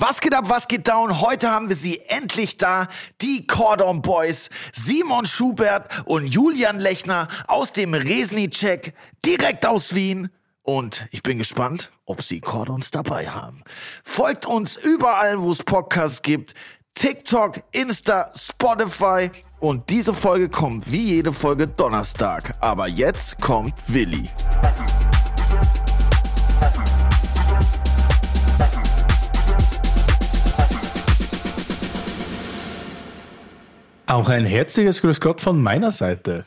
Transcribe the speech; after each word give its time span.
Was 0.00 0.20
geht 0.20 0.32
ab, 0.32 0.44
was 0.48 0.68
geht 0.68 0.86
down? 0.86 1.20
Heute 1.20 1.50
haben 1.50 1.68
wir 1.68 1.74
sie 1.74 1.98
endlich 2.06 2.56
da, 2.56 2.86
die 3.20 3.48
Cordon 3.48 4.00
Boys, 4.00 4.48
Simon 4.72 5.26
Schubert 5.26 5.90
und 6.04 6.24
Julian 6.24 6.78
Lechner 6.78 7.26
aus 7.48 7.72
dem 7.72 7.94
Resni-Check, 7.94 8.94
direkt 9.24 9.66
aus 9.66 9.96
Wien. 9.96 10.30
Und 10.62 11.04
ich 11.10 11.24
bin 11.24 11.38
gespannt, 11.38 11.90
ob 12.04 12.22
sie 12.22 12.40
Cordons 12.40 12.92
dabei 12.92 13.28
haben. 13.28 13.64
Folgt 14.04 14.46
uns 14.46 14.76
überall, 14.76 15.42
wo 15.42 15.50
es 15.50 15.64
Podcasts 15.64 16.22
gibt. 16.22 16.54
TikTok, 16.94 17.60
Insta, 17.72 18.30
Spotify. 18.36 19.32
Und 19.58 19.90
diese 19.90 20.14
Folge 20.14 20.48
kommt 20.48 20.92
wie 20.92 21.14
jede 21.14 21.32
Folge 21.32 21.66
Donnerstag. 21.66 22.54
Aber 22.60 22.86
jetzt 22.86 23.40
kommt 23.40 23.74
Willi. 23.88 24.30
Auch 34.08 34.28
ein 34.30 34.46
herzliches 34.46 35.02
Grüß 35.02 35.20
Gott 35.20 35.40
von 35.42 35.62
meiner 35.62 35.92
Seite. 35.92 36.44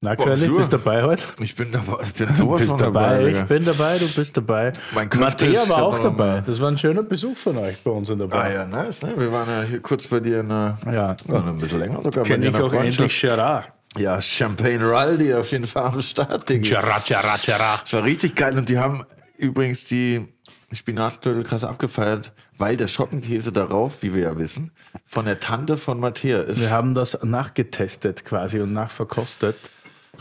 Na, 0.00 0.16
Curly, 0.16 0.48
bist 0.48 0.72
dabei 0.72 1.02
heute? 1.04 1.22
Ich 1.40 1.54
bin 1.54 1.70
dabei. 1.70 2.02
Ich 2.02 2.14
bin 2.14 2.26
Du 2.28 2.34
sowas 2.34 2.60
bist 2.60 2.70
von 2.70 2.78
dabei, 2.78 3.18
dabei. 3.18 3.28
ich 3.30 3.42
bin 3.44 3.64
dabei, 3.64 3.98
du 3.98 4.08
bist 4.08 4.36
dabei. 4.36 4.72
Mein 4.94 5.08
ist 5.08 5.68
war 5.68 5.82
auch 5.84 5.98
dabei. 6.00 6.40
Das 6.40 6.60
war 6.60 6.70
ein 6.70 6.78
schöner 6.78 7.02
Besuch 7.04 7.36
von 7.36 7.58
euch 7.58 7.80
bei 7.84 7.90
uns 7.92 8.10
in 8.10 8.18
der 8.18 8.26
Ah 8.28 8.30
Bar. 8.30 8.50
ja, 8.52 8.64
nice. 8.66 9.02
Ne? 9.02 9.12
Wir 9.16 9.30
waren 9.30 9.48
ja 9.48 9.62
hier 9.62 9.80
kurz 9.80 10.06
bei 10.08 10.18
dir 10.18 10.40
in 10.40 10.48
der, 10.48 10.76
Ja. 10.86 10.92
ja, 10.92 11.16
ein 11.46 11.58
bisschen 11.58 11.78
länger 11.78 12.02
sogar. 12.02 12.24
Kenne 12.24 12.48
ich 12.48 12.56
auch 12.56 12.72
endlich 12.72 13.20
Gerard. 13.20 13.70
Ja, 13.96 14.20
Champagne 14.22 14.80
Raldi 14.90 15.34
auf 15.34 15.50
jeden 15.52 15.66
Fall 15.66 15.84
am 15.84 16.00
Start. 16.02 16.46
Gerard, 16.46 17.04
Gerard, 17.04 17.42
Gerard. 17.42 17.82
Das 17.84 17.92
war 17.92 18.02
richtig 18.02 18.34
geil 18.34 18.56
und 18.56 18.68
die 18.70 18.78
haben 18.78 19.04
übrigens 19.36 19.84
die 19.84 20.26
Spinatknödel 20.72 21.44
krass 21.44 21.62
abgefeiert, 21.62 22.32
weil 22.62 22.76
der 22.76 22.86
Schottenkäse 22.86 23.50
darauf, 23.50 24.02
wie 24.04 24.14
wir 24.14 24.22
ja 24.22 24.38
wissen, 24.38 24.70
von 25.04 25.24
der 25.24 25.40
Tante 25.40 25.76
von 25.76 25.98
Matthäa 25.98 26.42
ist. 26.42 26.60
Wir 26.60 26.70
haben 26.70 26.94
das 26.94 27.18
nachgetestet 27.24 28.24
quasi 28.24 28.60
und 28.60 28.72
nachverkostet. 28.72 29.56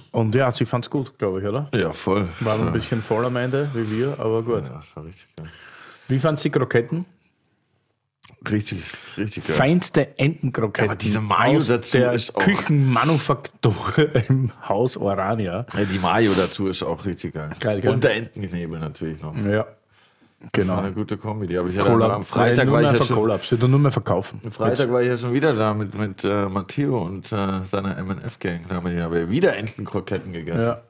Und 0.10 0.34
ja, 0.34 0.52
sie 0.52 0.66
fand 0.66 0.86
es 0.86 0.90
gut, 0.90 1.20
glaube 1.20 1.40
ich, 1.42 1.46
oder? 1.48 1.70
Ja, 1.76 1.92
voll. 1.92 2.28
War 2.40 2.60
ein 2.60 2.74
bisschen 2.74 3.04
voll 3.04 3.26
am 3.26 3.36
Ende, 3.36 3.70
wie 3.76 3.92
wir, 4.00 4.20
aber 4.20 4.42
gut. 4.42 4.64
ja, 4.64 4.70
das 4.70 4.96
war 4.96 5.06
richtig 5.06 5.28
geil. 5.36 5.46
Wie 6.08 6.18
fand 6.20 6.40
sie 6.40 6.50
Kroketten? 6.50 7.06
Richtig, 8.50 8.82
richtig 9.18 9.46
geil. 9.46 9.56
Feinste 9.56 10.18
Entenkroketten. 10.18 10.86
Ja, 10.86 10.92
aber 10.94 10.96
diese 11.00 11.22
Mayo 11.22 11.58
aus 11.58 11.68
dazu 11.68 11.98
der 12.00 12.14
ist 12.14 12.34
auch- 12.36 12.40
Küchenmanufaktur 12.40 14.16
im 14.30 14.52
Haus 14.68 14.98
Orania. 14.98 15.68
Ja, 15.78 15.86
die 15.86 16.00
Mayo 16.00 16.32
dazu 16.36 16.68
ist 16.68 16.82
auch 16.82 17.06
richtig 17.06 17.36
geil. 17.36 17.52
Geil, 17.60 17.82
gell? 17.82 17.92
Und 17.92 18.04
der 18.04 18.16
Entenknebel 18.16 18.80
natürlich 18.80 19.22
noch. 19.22 19.36
Ja, 19.38 19.68
genau. 20.52 20.78
War 20.78 20.84
eine 20.84 20.94
gute. 20.94 21.17
Die 21.17 21.58
habe 21.58 21.70
ich 21.70 21.80
Collab. 21.80 22.11
am 22.11 22.23
Freitag 22.23 22.66
nur 22.66 22.75
war 22.75 22.94
ich 22.94 23.00
ja 23.00 23.06
schon, 23.06 23.16
Collabs. 23.16 23.52
Wird 23.52 23.67
nur 23.67 23.80
mehr 23.80 23.92
verkaufen. 23.92 24.42
am 24.44 24.52
Freitag 24.52 24.92
war 24.92 25.02
ich 25.02 25.08
ja 25.08 25.17
schon 25.17 25.34
wieder 25.34 25.53
da 25.53 25.73
mit, 25.73 25.97
mit 25.97 26.23
äh, 26.23 26.47
Matteo 26.47 27.02
und 27.03 27.31
äh, 27.31 27.64
seiner 27.64 28.02
MNF-Gang. 28.03 28.62
Da 28.67 28.75
haben 28.75 28.86
wir 28.86 28.94
ja 28.94 29.30
wieder 29.30 29.56
Entenkroketten 29.56 30.34
gegessen. 30.34 30.62
Ja. 30.62 30.81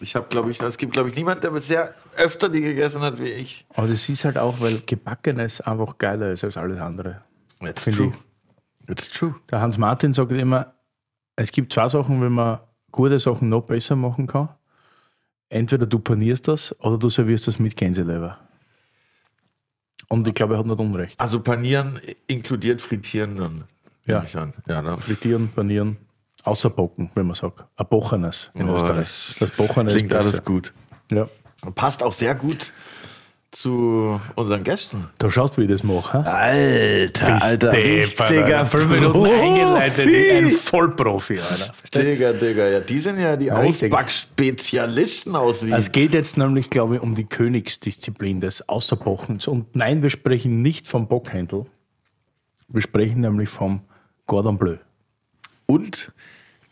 Ich 0.00 0.14
habe, 0.14 0.26
glaube 0.28 0.50
ich, 0.50 0.60
es 0.60 0.76
gibt, 0.76 0.92
glaube 0.92 1.08
ich, 1.08 1.16
niemand, 1.16 1.42
der 1.42 1.50
bisher 1.50 1.94
öfter 2.16 2.48
die 2.48 2.60
gegessen 2.60 3.02
hat 3.02 3.18
wie 3.18 3.28
ich. 3.28 3.66
Aber 3.74 3.88
das 3.88 4.08
ist 4.08 4.24
halt 4.24 4.38
auch, 4.38 4.60
weil 4.60 4.80
Gebackenes 4.86 5.60
einfach 5.60 5.98
geiler 5.98 6.30
ist 6.30 6.44
als 6.44 6.56
alles 6.56 6.78
andere. 6.78 7.22
It's 7.60 7.84
Finde 7.84 7.98
true. 7.98 8.12
It's 8.88 9.10
true. 9.10 9.34
Der 9.50 9.60
Hans 9.60 9.76
Martin 9.76 10.12
sagt 10.12 10.32
immer, 10.32 10.74
es 11.36 11.52
gibt 11.52 11.72
zwei 11.72 11.88
Sachen, 11.88 12.20
wenn 12.22 12.32
man 12.32 12.60
gute 12.92 13.18
Sachen 13.18 13.48
noch 13.48 13.62
besser 13.62 13.96
machen 13.96 14.26
kann. 14.26 14.50
Entweder 15.50 15.86
du 15.86 15.98
panierst 15.98 16.48
das 16.48 16.78
oder 16.80 16.98
du 16.98 17.08
servierst 17.08 17.48
das 17.48 17.58
mit 17.58 17.76
Gänseleber. 17.76 18.38
Und 20.08 20.26
ich 20.26 20.34
glaube, 20.34 20.54
er 20.54 20.58
hat 20.60 20.66
nicht 20.66 20.78
Unrecht. 20.80 21.18
Also 21.20 21.40
panieren 21.40 22.00
inkludiert 22.26 22.80
frittieren 22.80 23.36
dann. 23.36 23.64
Ja. 24.06 24.16
nehme 24.16 24.26
Ich 24.26 24.36
an. 24.36 24.54
Ja, 24.66 24.80
ne? 24.80 24.96
Frittieren, 24.96 25.48
panieren, 25.54 25.98
außer 26.44 26.70
Bocken, 26.70 27.10
wenn 27.14 27.26
man 27.26 27.34
sagt. 27.34 27.64
Ein 27.76 27.86
Bochenes 27.88 28.50
in 28.54 28.68
Oh, 28.68 28.74
Österreich. 28.76 28.96
das, 28.96 29.36
das 29.40 29.56
Bochenes 29.56 29.92
klingt 29.94 30.12
alles 30.14 30.42
gut. 30.44 30.72
Ja. 31.12 31.28
Und 31.62 31.74
passt 31.74 32.02
auch 32.02 32.12
sehr 32.12 32.34
gut 32.34 32.72
zu 33.50 34.20
unseren 34.34 34.62
Gästen. 34.62 35.08
Du 35.18 35.30
schaust, 35.30 35.56
wie 35.56 35.62
ich 35.62 35.70
das 35.70 35.82
mache. 35.82 36.22
hä? 36.22 36.28
Alter, 36.28 37.72
Digga, 37.72 38.64
fünf 38.64 38.90
Minuten 38.90 39.24
eingeleitet, 39.24 40.06
wie 40.06 40.30
ein 40.30 40.50
Vollprofi, 40.50 41.38
Alter. 41.38 41.72
Digga, 41.94 42.32
Digga, 42.32 42.68
ja, 42.68 42.80
die 42.80 42.98
sind 42.98 43.18
ja 43.18 43.36
die. 43.36 43.50
Ausbackspezialisten 43.50 45.34
aus 45.34 45.64
Wien. 45.64 45.72
Es 45.72 45.92
geht 45.92 46.12
jetzt 46.14 46.36
nämlich, 46.36 46.68
glaube 46.68 46.96
ich, 46.96 47.02
um 47.02 47.14
die 47.14 47.24
Königsdisziplin 47.24 48.40
des 48.40 48.68
Außerbochens. 48.68 49.48
Und 49.48 49.74
nein, 49.74 50.02
wir 50.02 50.10
sprechen 50.10 50.60
nicht 50.62 50.86
vom 50.86 51.08
Bockhändel. 51.08 51.64
Wir 52.68 52.82
sprechen 52.82 53.22
nämlich 53.22 53.48
vom 53.48 53.80
Cordon 54.26 54.58
Bleu. 54.58 54.76
Und 55.64 56.12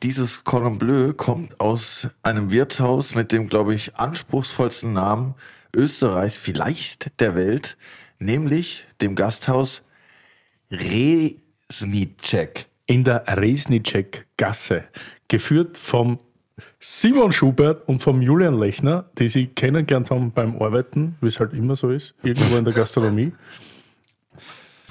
dieses 0.02 0.44
Cordon 0.44 0.76
Bleu 0.76 1.14
kommt 1.14 1.58
aus 1.58 2.08
einem 2.22 2.50
Wirtshaus 2.50 3.14
mit 3.14 3.32
dem, 3.32 3.48
glaube 3.48 3.74
ich, 3.74 3.96
anspruchsvollsten 3.96 4.92
Namen 4.92 5.34
Österreichs, 5.76 6.38
vielleicht 6.38 7.20
der 7.20 7.36
Welt, 7.36 7.76
nämlich 8.18 8.86
dem 9.00 9.14
Gasthaus 9.14 9.82
Resnicek. 10.70 12.66
In 12.86 13.04
der 13.04 13.24
Resnicek-Gasse. 13.26 14.84
Geführt 15.28 15.76
vom 15.76 16.18
Simon 16.78 17.32
Schubert 17.32 17.86
und 17.88 18.00
vom 18.00 18.22
Julian 18.22 18.58
Lechner, 18.58 19.10
die 19.18 19.28
sie 19.28 19.46
kennengelernt 19.46 20.10
haben 20.10 20.32
beim 20.32 20.60
Arbeiten, 20.60 21.16
wie 21.20 21.26
es 21.26 21.38
halt 21.38 21.52
immer 21.52 21.76
so 21.76 21.90
ist, 21.90 22.14
irgendwo 22.22 22.56
in 22.56 22.64
der 22.64 22.72
Gastronomie. 22.72 23.32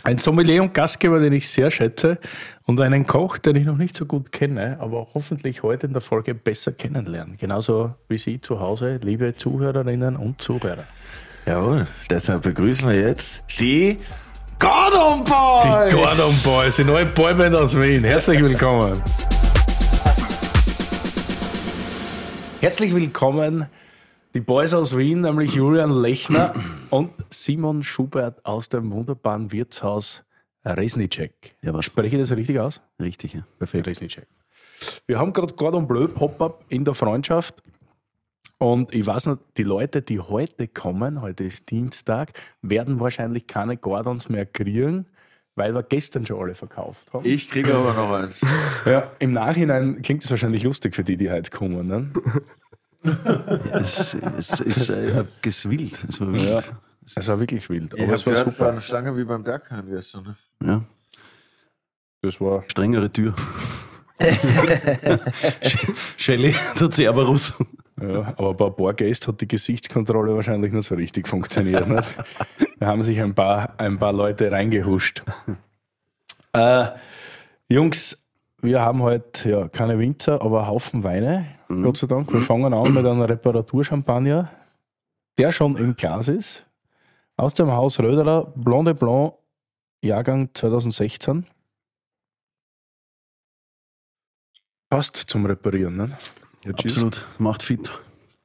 Ein 0.06 0.20
Sommelier 0.20 0.62
und 0.62 0.76
Gastgeber, 0.76 1.20
den 1.20 1.34
ich 1.34 1.50
sehr 1.50 1.72
schätze, 1.72 2.20
und 2.66 2.80
einen 2.80 3.08
Koch, 3.08 3.40
den 3.40 3.56
ich 3.56 3.66
noch 3.66 3.76
nicht 3.76 3.98
so 3.98 4.06
gut 4.06 4.32
kenne, 4.32 4.78
aber 4.80 5.08
hoffentlich 5.16 5.64
heute 5.64 5.88
in 5.88 5.94
der 5.94 6.02
Folge 6.02 6.36
besser 6.36 6.74
kennenlernen. 6.74 7.38
Genauso 7.40 7.96
wie 8.08 8.20
Sie 8.20 8.40
zu 8.40 8.60
Hause, 8.60 9.00
liebe 9.02 9.34
Zuhörerinnen 9.36 10.16
und 10.16 10.40
Zuhörer. 10.40 10.84
Jawohl, 11.48 11.88
deshalb 12.08 12.44
begrüßen 12.44 12.88
wir 12.88 13.02
jetzt 13.02 13.46
die 13.60 13.98
Gordon 14.60 15.24
Boys. 15.24 15.90
Die 15.90 15.96
Gordon 15.96 16.36
Boys, 16.44 16.76
die 16.76 16.84
neue 16.84 17.08
Boyband 17.08 17.56
aus 17.56 17.76
Wien. 17.76 18.04
Herzlich 18.04 18.40
willkommen. 18.44 19.02
Herzlich 22.62 22.94
willkommen, 22.94 23.66
die 24.36 24.42
Boys 24.42 24.74
aus 24.74 24.98
Wien, 24.98 25.22
nämlich 25.22 25.56
Julian 25.56 26.02
Lechner 26.02 26.52
und 26.90 27.10
Simon 27.30 27.82
Schubert 27.84 28.46
aus 28.46 28.68
dem 28.68 28.92
wunderbaren 28.92 29.50
Wirtshaus 29.54 30.26
Resnicek. 30.66 31.56
Ja, 31.62 31.74
was? 31.74 31.86
Spreche 31.86 32.18
ich 32.18 32.22
das 32.22 32.36
richtig 32.36 32.60
aus? 32.60 32.82
Richtig, 33.02 33.34
ja. 33.34 33.48
Perfekt. 33.58 33.88
Resnicek. 33.88 34.28
Wir 35.08 35.20
haben 35.20 35.32
gerade 35.32 35.54
Cordon 35.54 35.88
Bleu 35.88 36.10
Pop-Up 36.10 36.66
in 36.68 36.84
der 36.84 36.96
Freundschaft. 36.96 37.64
Und 38.58 38.94
ich 38.94 39.08
weiß 39.08 39.28
nicht, 39.28 39.40
die 39.56 39.64
Leute, 39.64 40.02
die 40.02 40.20
heute 40.20 40.68
kommen, 40.68 41.22
heute 41.22 41.46
ist 41.46 41.72
Dienstag, 41.72 42.34
werden 42.62 43.00
wahrscheinlich 43.00 43.48
keine 43.48 43.78
Gordons 43.78 44.28
mehr 44.28 44.46
kriegen, 44.46 45.06
weil 45.56 45.74
wir 45.74 45.84
gestern 45.84 46.26
schon 46.26 46.42
alle 46.42 46.56
verkauft 46.56 47.14
haben. 47.14 47.26
Ich 47.26 47.50
kriege 47.50 47.74
aber 47.74 47.94
noch 47.94 48.12
eins. 48.12 48.42
Ja, 48.86 49.12
im 49.20 49.32
Nachhinein 49.32 50.02
klingt 50.02 50.24
es 50.24 50.30
wahrscheinlich 50.30 50.64
lustig 50.64 50.94
für 50.94 51.06
die, 51.06 51.16
die 51.16 51.32
heute 51.32 51.52
kommen. 51.52 51.88
Ne? 51.88 52.12
Es, 53.72 54.14
es 54.38 54.60
ist 54.60 54.90
äh, 54.90 55.26
geswillt. 55.42 56.06
Es 56.08 56.20
war 56.20 56.32
wild. 56.34 56.44
Ja. 56.44 56.62
Es 57.16 57.28
war 57.28 57.40
wirklich 57.40 57.70
wild. 57.70 57.94
Ich 57.94 58.00
Aber 58.00 58.08
habe 58.08 58.16
es 58.16 58.26
war 58.26 58.34
gehört, 58.34 58.48
es 58.48 58.60
war 58.60 58.68
super. 58.68 58.72
eine 58.72 58.82
Schlange 58.82 59.18
wie 59.18 59.24
beim 59.24 59.44
Berghain 59.44 59.86
gestern. 59.88 60.36
Ne? 60.60 60.68
Ja. 60.68 60.84
Das 62.22 62.42
war 62.42 62.64
Strengere 62.68 63.12
Tür. 63.12 63.36
Shelley, 66.18 66.56
der 66.80 66.92
Cerberus. 66.92 67.54
Ja, 68.02 68.34
aber 68.38 68.54
bei 68.54 68.66
ein 68.66 68.76
paar 68.76 68.94
Gästen 68.94 69.28
hat 69.32 69.42
die 69.42 69.48
Gesichtskontrolle 69.48 70.36
wahrscheinlich 70.36 70.74
nicht 70.74 70.86
so 70.86 70.96
richtig 70.96 71.28
funktioniert. 71.28 71.88
Nicht? 71.88 72.08
Da 72.80 72.88
haben 72.88 73.04
sich 73.04 73.22
ein 73.22 73.34
paar, 73.34 73.74
ein 73.78 73.98
paar 73.98 74.12
Leute 74.14 74.52
reingehuscht. 74.52 75.24
Äh, 76.54 76.88
Jungs, 77.70 78.25
wir 78.62 78.82
haben 78.82 79.02
heute 79.02 79.50
ja, 79.50 79.68
keine 79.68 80.00
Winzer, 80.00 80.42
aber 80.42 80.60
einen 80.60 80.68
Haufen 80.70 81.04
Weine, 81.04 81.48
Gott 81.68 81.98
sei 81.98 82.08
Dank. 82.08 82.32
Wir 82.32 82.42
fangen 82.42 82.74
an 82.74 82.94
mit 82.94 83.06
einer 83.06 83.28
Reparaturchampagner, 83.28 84.52
der 85.38 85.52
schon 85.52 85.78
im 85.78 85.96
Glas 85.96 86.28
ist. 86.28 86.66
Aus 87.38 87.54
dem 87.54 87.72
Haus 87.72 88.00
Röderer, 88.00 88.54
Blonde 88.56 88.94
Blanc, 88.94 89.34
Jahrgang 90.02 90.50
2016. 90.54 91.46
Passt 94.90 95.18
zum 95.18 95.46
Reparieren, 95.46 95.98
ne? 95.98 96.18
Ja. 96.64 96.72
Absolut. 96.72 97.26
Macht 97.38 97.64
fit. 97.64 97.92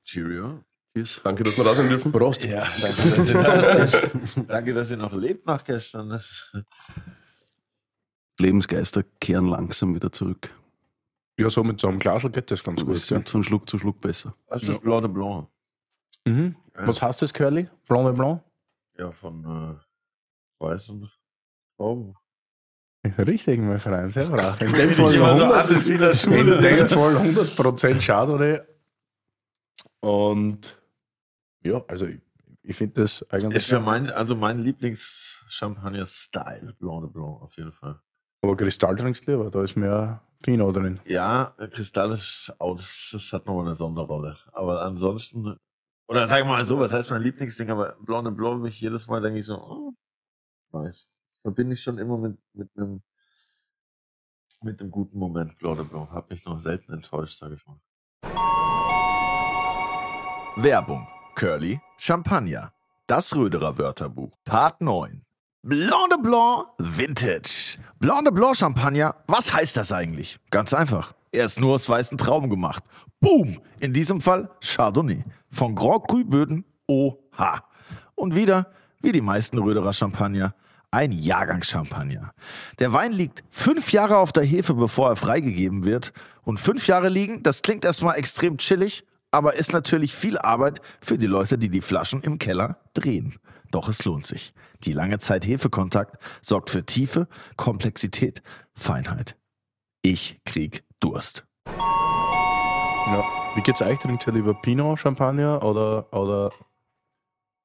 Cheerio. 0.04 0.60
Cheers. 0.96 1.20
Danke, 1.22 1.44
dass 1.44 1.56
wir 1.56 1.64
da 1.64 1.74
sein 1.74 1.88
dürfen. 1.88 2.10
Prost. 2.10 2.44
Ja, 2.44 2.66
danke, 2.80 3.10
dass 3.16 3.28
ihr, 3.28 3.34
das, 3.34 4.02
danke, 4.48 4.74
dass 4.74 4.90
ihr 4.90 4.96
noch 4.96 5.12
lebt 5.12 5.46
nach 5.46 5.62
gestern. 5.62 6.20
Das- 8.40 8.46
Lebensgeister 8.46 9.04
kehren 9.20 9.46
langsam 9.46 9.94
wieder 9.94 10.12
zurück. 10.12 10.50
Ja, 11.38 11.48
so 11.48 11.64
mit 11.64 11.80
so 11.80 11.88
einem 11.88 11.98
Glasl 11.98 12.28
geht 12.30 12.50
das 12.50 12.62
ganz 12.62 12.84
gut. 12.84 12.94
Das 12.94 13.08
Ja. 13.08 13.22
von 13.24 13.42
Schluck 13.42 13.66
zu 13.68 13.78
Schluck 13.78 13.98
besser. 14.00 14.34
Das 14.48 14.62
ist 14.62 14.80
Blanc 14.82 15.02
de 15.02 15.10
Blanc. 15.10 15.48
Mhm. 16.26 16.54
Was 16.74 17.00
heißt 17.00 17.22
das, 17.22 17.32
Curly? 17.32 17.66
Blanc 17.88 18.06
de 18.08 18.12
Blanc? 18.14 18.42
Ja, 18.98 19.10
von 19.10 19.80
weißen 20.58 21.10
Trauben. 21.78 22.14
Richtig, 23.16 23.58
mein 23.60 23.78
Freund, 23.78 24.12
sehr 24.12 24.28
brav. 24.28 24.60
In 24.62 24.72
dem 24.74 24.90
Fall 24.92 25.06
nicht 25.06 25.14
immer 25.16 25.34
so 25.36 25.44
100 25.44 25.62
an, 25.62 25.68
das 25.68 25.76
ist 25.78 25.88
wie 25.88 25.92
in 25.94 26.00
der 26.00 26.14
Schule. 26.14 26.56
In 26.56 26.62
dem 26.62 26.86
Fall 26.88 27.16
100% 27.16 28.06
Chardonnay. 28.06 28.60
Und 30.00 30.78
ja, 31.62 31.82
also 31.88 32.04
ich, 32.06 32.20
ich 32.62 32.76
finde 32.76 33.00
das 33.00 33.24
eigentlich. 33.30 33.56
Ist 33.56 33.70
ja 33.70 33.80
mein, 33.80 34.10
also 34.10 34.36
mein 34.36 34.58
Lieblings-Champagner-Style, 34.58 36.74
Blanc 36.78 37.04
de 37.04 37.10
Blanc, 37.10 37.40
auf 37.40 37.56
jeden 37.56 37.72
Fall. 37.72 37.98
Aber 38.42 38.56
Kristall 38.56 38.96
trinkst 38.96 39.26
du 39.26 39.32
lieber, 39.32 39.50
da 39.50 39.62
ist 39.62 39.76
mehr 39.76 40.22
Fino 40.42 40.72
drin. 40.72 41.00
Ja, 41.04 41.54
Kristall 41.72 42.12
ist 42.12 42.52
auch, 42.58 42.76
das, 42.76 43.30
hat 43.32 43.46
nochmal 43.46 43.66
eine 43.66 43.74
Sonderrolle. 43.74 44.36
Aber 44.52 44.82
ansonsten, 44.82 45.56
oder 46.08 46.26
sag 46.26 46.46
mal 46.46 46.64
so, 46.64 46.78
was 46.78 46.92
heißt 46.92 47.10
mein 47.10 47.22
Lieblingsding, 47.22 47.70
aber 47.70 47.96
Blanc 48.00 48.24
de 48.24 48.34
Blanc, 48.34 48.62
mich 48.62 48.80
jedes 48.80 49.06
Mal 49.06 49.20
denke 49.20 49.38
ich 49.40 49.46
so, 49.46 49.56
oh, 49.56 49.92
nice. 50.72 51.10
Das 51.28 51.40
verbinde 51.42 51.74
ich 51.74 51.82
schon 51.82 51.98
immer 51.98 52.16
mit, 52.16 52.38
mit 52.54 52.70
einem, 52.76 53.02
mit 54.62 54.80
einem 54.80 54.90
guten 54.90 55.18
Moment, 55.18 55.58
Blanc 55.58 55.78
de 55.78 55.86
Blanc. 55.86 56.10
Hab 56.10 56.30
mich 56.30 56.44
noch 56.46 56.58
selten 56.58 56.92
enttäuscht, 56.92 57.38
sage 57.38 57.54
ich 57.54 57.66
mal. 57.66 57.78
Werbung. 60.56 61.06
Curly 61.36 61.80
Champagner. 61.96 62.72
Das 63.06 63.34
Röderer 63.34 63.78
Wörterbuch. 63.78 64.32
Part 64.44 64.80
9. 64.80 65.24
Blanc 65.62 66.08
de 66.08 66.16
Blanc 66.22 66.68
Vintage. 66.78 67.76
Blanc 67.98 68.24
de 68.24 68.32
Blanc 68.32 68.56
Champagner, 68.56 69.14
was 69.26 69.52
heißt 69.52 69.76
das 69.76 69.92
eigentlich? 69.92 70.38
Ganz 70.50 70.72
einfach. 70.72 71.12
Er 71.32 71.44
ist 71.44 71.60
nur 71.60 71.74
aus 71.74 71.86
weißen 71.86 72.16
Trauben 72.16 72.48
gemacht. 72.48 72.82
Boom! 73.20 73.60
In 73.78 73.92
diesem 73.92 74.22
Fall 74.22 74.48
Chardonnay. 74.62 75.22
Von 75.50 75.74
Grand 75.74 76.08
Cru 76.08 76.24
Böden 76.24 76.64
OH. 76.86 77.60
Und 78.14 78.34
wieder, 78.34 78.72
wie 79.02 79.12
die 79.12 79.20
meisten 79.20 79.58
Röderer 79.58 79.92
Champagner, 79.92 80.54
ein 80.90 81.12
Jahrgangschampagner. 81.12 82.32
Der 82.78 82.94
Wein 82.94 83.12
liegt 83.12 83.44
fünf 83.50 83.92
Jahre 83.92 84.16
auf 84.16 84.32
der 84.32 84.44
Hefe, 84.44 84.72
bevor 84.72 85.10
er 85.10 85.16
freigegeben 85.16 85.84
wird. 85.84 86.14
Und 86.42 86.58
fünf 86.58 86.86
Jahre 86.86 87.10
liegen, 87.10 87.42
das 87.42 87.60
klingt 87.60 87.84
erstmal 87.84 88.16
extrem 88.16 88.56
chillig, 88.56 89.04
aber 89.30 89.54
ist 89.54 89.72
natürlich 89.72 90.14
viel 90.14 90.38
Arbeit 90.38 90.80
für 91.00 91.18
die 91.18 91.26
Leute, 91.26 91.58
die 91.58 91.68
die 91.68 91.80
Flaschen 91.80 92.22
im 92.22 92.38
Keller 92.38 92.78
drehen. 92.94 93.38
Doch 93.70 93.88
es 93.88 94.04
lohnt 94.04 94.26
sich. 94.26 94.52
Die 94.84 94.92
lange 94.92 95.18
Zeit 95.18 95.46
Hefekontakt 95.46 96.20
sorgt 96.42 96.70
für 96.70 96.84
Tiefe, 96.84 97.28
Komplexität, 97.56 98.42
Feinheit. 98.74 99.36
Ich 100.02 100.40
krieg 100.44 100.84
Durst. 100.98 101.46
Ja. 101.66 103.24
Wie 103.54 103.62
geht's 103.62 103.82
euch? 103.82 103.98
Trinkt 103.98 104.26
ihr 104.26 104.32
lieber 104.32 104.54
Pinot 104.54 104.98
Champagner 104.98 105.62
oder, 105.64 106.12
oder 106.12 106.52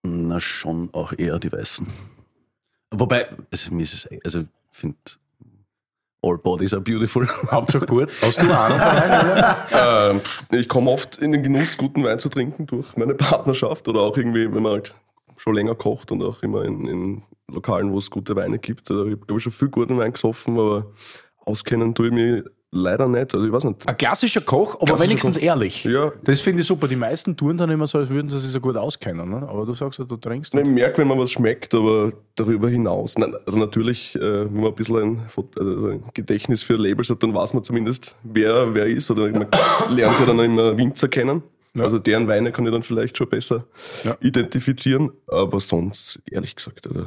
Na, 0.04 0.40
schon 0.40 0.90
auch 0.94 1.14
eher 1.14 1.40
die 1.40 1.52
Weißen. 1.52 1.88
Wobei, 2.92 3.30
also 3.52 3.74
mir 3.74 3.84
ist 3.84 3.94
es, 3.94 4.10
also 4.24 4.42
ich 4.42 4.48
finde, 4.72 4.98
all 6.26 6.38
bodies 6.38 6.74
are 6.74 6.82
beautiful. 6.82 7.26
Hauptsache 7.52 7.86
gut? 7.86 8.10
Hast 8.22 8.42
du 8.42 8.52
Ahnung 8.52 8.80
von? 8.80 10.22
Ähm, 10.52 10.60
ich 10.60 10.68
komme 10.68 10.90
oft 10.92 11.18
in 11.20 11.32
den 11.32 11.44
Genuss, 11.44 11.78
guten 11.78 12.04
Wein 12.04 12.20
zu 12.20 12.30
trinken 12.30 12.66
durch 12.66 12.98
meine 12.98 13.14
Partnerschaft 13.14 13.88
oder 13.88 14.02
auch 14.02 14.18
irgendwie, 14.18 14.54
wenn 14.54 14.64
man 14.64 14.74
halt 14.74 14.96
schon 15.38 15.56
länger 15.56 15.76
kocht 15.76 16.12
und 16.12 16.24
auch 16.24 16.42
immer 16.44 16.64
in, 16.64 16.88
in 16.88 17.24
Lokalen, 17.48 17.92
wo 17.92 18.00
es 18.00 18.10
gute 18.10 18.36
Weine 18.36 18.58
gibt. 18.58 18.90
Ich 18.90 18.96
habe 18.96 19.40
schon 19.40 19.52
viel 19.52 19.70
guten 19.70 19.98
Wein 19.98 20.14
gesoffen, 20.14 20.58
aber 20.58 20.88
auskennen 21.46 21.94
tue 21.94 22.08
ich 22.08 22.14
mich 22.14 22.44
leider 22.76 23.08
nicht. 23.08 23.34
Also 23.34 23.46
ich 23.46 23.52
weiß 23.52 23.64
nicht. 23.64 23.88
Ein 23.88 23.98
klassischer 23.98 24.42
Koch, 24.42 24.76
aber 24.76 24.86
Klassischer 24.86 25.04
wenigstens 25.10 25.38
Koch. 25.38 25.44
ehrlich. 25.46 25.84
Ja. 25.86 26.12
Das 26.24 26.42
finde 26.42 26.62
ich 26.62 26.68
super. 26.68 26.88
Die 26.88 26.96
meisten 26.96 27.36
tun 27.36 27.58
dann 27.58 27.70
immer 27.70 27.88
so, 27.88 27.98
als 27.98 28.10
würden 28.10 28.30
sie 28.30 28.38
sich 28.38 28.52
so 28.52 28.60
gut 28.60 28.76
auskennen. 28.78 29.30
Ne? 29.30 29.48
Aber 29.48 29.66
du 29.66 29.74
sagst 29.74 30.00
ja, 30.00 30.06
du 30.06 30.18
trinkst 30.18 30.54
Ich 30.54 30.66
merke, 30.68 31.00
wenn 31.00 31.08
man 31.08 31.18
was 31.18 31.32
schmeckt, 31.32 31.74
aber 31.74 32.12
darüber 32.36 32.70
hinaus. 32.70 33.18
Nein, 33.18 33.34
also 33.46 33.58
natürlich, 33.58 34.16
äh, 34.16 34.22
wenn 34.46 34.54
man 34.62 34.66
ein 34.68 34.76
bisschen 34.76 34.96
ein, 34.98 35.22
Fot- 35.30 35.58
also 35.60 35.88
ein 35.88 36.04
Gedächtnis 36.14 36.62
für 36.64 36.76
Labels 36.76 37.10
hat, 37.10 37.24
dann 37.24 37.34
weiß 37.34 37.54
man 37.54 37.64
zumindest, 37.64 38.16
wer 38.24 38.74
wer 38.76 38.86
ist. 38.88 39.10
Oder 39.10 39.30
man 39.32 39.48
lernt 39.90 40.20
ja 40.20 40.26
dann 40.26 40.40
immer 40.40 40.78
Winzer 40.78 41.08
kennen. 41.08 41.44
Also 41.78 42.00
deren 42.00 42.28
Weine 42.30 42.54
kann 42.54 42.66
ich 42.66 42.72
dann 42.72 42.84
vielleicht 42.84 43.18
schon 43.18 43.28
besser 43.28 43.66
Ja. 44.06 44.16
identifizieren. 44.22 45.12
Aber 45.28 45.60
sonst, 45.60 46.20
ehrlich 46.32 46.56
gesagt, 46.56 46.88
also, 46.88 47.06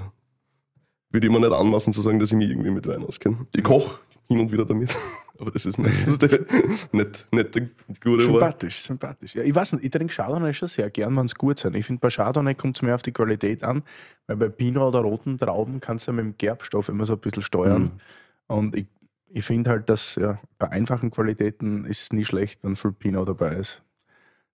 würde 1.10 1.26
ich 1.26 1.32
mir 1.32 1.40
nicht 1.40 1.52
anmaßen 1.52 1.92
zu 1.92 2.00
sagen, 2.00 2.18
dass 2.18 2.32
ich 2.32 2.36
mich 2.36 2.50
irgendwie 2.50 2.70
mit 2.70 2.86
Wein 2.86 3.04
auskenne. 3.04 3.46
Ich 3.54 3.64
koche 3.64 3.98
hin 4.28 4.40
und 4.40 4.52
wieder 4.52 4.64
damit. 4.64 4.96
Aber 5.40 5.52
das 5.52 5.66
ist 5.66 5.78
meistens 5.78 6.18
der, 6.18 6.30
nicht, 6.92 7.28
nicht 7.32 7.54
der 7.54 7.68
gute 8.02 8.04
Wort. 8.04 8.20
Sympathisch, 8.22 8.80
sympathisch. 8.80 9.34
Ja, 9.36 9.44
ich 9.44 9.54
weiß 9.54 9.74
nicht, 9.74 9.84
ich 9.84 9.90
trinke 9.90 10.12
Chardonnay 10.12 10.52
schon 10.52 10.66
sehr 10.66 10.90
gern, 10.90 11.16
wenn 11.16 11.26
es 11.26 11.34
gut 11.36 11.58
sind. 11.60 11.76
Ich 11.76 11.86
finde, 11.86 12.00
bei 12.00 12.10
Chardonnay 12.10 12.54
kommt 12.54 12.76
es 12.76 12.82
mehr 12.82 12.96
auf 12.96 13.02
die 13.02 13.12
Qualität 13.12 13.62
an, 13.62 13.84
weil 14.26 14.36
bei 14.36 14.48
Pinot 14.48 14.88
oder 14.88 15.00
roten 15.00 15.38
Trauben 15.38 15.80
kannst 15.80 16.06
du 16.06 16.10
ja 16.10 16.16
mit 16.16 16.24
dem 16.24 16.38
Gerbstoff 16.38 16.88
immer 16.88 17.06
so 17.06 17.12
ein 17.12 17.20
bisschen 17.20 17.44
steuern. 17.44 18.00
Und 18.48 18.74
ich, 18.74 18.86
ich 19.28 19.44
finde 19.44 19.70
halt, 19.70 19.88
dass 19.88 20.16
ja, 20.16 20.40
bei 20.58 20.70
einfachen 20.70 21.12
Qualitäten 21.12 21.84
ist 21.84 22.02
es 22.02 22.12
nie 22.12 22.24
schlecht, 22.24 22.64
wenn 22.64 22.74
viel 22.74 22.92
Pinot 22.92 23.28
dabei 23.28 23.54
ist. 23.54 23.80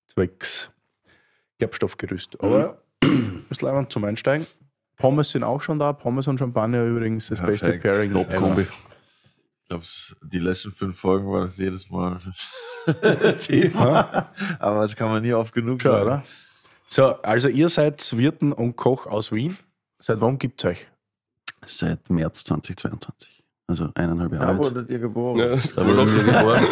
Zwecks 0.06 0.70
Gerbstoffgerüst. 1.58 2.42
Aber 2.42 2.82
ist 3.48 3.62
leibend 3.62 3.90
zum 3.90 4.04
Einsteigen. 4.04 4.46
Pommes 4.96 5.30
sind 5.30 5.42
auch 5.44 5.60
schon 5.60 5.78
da. 5.78 5.92
Pommes 5.92 6.28
und 6.28 6.38
Champagner 6.38 6.84
übrigens 6.84 7.28
das 7.28 7.40
beste 7.40 7.66
Perfekt. 7.66 7.82
Pairing. 7.82 8.12
Top-Kombi. 8.12 8.62
Ich 8.62 9.68
glaube, 9.68 9.84
die 10.22 10.38
letzten 10.38 10.72
fünf 10.72 10.98
Folgen 10.98 11.30
war 11.32 11.44
das 11.44 11.56
jedes 11.58 11.90
Mal 11.90 12.18
Thema. 13.46 14.30
Aber 14.58 14.82
das 14.82 14.94
kann 14.94 15.08
man 15.08 15.22
nie 15.22 15.32
oft 15.32 15.54
genug 15.54 15.80
Schon, 15.82 15.90
sagen. 15.90 16.04
oder? 16.04 16.24
So, 16.86 17.04
also 17.22 17.48
ihr 17.48 17.68
seid 17.68 18.16
Wirten 18.16 18.52
und 18.52 18.76
Koch 18.76 19.06
aus 19.06 19.32
Wien. 19.32 19.56
Seit 19.98 20.20
wann 20.20 20.38
gibt 20.38 20.62
es 20.62 20.70
euch? 20.70 20.88
Seit 21.64 22.10
März 22.10 22.44
2022. 22.44 23.42
Also 23.66 23.88
eineinhalb 23.94 24.32
Jahre 24.34 24.46
Da 24.46 24.58
wurdet 24.58 24.90
ihr 24.90 24.98
geboren. 24.98 25.38
Ja, 25.38 25.56
Da, 25.74 25.86
wurde 25.86 26.14
ich 26.14 26.24
geboren. 26.24 26.64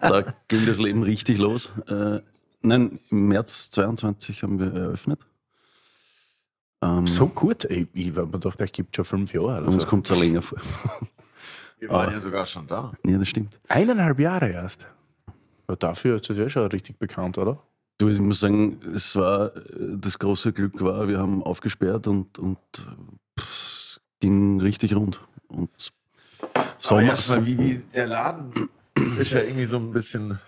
da 0.00 0.34
ging 0.46 0.64
das 0.64 0.78
Leben 0.78 1.02
richtig 1.02 1.38
los. 1.38 1.72
Äh, 1.88 2.20
nein, 2.62 3.00
im 3.10 3.26
März 3.26 3.72
22 3.72 4.44
haben 4.44 4.60
wir 4.60 4.72
eröffnet. 4.72 5.26
Ähm, 6.98 7.06
So 7.06 7.26
gut. 7.26 7.64
Ich, 7.64 7.86
ich 7.94 8.08
habe 8.10 8.26
mir 8.26 8.32
gedacht, 8.32 8.60
euch 8.60 8.72
gibt 8.72 8.94
schon 8.96 9.04
fünf 9.04 9.32
Jahre. 9.32 9.64
Uns 9.64 9.74
Also. 9.76 9.86
kommt 9.86 10.10
es 10.10 10.18
länger 10.18 10.42
vor. 10.42 10.58
Wir 11.78 11.90
waren 11.90 12.12
ja 12.12 12.20
sogar 12.20 12.46
schon 12.46 12.66
da. 12.66 12.92
ja, 13.04 13.18
das 13.18 13.28
stimmt. 13.28 13.58
Eineinhalb 13.68 14.18
Jahre 14.18 14.48
erst. 14.48 14.88
Ja, 15.68 15.76
dafür 15.76 16.16
ist 16.16 16.30
es 16.30 16.38
ja 16.38 16.48
schon 16.48 16.66
richtig 16.68 16.98
bekannt, 16.98 17.36
oder? 17.38 17.58
Du, 17.98 18.08
ich 18.08 18.18
muss 18.20 18.40
sagen, 18.40 18.78
es 18.94 19.14
war 19.16 19.52
das 19.78 20.18
große 20.18 20.52
Glück 20.52 20.80
war, 20.82 21.06
wir 21.08 21.18
haben 21.18 21.42
aufgesperrt 21.42 22.06
und, 22.08 22.38
und 22.38 22.58
pff, 23.38 23.46
es 23.46 24.00
ging 24.20 24.60
richtig 24.60 24.94
rund. 24.94 25.20
Und 25.48 25.70
Aber 26.54 26.64
Sommer, 26.78 27.02
erstmal, 27.02 27.46
wie, 27.46 27.58
wie 27.58 27.82
der 27.94 28.06
Laden 28.06 28.52
ist 29.18 29.32
ja 29.32 29.40
irgendwie 29.40 29.66
so 29.66 29.76
ein 29.78 29.92
bisschen 29.92 30.38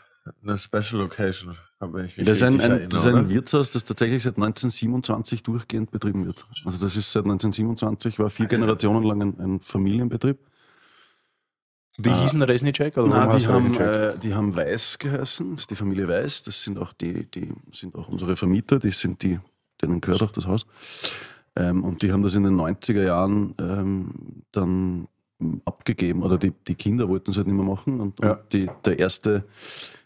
eine 0.42 0.57
Special 0.59 1.00
Location. 1.02 1.57
Das 1.80 2.38
ist 2.38 2.42
ein, 2.42 2.61
ein, 2.61 2.88
das 2.88 3.00
ist 3.00 3.06
ein 3.06 3.14
erinnere. 3.14 3.30
Wirtshaus, 3.35 3.70
das 3.70 3.85
tatsächlich 3.85 4.23
seit 4.25 4.35
1927 4.37 5.42
durchgehend 5.44 5.90
betrieben 5.92 6.26
wird. 6.26 6.44
Also 6.64 6.78
das 6.78 6.97
ist 6.97 7.12
seit 7.12 7.23
1927, 7.25 8.18
war 8.18 8.30
vier 8.30 8.47
Generationen 8.47 9.04
lang 9.04 9.23
ein, 9.23 9.40
ein 9.40 9.61
Familienbetrieb. 9.61 10.38
Die 12.00 12.11
Ah. 12.11 12.20
hießen 12.20 12.42
Resnicek? 12.42 12.97
Oder 12.97 13.11
warum 13.11 13.38
die 13.38 13.47
haben, 13.47 13.66
Resnicek? 13.76 14.14
äh, 14.16 14.18
die 14.18 14.35
haben 14.35 14.56
Weiß 14.56 14.99
geheißen, 14.99 15.50
das 15.52 15.61
ist 15.62 15.70
die 15.70 15.76
Familie 15.76 16.08
Weiß, 16.08 16.42
das 16.44 16.62
sind 16.62 16.78
auch 16.78 16.92
die, 16.92 17.26
die 17.30 17.52
sind 17.73 17.94
auch 17.97 18.08
unsere 18.08 18.37
Vermieter, 18.37 18.78
die 18.78 18.90
sind 18.92 19.23
die, 19.23 19.38
denen 19.82 20.00
gehört 20.00 20.23
auch 20.23 20.30
das 20.30 20.47
Haus. 20.47 20.66
Ähm, 21.56 21.82
und 21.85 22.02
die 22.02 22.12
haben 22.12 22.23
das 22.23 22.35
in 22.37 22.44
den 22.44 22.54
90er 22.56 23.02
Jahren 23.04 23.54
ähm, 23.61 24.11
dann 24.52 25.08
abgegeben, 25.64 26.23
oder 26.25 26.38
die, 26.38 26.52
die 26.66 26.75
Kinder 26.75 27.08
wollten 27.08 27.30
es 27.30 27.37
halt 27.37 27.47
nicht 27.47 27.56
mehr 27.56 27.64
machen. 27.64 28.00
Und, 28.00 28.18
Ja. 28.23 28.32
und 28.35 28.52
die, 28.52 28.68
der 28.85 28.99
erste 28.99 29.44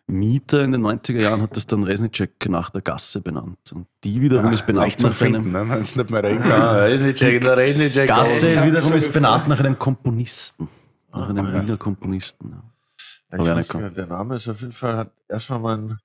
Mieter 0.07 0.63
in 0.63 0.73
den 0.73 0.83
90er 0.83 1.21
Jahren 1.21 1.43
hat 1.43 1.57
das 1.57 1.67
dann 1.67 1.85
Resnicek 1.85 2.49
nach 2.49 2.71
der 2.71 2.83
Gasse 2.83 3.21
benannt. 3.21 3.59
Und 3.73 3.87
die 4.05 4.21
wiederum 4.21 4.53
ist 4.53 4.67
benannt 4.67 4.99
nach 5.01 5.05
einem 5.05 5.15
finden, 5.15 5.53
ne? 5.53 5.65
wenn 5.69 5.81
es 5.81 5.97
nicht 5.97 6.11
mehr 6.11 6.23
reden 6.23 6.43
kann. 6.43 6.77
Resnicek, 6.77 7.41
der 7.41 7.57
Resnicek. 7.57 8.09
Gasse 8.09 8.53
Ja. 8.55 8.65
wiederum 8.67 8.93
ist 8.93 9.13
benannt 9.13 9.49
nach 9.49 9.61
einem 9.61 9.79
Komponisten. 9.79 10.69
Nach 11.13 11.29
einem. 11.29 11.47
Wiener 11.53 11.77
Komponisten. 11.77 12.51
Ja. 12.51 13.39
Ich 13.39 13.47
weiß 13.47 13.75
nicht, 13.75 13.97
der 13.97 14.07
Name 14.07 14.37
ist 14.37 14.49
auf 14.49 14.61
jeden 14.61 14.73
Fall, 14.73 14.97
hat 14.97 15.13
erstmal 15.29 15.61
mein 15.61 15.99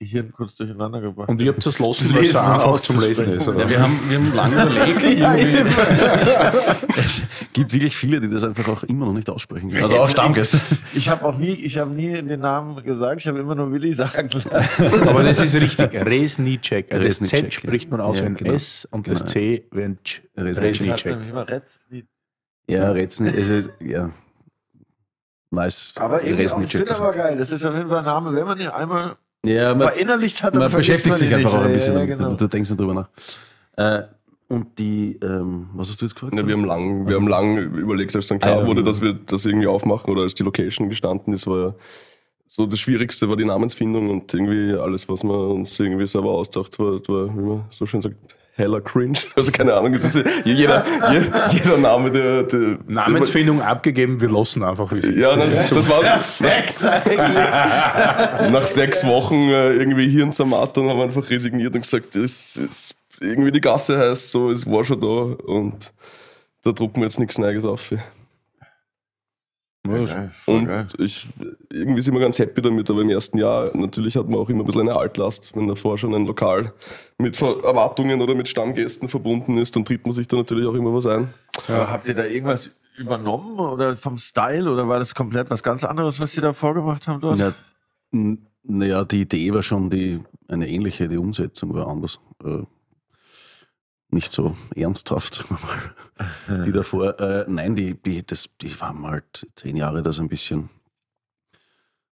Gehirn 0.00 0.32
kurz 0.32 0.54
durcheinander 0.54 1.00
gebracht. 1.00 1.28
Und 1.28 1.42
ihr 1.42 1.50
habt 1.50 1.66
das 1.66 1.80
losen, 1.80 2.14
weil 2.14 2.22
es 2.22 2.36
einfach 2.36 2.78
zum 2.78 3.00
Lesen 3.00 3.32
ist. 3.32 3.48
Oder? 3.48 3.62
Ja, 3.62 3.68
wir 3.68 3.82
haben, 3.82 3.98
wir 4.08 4.18
haben 4.18 4.32
lange 4.32 4.54
überlegt. 4.54 5.02
irgendwie. 5.02 5.72
es 7.00 7.22
gibt 7.52 7.72
wirklich 7.72 7.96
viele, 7.96 8.20
die 8.20 8.30
das 8.30 8.44
einfach 8.44 8.68
auch 8.68 8.84
immer 8.84 9.06
noch 9.06 9.12
nicht 9.12 9.28
aussprechen 9.28 9.70
können. 9.70 9.82
Also 9.82 9.98
auch 9.98 10.08
Stammgäste. 10.08 10.60
Ich 10.94 11.08
habe 11.08 11.24
auch 11.24 11.36
nie, 11.36 11.50
ich 11.50 11.78
habe 11.78 11.90
nie 11.90 12.12
den 12.22 12.40
Namen 12.40 12.80
gesagt, 12.84 13.22
ich 13.22 13.26
habe 13.26 13.40
immer 13.40 13.56
nur 13.56 13.72
Willi 13.72 13.92
sagen 13.92 14.30
lassen. 14.52 14.86
Aber 15.08 15.24
das 15.24 15.40
ist 15.40 15.56
richtig. 15.56 15.92
Resnicek. 15.92 16.90
Das 16.90 17.00
Resnicek, 17.00 17.40
Z 17.46 17.54
spricht 17.54 17.90
man 17.90 18.00
aus 18.00 18.18
ja, 18.18 18.22
wie 18.22 18.28
ein 18.28 18.36
genau. 18.36 18.52
S 18.52 18.86
und 18.92 19.08
das 19.08 19.20
Genau. 19.20 19.32
C 19.32 19.66
wie 19.72 19.82
ein 19.82 19.98
Ch. 20.04 20.22
Resnicek. 20.36 21.16
Ja, 22.68 22.94
es 22.94 23.18
ist, 23.20 23.70
ja. 23.80 24.10
Nice. 25.50 25.94
Aber 25.96 26.22
irgendwie 26.22 26.48
auch, 26.48 26.60
ich 26.60 26.70
finde 26.70 26.94
aber 26.94 27.10
geil. 27.10 27.36
Das 27.36 27.50
ist 27.50 27.64
auf 27.64 27.74
jeden 27.74 27.88
Fall 27.88 27.98
ein 27.98 28.04
Name. 28.04 28.32
Wenn 28.32 28.46
man 28.46 28.60
ihn 28.60 28.68
einmal 28.68 29.16
Ja, 29.48 29.74
man, 29.74 29.88
verinnerlicht 29.88 30.42
hat, 30.42 30.54
man 30.54 30.70
beschäftigt 30.70 31.08
man 31.08 31.16
sich 31.18 31.28
ihn 31.30 31.34
einfach 31.36 31.52
nicht. 31.52 31.60
auch 31.60 31.64
ein 31.66 31.72
bisschen 31.72 31.94
Ja, 31.94 32.00
ja, 32.00 32.06
damit. 32.06 32.18
genau. 32.18 32.34
Du 32.36 32.46
denkst 32.48 32.70
nicht 32.70 32.80
drüber 32.80 32.94
nach. 32.94 33.08
Äh, 33.76 34.02
Und 34.48 34.78
die, 34.78 35.18
ähm, 35.22 35.68
was 35.74 35.90
hast 35.90 36.00
du 36.00 36.06
jetzt 36.06 36.14
gefragt? 36.14 36.34
Ja, 36.38 36.46
wir 36.46 36.54
haben 36.54 36.64
lang, 36.64 37.06
wir 37.06 37.16
haben 37.16 37.28
lang 37.28 37.58
überlegt, 37.74 38.16
als 38.16 38.26
dann 38.28 38.38
klar 38.38 38.58
Ah, 38.58 38.60
ja. 38.62 38.66
wurde, 38.66 38.82
dass 38.82 39.00
wir 39.02 39.12
das 39.14 39.44
irgendwie 39.44 39.66
aufmachen 39.66 40.10
oder 40.10 40.22
als 40.22 40.34
die 40.34 40.42
Location 40.42 40.88
gestanden 40.88 41.34
ist, 41.34 41.46
war 41.46 41.74
so 42.46 42.64
das 42.66 42.80
Schwierigste 42.80 43.28
war 43.28 43.36
die 43.36 43.44
Namensfindung 43.44 44.08
und 44.08 44.32
irgendwie 44.32 44.72
alles, 44.72 45.06
was 45.08 45.22
man 45.22 45.36
uns 45.36 45.78
irgendwie 45.78 46.06
selber 46.06 46.30
ausdacht, 46.30 46.78
war, 46.78 46.92
war 47.08 47.26
wie 47.36 47.40
man 47.42 47.64
so 47.68 47.84
schön 47.84 48.00
sagt, 48.00 48.16
heller 48.58 48.80
cringe. 48.80 49.18
Also 49.36 49.52
keine 49.52 49.72
Ahnung, 49.74 49.94
es 49.94 50.04
ist 50.04 50.16
ja 50.16 50.22
jeder, 50.44 50.84
jeder, 51.10 51.50
jeder 51.50 51.76
Name, 51.78 52.10
der, 52.10 52.42
der 52.42 52.78
Namensfindung 52.86 53.62
abgegeben, 53.62 54.20
wir 54.20 54.28
lassen 54.28 54.64
einfach, 54.64 54.92
wie 54.92 54.98
es 54.98 55.04
ist. 55.04 55.16
ja, 55.16 55.36
das, 55.36 55.70
das 55.70 55.88
war 55.88 56.02
nach, 56.02 56.20
nach 58.50 58.66
sechs 58.66 59.06
Wochen 59.06 59.48
äh, 59.50 59.74
irgendwie 59.74 60.08
hier 60.08 60.24
in 60.24 60.32
haben 60.32 61.00
einfach 61.00 61.30
resigniert 61.30 61.74
und 61.74 61.82
gesagt, 61.82 62.16
es 62.16 62.56
ist 62.56 62.96
irgendwie 63.20 63.52
die 63.52 63.60
Gasse 63.60 63.98
heißt 63.98 64.30
so, 64.30 64.50
es 64.50 64.66
war 64.66 64.84
schon 64.84 65.00
da 65.00 65.06
und 65.06 65.92
da 66.64 66.72
drucken 66.72 67.00
wir 67.00 67.04
jetzt 67.04 67.20
nichts 67.20 67.38
Neues 67.38 67.64
auf. 67.64 67.92
Geil, 69.88 70.30
voll 70.44 70.54
Und 70.56 70.66
geil. 70.66 70.86
ich, 70.98 71.28
irgendwie 71.70 72.00
sind 72.02 72.14
wir 72.14 72.20
ganz 72.20 72.38
happy 72.38 72.62
damit, 72.62 72.88
aber 72.90 73.02
im 73.02 73.10
ersten 73.10 73.38
Jahr 73.38 73.76
natürlich 73.76 74.16
hat 74.16 74.28
man 74.28 74.38
auch 74.38 74.48
immer 74.48 74.60
ein 74.62 74.66
bisschen 74.66 74.88
eine 74.88 74.96
Altlast. 74.96 75.54
Wenn 75.54 75.68
davor 75.68 75.98
schon 75.98 76.14
ein 76.14 76.26
Lokal 76.26 76.72
mit 77.18 77.40
Erwartungen 77.40 78.20
oder 78.20 78.34
mit 78.34 78.48
Stammgästen 78.48 79.08
verbunden 79.08 79.58
ist, 79.58 79.74
dann 79.76 79.84
tritt 79.84 80.04
man 80.04 80.12
sich 80.12 80.26
da 80.26 80.36
natürlich 80.36 80.66
auch 80.66 80.74
immer 80.74 80.94
was 80.94 81.06
ein. 81.06 81.28
Aber 81.66 81.90
Habt 81.90 82.08
ihr 82.08 82.14
da 82.14 82.24
irgendwas 82.24 82.70
übernommen 82.96 83.58
oder 83.58 83.96
vom 83.96 84.18
Style 84.18 84.70
oder 84.70 84.88
war 84.88 84.98
das 84.98 85.14
komplett 85.14 85.50
was 85.50 85.62
ganz 85.62 85.84
anderes, 85.84 86.20
was 86.20 86.36
ihr 86.36 86.42
da 86.42 86.52
vorgemacht 86.52 87.06
habt 87.08 87.22
dort? 87.22 87.38
Ja, 87.38 87.52
naja, 88.64 89.04
die 89.04 89.22
Idee 89.22 89.52
war 89.54 89.62
schon 89.62 89.88
die, 89.90 90.20
eine 90.48 90.68
ähnliche, 90.68 91.08
die 91.08 91.16
Umsetzung 91.16 91.74
war 91.74 91.86
anders. 91.88 92.20
Nicht 94.10 94.32
so 94.32 94.56
ernsthaft, 94.74 95.34
sagen 95.34 95.58
wir 95.58 96.56
mal. 96.56 96.64
Die 96.64 96.72
davor, 96.72 97.20
äh, 97.20 97.44
nein, 97.48 97.76
die, 97.76 97.94
die, 97.94 98.24
das, 98.24 98.48
die 98.60 98.68
haben 98.70 99.06
halt 99.06 99.46
zehn 99.54 99.76
Jahre 99.76 100.02
das 100.02 100.18
ein 100.18 100.28
bisschen 100.28 100.70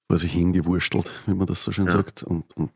vor 0.08 0.18
sich 0.18 0.32
hingewurstelt, 0.32 1.12
wie 1.26 1.34
man 1.34 1.48
das 1.48 1.64
so 1.64 1.72
schön 1.72 1.86
Ja. 1.88 1.92
sagt. 1.92 2.24
Und, 2.24 2.46
und, 2.56 2.72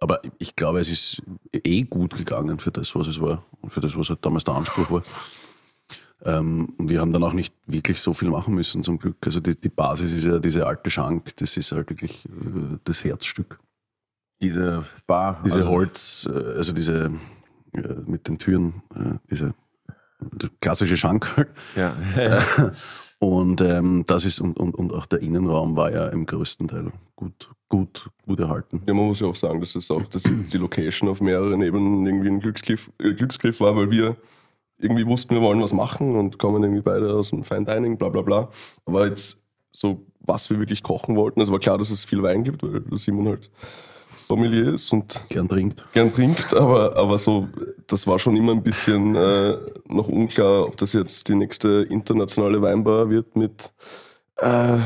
aber 0.00 0.20
ich 0.38 0.56
glaube, 0.56 0.80
es 0.80 0.88
ist 0.88 1.22
eh 1.52 1.82
gut 1.82 2.16
gegangen 2.16 2.58
für 2.58 2.70
das, 2.72 2.94
was 2.96 3.06
es 3.06 3.20
war 3.20 3.44
und 3.60 3.70
für 3.70 3.80
das, 3.80 3.96
was 3.96 4.08
halt 4.08 4.24
damals 4.24 4.44
der 4.44 4.54
Anspruch 4.54 4.90
war. 4.90 5.02
Ähm, 6.24 6.74
und 6.78 6.88
wir 6.88 7.00
haben 7.00 7.12
dann 7.12 7.22
auch 7.22 7.34
nicht 7.34 7.54
wirklich 7.66 8.00
so 8.00 8.14
viel 8.14 8.30
machen 8.30 8.54
müssen, 8.54 8.82
zum 8.82 8.98
Glück. 8.98 9.16
Also 9.24 9.38
die, 9.38 9.54
die 9.54 9.68
Basis 9.68 10.12
ist 10.12 10.24
ja 10.24 10.38
diese 10.40 10.66
alte 10.66 10.90
Schank, 10.90 11.36
das 11.36 11.56
ist 11.56 11.70
halt 11.72 11.88
wirklich 11.90 12.24
äh, 12.26 12.78
das 12.84 13.04
Herzstück. 13.04 13.60
Diese 14.42 14.84
Bar. 15.06 15.40
Diese 15.44 15.58
also- 15.58 15.70
Holz, 15.70 16.28
äh, 16.32 16.56
also 16.56 16.72
diese 16.72 17.12
mit 18.06 18.28
den 18.28 18.38
Türen, 18.38 18.82
äh, 18.94 19.18
diese 19.30 19.54
klassische 20.60 20.96
Schank. 20.96 21.46
Ja. 21.76 21.94
Und 23.18 23.62
ähm, 23.62 24.04
das 24.06 24.26
ist, 24.26 24.40
und, 24.40 24.58
und, 24.58 24.74
und 24.74 24.92
auch 24.92 25.06
der 25.06 25.20
Innenraum 25.20 25.74
war 25.74 25.90
ja 25.90 26.08
im 26.08 26.26
größten 26.26 26.68
Teil 26.68 26.92
gut, 27.14 27.50
gut, 27.70 28.10
gut 28.26 28.40
erhalten. 28.40 28.82
Ja, 28.86 28.92
man 28.92 29.06
muss 29.06 29.20
ja 29.20 29.26
auch 29.26 29.36
sagen, 29.36 29.60
dass 29.60 29.74
es 29.74 29.90
auch 29.90 30.04
dass 30.04 30.24
die 30.24 30.58
Location 30.58 31.08
auf 31.08 31.22
mehreren 31.22 31.62
Ebenen 31.62 32.04
irgendwie 32.04 32.28
ein 32.28 32.40
Glücksgriff, 32.40 32.90
äh, 32.98 33.14
Glücksgriff 33.14 33.58
war, 33.60 33.74
weil 33.74 33.90
wir 33.90 34.16
irgendwie 34.78 35.06
wussten, 35.06 35.34
wir 35.34 35.40
wollen 35.40 35.62
was 35.62 35.72
machen 35.72 36.14
und 36.14 36.38
kommen 36.38 36.62
irgendwie 36.62 36.82
beide 36.82 37.14
aus 37.14 37.30
dem 37.30 37.42
Fine 37.42 37.64
Dining, 37.64 37.96
bla 37.96 38.10
bla 38.10 38.20
bla. 38.20 38.50
Aber 38.84 39.06
jetzt 39.06 39.42
so, 39.72 40.04
was 40.20 40.50
wir 40.50 40.58
wirklich 40.58 40.82
kochen 40.82 41.16
wollten, 41.16 41.40
also 41.40 41.52
war 41.52 41.58
klar, 41.58 41.78
dass 41.78 41.90
es 41.90 42.04
viel 42.04 42.22
Wein 42.22 42.44
gibt, 42.44 42.62
weil 42.62 42.82
Simon 42.98 43.28
halt 43.28 43.50
Sommelier 44.16 44.74
ist 44.74 44.92
und 44.92 45.22
Gern 45.28 45.48
trinkt. 45.48 45.84
gern 45.92 46.12
trinkt, 46.12 46.54
aber, 46.54 46.96
aber 46.96 47.18
so, 47.18 47.48
das 47.86 48.06
war 48.06 48.18
schon 48.18 48.36
immer 48.36 48.52
ein 48.52 48.62
bisschen 48.62 49.14
äh, 49.14 49.56
noch 49.88 50.08
unklar, 50.08 50.66
ob 50.66 50.76
das 50.76 50.92
jetzt 50.92 51.28
die 51.28 51.34
nächste 51.34 51.86
internationale 51.88 52.60
Weinbar 52.62 53.10
wird 53.10 53.36
mit 53.36 53.72
äh, 54.36 54.78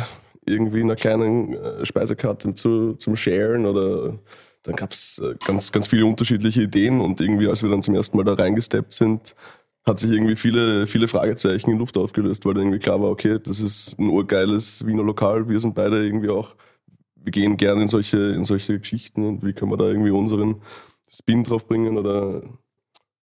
irgendwie 0.46 0.82
einer 0.82 0.96
kleinen 0.96 1.54
äh, 1.54 1.84
Speisekarte 1.84 2.54
zu, 2.54 2.94
zum 2.94 3.16
Sharen 3.16 3.66
oder 3.66 4.18
dann 4.62 4.76
gab 4.76 4.92
es 4.92 5.18
äh, 5.18 5.34
ganz, 5.46 5.72
ganz 5.72 5.88
viele 5.88 6.04
unterschiedliche 6.04 6.62
Ideen 6.62 7.00
und 7.00 7.20
irgendwie, 7.20 7.48
als 7.48 7.62
wir 7.62 7.70
dann 7.70 7.82
zum 7.82 7.94
ersten 7.94 8.16
Mal 8.16 8.24
da 8.24 8.34
reingesteppt 8.34 8.92
sind, 8.92 9.34
hat 9.86 9.98
sich 9.98 10.10
irgendwie 10.10 10.36
viele, 10.36 10.86
viele 10.86 11.08
Fragezeichen 11.08 11.70
in 11.70 11.78
Luft 11.78 11.96
aufgelöst, 11.96 12.44
weil 12.44 12.54
dann 12.54 12.64
irgendwie 12.64 12.78
klar 12.78 13.00
war, 13.00 13.10
okay, 13.10 13.38
das 13.42 13.60
ist 13.60 13.98
ein 13.98 14.08
urgeiles 14.10 14.84
Wiener 14.86 15.02
Lokal, 15.02 15.48
wir 15.48 15.60
sind 15.60 15.74
beide 15.74 16.04
irgendwie 16.04 16.28
auch 16.28 16.54
wir 17.22 17.32
gehen 17.32 17.56
gerne 17.56 17.82
in 17.82 17.88
solche, 17.88 18.18
in 18.18 18.44
solche 18.44 18.78
Geschichten 18.78 19.24
und 19.24 19.44
wie 19.44 19.52
können 19.52 19.70
wir 19.70 19.76
da 19.76 19.84
irgendwie 19.84 20.10
unseren 20.10 20.62
Spin 21.10 21.42
drauf 21.42 21.66
bringen 21.66 21.98
oder 21.98 22.42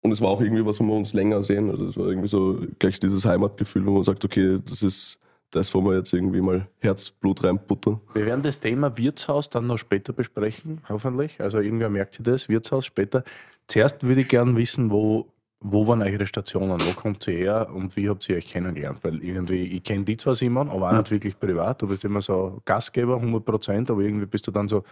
und 0.03 0.13
es 0.13 0.21
war 0.21 0.31
auch 0.31 0.41
irgendwie 0.41 0.65
was, 0.65 0.81
wo 0.81 0.85
wir 0.85 0.95
uns 0.95 1.13
länger 1.13 1.43
sehen. 1.43 1.71
Also 1.71 1.87
es 1.87 1.97
war 1.97 2.07
irgendwie 2.07 2.29
so 2.29 2.59
gleich 2.79 2.99
dieses 2.99 3.25
Heimatgefühl, 3.27 3.85
wo 3.85 3.93
man 3.93 4.03
sagt, 4.03 4.25
okay, 4.25 4.59
das 4.65 4.83
ist 4.83 5.19
das, 5.51 5.75
wo 5.75 5.83
wir 5.83 5.97
jetzt 5.97 6.13
irgendwie 6.13 6.41
mal 6.41 6.69
Herzblut 6.79 7.43
reinbuttern. 7.45 8.01
Wir 8.15 8.25
werden 8.25 8.43
das 8.43 8.61
Thema 8.61 8.97
Wirtshaus 8.97 9.51
dann 9.51 9.67
noch 9.67 9.79
später 9.79 10.13
besprechen, 10.13 10.81
hoffentlich. 10.89 11.41
Also 11.41 11.59
irgendwer 11.59 11.91
merkt 11.91 12.15
sich 12.15 12.25
das, 12.25 12.49
Wirtshaus 12.49 12.87
später. 12.87 13.25
Zuerst 13.67 14.03
würde 14.03 14.21
ich 14.23 14.29
gerne 14.29 14.57
wissen, 14.57 14.91
wo, 14.91 15.27
wo 15.63 15.87
waren 15.87 16.01
eure 16.03 16.27
Stationen, 16.27 16.79
wo 16.81 16.99
kommt 17.01 17.27
ihr 17.29 17.35
her 17.37 17.69
und 17.73 17.95
wie 17.97 18.09
habt 18.09 18.27
ihr 18.29 18.37
euch 18.37 18.47
kennengelernt? 18.47 18.99
Weil 19.03 19.23
irgendwie, 19.23 19.65
ich 19.65 19.83
kenne 19.83 20.05
die 20.05 20.17
zwar, 20.17 20.35
Simon, 20.35 20.71
aber 20.71 20.91
auch 20.91 20.97
nicht 20.99 21.11
wirklich 21.11 21.39
privat. 21.39 21.83
Du 21.83 21.87
bist 21.89 22.05
immer 22.05 22.23
so 22.23 22.61
Gastgeber, 22.65 23.17
100 23.17 23.45
Prozent, 23.45 23.91
aber 23.91 24.01
irgendwie 24.01 24.27
bist 24.27 24.47
du 24.47 24.51
dann 24.53 24.69
so 24.69 24.85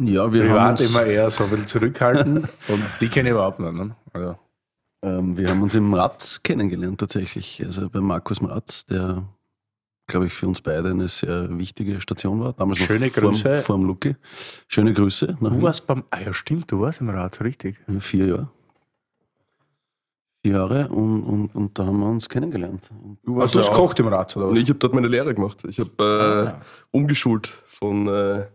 Ja, 0.00 0.30
wir 0.32 0.42
haben, 0.42 0.48
privat 0.48 0.80
uns, 0.80 0.90
immer 0.94 1.06
eher 1.06 1.30
so 1.30 1.44
ein 1.44 1.50
bisschen 1.50 1.66
zurückhalten 1.66 2.38
und 2.68 2.82
die 3.00 3.08
kenne 3.08 3.30
ich 3.30 3.32
überhaupt 3.32 3.58
nicht. 3.58 3.72
Ne? 3.72 3.96
Also, 4.12 4.36
ähm, 5.02 5.36
wir 5.36 5.48
haben 5.48 5.62
uns 5.62 5.74
im 5.74 5.92
Ratz 5.94 6.42
kennengelernt 6.42 7.00
tatsächlich. 7.00 7.62
Also 7.64 7.88
bei 7.88 8.00
Markus 8.00 8.42
Ratz, 8.42 8.84
der, 8.86 9.22
glaube 10.08 10.26
ich, 10.26 10.34
für 10.34 10.46
uns 10.46 10.60
beide 10.60 10.90
eine 10.90 11.08
sehr 11.08 11.56
wichtige 11.58 12.00
Station 12.02 12.40
war. 12.40 12.52
Damals 12.52 12.80
noch 12.80 12.86
Schöne 12.86 13.08
vorm- 13.08 13.30
Grüße. 13.32 13.54
Vorm 13.56 13.84
Lucky. 13.86 14.16
Schöne 14.68 14.92
Grüße. 14.92 15.38
du 15.40 15.62
warst 15.62 15.86
beim, 15.86 16.04
ah 16.10 16.20
ja 16.20 16.32
stimmt, 16.34 16.70
du 16.70 16.80
warst 16.80 17.00
im 17.00 17.08
Rat, 17.08 17.40
richtig. 17.42 17.80
Vier 18.00 18.26
Jahre. 18.26 18.48
Jahre 20.50 20.88
und, 20.88 21.22
und, 21.22 21.54
und 21.54 21.78
da 21.78 21.86
haben 21.86 21.98
wir 22.00 22.06
uns 22.08 22.28
kennengelernt. 22.28 22.90
Du 23.24 23.40
hast, 23.40 23.54
du 23.54 23.58
hast 23.58 23.70
gekocht 23.70 23.98
im 24.00 24.08
Rat, 24.08 24.36
oder 24.36 24.50
was? 24.50 24.58
Ich 24.58 24.68
habe 24.68 24.78
dort 24.78 24.92
meine 24.94 25.08
Lehre 25.08 25.34
gemacht. 25.34 25.62
Ich 25.68 25.78
habe 25.78 25.90
äh, 25.98 26.48
Ah. 26.50 26.60
umgeschult 26.90 27.46
von 27.66 28.06
äh, 28.08 28.46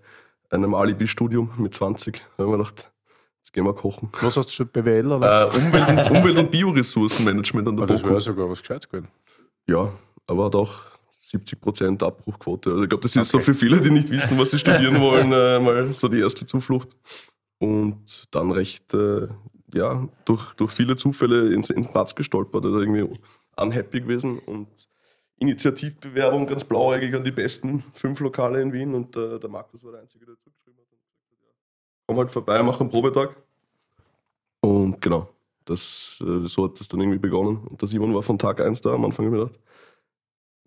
einem 0.49 0.73
Alibi-Studium 0.75 1.51
mit 1.57 1.73
20. 1.73 2.23
Da 2.37 2.43
haben 2.43 2.51
wir 2.51 2.57
gedacht, 2.57 2.91
jetzt 3.37 3.53
gehen 3.53 3.63
wir 3.65 3.73
kochen. 3.73 4.09
Was 4.21 4.37
hast 4.37 4.47
du 4.49 4.51
schon 4.53 4.67
BWL, 4.67 5.11
oder? 5.13 5.51
Äh, 5.51 5.57
Umwelt, 5.57 5.87
und, 5.89 6.17
Umwelt 6.17 6.37
und 6.37 6.51
Bioressourcenmanagement 6.51 7.67
an 7.67 7.77
der 7.77 7.83
Ah, 7.85 7.87
das 7.87 8.03
wäre 8.03 8.21
sogar 8.21 8.49
was 8.49 8.59
Gescheites 8.61 8.87
gewesen. 8.89 9.07
Ja, 9.67 9.91
aber 10.27 10.45
hat 10.45 10.55
auch 10.55 10.73
70% 11.21 12.03
Abbruchquote. 12.03 12.69
Also 12.71 12.83
ich 12.83 12.89
glaube, 12.89 13.01
das 13.03 13.15
ist 13.15 13.29
so 13.29 13.37
Okay. 13.37 13.45
für 13.45 13.53
viele, 13.53 13.81
die 13.81 13.89
nicht 13.91 14.09
wissen, 14.09 14.37
was 14.39 14.51
sie 14.51 14.59
studieren 14.59 14.99
wollen, 14.99 15.31
äh, 15.31 15.59
mal 15.59 15.91
so 15.93 16.07
die 16.07 16.19
erste 16.19 16.45
Zuflucht. 16.45 16.89
Und 17.59 18.27
dann 18.31 18.51
recht, 18.51 18.93
äh, 18.93 19.27
ja, 19.73 20.07
durch, 20.25 20.53
durch 20.55 20.71
viele 20.71 20.95
Zufälle 20.95 21.53
ins, 21.53 21.69
ins 21.69 21.87
Platz 21.87 22.15
gestolpert 22.15 22.65
oder 22.65 22.79
irgendwie 22.79 23.19
unhappy 23.55 24.01
gewesen 24.01 24.39
und 24.39 24.67
Initiativbewerbung 25.39 26.47
ganz 26.47 26.63
blauäugig 26.63 27.15
an 27.15 27.23
die 27.23 27.31
besten 27.31 27.83
fünf 27.93 28.19
Lokale 28.19 28.61
in 28.61 28.73
Wien 28.73 28.93
und 28.93 29.15
äh, 29.15 29.39
der 29.39 29.49
Markus 29.49 29.83
war 29.83 29.93
der 29.93 30.01
Einzige, 30.01 30.25
der 30.25 30.35
zugeschrieben 30.37 30.79
hat. 30.79 30.91
Und 30.91 30.99
gesagt 30.99 31.55
Komm 32.07 32.17
halt 32.17 32.31
vorbei, 32.31 32.61
mach 32.61 32.79
einen 32.79 32.89
Probetag. 32.89 33.35
Und 34.61 35.01
genau, 35.01 35.29
das, 35.63 36.21
äh, 36.25 36.47
so 36.47 36.65
hat 36.65 36.79
das 36.79 36.87
dann 36.89 36.99
irgendwie 36.99 37.19
begonnen. 37.19 37.57
Und 37.67 37.81
der 37.81 37.87
Simon 37.87 38.13
war 38.13 38.23
von 38.23 38.37
Tag 38.37 38.59
1 38.59 38.81
da. 38.81 38.93
Am 38.93 39.05
Anfang 39.05 39.27
habe 39.27 39.35
ich 39.35 39.41
mir 39.41 39.47
gedacht, 39.47 39.63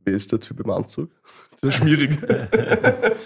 wer 0.04 0.14
ist 0.14 0.32
der 0.32 0.40
Typ 0.40 0.60
im 0.60 0.70
Anzug? 0.70 1.10
Der 1.62 1.70
Schmierige. 1.70 2.48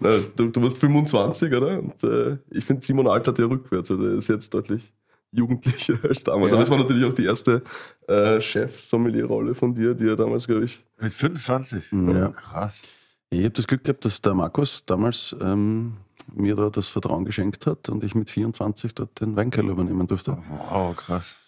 Na, 0.00 0.20
du, 0.36 0.50
du 0.50 0.62
warst 0.62 0.78
25, 0.78 1.52
oder? 1.52 1.80
Und 1.80 2.04
äh, 2.04 2.38
ich 2.50 2.64
finde, 2.64 2.86
Simon 2.86 3.08
altert 3.08 3.40
ja 3.40 3.46
rückwärts. 3.46 3.90
Also 3.90 4.06
er 4.06 4.14
ist 4.14 4.28
jetzt 4.28 4.54
deutlich 4.54 4.92
jugendlicher 5.32 5.98
als 6.08 6.22
damals. 6.22 6.52
Ja. 6.52 6.56
Aber 6.56 6.62
es 6.62 6.70
war 6.70 6.78
natürlich 6.78 7.04
auch 7.04 7.14
die 7.14 7.24
erste 7.24 7.62
äh, 8.06 8.40
Chef-Sommelier-Rolle 8.40 9.54
von 9.54 9.74
dir, 9.74 9.94
die 9.94 10.08
er 10.08 10.16
damals, 10.16 10.46
glaube 10.46 10.64
ich, 10.64 10.84
Mit 11.00 11.14
25? 11.14 11.92
Ja. 11.92 12.28
Krass. 12.28 12.82
Ich 13.30 13.40
habe 13.40 13.50
das 13.50 13.66
Glück 13.66 13.82
gehabt, 13.82 14.04
dass 14.04 14.20
der 14.20 14.34
Markus 14.34 14.84
damals 14.84 15.34
ähm, 15.40 15.96
mir 16.34 16.54
da 16.54 16.68
das 16.68 16.88
Vertrauen 16.88 17.24
geschenkt 17.24 17.66
hat 17.66 17.88
und 17.88 18.04
ich 18.04 18.14
mit 18.14 18.30
24 18.30 18.94
dort 18.94 19.20
den 19.20 19.36
Weinkeller 19.36 19.70
übernehmen 19.70 20.06
durfte. 20.06 20.36
Wow, 20.48 20.94
krass. 20.96 21.38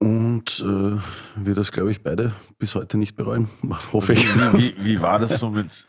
Und 0.00 0.60
äh, 0.60 0.98
wir 1.36 1.54
das, 1.54 1.72
glaube 1.72 1.90
ich, 1.90 2.02
beide 2.02 2.32
bis 2.58 2.74
heute 2.74 2.96
nicht 2.96 3.16
bereuen. 3.16 3.48
Hoffe 3.92 4.14
ich. 4.14 4.26
Wie, 4.26 4.58
wie, 4.58 4.84
wie 4.84 5.02
war 5.02 5.18
das 5.18 5.38
so 5.38 5.50
mit, 5.50 5.86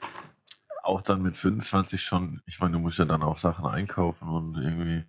auch 0.83 1.01
dann 1.01 1.21
mit 1.21 1.37
25 1.37 2.01
schon? 2.01 2.41
Ich 2.45 2.59
meine, 2.59 2.73
du 2.73 2.79
musst 2.79 2.99
ja 2.99 3.05
dann 3.05 3.23
auch 3.23 3.37
Sachen 3.37 3.65
einkaufen 3.65 4.27
und 4.27 4.57
irgendwie, 4.57 5.05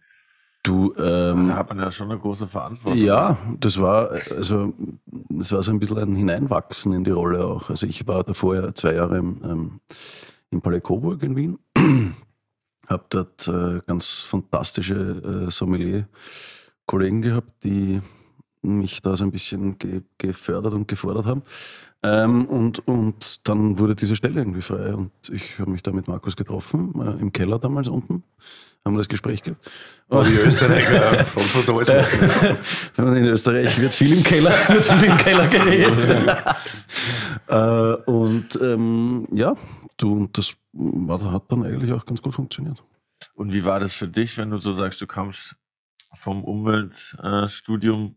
Du, 0.63 0.95
ähm, 0.97 1.49
da 1.49 1.57
hat 1.57 1.71
man 1.71 1.81
ja 1.81 1.91
schon 1.91 2.11
eine 2.11 2.21
große 2.21 2.47
Verantwortung. 2.47 3.01
Ja, 3.01 3.37
das 3.59 3.81
war, 3.81 4.11
also, 4.31 4.73
das 5.07 5.51
war 5.51 5.63
so 5.63 5.73
ein 5.73 5.81
bisschen 5.81 5.99
ein 5.99 6.15
Hineinwachsen 6.15 6.93
in 6.93 7.03
die 7.03 7.11
Rolle 7.11 7.45
auch. 7.45 7.69
Also 7.69 7.87
ich 7.87 8.07
war 8.07 8.23
davor 8.23 8.55
ja 8.55 8.73
zwei 8.73 8.95
Jahre 8.95 9.19
im, 9.19 9.41
ähm, 9.45 9.81
im 10.51 10.61
Palais 10.63 10.81
Coburg 10.81 11.23
in 11.25 11.35
Wien, 11.35 11.59
habe 12.87 13.05
dort 13.09 13.49
äh, 13.49 13.81
ganz 13.87 14.21
fantastische 14.21 15.47
äh, 15.47 15.51
Sommelier-Kollegen 15.51 17.23
gehabt, 17.23 17.65
die 17.65 18.01
mich 18.63 19.03
da 19.03 19.17
so 19.17 19.25
ein 19.25 19.31
bisschen 19.31 19.79
ge 19.79 20.03
gefördert 20.19 20.73
und 20.73 20.89
gefordert 20.89 21.27
haben. 21.27 21.43
Ähm, 22.05 22.47
und, 22.47 22.87
und 22.89 23.49
dann 23.49 23.79
wurde 23.79 23.95
diese 23.95 24.17
Stelle 24.17 24.41
irgendwie 24.41 24.63
frei 24.63 24.93
und 24.93 25.13
ich 25.31 25.61
habe 25.61 25.71
mich 25.71 25.83
da 25.83 25.93
mit 25.93 26.09
Markus 26.09 26.35
getroffen, 26.35 26.93
äh, 27.01 27.21
im 27.21 27.33
Keller 27.33 27.61
damals 27.61 27.87
unten, 27.87 28.25
haben 28.85 28.95
wir 28.95 28.99
das 28.99 29.09
Gespräch 29.09 29.45
gehabt. 29.45 29.71
Aber 30.09 30.25
die 30.25 30.35
Österreicher 30.35 31.25
von 31.25 31.43
fast 31.45 31.71
alles 31.71 31.89
machen. 31.89 32.57
In 33.17 33.25
Österreich 33.27 33.81
wird 33.81 33.95
viel 33.95 34.17
im 34.17 34.25
Keller, 34.25 34.51
wird 34.69 34.85
viel 34.85 35.05
im 35.05 35.17
Keller 35.17 35.47
geredet. 35.47 35.97
äh, 37.47 38.11
und 38.11 38.59
ähm, 38.61 39.29
ja, 39.31 39.55
du, 39.97 40.13
und 40.13 40.37
das 40.37 40.57
war, 40.73 41.31
hat 41.31 41.45
dann 41.53 41.65
eigentlich 41.65 41.93
auch 41.93 42.05
ganz 42.05 42.21
gut 42.21 42.35
funktioniert. 42.35 42.83
Und 43.35 43.53
wie 43.53 43.65
war 43.65 43.79
das 43.79 43.95
für 43.95 44.09
dich, 44.09 44.37
wenn 44.39 44.51
du 44.51 44.59
so 44.59 44.75
sagst, 44.75 45.01
du 45.01 45.07
kamst 45.07 45.55
vom 46.15 46.43
Umweltstudium, 46.43 48.17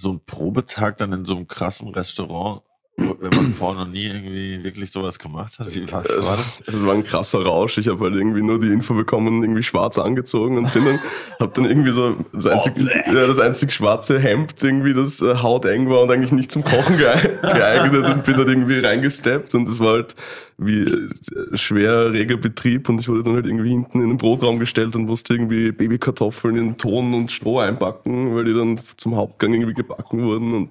so 0.00 0.12
ein 0.12 0.24
Probetag 0.24 0.96
dann 0.96 1.12
in 1.12 1.24
so 1.26 1.36
einem 1.36 1.46
krassen 1.46 1.88
Restaurant, 1.88 2.62
wenn 3.00 3.30
man 3.36 3.52
vorher 3.54 3.84
noch 3.84 3.90
nie 3.90 4.06
irgendwie 4.06 4.62
wirklich 4.62 4.90
sowas 4.90 5.18
gemacht 5.18 5.58
hat? 5.58 5.74
Wie 5.74 5.90
war, 5.90 6.04
war 6.04 6.36
das? 6.36 6.62
Es 6.66 6.84
war 6.84 6.94
ein 6.94 7.04
krasser 7.04 7.42
Rausch. 7.42 7.78
Ich 7.78 7.88
habe 7.88 8.04
halt 8.04 8.14
irgendwie 8.14 8.42
nur 8.42 8.60
die 8.60 8.68
Info 8.68 8.94
bekommen, 8.94 9.42
irgendwie 9.42 9.62
schwarz 9.62 9.98
angezogen 9.98 10.58
und 10.58 10.72
bin 10.72 10.84
dann, 10.84 10.98
hab 11.38 11.54
dann 11.54 11.64
irgendwie 11.64 11.90
so 11.90 12.16
das 12.32 12.46
einzig, 12.46 12.74
ja, 12.78 13.26
das 13.26 13.38
einzig 13.38 13.72
schwarze 13.72 14.18
Hemd 14.18 14.62
irgendwie, 14.62 14.92
das 14.92 15.20
äh, 15.20 15.36
hauteng 15.36 15.88
war 15.88 16.02
und 16.02 16.10
eigentlich 16.10 16.32
nicht 16.32 16.52
zum 16.52 16.64
Kochen 16.64 16.96
geeignet, 16.96 17.42
geeignet 17.42 18.06
und 18.06 18.24
bin 18.24 18.36
dann 18.36 18.48
irgendwie 18.48 18.78
reingesteppt 18.78 19.54
und 19.54 19.68
das 19.68 19.80
war 19.80 19.92
halt 19.94 20.14
wie 20.58 20.82
äh, 20.82 21.56
schwer 21.56 22.12
reger 22.12 22.36
Betrieb 22.36 22.88
und 22.88 23.00
ich 23.00 23.08
wurde 23.08 23.24
dann 23.24 23.34
halt 23.34 23.46
irgendwie 23.46 23.70
hinten 23.70 24.02
in 24.02 24.08
den 24.08 24.18
Brotraum 24.18 24.58
gestellt 24.58 24.94
und 24.94 25.06
musste 25.06 25.34
irgendwie 25.34 25.72
Babykartoffeln 25.72 26.56
in 26.56 26.76
Ton 26.76 27.14
und 27.14 27.32
Stroh 27.32 27.60
einpacken, 27.60 28.34
weil 28.34 28.44
die 28.44 28.54
dann 28.54 28.80
zum 28.96 29.16
Hauptgang 29.16 29.54
irgendwie 29.54 29.74
gebacken 29.74 30.22
wurden 30.22 30.54
und 30.54 30.70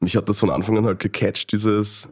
mich 0.00 0.16
hat 0.16 0.28
das 0.28 0.38
von 0.40 0.50
Anfang 0.50 0.78
an 0.78 0.84
halt 0.86 0.98
gecatcht, 0.98 1.52
dieses, 1.52 2.08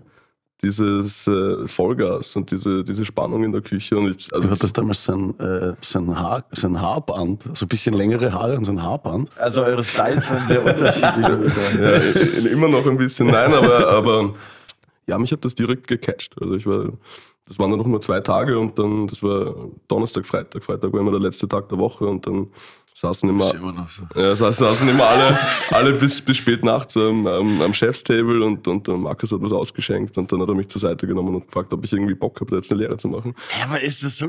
dieses 0.62 1.26
äh, 1.26 1.68
Vollgas 1.68 2.34
und 2.36 2.50
diese, 2.50 2.84
diese 2.84 3.04
Spannung 3.04 3.44
in 3.44 3.52
der 3.52 3.60
Küche. 3.60 3.96
Und 3.98 4.08
ich, 4.16 4.32
also 4.34 4.48
Du 4.48 4.54
hattest 4.54 4.76
damals 4.78 5.04
so 5.04 5.12
ein, 5.12 5.38
äh, 5.40 5.74
so 5.80 5.98
ein, 5.98 6.18
Haar, 6.18 6.44
so 6.52 6.66
ein 6.68 6.80
Haarband, 6.80 7.50
so 7.54 7.64
ein 7.66 7.68
bisschen 7.68 7.94
längere 7.94 8.32
Haare 8.32 8.56
und 8.56 8.64
so 8.64 8.72
ein 8.72 8.82
Haarband. 8.82 9.30
Also 9.38 9.62
eure 9.64 9.84
Styles 9.84 10.30
waren 10.30 10.46
sehr 10.46 10.64
unterschiedlich. 10.64 11.26
ich 11.48 11.78
ja, 11.80 12.40
i- 12.42 12.52
immer 12.52 12.68
noch 12.68 12.86
ein 12.86 12.96
bisschen, 12.96 13.26
nein, 13.26 13.52
aber, 13.52 13.88
aber 13.88 14.34
ja, 15.06 15.18
mich 15.18 15.32
hat 15.32 15.44
das 15.44 15.54
direkt 15.54 15.86
gecatcht. 15.86 16.34
Also 16.40 16.54
ich 16.54 16.66
war, 16.66 16.88
das 17.46 17.58
waren 17.58 17.70
dann 17.70 17.78
noch 17.78 17.86
nur 17.86 18.00
zwei 18.00 18.20
Tage 18.20 18.58
und 18.58 18.78
dann, 18.78 19.06
das 19.06 19.22
war 19.22 19.54
Donnerstag, 19.88 20.26
Freitag. 20.26 20.64
Freitag 20.64 20.92
war 20.92 21.00
immer 21.00 21.10
der 21.10 21.20
letzte 21.20 21.46
Tag 21.46 21.68
der 21.68 21.78
Woche 21.78 22.06
und 22.06 22.26
dann 22.26 22.48
saßen 22.96 23.28
immer, 23.28 23.52
immer 23.54 23.72
noch 23.72 23.88
so. 23.88 24.04
ja, 24.14 24.34
sa- 24.36 24.52
saßen 24.52 24.88
immer 24.88 25.04
alle, 25.06 25.38
alle 25.70 25.92
bis, 25.94 26.20
bis 26.20 26.36
spät 26.36 26.62
nachts 26.64 26.96
am, 26.96 27.26
am, 27.26 27.60
am 27.60 27.74
Chefstable 27.74 28.44
und, 28.44 28.66
und 28.68 28.86
Markus 28.88 29.32
hat 29.32 29.42
was 29.42 29.52
ausgeschenkt 29.52 30.16
und 30.16 30.30
dann 30.30 30.40
hat 30.40 30.48
er 30.48 30.54
mich 30.54 30.68
zur 30.68 30.80
Seite 30.80 31.06
genommen 31.06 31.34
und 31.34 31.46
gefragt, 31.46 31.72
ob 31.74 31.84
ich 31.84 31.92
irgendwie 31.92 32.14
Bock 32.14 32.40
habe, 32.40 32.50
da 32.52 32.56
jetzt 32.56 32.70
eine 32.70 32.80
Lehre 32.82 32.96
zu 32.96 33.08
machen. 33.08 33.34
Ja, 33.58 33.66
aber 33.66 33.80
ist 33.80 34.02
das 34.04 34.16
so, 34.16 34.28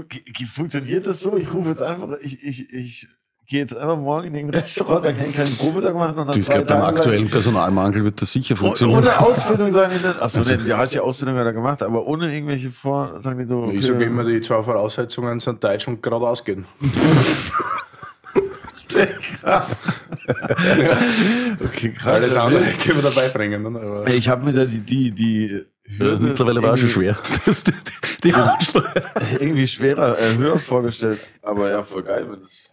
funktioniert 0.52 1.06
das 1.06 1.22
so? 1.22 1.38
Ich 1.38 1.54
rufe 1.54 1.70
jetzt 1.70 1.82
einfach, 1.84 2.18
ich, 2.22 2.44
ich, 2.44 2.74
ich 2.74 3.08
gehe 3.48 3.60
jetzt 3.62 3.76
einfach 3.76 3.98
morgen 3.98 4.28
in 4.28 4.36
irgendein 4.36 4.62
Restaurant, 4.62 5.06
da 5.06 5.12
kann 5.12 5.30
ich 5.30 5.36
keinen 5.36 5.56
Probetag 5.56 5.94
machen 5.96 6.18
und 6.18 6.36
Ich 6.36 6.48
glaube, 6.48 6.66
beim 6.66 6.82
aktuellen 6.82 7.30
Personalmangel 7.30 8.04
wird 8.04 8.22
das 8.22 8.32
sicher 8.32 8.56
funktionieren. 8.56 9.00
ohne 9.00 9.20
Ausbildung 9.20 9.68
die 9.68 10.02
das. 10.02 10.20
Achso, 10.20 10.42
denn, 10.42 10.66
ja, 10.68 10.78
hast 10.78 10.94
die 10.94 11.00
Ausbildung 11.00 11.36
ja 11.38 11.44
da 11.44 11.52
gemacht, 11.52 11.84
aber 11.84 12.06
ohne 12.06 12.34
irgendwelche 12.34 12.72
Vor, 12.72 13.22
sagen 13.22 13.40
die 13.40 13.46
so. 13.46 13.70
Ich 13.72 13.86
sage 13.86 14.06
immer, 14.06 14.24
die 14.24 14.42
zwei 14.42 14.62
Voraussetzungen 14.64 15.40
sind 15.40 15.64
Deutsch 15.64 15.88
und 15.88 16.02
geradeaus 16.02 16.44
gehen. 16.44 16.66
okay, 21.64 21.92
krass. 21.92 22.14
Alles 22.14 22.36
andere 22.36 22.64
können 22.84 23.04
wir 23.04 23.10
dabei 23.10 23.30
bringen. 23.30 23.64
Ne? 23.64 23.80
Aber 23.80 24.08
Ich 24.08 24.28
habe 24.30 24.46
mir 24.46 24.54
da 24.54 24.66
die, 24.66 24.80
die, 24.80 25.12
die 25.12 25.66
Ja, 26.00 26.18
mittlerweile 26.18 26.62
war 26.64 26.74
es 26.74 26.80
schon 26.82 26.90
schwer. 26.90 27.18
Das, 27.46 27.64
die, 27.64 27.74
die 28.24 28.34
Ansprache. 28.34 29.04
irgendwie 29.40 29.68
schwerer, 29.68 30.18
äh, 30.20 30.36
höher 30.38 30.58
vorgestellt. 30.58 31.20
Aber 31.42 31.70
ja, 31.70 31.84
voll 31.84 32.04
geil, 32.04 32.26
wenn 32.30 32.42
das, 32.42 32.70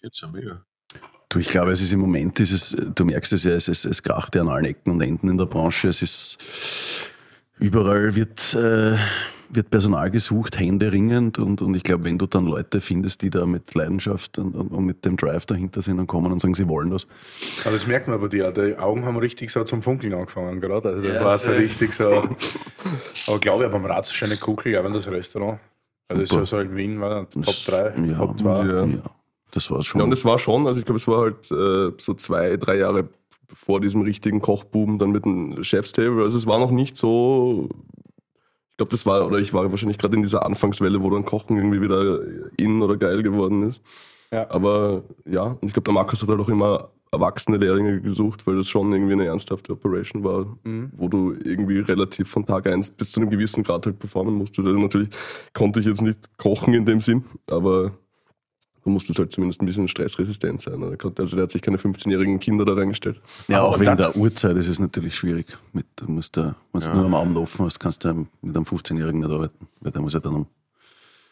so 0.00 0.08
funktioniert, 0.08 0.16
schon 0.16 0.32
mega. 0.32 0.64
Du, 1.30 1.38
ich 1.38 1.50
glaube, 1.50 1.72
es 1.72 1.82
ist 1.82 1.92
im 1.92 2.00
Moment, 2.00 2.40
ist 2.40 2.52
es, 2.52 2.76
du 2.94 3.04
merkst 3.04 3.32
es 3.34 3.44
ja, 3.44 3.52
es, 3.52 3.68
es, 3.68 3.84
es 3.84 4.02
kracht 4.02 4.34
ja 4.34 4.40
an 4.40 4.48
allen 4.48 4.64
Ecken 4.64 4.92
und 4.92 5.00
Enden 5.02 5.28
in 5.28 5.36
der 5.36 5.44
Branche. 5.44 5.88
Es 5.88 6.00
ist, 6.00 7.10
überall 7.58 8.14
wird, 8.14 8.54
äh, 8.54 8.96
wird 9.50 9.70
Personal 9.70 10.10
gesucht, 10.10 10.58
händeringend 10.58 11.38
und, 11.38 11.60
und 11.60 11.74
ich 11.74 11.82
glaube, 11.82 12.04
wenn 12.04 12.16
du 12.16 12.26
dann 12.26 12.46
Leute 12.46 12.80
findest, 12.80 13.20
die 13.20 13.28
da 13.28 13.44
mit 13.44 13.74
Leidenschaft 13.74 14.38
und, 14.38 14.54
und, 14.56 14.68
und 14.68 14.84
mit 14.86 15.04
dem 15.04 15.18
Drive 15.18 15.44
dahinter 15.44 15.82
sind 15.82 15.98
und 15.98 16.06
kommen 16.06 16.32
und 16.32 16.38
sagen, 16.40 16.54
sie 16.54 16.66
wollen 16.66 16.88
das. 16.90 17.06
Aber 17.64 17.72
das 17.72 17.86
merkt 17.86 18.08
man 18.08 18.18
bei 18.22 18.28
dir. 18.28 18.50
Die 18.50 18.76
Augen 18.78 19.04
haben 19.04 19.18
richtig 19.18 19.50
so 19.50 19.62
zum 19.64 19.82
Funkeln 19.82 20.14
angefangen 20.14 20.60
gerade. 20.62 20.88
Also 20.88 21.02
das 21.02 21.14
Ja, 21.14 21.24
war 21.24 21.36
so 21.36 21.50
richtig 21.50 21.92
so. 21.92 22.10
Aber 23.26 23.38
glaube 23.38 23.66
ich, 23.66 23.70
beim 23.70 23.84
Ratz 23.84 24.12
schon 24.12 24.30
eine 24.30 24.38
Kugel, 24.40 24.72
ja, 24.72 24.82
wenn 24.82 24.94
das 24.94 25.06
Restaurant. 25.08 25.60
Also 26.08 26.24
so, 26.24 26.44
so 26.46 26.58
in 26.60 26.74
Wien 26.74 26.98
war 27.02 27.28
Top 27.28 27.44
Das- 27.44 27.64
3, 27.66 27.92
ja, 28.06 28.16
Top 28.16 28.38
2. 28.40 28.48
ja. 28.66 28.84
Ja, 28.86 29.10
das 29.52 29.70
war 29.70 29.82
schon. 29.82 30.00
Ja, 30.00 30.04
und 30.04 30.12
es 30.12 30.24
war 30.24 30.38
schon, 30.38 30.66
also 30.66 30.78
ich 30.78 30.84
glaube, 30.86 30.98
es 30.98 31.08
war 31.08 31.20
halt 31.22 31.50
äh, 31.50 31.94
so 31.98 32.14
zwei, 32.14 32.56
drei 32.56 32.76
Jahre 32.78 33.08
vor 33.52 33.80
diesem 33.80 34.02
richtigen 34.02 34.40
Kochboom 34.42 34.98
dann 34.98 35.10
mit 35.10 35.24
dem 35.24 35.62
Chefstable. 35.62 36.22
Also 36.22 36.36
es 36.36 36.46
war 36.46 36.58
noch 36.58 36.70
nicht 36.70 36.96
so. 36.96 37.68
Ich 38.70 38.76
glaube, 38.76 38.90
das 38.90 39.06
war, 39.06 39.26
oder 39.26 39.38
ich 39.38 39.52
war 39.52 39.68
wahrscheinlich 39.70 39.98
gerade 39.98 40.16
in 40.16 40.22
dieser 40.22 40.44
Anfangswelle, 40.46 41.02
wo 41.02 41.10
dann 41.10 41.24
Kochen 41.24 41.56
irgendwie 41.56 41.80
wieder 41.80 42.20
in 42.56 42.80
oder 42.82 42.96
geil 42.96 43.22
geworden 43.22 43.64
ist. 43.64 43.80
Ja. 44.30 44.48
Aber 44.50 45.02
ja, 45.24 45.44
und 45.44 45.64
ich 45.64 45.72
glaube, 45.72 45.84
der 45.84 45.94
Markus 45.94 46.22
hat 46.22 46.28
halt 46.28 46.40
auch 46.40 46.48
immer 46.48 46.90
erwachsene 47.10 47.56
Lehrlinge 47.56 48.00
gesucht, 48.02 48.46
weil 48.46 48.56
das 48.56 48.68
schon 48.68 48.92
irgendwie 48.92 49.14
eine 49.14 49.24
ernsthafte 49.24 49.72
Operation 49.72 50.22
war, 50.24 50.58
Mhm. 50.64 50.92
wo 50.94 51.08
du 51.08 51.32
irgendwie 51.32 51.78
relativ 51.80 52.28
von 52.28 52.44
Tag 52.44 52.66
eins 52.66 52.90
bis 52.90 53.12
zu 53.12 53.20
einem 53.20 53.30
gewissen 53.30 53.64
Grad 53.64 53.86
halt 53.86 53.98
performen 53.98 54.34
musstest. 54.34 54.68
Also 54.68 54.78
natürlich 54.78 55.08
konnte 55.54 55.80
ich 55.80 55.86
jetzt 55.86 56.02
nicht 56.02 56.20
kochen 56.36 56.74
in 56.74 56.84
dem 56.84 57.00
Sinn, 57.00 57.24
aber 57.46 57.92
du 58.84 58.90
musstest 58.90 59.18
halt 59.18 59.32
zumindest 59.32 59.60
ein 59.62 59.66
bisschen 59.66 59.88
stressresistent 59.88 60.60
sein. 60.60 60.82
Also 60.82 61.36
der 61.36 61.42
hat 61.44 61.50
sich 61.50 61.62
keine 61.62 61.76
15-jährigen 61.78 62.38
Kinder 62.38 62.64
da 62.64 62.74
reingestellt. 62.74 63.20
ja, 63.48 63.62
auch 63.62 63.74
Aber 63.74 63.80
wegen 63.80 63.96
der 63.96 64.16
Uhrzeit 64.16 64.56
ist 64.56 64.68
es 64.68 64.78
natürlich 64.80 65.16
schwierig. 65.16 65.46
Mit, 65.72 65.86
du 65.96 66.06
musst 66.10 66.36
da, 66.36 66.54
wenn 66.72 66.80
du 66.80 66.94
nur 66.94 67.04
am 67.06 67.14
Abend 67.14 67.36
offen 67.36 67.64
hast, 67.64 67.78
kannst 67.80 68.04
du 68.04 68.14
mit 68.42 68.56
einem 68.56 68.64
15-Jährigen 68.64 69.20
nicht 69.20 69.30
arbeiten, 69.30 69.66
weil 69.80 69.92
der 69.92 70.00
muss 70.02 70.14
ja 70.14 70.20
dann 70.20 70.34
um 70.34 70.46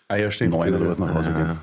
Ah 0.08 0.16
ja, 0.16 0.30
stimmt. 0.30 0.52
neun 0.52 0.72
oder 0.74 0.88
was 0.88 0.98
nach 0.98 1.12
Hause 1.14 1.32
gehen. 1.32 1.58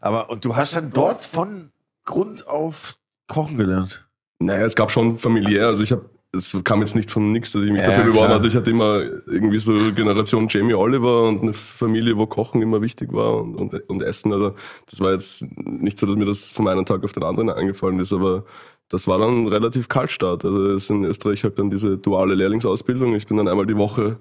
Aber, 0.00 0.30
und 0.30 0.44
du 0.44 0.54
hast 0.54 0.76
dann 0.76 0.90
dort 0.90 1.24
von 1.24 1.72
Grund 2.04 2.46
auf 2.46 2.96
kochen 3.26 3.56
gelernt. 3.56 4.06
Naja, 4.38 4.64
es 4.64 4.74
gab 4.76 4.90
schon 4.90 5.16
familiär, 5.18 5.68
also 5.68 5.82
ich 5.82 5.92
habe, 5.92 6.08
es 6.34 6.58
kam 6.64 6.80
jetzt 6.80 6.96
nicht 6.96 7.10
von 7.10 7.30
nichts, 7.30 7.52
dass 7.52 7.62
ich 7.62 7.70
mich 7.70 7.82
Ja, 7.82 7.88
dafür 7.88 8.04
beworben 8.04 8.32
hatte. 8.32 8.46
Ich 8.46 8.56
hatte 8.56 8.70
immer 8.70 9.02
irgendwie 9.26 9.60
so 9.60 9.72
Generation 9.94 10.46
Jamie 10.48 10.74
Oliver 10.74 11.28
und 11.28 11.42
eine 11.42 11.52
Familie, 11.52 12.16
wo 12.16 12.26
Kochen 12.26 12.62
immer 12.62 12.80
wichtig 12.80 13.12
war 13.12 13.42
und, 13.42 13.54
und, 13.56 13.74
und 13.88 14.02
Essen. 14.02 14.32
Also 14.32 14.54
das 14.90 15.00
war 15.00 15.12
jetzt 15.12 15.44
nicht 15.56 15.98
so, 15.98 16.06
dass 16.06 16.16
mir 16.16 16.24
das 16.24 16.50
von 16.50 16.68
einem 16.68 16.86
Tag 16.86 17.04
auf 17.04 17.12
den 17.12 17.22
anderen 17.22 17.50
eingefallen 17.50 18.00
ist, 18.00 18.14
aber 18.14 18.44
das 18.88 19.06
war 19.06 19.18
dann 19.18 19.46
relativ 19.48 19.88
Kaltstart. 19.88 20.44
Also 20.44 20.72
es 20.72 20.88
in 20.88 21.04
Österreich 21.04 21.44
halt 21.44 21.58
dann 21.58 21.70
diese 21.70 21.98
duale 21.98 22.34
Lehrlingsausbildung. 22.34 23.14
Ich 23.14 23.26
bin 23.26 23.36
dann 23.36 23.48
einmal 23.48 23.66
die 23.66 23.76
Woche 23.76 24.16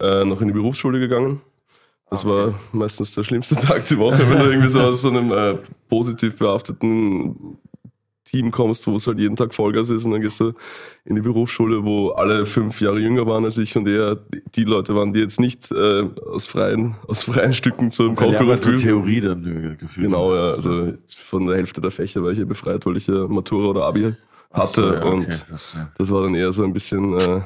äh, 0.00 0.24
noch 0.24 0.40
in 0.40 0.48
die 0.48 0.54
Berufsschule 0.54 0.98
gegangen. 0.98 1.40
Das 2.10 2.26
war 2.26 2.54
meistens 2.72 3.14
der 3.14 3.22
schlimmste 3.22 3.54
Tag 3.66 3.84
die 3.86 3.98
Woche, 3.98 4.28
wenn 4.28 4.38
du 4.38 4.44
irgendwie 4.46 4.68
so 4.68 4.80
aus 4.80 5.00
so 5.02 5.08
einem 5.08 5.32
äh, 5.32 5.58
positiv 5.88 6.36
behafteten 6.36 7.56
Team 8.32 8.50
kommst, 8.50 8.86
wo 8.86 8.96
es 8.96 9.06
halt 9.06 9.18
jeden 9.18 9.36
Tag 9.36 9.52
Vollgas 9.52 9.90
ist 9.90 10.06
und 10.06 10.12
dann 10.12 10.22
gehst 10.22 10.40
du 10.40 10.54
in 11.04 11.16
die 11.16 11.20
Berufsschule, 11.20 11.84
wo 11.84 12.10
alle 12.10 12.46
fünf 12.46 12.80
Jahre 12.80 12.98
jünger 12.98 13.26
waren 13.26 13.44
als 13.44 13.58
ich 13.58 13.76
und 13.76 13.86
eher 13.86 14.18
die 14.54 14.64
Leute 14.64 14.94
waren, 14.94 15.12
die 15.12 15.20
jetzt 15.20 15.38
nicht 15.38 15.70
äh, 15.70 16.08
aus, 16.30 16.46
freien, 16.46 16.96
aus 17.06 17.24
freien 17.24 17.52
Stücken 17.52 17.90
zum 17.90 18.16
so 18.16 18.24
fühlen. 18.32 18.78
Theorie 18.78 19.20
dann 19.20 19.44
äh, 19.44 19.76
gefühlt. 19.76 20.06
Genau, 20.06 20.34
ja. 20.34 20.52
Also 20.52 20.94
von 21.08 21.46
der 21.46 21.56
Hälfte 21.56 21.82
der 21.82 21.90
Fächer 21.90 22.22
war 22.22 22.30
ich 22.30 22.38
ja 22.38 22.46
befreit, 22.46 22.86
weil 22.86 22.96
ich 22.96 23.06
ja 23.06 23.28
Matura 23.28 23.68
oder 23.68 23.84
Abi 23.84 24.14
hatte 24.50 24.80
so, 24.80 24.92
ja, 24.94 25.00
okay, 25.00 25.08
und 25.08 25.46
das 25.98 26.10
war 26.10 26.22
dann 26.22 26.34
eher 26.34 26.52
so 26.52 26.64
ein 26.64 26.72
bisschen 26.72 27.18
äh, 27.18 27.40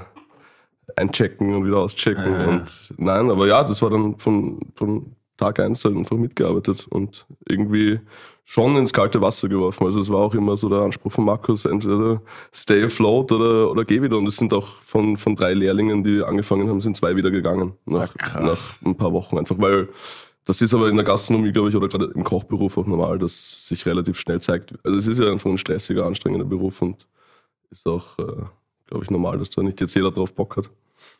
einchecken 0.94 1.52
und 1.52 1.66
wieder 1.66 1.78
auschecken. 1.78 2.32
Ja. 2.32 2.46
Und 2.46 2.94
nein, 2.96 3.28
aber 3.28 3.48
ja, 3.48 3.64
das 3.64 3.82
war 3.82 3.90
dann 3.90 4.18
von, 4.18 4.60
von 4.76 5.16
Tag 5.36 5.58
eins 5.58 5.84
halt 5.84 5.96
einfach 5.96 6.16
mitgearbeitet 6.16 6.86
und 6.88 7.26
irgendwie 7.48 8.00
schon 8.48 8.76
ins 8.76 8.92
kalte 8.92 9.20
Wasser 9.20 9.48
geworfen. 9.48 9.84
Also 9.84 10.00
es 10.00 10.08
war 10.08 10.20
auch 10.20 10.32
immer 10.32 10.56
so 10.56 10.68
der 10.68 10.78
Anspruch 10.78 11.10
von 11.10 11.24
Markus, 11.24 11.64
entweder 11.64 12.22
stay 12.54 12.84
afloat 12.84 13.32
oder, 13.32 13.68
oder 13.72 13.84
geh 13.84 14.00
wieder. 14.00 14.16
Und 14.16 14.28
es 14.28 14.36
sind 14.36 14.54
auch 14.54 14.68
von, 14.82 15.16
von 15.16 15.34
drei 15.34 15.52
Lehrlingen, 15.52 16.04
die 16.04 16.22
angefangen 16.22 16.68
haben, 16.68 16.80
sind 16.80 16.96
zwei 16.96 17.16
wieder 17.16 17.32
gegangen. 17.32 17.72
Nach, 17.86 18.14
krass. 18.14 18.78
nach 18.80 18.88
ein 18.88 18.96
paar 18.96 19.12
Wochen 19.12 19.36
einfach, 19.36 19.56
weil 19.58 19.88
das 20.44 20.62
ist 20.62 20.72
aber 20.72 20.88
in 20.88 20.94
der 20.94 21.04
Gastronomie, 21.04 21.50
glaube 21.50 21.70
ich, 21.70 21.76
oder 21.76 21.88
gerade 21.88 22.12
im 22.14 22.22
Kochberuf 22.22 22.78
auch 22.78 22.86
normal, 22.86 23.18
dass 23.18 23.66
sich 23.66 23.84
relativ 23.84 24.16
schnell 24.16 24.40
zeigt. 24.40 24.74
Also 24.84 24.96
es 24.96 25.08
ist 25.08 25.18
ja 25.18 25.30
einfach 25.30 25.50
ein 25.50 25.58
stressiger, 25.58 26.06
anstrengender 26.06 26.46
Beruf 26.46 26.80
und 26.82 27.08
ist 27.70 27.84
auch, 27.88 28.16
äh, 28.20 28.44
glaube 28.86 29.02
ich, 29.02 29.10
normal, 29.10 29.38
dass 29.38 29.50
da 29.50 29.60
nicht 29.64 29.80
jetzt 29.80 29.94
jeder 29.94 30.12
drauf 30.12 30.32
Bock 30.32 30.56
hat. 30.56 30.70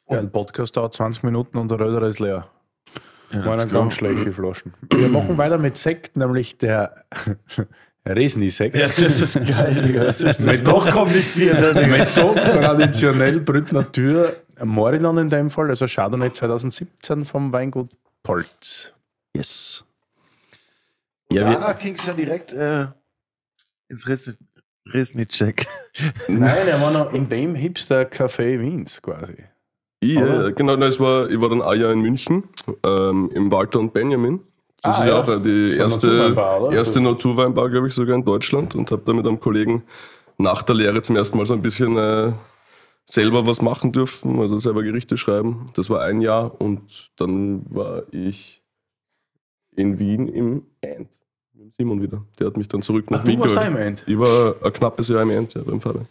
Ja, 0.09 0.21
ein 0.21 0.31
Podcast 0.31 0.77
dauert 0.77 0.95
20 0.95 1.25
Minuten 1.25 1.59
und 1.59 1.73
der 1.73 1.81
Röder 1.81 2.07
ist 2.07 2.21
leer. 2.21 2.49
Ja, 3.33 3.45
Waren 3.45 3.69
ganz 3.69 3.73
go. 3.73 3.91
schlecht, 3.91 4.25
die 4.27 4.31
Flaschen. 4.33 4.73
Wir 4.93 5.09
machen 5.09 5.37
weiter 5.37 5.59
mit 5.59 5.77
Sekt, 5.77 6.17
nämlich 6.17 6.59
der 6.59 7.05
Resni-Sekt. 8.07 8.77
Ja, 8.77 8.87
das 8.87 8.99
ist 9.21 9.35
geil. 9.47 9.93
Das 9.95 10.21
ist 10.21 10.41
Mit 10.41 10.65
noch 10.65 10.89
komplizierter. 10.89 11.87
Mit 11.87 12.15
top 12.15 12.37
traditionell 12.37 13.41
Brüt 13.41 13.73
Natur 13.73 14.37
Morillon 14.63 15.19
in 15.19 15.29
dem 15.29 15.51
Fall, 15.51 15.69
also 15.69 15.87
Chardonnay 15.87 16.33
2017 16.33 17.25
vom 17.25 17.53
Weingut 17.53 17.91
Polz. 18.23 18.93
Yes. 19.35 19.85
Ja, 21.31 21.43
Ja, 21.43 21.53
Danach 21.55 21.79
ging 21.79 21.95
es 21.95 22.05
dann 22.07 22.17
direkt 22.17 22.53
äh, 22.53 22.87
ins 23.89 24.07
Resnitschek. 24.87 25.67
Nein, 26.29 26.69
er 26.69 26.81
war 26.81 26.93
noch 26.93 27.13
in 27.13 27.29
dem 27.29 27.55
Hipster-Café 27.57 28.61
Wiens 28.61 29.03
quasi. 29.03 29.35
Ja, 30.03 30.23
Oder? 30.23 30.53
genau, 30.53 30.77
nein, 30.77 30.89
es 30.91 31.01
war, 31.01 31.29
ich 31.31 31.41
war 31.41 31.49
dann 31.49 31.63
ein 31.63 31.81
Jahr 31.81 31.93
in 31.93 32.01
München, 32.01 32.45
ähm, 32.85 33.31
im 33.35 33.51
Walter 33.51 33.81
und 33.81 33.93
Benjamin. 33.93 34.41
Das 34.83 34.97
Ah, 34.97 35.01
ist 35.03 35.09
ja 35.09 35.21
auch 35.21 35.29
äh, 35.29 35.41
die 35.41 35.77
erste, 35.77 36.07
Naturweinbar, 36.07 36.73
erste 36.73 37.01
Naturweinbar, 37.01 37.71
glaube 37.71 37.89
ich, 37.89 37.95
sogar 37.95 38.15
in 38.15 38.25
Deutschland 38.25 38.75
und 38.75 38.91
habe 38.93 39.03
da 39.05 39.13
mit 39.13 39.27
einem 39.27 39.41
Kollegen 39.41 39.83
nach 40.39 40.63
der 40.63 40.75
Lehre 40.77 41.01
zum 41.03 41.17
ersten 41.17 41.39
Mal 41.39 41.47
so 41.47 41.55
ein 41.55 41.63
bisschen 41.63 41.97
äh, 41.97 42.33
selber 43.07 43.47
was 43.47 43.63
machen 43.63 43.91
dürfen, 43.91 44.39
also 44.39 44.59
selber 44.59 44.83
Gerichte 44.83 45.17
schreiben. 45.17 45.67
Das 45.75 45.89
war 45.89 46.03
ein 46.03 46.21
Jahr 46.21 46.61
und 46.61 47.11
dann 47.17 47.63
war 47.75 48.03
ich 48.13 48.63
in 49.75 49.99
Wien 49.99 50.29
im 50.29 50.63
End. 50.83 51.09
Mit 51.55 51.73
Simon 51.79 52.03
wieder. 52.03 52.23
Der 52.39 52.49
hat 52.49 52.57
mich 52.59 52.69
dann 52.69 52.83
zurück 52.83 53.11
nach 53.11 53.21
Ach, 53.21 53.25
du 53.25 53.31
Wien 53.31 53.41
warst 53.41 53.57
da 53.57 53.61
geholt. 53.65 53.77
im 53.81 53.83
End. 53.83 54.05
Ich 54.07 54.19
war 54.19 54.55
ein 54.63 54.73
knappes 54.75 55.09
Jahr 55.09 55.23
im 55.23 55.31
End, 55.31 55.55
ja, 55.55 55.63
beim 55.63 55.81
Fabian. 55.81 56.07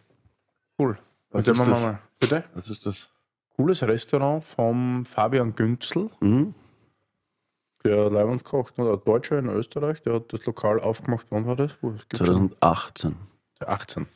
Cool. 0.79 0.97
Was 1.29 1.45
Bitte, 1.45 1.61
ist 1.61 1.67
das? 1.69 1.81
mal. 1.81 1.99
Bitte? 2.19 2.43
Was 2.55 2.69
ist 2.69 2.85
das? 2.85 3.07
Cooles 3.55 3.83
Restaurant 3.83 4.43
vom 4.43 5.05
Fabian 5.05 5.55
Günzel, 5.55 6.09
mhm. 6.19 6.53
der 7.83 8.09
Leibwand 8.09 8.43
kocht, 8.43 8.77
oder 8.79 8.93
ein 8.93 9.01
Deutscher 9.05 9.39
in 9.39 9.49
Österreich, 9.49 10.01
der 10.01 10.15
hat 10.15 10.33
das 10.33 10.45
Lokal 10.45 10.79
aufgemacht. 10.79 11.27
Wann 11.29 11.45
war 11.45 11.55
das? 11.55 11.77
Wo, 11.81 11.91
es 11.91 12.07
gibt 12.07 12.17
schon 12.17 12.51
2018. 12.59 13.15
18. 13.65 14.07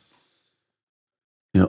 Ja. 1.54 1.68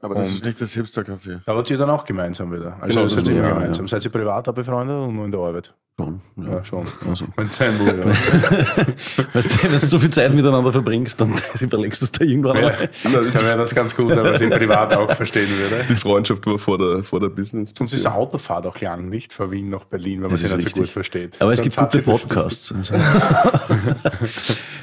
Aber 0.00 0.14
das 0.14 0.28
Und- 0.28 0.34
ist 0.36 0.44
nicht 0.44 0.60
das 0.60 0.72
Hipster-Café. 0.74 1.40
Da 1.44 1.54
wart 1.54 1.70
ihr 1.70 1.78
dann 1.78 1.90
auch 1.90 2.04
gemeinsam 2.04 2.52
wieder. 2.52 2.76
Also 2.80 2.96
Genau, 2.96 3.08
seid 3.08 3.26
ihr 3.28 3.34
ja, 3.34 3.48
gemeinsam. 3.48 3.88
Seid 3.88 4.04
ihr 4.04 4.10
privat 4.10 4.48
auch 4.48 4.54
befreundet 4.54 4.96
oder 4.96 5.12
nur 5.12 5.24
in 5.24 5.30
der 5.30 5.40
Arbeit? 5.40 5.74
Schon. 5.98 6.20
Ja. 6.36 6.44
Ja, 6.52 6.64
schon. 6.64 6.84
Also. 7.08 7.24
Mit 7.38 7.54
seinem 7.54 7.78
Bruder. 7.78 8.04
Weißt 9.32 9.50
du, 9.50 9.62
wenn 9.62 9.72
du 9.72 9.78
so 9.80 9.98
viel 9.98 10.10
Zeit 10.10 10.34
miteinander 10.34 10.70
verbringst, 10.70 11.18
dann 11.18 11.32
überlegst 11.60 12.02
du 12.02 12.04
es 12.04 12.12
dir 12.12 12.26
irgendwann 12.26 12.56
Ja, 12.56 12.68
einmal. 13.04 13.30
dann 13.30 13.44
wäre 13.46 13.56
das 13.56 13.74
ganz 13.74 13.96
gut, 13.96 14.10
wenn 14.10 14.22
man 14.22 14.36
sich 14.36 14.50
privat 14.50 14.94
auch 14.94 15.10
verstehen 15.12 15.48
würde. 15.56 15.86
Die 15.88 15.96
Freundschaft 15.96 16.46
war 16.46 16.58
vor 16.58 16.76
der, 16.76 17.02
vor 17.02 17.20
der 17.20 17.30
Business. 17.30 17.72
Sonst 17.76 17.94
ist 17.94 18.04
eine 18.04 18.14
Autofahrt 18.14 18.66
auch 18.66 18.78
lang, 18.78 19.08
nicht? 19.08 19.32
Von 19.32 19.50
Wien 19.50 19.70
nach 19.70 19.84
Berlin, 19.84 20.16
wenn 20.16 20.28
man 20.28 20.30
Das 20.32 20.42
ist 20.42 20.54
nicht 20.54 20.76
so 20.76 20.82
gut 20.82 20.90
versteht. 20.90 21.40
Aber 21.40 21.52
es 21.52 21.60
Dann 21.60 21.70
gibt 21.70 21.76
gute 21.78 22.02
Podcasts. 22.02 22.74
Also. 22.74 22.94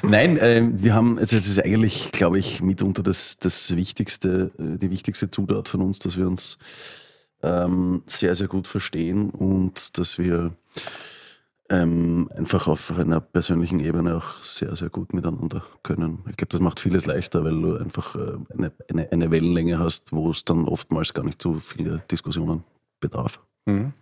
Nein, 0.02 0.40
ähm, 0.42 0.82
wir 0.82 0.96
haben, 0.96 1.20
also 1.20 1.38
das 1.38 1.46
ist 1.46 1.64
eigentlich, 1.64 2.12
glaube 2.12 2.40
ich, 2.40 2.64
mitunter 2.64 3.04
das, 3.04 3.38
das 3.38 3.76
wichtigste, 3.76 4.50
äh, 4.58 4.80
die 4.80 4.90
wichtigste 4.90 5.30
Zutat 5.30 5.68
von 5.68 5.82
uns, 5.82 6.00
dass 6.00 6.18
wir 6.18 6.26
uns 6.26 6.58
ähm, 7.44 8.02
sehr, 8.08 8.34
sehr 8.34 8.48
gut 8.48 8.68
verstehen 8.68 9.30
und 9.30 10.00
dass 10.00 10.18
wir 10.18 10.54
ähm, 11.70 12.30
einfach 12.36 12.68
auf 12.68 12.98
einer 12.98 13.20
persönlichen 13.20 13.80
Ebene 13.80 14.18
auch 14.18 14.38
sehr, 14.42 14.76
sehr 14.76 14.90
gut 14.90 15.14
miteinander 15.14 15.64
können. 15.82 16.20
Ich 16.30 16.38
glaube, 16.38 16.50
das 16.50 16.60
macht 16.60 16.80
vieles 16.80 17.06
leichter, 17.06 17.44
weil 17.44 17.60
du 17.60 17.78
einfach 17.78 18.16
äh, 18.16 18.38
eine, 18.54 18.72
eine, 18.90 19.12
eine 19.12 19.32
Wellenlänge 19.32 19.80
hast, 19.80 20.12
wo 20.12 20.30
es 20.30 20.46
dann 20.46 20.66
oftmals 20.66 21.14
gar 21.14 21.24
nicht 21.24 21.42
so 21.42 21.56
viele 21.56 22.04
Diskussionen 22.12 22.64
bedarf. 23.00 23.40
Mhm. 23.66 23.94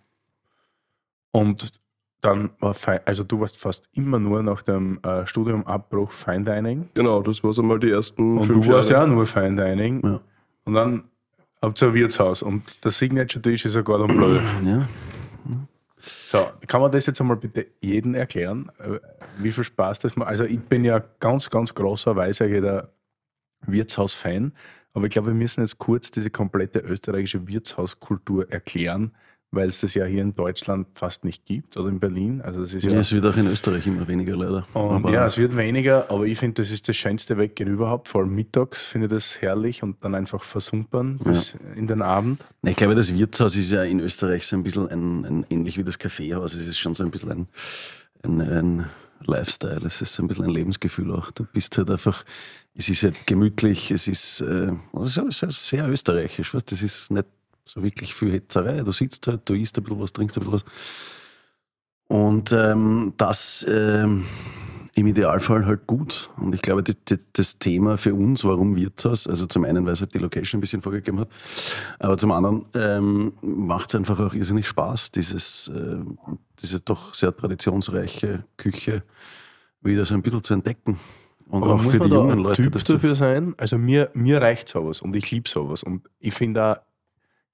Und 1.31 1.79
dann 2.21 2.51
war 2.59 2.73
Fein, 2.73 2.99
also 3.05 3.23
du 3.23 3.39
warst 3.39 3.57
fast 3.57 3.89
immer 3.93 4.19
nur 4.19 4.43
nach 4.43 4.61
dem 4.61 4.99
äh, 5.03 5.25
Studiumabbruch 5.25 6.11
Fine 6.11 6.43
Dining. 6.43 6.89
Genau, 6.93 7.21
das 7.21 7.43
war 7.43 7.53
so 7.53 7.63
mal 7.63 7.79
die 7.79 7.89
ersten 7.89 8.37
Und 8.37 8.45
fünf 8.45 8.65
du 8.65 8.73
warst 8.73 8.89
Jahre. 8.89 9.05
ja 9.05 9.11
auch 9.11 9.15
nur 9.15 9.25
Fine 9.25 9.55
Dining. 9.55 10.01
Ja. 10.03 10.19
Und 10.65 10.73
dann 10.73 11.03
habt 11.61 11.81
ihr 11.81 11.87
ein 11.87 11.93
Wirtshaus 11.93 12.43
und 12.43 12.63
der 12.83 12.91
Signature-Tisch 12.91 13.65
ist 13.65 13.77
ein 13.77 13.83
Gordon 13.83 14.15
Bleu. 14.15 14.39
Ja. 14.65 14.87
So, 16.01 16.49
kann 16.67 16.81
man 16.81 16.91
das 16.91 17.05
jetzt 17.05 17.21
einmal 17.21 17.37
bitte 17.37 17.67
jedem 17.79 18.15
erklären, 18.15 18.71
äh, 18.79 18.99
wie 19.37 19.51
viel 19.51 19.63
Spaß 19.63 19.99
das 19.99 20.15
macht? 20.15 20.29
Also 20.29 20.45
ich 20.45 20.59
bin 20.59 20.83
ja 20.83 20.99
ganz, 21.19 21.49
ganz 21.49 21.73
großerweise 21.73 22.47
jeder 22.47 22.93
Wirtshaus-Fan, 23.67 24.53
aber 24.93 25.05
ich 25.05 25.11
glaube, 25.11 25.27
wir 25.27 25.35
müssen 25.35 25.61
jetzt 25.61 25.77
kurz 25.77 26.11
diese 26.11 26.29
komplette 26.29 26.79
österreichische 26.79 27.47
Wirtshauskultur 27.47 28.51
erklären, 28.51 29.11
weil 29.51 29.67
es 29.67 29.81
das 29.81 29.93
ja 29.93 30.05
hier 30.05 30.21
in 30.21 30.33
Deutschland 30.33 30.87
fast 30.93 31.25
nicht 31.25 31.45
gibt 31.45 31.75
oder 31.75 31.89
in 31.89 31.99
Berlin. 31.99 32.41
Also 32.41 32.61
das 32.61 32.73
ist 32.73 32.85
Ja, 32.85 32.93
ja, 32.93 32.99
es 32.99 33.11
wird 33.11 33.25
auch 33.25 33.35
in 33.35 33.47
Österreich 33.47 33.85
immer 33.85 34.07
weniger 34.07 34.35
leider. 34.37 34.65
ja, 35.11 35.25
es 35.25 35.37
wird 35.37 35.57
weniger, 35.57 36.09
aber 36.09 36.25
ich 36.25 36.39
finde, 36.39 36.61
das 36.61 36.71
ist 36.71 36.87
das 36.87 36.95
schönste 36.95 37.37
Weggehen 37.37 37.69
überhaupt. 37.69 38.07
Vor 38.07 38.21
allem 38.21 38.33
mittags 38.33 38.85
finde 38.85 39.07
ich 39.07 39.11
das 39.13 39.41
herrlich 39.41 39.83
und 39.83 40.03
dann 40.03 40.15
einfach 40.15 40.43
versumpern 40.43 41.19
bis 41.23 41.57
in 41.75 41.85
den 41.87 42.01
Abend. 42.01 42.41
Ich 42.63 42.77
glaube, 42.77 42.95
das 42.95 43.13
Wirtshaus 43.13 43.57
ist 43.57 43.71
ja 43.71 43.83
in 43.83 43.99
Österreich 43.99 44.47
so 44.47 44.55
ein 44.55 44.63
bisschen 44.63 44.87
ein, 44.87 45.25
ein 45.25 45.45
ähnlich 45.49 45.77
wie 45.77 45.83
das 45.83 45.99
Kaffeehaus. 45.99 46.53
Es 46.53 46.65
ist 46.65 46.79
schon 46.79 46.93
so 46.93 47.03
ein 47.03 47.11
bisschen 47.11 47.31
ein, 47.31 47.47
ein, 48.23 48.41
ein 48.41 48.85
Lifestyle. 49.25 49.85
Es 49.85 50.01
ist 50.01 50.13
so 50.13 50.23
ein 50.23 50.29
bisschen 50.29 50.45
ein 50.45 50.51
Lebensgefühl 50.51 51.11
auch. 51.11 51.29
Du 51.31 51.43
bist 51.43 51.77
halt 51.77 51.89
einfach, 51.89 52.23
es 52.73 52.87
ist 52.87 53.03
halt 53.03 53.27
gemütlich, 53.27 53.91
es 53.91 54.07
ist, 54.07 54.39
äh, 54.41 54.71
also 54.93 55.29
sehr 55.29 55.89
österreichisch. 55.89 56.55
Das 56.65 56.81
ist 56.81 57.11
nicht 57.11 57.25
so 57.73 57.83
wirklich 57.83 58.13
viel 58.13 58.31
Hetzerei. 58.33 58.81
Du 58.81 58.91
sitzt 58.91 59.27
halt, 59.27 59.47
du 59.49 59.53
isst 59.53 59.77
ein 59.77 59.83
bisschen 59.83 59.99
was, 60.01 60.11
trinkst 60.11 60.37
ein 60.37 60.41
bisschen 60.41 60.53
was. 60.53 60.65
Und 62.07 62.51
ähm, 62.51 63.13
das 63.15 63.65
ähm, 63.69 64.25
im 64.95 65.07
Idealfall 65.07 65.65
halt 65.65 65.87
gut. 65.87 66.29
Und 66.35 66.53
ich 66.53 66.61
glaube, 66.61 66.83
das, 66.83 66.97
das- 67.31 67.57
Thema 67.59 67.97
für 67.97 68.13
uns, 68.13 68.43
warum 68.43 68.75
Wirtshaus, 68.75 69.27
also 69.27 69.45
zum 69.45 69.63
einen, 69.63 69.85
weil 69.85 69.93
es 69.93 70.01
halt 70.01 70.13
die 70.13 70.17
Location 70.17 70.57
ein 70.57 70.61
bisschen 70.61 70.81
vorgegeben 70.81 71.19
hat, 71.19 71.29
aber 71.99 72.17
zum 72.17 72.31
anderen 72.31 72.65
ähm, 72.73 73.33
macht 73.41 73.89
es 73.89 73.95
einfach 73.95 74.19
auch 74.19 74.33
irrsinnig 74.33 74.67
Spaß, 74.67 75.11
dieses, 75.11 75.69
äh, 75.69 75.97
diese 76.59 76.79
doch 76.81 77.13
sehr 77.13 77.35
traditionsreiche 77.35 78.43
Küche 78.57 79.03
wieder 79.81 80.03
so 80.05 80.15
ein 80.15 80.21
bisschen 80.23 80.43
zu 80.43 80.53
entdecken. 80.55 80.99
Und 81.47 81.63
Aber 81.63 81.75
auch 81.75 81.83
für 81.83 81.99
die 81.99 82.07
jungen 82.09 82.39
Leute 82.39 82.63
Typ 82.63 82.83
dafür 82.83 83.13
sein. 83.15 83.53
Also 83.57 83.77
mir, 83.77 84.09
mir 84.13 84.41
reicht 84.41 84.67
sowas 84.69 85.01
und 85.01 85.15
ich 85.15 85.29
liebe 85.31 85.47
sowas. 85.49 85.83
Und 85.83 86.09
ich 86.19 86.33
finde 86.33 86.63
auch, 86.63 86.77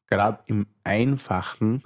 gerade 0.07 0.39
im 0.47 0.67
Einfachen 0.83 1.83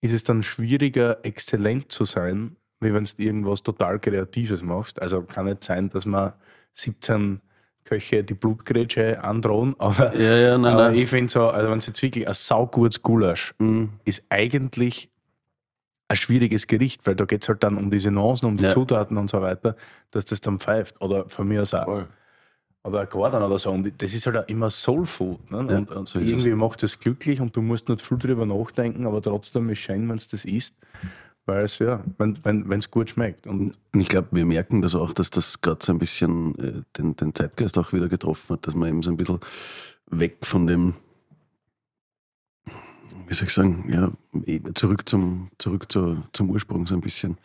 ist 0.00 0.12
es 0.12 0.24
dann 0.24 0.42
schwieriger, 0.42 1.24
exzellent 1.24 1.90
zu 1.92 2.04
sein, 2.04 2.56
wie 2.80 2.92
wenn 2.92 3.04
du 3.04 3.10
irgendwas 3.22 3.62
total 3.62 3.98
Kreatives 3.98 4.62
machst. 4.62 5.00
Also 5.00 5.22
kann 5.22 5.46
nicht 5.46 5.64
sein, 5.64 5.88
dass 5.88 6.04
man 6.04 6.32
17 6.72 7.40
Köche 7.84 8.24
die 8.24 8.34
Blutgrätsche 8.34 9.22
androhen, 9.22 9.74
aber, 9.78 10.14
Ja, 10.16 10.36
ja, 10.36 10.58
nein, 10.58 10.72
aber 10.74 10.88
nein. 10.88 10.94
ich 10.98 11.06
finde 11.08 11.30
so, 11.30 11.48
also 11.48 11.70
wenn 11.70 11.78
es 11.78 11.86
jetzt 11.86 12.02
wirklich 12.02 12.26
ein 12.26 12.34
saugutes 12.34 13.02
Gulasch 13.02 13.54
Mhm. 13.58 13.90
ist 14.04 14.24
eigentlich 14.30 15.10
ein 16.08 16.16
schwieriges 16.16 16.66
Gericht, 16.66 17.06
weil 17.06 17.14
da 17.16 17.24
geht 17.24 17.42
es 17.42 17.48
halt 17.48 17.62
dann 17.62 17.78
um 17.78 17.90
diese 17.90 18.10
Nuancen, 18.10 18.46
um 18.48 18.56
die 18.58 18.64
Ja. 18.64 18.70
Zutaten 18.70 19.16
und 19.16 19.30
so 19.30 19.40
weiter, 19.40 19.74
dass 20.10 20.26
das 20.26 20.40
dann 20.40 20.58
pfeift. 20.58 21.00
Oder 21.00 21.28
von 21.30 21.48
mir 21.48 21.62
aus 21.62 21.72
auch. 21.72 21.84
Voll. 21.84 22.08
Oder 22.84 23.00
ein 23.00 23.08
Gordon 23.08 23.42
oder 23.42 23.58
so. 23.58 23.70
Und 23.70 23.90
das 24.02 24.12
ist 24.12 24.26
halt 24.26 24.36
auch 24.36 24.46
immer 24.46 24.68
Soul 24.68 25.06
Food. 25.06 25.50
Ne? 25.50 25.66
Ja, 25.70 25.78
und 25.78 25.90
und 25.90 26.08
so 26.08 26.18
ist 26.18 26.30
irgendwie 26.30 26.54
macht 26.54 26.82
es 26.82 27.00
glücklich 27.00 27.40
und 27.40 27.56
du 27.56 27.62
musst 27.62 27.88
nicht 27.88 28.02
viel 28.02 28.18
drüber 28.18 28.44
nachdenken, 28.44 29.06
aber 29.06 29.22
trotzdem 29.22 29.70
ist 29.70 29.78
schön, 29.78 30.06
wenn 30.08 30.16
es 30.16 30.28
das 30.28 30.44
isst, 30.44 30.76
weil 31.46 31.64
es 31.64 31.78
ja, 31.78 32.04
wenn 32.18 32.32
es 32.32 32.44
wenn, 32.44 32.68
wenn's 32.68 32.90
gut 32.90 33.08
schmeckt. 33.08 33.46
Und 33.46 33.74
Und 33.92 34.00
ich 34.00 34.08
glaube, 34.08 34.28
wir 34.32 34.44
merken 34.44 34.82
das 34.82 34.94
auch, 34.94 35.14
dass 35.14 35.30
das 35.30 35.62
gerade 35.62 35.82
so 35.82 35.92
ein 35.92 35.98
bisschen 35.98 36.58
äh, 36.58 36.82
den, 36.98 37.16
den 37.16 37.34
Zeitgeist 37.34 37.78
auch 37.78 37.94
wieder 37.94 38.08
getroffen 38.08 38.56
hat, 38.56 38.66
dass 38.66 38.74
man 38.74 38.90
eben 38.90 39.02
so 39.02 39.10
ein 39.10 39.16
bisschen 39.16 39.40
weg 40.10 40.36
von 40.42 40.66
dem, 40.66 40.92
wie 43.26 43.32
soll 43.32 43.46
ich 43.46 43.54
sagen, 43.54 43.90
ja, 43.90 44.12
eben 44.44 44.74
zurück 44.74 45.08
zum, 45.08 45.50
zurück 45.56 45.90
zur, 45.90 46.22
zum 46.32 46.50
Ursprung 46.50 46.86
so 46.86 46.94
ein 46.94 47.00
bisschen. 47.00 47.38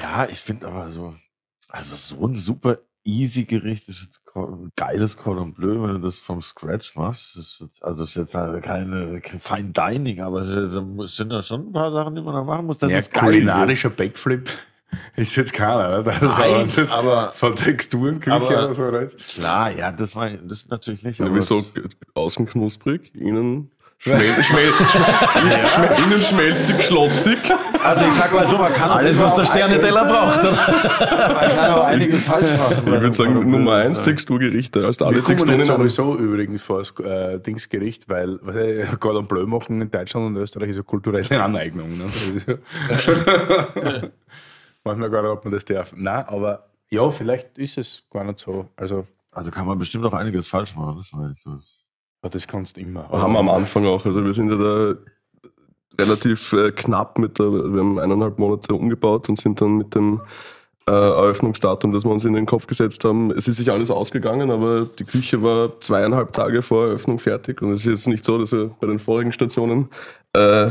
Ja, 0.00 0.26
ich 0.26 0.38
finde 0.40 0.68
aber 0.68 0.88
so, 0.88 1.12
also 1.68 1.96
so 1.96 2.26
ein 2.26 2.34
super 2.34 2.78
easy 3.06 3.44
Gericht 3.44 3.88
ist 3.88 4.02
jetzt 4.02 4.20
geiles 4.76 5.16
Cordon 5.16 5.54
Bleu, 5.54 5.82
wenn 5.82 5.94
du 5.94 5.98
das 6.00 6.18
vom 6.18 6.42
Scratch 6.42 6.94
machst. 6.96 7.36
Das 7.36 7.44
ist 7.44 7.60
jetzt, 7.60 7.82
also 7.84 8.02
es 8.04 8.10
ist 8.10 8.16
jetzt 8.16 8.34
halt 8.34 8.62
keine 8.62 9.20
Fine 9.38 9.70
Dining, 9.72 10.20
aber 10.20 10.40
es 10.40 10.48
ist- 10.48 11.16
sind 11.16 11.30
da 11.30 11.42
schon 11.42 11.68
ein 11.68 11.72
paar 11.72 11.92
Sachen, 11.92 12.14
die 12.14 12.20
man 12.22 12.34
da 12.34 12.42
machen 12.42 12.66
muss. 12.66 12.78
Das 12.78 12.90
ja, 12.90 12.98
ist 12.98 13.12
geil. 13.12 13.24
kulinarischer 13.24 13.90
Backflip 13.90 14.50
ist 15.16 15.34
jetzt 15.36 15.52
keiner. 15.52 15.98
Ne? 15.98 16.02
Das 16.04 16.16
ist 16.16 16.38
Nein, 16.38 16.50
aber 16.50 16.58
jetzt 16.60 16.92
aber- 16.92 17.32
von 17.32 17.54
Texturenküche 17.56 18.36
oder 18.36 18.74
so. 18.74 18.82
Right? 18.88 19.16
Klar, 19.28 19.70
ja, 19.70 19.92
das 19.92 20.14
war 20.14 20.28
das 20.30 20.68
natürlich 20.68 21.02
nicht. 21.04 21.18
Ja, 21.20 21.32
wieso 21.34 21.64
außen 22.14 22.44
knusprig, 22.46 23.14
innen, 23.14 23.70
schmel 24.06 24.20
schmel 24.20 24.72
schmel 24.72 25.66
schmel 25.66 25.90
innen 26.04 26.22
schmelzig, 26.22 26.82
schlotzig. 26.82 27.38
Also 27.82 28.04
ich 28.04 28.12
sag 28.14 28.32
mal 28.32 28.46
so, 28.46 28.58
man 28.58 28.72
kann 28.72 28.90
Alles, 28.90 29.18
was 29.20 29.34
der 29.34 29.44
Sterneteller 29.46 30.04
braucht. 30.04 30.42
Man 30.42 31.56
kann 31.56 31.70
auch 31.72 31.84
einiges 31.84 32.24
falsch 32.24 32.50
machen. 32.58 32.82
Ich 32.84 33.00
würde 33.00 33.14
sagen, 33.14 33.50
Nummer 33.50 33.74
eins 33.76 34.02
Texturgerichte. 34.02 34.84
Also 34.84 35.06
alle 35.06 35.16
Wir 35.16 35.22
kommen 35.22 35.38
Texturen 35.38 35.64
sowieso 35.64 36.16
übrigens 36.16 36.62
vor 36.62 36.78
das 36.78 36.92
äh, 37.00 37.38
Dingsgericht, 37.40 38.08
weil 38.08 38.38
was 38.42 38.56
ich, 38.56 39.00
Gordon 39.00 39.26
Bleu 39.26 39.46
machen 39.46 39.80
in 39.80 39.90
Deutschland 39.90 40.26
und 40.26 40.36
Österreich 40.36 40.70
ist 40.70 40.76
eine 40.76 40.84
kulturelle 40.84 41.42
Aneignung. 41.42 41.88
Ne? 41.96 42.04
Das 42.04 42.28
ist 42.28 42.48
ja- 42.48 42.56
Weiß 44.84 44.98
man 44.98 45.10
gar 45.10 45.22
nicht, 45.22 45.30
ob 45.32 45.44
man 45.44 45.52
das 45.52 45.64
darf. 45.64 45.92
Nein, 45.96 46.24
aber 46.28 46.68
Ja, 46.90 47.10
vielleicht 47.10 47.58
ist 47.58 47.78
es 47.78 48.04
gar 48.10 48.24
nicht 48.24 48.38
so. 48.38 48.68
Also, 48.76 49.04
Also 49.32 49.50
kann 49.50 49.66
man 49.66 49.78
bestimmt 49.78 50.04
auch 50.04 50.14
einiges 50.14 50.48
falsch 50.48 50.74
machen. 50.76 50.96
Das 50.96 51.12
war 51.12 51.28
nicht 51.28 51.40
so. 51.40 51.56
Ja, 52.26 52.30
das 52.30 52.46
kannst 52.46 52.76
du 52.76 52.80
immer. 52.80 53.08
Haben 53.08 53.32
wir 53.32 53.38
am 53.38 53.48
Anfang 53.48 53.86
auch. 53.86 54.04
Also 54.04 54.24
wir 54.24 54.34
sind 54.34 54.50
ja 54.50 54.56
da 54.56 54.94
relativ 56.00 56.52
äh, 56.52 56.72
knapp 56.72 57.18
mit 57.18 57.38
der, 57.38 57.52
wir 57.52 57.80
haben 57.80 57.98
eineinhalb 57.98 58.38
Monate 58.38 58.74
umgebaut 58.74 59.28
und 59.28 59.38
sind 59.38 59.60
dann 59.60 59.78
mit 59.78 59.94
dem 59.94 60.20
äh, 60.88 60.92
Eröffnungsdatum, 60.92 61.92
das 61.92 62.04
wir 62.04 62.10
uns 62.10 62.24
in 62.24 62.34
den 62.34 62.46
Kopf 62.46 62.66
gesetzt 62.66 63.04
haben, 63.04 63.30
es 63.32 63.48
ist 63.48 63.56
sich 63.56 63.70
alles 63.70 63.90
ausgegangen, 63.90 64.50
aber 64.50 64.86
die 64.98 65.04
Küche 65.04 65.42
war 65.42 65.80
zweieinhalb 65.80 66.32
Tage 66.32 66.62
vor 66.62 66.86
Eröffnung 66.86 67.18
fertig 67.18 67.62
und 67.62 67.72
es 67.72 67.80
ist 67.80 67.86
jetzt 67.86 68.08
nicht 68.08 68.24
so, 68.24 68.38
dass 68.38 68.52
wir 68.52 68.70
bei 68.80 68.86
den 68.86 68.98
vorigen 68.98 69.32
Stationen 69.32 69.88
äh, 70.32 70.70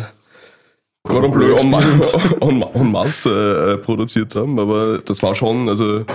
Cordon 1.03 1.31
Bleu 1.31 1.55
en, 1.55 2.61
en 2.73 2.91
masse 2.91 3.73
äh, 3.73 3.77
produziert 3.77 4.35
haben, 4.35 4.57
aber 4.59 4.99
das 4.99 5.21
war 5.21 5.35
schon, 5.35 5.67
also 5.69 6.05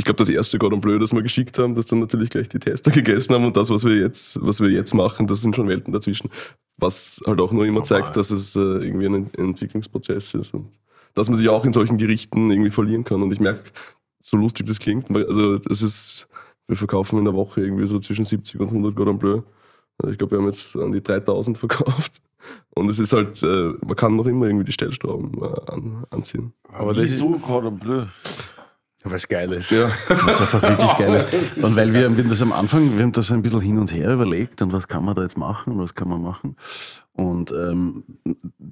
ich 0.00 0.04
glaube, 0.04 0.16
das 0.16 0.30
erste 0.30 0.58
Cordon 0.58 0.80
Bleu, 0.80 0.98
das 0.98 1.12
wir 1.12 1.20
geschickt 1.22 1.58
haben, 1.58 1.74
das 1.74 1.84
dann 1.84 2.00
natürlich 2.00 2.30
gleich 2.30 2.48
die 2.48 2.58
Tester 2.58 2.90
gegessen 2.90 3.34
haben 3.34 3.44
und 3.44 3.54
das, 3.54 3.68
was 3.68 3.84
wir 3.84 3.94
jetzt, 3.96 4.40
was 4.42 4.60
wir 4.62 4.70
jetzt 4.70 4.94
machen, 4.94 5.26
das 5.26 5.42
sind 5.42 5.54
schon 5.54 5.68
Welten 5.68 5.92
dazwischen. 5.92 6.30
Was 6.78 7.20
halt 7.26 7.38
auch 7.40 7.52
nur 7.52 7.66
immer 7.66 7.82
zeigt, 7.82 8.16
dass 8.16 8.30
es 8.30 8.56
äh, 8.56 8.60
irgendwie 8.60 9.04
ein 9.06 9.14
Ent- 9.14 9.38
Entwicklungsprozess 9.38 10.32
ist 10.32 10.54
und 10.54 10.70
dass 11.12 11.28
man 11.28 11.36
sich 11.36 11.50
auch 11.50 11.66
in 11.66 11.74
solchen 11.74 11.98
Gerichten 11.98 12.50
irgendwie 12.50 12.70
verlieren 12.70 13.04
kann. 13.04 13.22
Und 13.22 13.30
ich 13.30 13.40
merke, 13.40 13.70
so 14.22 14.38
lustig 14.38 14.66
das 14.66 14.78
klingt, 14.78 15.10
also 15.14 15.56
es 15.68 15.82
ist, 15.82 16.28
wir 16.66 16.76
verkaufen 16.78 17.18
in 17.18 17.26
der 17.26 17.34
Woche 17.34 17.60
irgendwie 17.60 17.86
so 17.86 17.98
zwischen 17.98 18.24
70 18.24 18.58
und 18.58 18.68
100 18.68 18.96
Cordon 18.96 19.18
Bleu. 19.18 19.42
Also 19.98 20.12
Ich 20.12 20.16
glaube, 20.18 20.30
wir 20.32 20.38
haben 20.38 20.46
jetzt 20.46 20.74
an 20.76 20.92
die 20.92 21.02
3000 21.02 21.58
verkauft. 21.58 22.22
Und 22.74 22.88
es 22.88 22.98
ist 22.98 23.12
halt, 23.12 23.42
äh, 23.42 23.74
man 23.84 23.96
kann 23.96 24.16
noch 24.16 24.24
immer 24.26 24.46
irgendwie 24.46 24.64
die 24.64 24.72
Stellstrauben 24.72 25.42
äh, 25.42 25.70
an, 25.70 26.04
anziehen. 26.08 26.54
Aber 26.72 26.94
das 26.94 27.04
ist, 27.04 27.12
Wieso 27.16 27.32
Cordon 27.32 27.78
Bleu? 27.78 28.06
Was 29.04 29.28
geil 29.28 29.52
ist. 29.52 29.70
Ja. 29.70 29.90
Was 30.08 30.40
einfach 30.40 30.62
wirklich 30.62 30.96
geil 30.98 31.14
ist. 31.32 31.56
Und 31.56 31.76
weil 31.76 31.92
wir, 31.92 32.14
wir 32.14 32.22
haben 32.22 32.28
das 32.28 32.42
am 32.42 32.52
Anfang, 32.52 32.96
wir 32.96 33.02
haben 33.02 33.12
das 33.12 33.30
ein 33.32 33.42
bisschen 33.42 33.60
hin 33.60 33.78
und 33.78 33.92
her 33.92 34.12
überlegt 34.12 34.60
und 34.62 34.72
was 34.72 34.88
kann 34.88 35.04
man 35.04 35.14
da 35.14 35.22
jetzt 35.22 35.38
machen 35.38 35.72
und 35.74 35.78
was 35.80 35.94
kann 35.94 36.08
man 36.08 36.22
machen. 36.22 36.56
Und 37.14 37.50
ähm, 37.52 38.04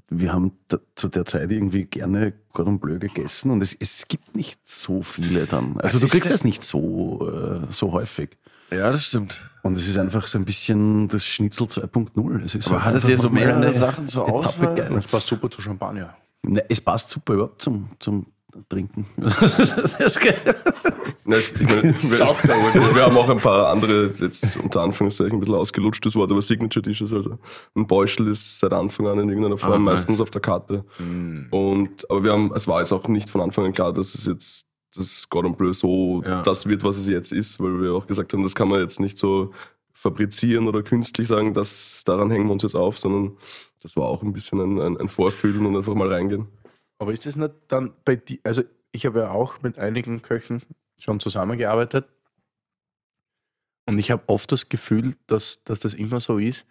wir 0.08 0.32
haben 0.32 0.52
zu 0.94 1.08
der 1.08 1.24
Zeit 1.24 1.50
irgendwie 1.50 1.84
gerne 1.84 2.32
Cordon 2.52 2.78
Bleu 2.78 2.98
gegessen 2.98 3.50
und 3.50 3.62
es, 3.62 3.74
es 3.78 4.06
gibt 4.08 4.36
nicht 4.36 4.58
so 4.68 5.02
viele 5.02 5.46
dann. 5.46 5.78
Also 5.80 5.94
Was 5.94 6.00
du 6.02 6.08
kriegst 6.08 6.30
das 6.30 6.44
nicht 6.44 6.62
so, 6.62 7.28
äh, 7.30 7.66
so 7.70 7.92
häufig. 7.92 8.36
Ja, 8.70 8.90
das 8.92 9.04
stimmt. 9.04 9.50
Und 9.62 9.76
es 9.76 9.88
ist 9.88 9.98
einfach 9.98 10.26
so 10.26 10.38
ein 10.38 10.44
bisschen 10.44 11.08
das 11.08 11.24
Schnitzel 11.24 11.66
2.0. 11.66 12.44
Es 12.44 12.54
ist 12.54 12.68
Aber 12.68 12.84
halt 12.84 12.96
hattet 12.96 13.08
ihr 13.10 13.18
so 13.18 13.30
mehrere 13.30 13.72
Sachen 13.72 14.06
zur 14.08 14.28
Etappe 14.28 14.46
Auswahl? 14.46 14.74
geil. 14.74 14.90
Das 14.94 15.06
passt 15.06 15.26
super 15.26 15.50
zu 15.50 15.62
Champagner. 15.62 16.14
Ne, 16.42 16.62
es 16.68 16.80
passt 16.80 17.10
super 17.10 17.32
überhaupt 17.34 17.62
zum, 17.62 17.88
zum 17.98 18.26
Trinken. 18.68 19.06
Das 19.18 19.58
ist, 19.58 20.20
geil. 20.20 20.36
Wir, 21.28 23.02
haben 23.04 23.16
auch 23.16 23.28
ein 23.28 23.38
paar 23.38 23.68
andere, 23.68 24.12
jetzt 24.18 24.56
unter 24.58 24.80
Anführungszeichen 24.82 25.34
ein 25.34 25.40
bisschen 25.40 25.54
ausgelutschtes 25.56 26.14
Wort, 26.16 26.30
aber 26.30 26.40
Signature 26.42 26.82
Dishes, 26.82 27.12
also 27.12 27.38
ein 27.74 27.86
Beuschel 27.86 28.28
ist 28.28 28.58
seit 28.58 28.72
Anfang 28.72 29.06
an 29.08 29.18
in 29.18 29.28
irgendeiner 29.28 29.58
Form 29.58 29.72
Ah, 29.72 29.78
nice. 29.78 29.84
meistens 29.84 30.20
auf 30.20 30.30
der 30.30 30.40
Karte. 30.40 30.84
Und, 31.50 32.10
aber 32.10 32.24
wir 32.24 32.32
haben, 32.32 32.52
es 32.54 32.66
war 32.66 32.80
jetzt 32.80 32.92
auch 32.92 33.06
nicht 33.08 33.28
von 33.28 33.40
Anfang 33.42 33.66
an 33.66 33.72
klar, 33.72 33.92
dass 33.92 34.14
es 34.14 34.26
jetzt 34.26 34.66
das 34.96 35.28
Cordon 35.28 35.54
Bleu 35.54 35.72
so 35.74 36.22
Ja. 36.26 36.42
das 36.42 36.66
wird, 36.66 36.82
was 36.82 36.96
es 36.96 37.06
jetzt 37.08 37.32
ist, 37.32 37.60
weil 37.60 37.80
wir 37.82 37.92
auch 37.92 38.06
gesagt 38.06 38.32
haben, 38.32 38.42
das 38.42 38.54
kann 38.54 38.68
man 38.68 38.80
jetzt 38.80 38.98
nicht 39.00 39.18
so 39.18 39.50
fabrizieren 39.92 40.66
oder 40.68 40.82
künstlich 40.82 41.28
sagen, 41.28 41.52
das, 41.54 42.02
daran 42.06 42.30
hängen 42.30 42.46
wir 42.46 42.52
uns 42.52 42.62
jetzt 42.62 42.76
auf, 42.76 42.98
sondern 42.98 43.36
das 43.82 43.96
war 43.96 44.04
auch 44.04 44.22
ein 44.22 44.32
bisschen 44.32 44.60
ein, 44.60 44.80
ein, 44.80 44.96
ein 44.96 45.08
Vorfühlen 45.08 45.66
und 45.66 45.76
einfach 45.76 45.94
mal 45.94 46.10
reingehen. 46.12 46.46
Aber 46.98 47.12
ist 47.12 47.26
das 47.26 47.36
nicht 47.36 47.54
dann 47.68 47.94
bei 48.04 48.16
dir, 48.16 48.38
also 48.44 48.62
ich 48.92 49.06
habe 49.06 49.20
ja 49.20 49.30
auch 49.30 49.62
mit 49.62 49.78
einigen 49.78 50.22
Köchen 50.22 50.62
schon 50.98 51.20
zusammengearbeitet 51.20 52.08
und 53.86 53.98
ich 53.98 54.10
habe 54.10 54.22
oft 54.26 54.50
das 54.52 54.68
Gefühl, 54.68 55.14
dass, 55.26 55.62
dass 55.64 55.80
das 55.80 55.94
immer 55.94 56.20
so 56.20 56.38
ist, 56.38 56.66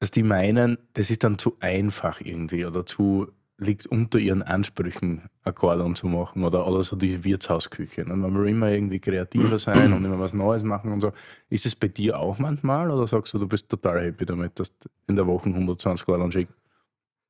dass 0.00 0.10
die 0.10 0.22
meinen, 0.22 0.78
das 0.92 1.10
ist 1.10 1.24
dann 1.24 1.38
zu 1.38 1.56
einfach 1.60 2.20
irgendwie 2.20 2.64
oder 2.64 2.86
zu 2.86 3.32
liegt 3.58 3.86
unter 3.86 4.18
ihren 4.18 4.42
Ansprüchen, 4.42 5.28
Akkorde 5.42 5.92
zu 5.94 6.06
machen 6.08 6.44
oder, 6.44 6.66
oder 6.66 6.82
so 6.82 6.96
die 6.96 7.22
Wirtshausküche. 7.24 8.04
Und 8.04 8.20
man 8.20 8.34
will 8.34 8.48
immer 8.48 8.70
irgendwie 8.70 8.98
kreativer 8.98 9.58
sein 9.58 9.92
und 9.92 10.04
immer 10.04 10.18
was 10.18 10.32
Neues 10.32 10.62
machen 10.62 10.92
und 10.92 11.00
so. 11.00 11.12
Ist 11.50 11.66
es 11.66 11.76
bei 11.76 11.88
dir 11.88 12.18
auch 12.18 12.38
manchmal 12.38 12.90
oder 12.90 13.06
sagst 13.06 13.34
du, 13.34 13.38
du 13.38 13.46
bist 13.46 13.68
total 13.68 14.04
happy 14.04 14.24
damit, 14.24 14.58
dass 14.58 14.76
du 14.78 14.88
in 15.06 15.16
der 15.16 15.26
Woche 15.26 15.48
120 15.50 16.08
Akkorde 16.08 16.32
schickst? 16.32 16.63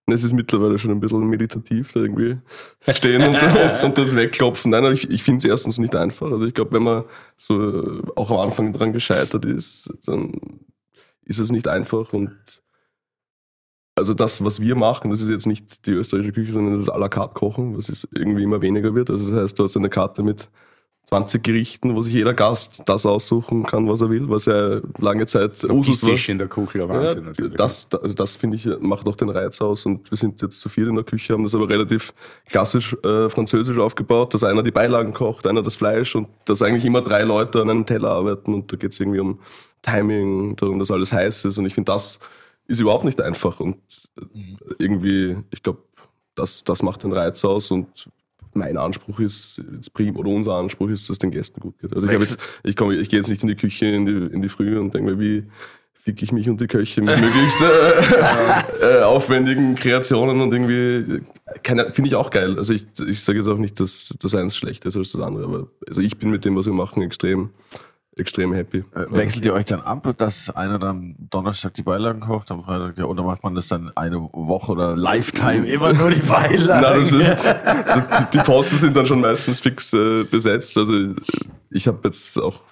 Es 0.07 0.23
ist 0.23 0.35
mittlerweile 0.35 0.79
schon 0.79 0.91
ein 0.91 1.01
bisschen 1.01 1.27
meditativ, 1.27 1.93
da 1.93 2.01
irgendwie 2.01 2.37
stehen 2.89 3.23
und, 3.23 3.43
und, 3.43 3.85
und 3.85 3.99
das 3.99 4.15
wegklopfen. 4.15 4.71
Nein, 4.71 4.85
aber 4.85 4.93
ich, 4.93 5.09
ich 5.09 5.23
finde 5.23 5.39
es 5.39 5.45
erstens 5.45 5.79
nicht 5.79 5.97
einfach. 5.97 6.31
Also 6.31 6.45
ich 6.45 6.53
glaube, 6.53 6.73
wenn 6.73 6.83
man 6.83 7.05
so 7.37 7.59
äh, 7.61 8.03
auch 8.15 8.31
am 8.31 8.39
Anfang 8.39 8.73
dran 8.73 8.93
gescheitert 8.93 9.47
ist, 9.47 9.91
dann 10.05 10.61
ist 11.25 11.39
es 11.39 11.51
nicht 11.51 11.69
einfach. 11.69 12.13
Und 12.13 12.63
also 13.97 14.13
das, 14.13 14.45
was 14.45 14.61
wir 14.61 14.75
machen, 14.75 15.11
das 15.11 15.23
ist 15.23 15.31
jetzt 15.31 15.47
nicht 15.47 15.87
die 15.87 15.93
österreichische 15.93 16.33
Küche, 16.33 16.53
sondern 16.53 16.77
das 16.79 16.89
à 16.89 16.99
la 16.99 17.09
carte 17.09 17.35
kochen, 17.35 17.77
was 17.77 17.89
ist 17.89 18.07
irgendwie 18.13 18.43
immer 18.43 18.61
weniger 18.61 18.95
wird. 18.95 19.09
Also 19.09 19.31
das 19.31 19.43
heißt, 19.43 19.59
du 19.59 19.65
hast 19.65 19.77
eine 19.77 19.89
Karte 19.89 20.23
mit 20.23 20.51
20 21.07 21.43
Gerichten, 21.43 21.95
wo 21.95 22.03
sich 22.03 22.15
jeder 22.15 22.33
Gast 22.33 22.83
das 22.87 23.05
aussuchen 23.05 23.65
kann, 23.65 23.89
was 23.89 24.01
er 24.01 24.11
will, 24.11 24.29
was 24.29 24.47
ja 24.47 24.81
lange 24.99 25.27
Zeit 25.27 25.63
Usus 25.65 26.03
war. 26.03 26.29
In 26.29 26.39
der 26.39 26.49
Küche, 26.49 26.79
ja, 26.79 26.89
Wahnsinn 26.89 27.19
Ja, 27.19 27.25
natürlich. 27.27 27.57
das, 27.57 27.89
das 27.89 28.37
finde 28.37 28.57
ich, 28.57 28.67
macht 28.81 29.07
auch 29.07 29.15
den 29.15 29.29
Reiz 29.29 29.61
aus. 29.61 29.85
Und 29.85 30.11
wir 30.11 30.17
sind 30.17 30.41
jetzt 30.41 30.61
zu 30.61 30.69
viert 30.69 30.89
in 30.89 30.95
der 30.95 31.05
Küche, 31.05 31.35
haben 31.35 31.43
das 31.43 31.55
aber 31.55 31.69
relativ 31.69 32.15
klassisch 32.49 32.97
äh, 33.05 33.29
französisch 33.29 33.79
aufgebaut, 33.79 34.33
dass 34.33 34.45
einer 34.45 34.63
die 34.63 34.71
Beilagen 34.71 35.13
kocht, 35.13 35.47
einer 35.47 35.63
das 35.63 35.77
Fleisch 35.77 36.17
und 36.17 36.29
dass 36.47 36.63
eigentlich 36.63 36.87
immer 36.87 37.03
drei 37.03 37.23
Leute 37.23 37.61
an 37.61 37.71
einem 37.71 37.87
Teller 37.87 38.11
arbeiten. 38.11 38.55
Und 38.55 38.73
da 38.73 38.77
geht 38.77 38.93
es 38.93 39.01
irgendwie 39.01 39.21
um 39.21 39.41
Timing, 39.83 40.57
darum, 40.57 40.79
dass 40.79 40.91
alles 40.91 41.13
heiß 41.13 41.45
ist. 41.45 41.59
Und 41.59 41.67
ich 41.67 41.75
finde, 41.75 41.93
das 41.93 42.19
ist 42.67 42.81
überhaupt 42.81 43.05
nicht 43.05 43.21
einfach. 43.21 43.61
Und 43.61 43.77
äh, 44.19 44.25
irgendwie, 44.79 45.37
ich 45.51 45.63
glaube, 45.63 45.83
das, 46.35 46.65
das 46.65 46.83
macht 46.83 47.03
den 47.03 47.13
Reiz 47.13 47.45
aus. 47.45 47.71
Und 47.71 48.09
mein 48.57 48.77
Anspruch 48.77 49.21
ist, 49.21 49.63
prim, 49.93 50.17
oder 50.17 50.31
unser 50.31 50.55
Anspruch 50.55 50.89
ist, 50.89 51.05
dass 51.05 51.15
es 51.15 51.19
den 51.19 51.31
Gästen 51.31 51.61
gut 51.61 51.79
geht. 51.79 51.95
Also 51.95 52.07
ich, 52.07 52.13
jetzt, 52.13 52.39
ich, 52.63 52.77
komm, 52.77 52.91
ich 52.93 53.09
gehe 53.09 53.19
jetzt 53.19 53.29
nicht 53.29 53.43
in 53.43 53.49
die 53.49 53.57
Küche 53.57 53.87
in 53.87 54.07
die, 54.07 54.35
in 54.35 54.43
die 54.43 54.49
Früh 54.49 54.79
und 54.79 54.95
denke 54.95 55.13
mir, 55.13 55.21
wie 55.21 55.45
fick 56.05 56.23
ich 56.23 56.33
mich 56.33 56.51
und 56.51 56.61
die 56.61 56.67
Köche 56.67 57.01
mit 57.01 57.19
möglichst 57.21 57.63
äh, 57.63 58.99
äh, 58.99 59.03
aufwendigen 59.03 59.75
Kreationen 59.75 60.41
und 60.43 60.53
irgendwie, 60.53 61.23
finde 61.63 62.09
ich 62.09 62.15
auch 62.15 62.31
geil. 62.31 62.59
Also 62.59 62.75
ich, 62.75 62.85
ich 63.07 63.23
sage 63.23 63.39
jetzt 63.39 63.49
auch 63.49 63.57
nicht, 63.57 63.81
dass 63.81 64.15
das 64.21 64.35
eins 64.35 64.55
schlechter 64.55 64.89
ist 64.89 64.99
als 64.99 65.13
das 65.13 65.23
andere, 65.23 65.45
aber 65.45 65.69
also 65.89 66.03
ich 66.03 66.19
bin 66.19 66.31
mit 66.31 66.45
dem, 66.45 66.57
was 66.57 66.67
wir 66.67 66.75
machen, 66.75 67.03
extrem, 67.03 67.51
extrem 68.17 68.53
happy. 68.53 68.85
Äh, 68.95 69.07
Wechselt 69.11 69.45
ihr 69.45 69.55
euch 69.55 69.67
dann 69.67 69.81
ab, 69.81 70.13
dass 70.19 70.51
einer 70.51 70.79
dann 70.79 71.17
Donnerstag 71.19 71.75
die 71.75 71.83
Beilagen 71.83 72.21
kocht, 72.21 72.51
am 72.51 72.61
Freitag 72.63 72.97
der, 72.97 73.09
oder 73.09 73.23
macht 73.23 73.43
man 73.43 73.55
das 73.55 73.69
dann 73.69 73.91
eine 73.97 74.21
Woche 74.33 74.73
oder 74.73 74.97
Lifetime 74.97 75.67
immer 75.67 75.93
nur 75.93 76.11
die 76.11 76.21
Beilagen? 76.21 76.83
Nein, 76.83 77.01
das 77.01 77.13
ist, 77.13 77.45
die, 77.45 78.39
die 78.39 78.45
Posten 78.45 78.77
sind 78.77 78.97
dann 78.97 79.07
schon 79.07 79.21
meistens 79.21 79.61
fix 79.61 79.93
äh, 79.93 80.25
besetzt. 80.25 80.77
Also 80.79 81.15
ich 81.71 81.87
habe 81.87 82.01
jetzt 82.05 82.39
auch 82.39 82.63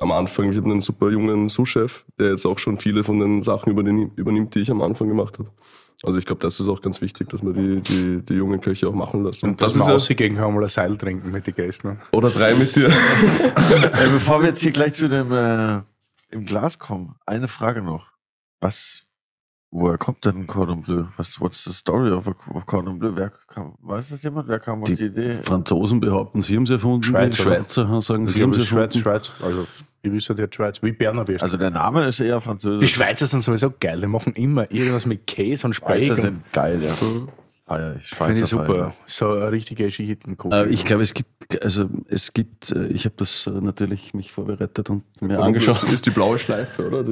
am 0.00 0.12
Anfang, 0.12 0.50
ich 0.50 0.56
habe 0.56 0.70
einen 0.70 0.80
super 0.80 1.10
jungen 1.10 1.48
Sous-Chef, 1.48 2.04
der 2.18 2.30
jetzt 2.30 2.46
auch 2.46 2.58
schon 2.58 2.78
viele 2.78 3.04
von 3.04 3.18
den 3.18 3.42
Sachen 3.42 3.70
übernimmt 3.70 4.54
die 4.54 4.60
ich 4.60 4.70
am 4.70 4.82
Anfang 4.82 5.08
gemacht 5.08 5.38
habe. 5.38 5.50
Also 6.04 6.18
ich 6.18 6.26
glaube, 6.26 6.40
das 6.40 6.60
ist 6.60 6.68
auch 6.68 6.80
ganz 6.80 7.00
wichtig, 7.00 7.28
dass 7.28 7.42
man 7.42 7.54
die, 7.54 7.80
die, 7.80 8.24
die 8.24 8.34
jungen 8.34 8.60
Köche 8.60 8.88
auch 8.88 8.94
machen 8.94 9.24
lässt. 9.24 9.42
Und 9.42 9.60
dass 9.60 9.68
das 9.68 9.74
ist 9.74 9.78
man 9.80 9.88
ja, 9.88 9.92
rausgehen 9.94 10.36
kann, 10.36 10.54
mal 10.54 10.62
ein 10.62 10.68
Seil 10.68 10.96
trinken 10.96 11.32
mit 11.32 11.46
den 11.46 11.54
Gästen. 11.54 11.98
oder 12.12 12.30
drei 12.30 12.54
mit 12.54 12.74
dir. 12.76 12.88
Äh, 12.88 14.08
bevor 14.10 14.40
wir 14.40 14.48
jetzt 14.48 14.62
hier 14.62 14.70
gleich 14.70 14.94
zu 14.94 15.08
dem 15.08 15.32
äh, 15.32 15.82
im 16.30 16.46
Glas 16.46 16.78
kommen, 16.78 17.16
eine 17.26 17.48
Frage 17.48 17.82
noch. 17.82 18.12
Was, 18.60 19.02
woher 19.70 19.98
kommt 19.98 20.24
denn 20.24 20.46
Cordon 20.46 20.82
Bleu? 20.82 21.04
Was, 21.16 21.40
what's 21.40 21.64
the 21.64 21.72
story 21.72 22.10
of, 22.10 22.26
a, 22.28 22.34
of 22.54 22.66
Cordon 22.66 22.98
Bleu? 22.98 23.12
Wer 23.14 23.32
kam, 23.46 23.74
weiß 23.82 24.10
das 24.10 24.22
jemand? 24.22 24.48
Wer 24.48 24.58
kam 24.60 24.82
auf 24.82 24.88
Die 24.88 24.96
die 24.96 25.06
Idee? 25.06 25.34
Franzosen 25.34 26.00
behaupten, 26.00 26.40
sie 26.40 26.56
haben 26.56 26.64
es 26.64 26.70
erfunden. 26.70 27.02
Schweizer, 27.02 27.28
die 27.30 27.36
Schweizer 27.36 28.00
sagen, 28.00 28.26
Ich 28.26 28.32
sie 28.32 28.42
haben 28.42 28.52
es 28.52 28.66
Schweiz, 28.66 28.94
erfunden. 28.94 29.02
Schweiz. 29.02 29.32
Also, 29.42 29.66
ich 30.02 30.12
wüsste 30.12 30.34
die 30.34 30.46
Schweiz, 30.50 30.82
wie 30.82 30.92
Berner 30.92 31.26
wirst. 31.26 31.42
Also 31.42 31.56
der 31.56 31.70
Name 31.70 32.06
ist 32.06 32.20
eher 32.20 32.36
die 32.36 32.42
französisch. 32.42 32.94
Schweizer 32.94 33.26
sind 33.26 33.40
sowieso 33.42 33.72
geil. 33.78 34.00
Die 34.00 34.06
machen 34.06 34.32
immer 34.34 34.70
irgendwas 34.70 35.06
mit 35.06 35.26
Käse 35.26 35.66
und 35.66 35.74
Speck. 35.74 36.06
Schweizer 36.06 36.16
sind 36.16 36.52
geil, 36.52 36.80
ja. 36.82 36.92
Feier 37.68 37.96
ich. 37.96 38.08
Finde 38.08 38.40
ich 38.40 38.46
super. 38.46 38.66
Feier. 38.66 38.94
So 39.04 39.30
eine 39.30 39.52
richtige 39.52 39.90
Skihütten 39.90 40.36
Äh, 40.50 40.68
ich 40.68 40.86
glaube, 40.86 41.02
es 41.02 41.12
gibt, 41.12 41.62
also 41.62 41.88
es 42.08 42.32
gibt, 42.32 42.72
äh, 42.72 42.86
ich 42.86 43.04
habe 43.04 43.14
das 43.18 43.46
äh, 43.46 43.50
natürlich 43.50 44.14
mich 44.14 44.32
vorbereitet 44.32 44.88
und 44.88 45.04
mir 45.20 45.38
angeschaut. 45.38 45.82
Das 45.82 45.92
ist 45.92 46.06
die 46.06 46.10
blaue 46.10 46.38
Schleife, 46.38 46.86
oder? 46.86 47.04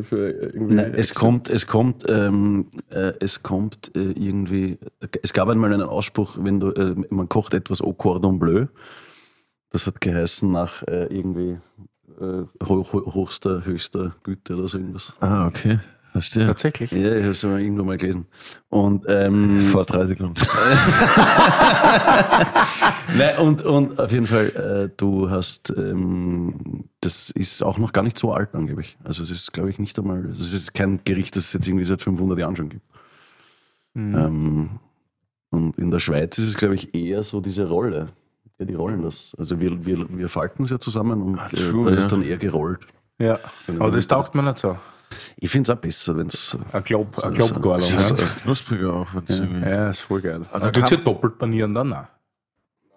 Nein, 0.55 0.95
es 0.95 1.13
kommt, 1.15 1.51
es 1.51 1.67
kommt, 1.67 2.05
ähm, 2.09 2.69
äh, 2.89 3.13
es 3.21 3.43
kommt 3.43 3.95
äh, 3.95 4.13
irgendwie. 4.13 4.79
Es 5.23 5.35
gab 5.35 5.49
einmal 5.49 5.73
einen 5.75 5.83
Ausspruch, 5.83 6.39
wenn 6.41 6.59
du, 6.59 6.71
äh, 6.71 6.95
man 7.11 7.29
kocht 7.29 7.53
etwas 7.53 7.83
au 7.83 7.93
cordon 7.93 8.39
bleu. 8.39 8.67
Das 9.71 9.87
hat 9.87 10.01
geheißen 10.01 10.51
nach 10.51 10.83
äh, 10.85 11.05
irgendwie 11.15 11.59
äh, 12.19 12.45
ho 12.67 12.87
ho 12.93 13.15
hochster, 13.15 13.65
höchster 13.67 14.17
Güte 14.23 14.57
oder 14.57 14.69
so 14.69 14.79
irgendwas. 14.79 15.17
Ah, 15.21 15.47
okay. 15.47 15.81
Verstehe. 16.17 16.47
Tatsächlich. 16.47 16.91
Ja, 16.93 17.13
ich 17.15 17.23
habe 17.23 17.31
es 17.31 17.43
mal 17.45 17.61
irgendwo 17.61 17.85
mal 17.85 17.99
gelesen. 17.99 18.27
Und, 18.71 19.05
ähm, 19.07 19.61
Vor 19.73 19.85
drei 19.85 20.07
Sekunden. 20.07 20.35
Nein, 23.19 23.39
und, 23.39 23.63
und 23.63 23.99
auf 24.01 24.11
jeden 24.13 24.27
Fall, 24.27 24.89
äh, 24.91 24.95
du 24.97 25.29
hast, 25.31 25.75
ähm, 25.77 26.85
das 27.01 27.31
ist 27.31 27.63
auch 27.63 27.79
noch 27.79 27.93
gar 27.93 28.03
nicht 28.03 28.19
so 28.19 28.33
alt 28.33 28.55
angeblich. 28.55 28.97
Also 29.05 29.23
es 29.23 29.31
ist, 29.31 29.53
glaube 29.53 29.71
ich, 29.71 29.79
nicht 29.79 29.99
einmal, 29.99 30.25
also 30.27 30.41
es 30.41 30.53
ist 30.53 30.75
kein 30.75 31.01
Gericht, 31.05 31.37
das 31.37 31.45
es 31.47 31.53
jetzt 31.53 31.69
irgendwie 31.69 31.85
seit 31.85 32.01
500 32.01 32.39
Jahren 32.39 32.57
schon 32.57 32.69
gibt. 32.71 32.85
Ähm, 33.95 34.71
und 35.51 35.79
in 35.79 35.91
der 35.91 36.01
Schweiz 36.01 36.37
ist 36.39 36.47
es, 36.47 36.57
glaube 36.57 36.75
ich, 36.75 36.95
eher 36.95 37.23
so 37.23 37.41
diese 37.41 37.69
Rolle. 37.69 38.09
Ja, 38.59 38.65
die 38.65 38.75
rollen 38.75 39.03
das. 39.03 39.35
Also 39.39 39.61
wir, 39.61 39.85
wir, 39.85 40.07
wir 40.11 40.29
falten 40.29 40.65
es 40.65 40.71
ja 40.71 40.79
zusammen 40.79 41.23
und 41.23 41.39
Ah, 41.39 41.49
äh, 41.53 41.73
da 41.73 41.91
ja. 41.91 41.97
ist 41.97 42.09
dann 42.09 42.23
eher 42.23 42.37
gerollt. 42.39 42.81
Ja. 43.19 43.39
Aber 43.79 43.91
das 43.91 44.07
taugt 44.07 44.35
mir 44.35 44.43
nicht 44.43 44.59
so. 44.59 44.77
Ich 45.39 45.51
finde 45.51 45.71
es 45.73 45.77
auch 45.77 45.81
besser, 45.81 46.17
wenn 46.17 46.27
es 46.29 46.57
Ein 46.73 46.85
Glob, 46.85 47.19
ein 47.25 47.35
So- 47.35 47.47
Globgarlang. 47.49 47.99
so- 47.99 48.15
Ja. 48.15 48.23
Knuspriger 48.43 48.93
auch. 48.95 49.07
wenn's 49.15 49.41
irgendwie- 49.41 49.69
ja, 49.69 49.91
ist 49.91 50.01
voll 50.01 50.21
geil. 50.21 50.41
da 50.51 50.57
Aber 50.59 50.71
du 50.73 50.81
ja 50.81 50.97
doppelt 50.97 51.39
panieren 51.39 51.75
dann? 51.75 51.89
Nein. 51.91 52.07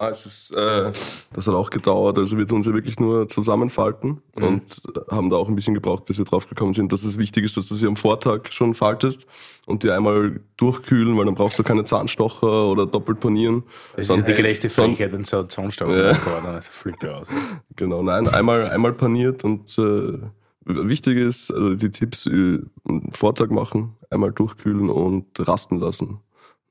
Ah, 0.02 0.08
es 0.08 0.24
ist, 0.24 0.52
äh, 0.56 0.90
das 1.34 1.46
hat 1.46 1.48
auch 1.54 1.68
gedauert. 1.68 2.16
Also 2.18 2.38
wir 2.38 2.46
tun 2.46 2.62
sie 2.62 2.72
wirklich 2.72 2.98
nur 2.98 3.28
zusammenfalten 3.28 4.22
und 4.34 4.80
haben 5.10 5.28
da 5.28 5.36
auch 5.36 5.46
ein 5.46 5.54
bisschen 5.54 5.74
gebraucht, 5.74 6.06
bis 6.06 6.16
wir 6.16 6.24
drauf 6.24 6.48
gekommen 6.48 6.72
sind, 6.72 6.90
dass 6.90 7.04
es 7.04 7.18
wichtig 7.18 7.44
ist, 7.44 7.58
dass 7.58 7.66
du 7.66 7.74
sie 7.74 7.86
am 7.86 7.96
Vortag 7.96 8.50
schon 8.50 8.74
faltest 8.74 9.26
und 9.66 9.82
die 9.82 9.90
einmal 9.90 10.40
durchkühlen, 10.56 11.18
weil 11.18 11.26
dann 11.26 11.34
brauchst 11.34 11.58
du 11.58 11.62
keine 11.64 11.84
Zahnstocher 11.84 12.68
oder 12.68 12.86
doppelt 12.86 13.20
panieren. 13.20 13.62
Das 13.94 14.08
Dann- 14.08 14.20
ist 14.20 14.28
die 14.28 14.32
dann- 14.32 14.70
Frechheit, 14.70 15.12
wenn 15.12 15.24
so 15.24 15.40
ein 15.40 15.50
Zahnstocher 15.50 15.94
Ja. 15.94 16.12
ja. 16.12 16.40
dann 16.44 16.56
ist 16.56 16.68
er 16.68 16.72
flippe 16.72 17.14
aus. 17.14 17.26
Genau, 17.76 18.02
nein, 18.02 18.26
einmal, 18.26 18.70
einmal 18.70 18.94
paniert 18.94 19.44
und 19.44 19.76
äh, 19.78 20.18
wichtig 20.64 21.16
ist, 21.18 21.50
also 21.50 21.74
die 21.74 21.90
Tipps, 21.90 22.26
äh, 22.26 22.60
einen 22.88 23.10
Vortag 23.12 23.50
machen, 23.50 23.96
einmal 24.10 24.32
durchkühlen 24.32 24.88
und 24.90 25.26
rasten 25.38 25.78
lassen. 25.78 26.20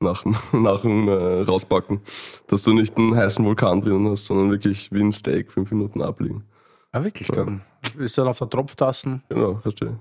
Nach, 0.02 0.22
dem- 0.22 0.36
nach 0.62 0.80
dem 0.80 1.08
äh, 1.08 1.42
Rauspacken. 1.42 2.00
Dass 2.46 2.62
du 2.62 2.72
nicht 2.72 2.96
einen 2.96 3.14
heißen 3.14 3.44
Vulkan 3.44 3.82
drinnen 3.82 4.10
hast, 4.10 4.26
sondern 4.26 4.50
wirklich 4.50 4.90
wie 4.92 5.00
ein 5.02 5.12
Steak 5.12 5.52
fünf 5.52 5.70
Minuten 5.70 6.00
abliegen. 6.02 6.44
Ah, 6.92 7.04
wirklich? 7.04 7.28
Dann 7.28 7.60
ist 7.98 8.16
dann 8.18 8.26
auf 8.26 8.38
der 8.38 8.48
Tropftassen 8.48 9.22
Genau, 9.28 9.56
verstehe. 9.56 9.98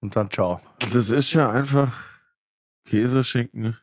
und 0.00 0.14
dann 0.16 0.30
ciao. 0.30 0.60
Das 0.92 1.10
ist 1.10 1.32
ja 1.32 1.48
einfach 1.50 1.92
Käse, 2.84 3.22
Schinken, 3.24 3.76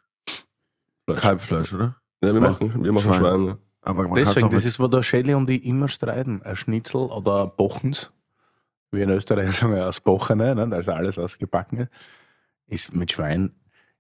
Fleisch. 1.08 1.22
Kalbfleisch, 1.22 1.74
oder? 1.74 1.96
Ja, 2.24 2.34
wir 2.34 2.42
machen, 2.42 2.84
wir 2.84 2.92
machen 2.92 3.14
Schwein. 3.14 3.20
Schwein. 3.22 3.46
ja. 3.48 3.58
Aber 3.84 4.08
Deswegen, 4.14 4.50
das 4.52 4.66
ist, 4.66 4.80
wo 4.80 4.88
der 4.88 5.02
Shelly 5.02 5.34
und 5.34 5.50
ich 5.50 5.66
immer 5.66 5.88
streiten. 5.88 6.44
Ein 6.44 6.56
Schnitzel 6.56 6.98
oder 7.02 7.46
ein 7.46 7.52
Bochens, 7.58 8.12
wie 8.92 9.02
in 9.02 9.10
Österreich 9.10 9.52
sagen 9.54 9.74
wir, 9.74 9.86
das 9.86 10.02
Bochene, 10.02 10.56
ne? 10.56 10.76
also 10.76 10.92
alles, 10.92 11.18
was 11.18 11.38
gebacken 11.38 11.80
ist, 11.80 11.92
ist 12.68 12.96
mit 12.96 13.12
Schwein. 13.12 13.52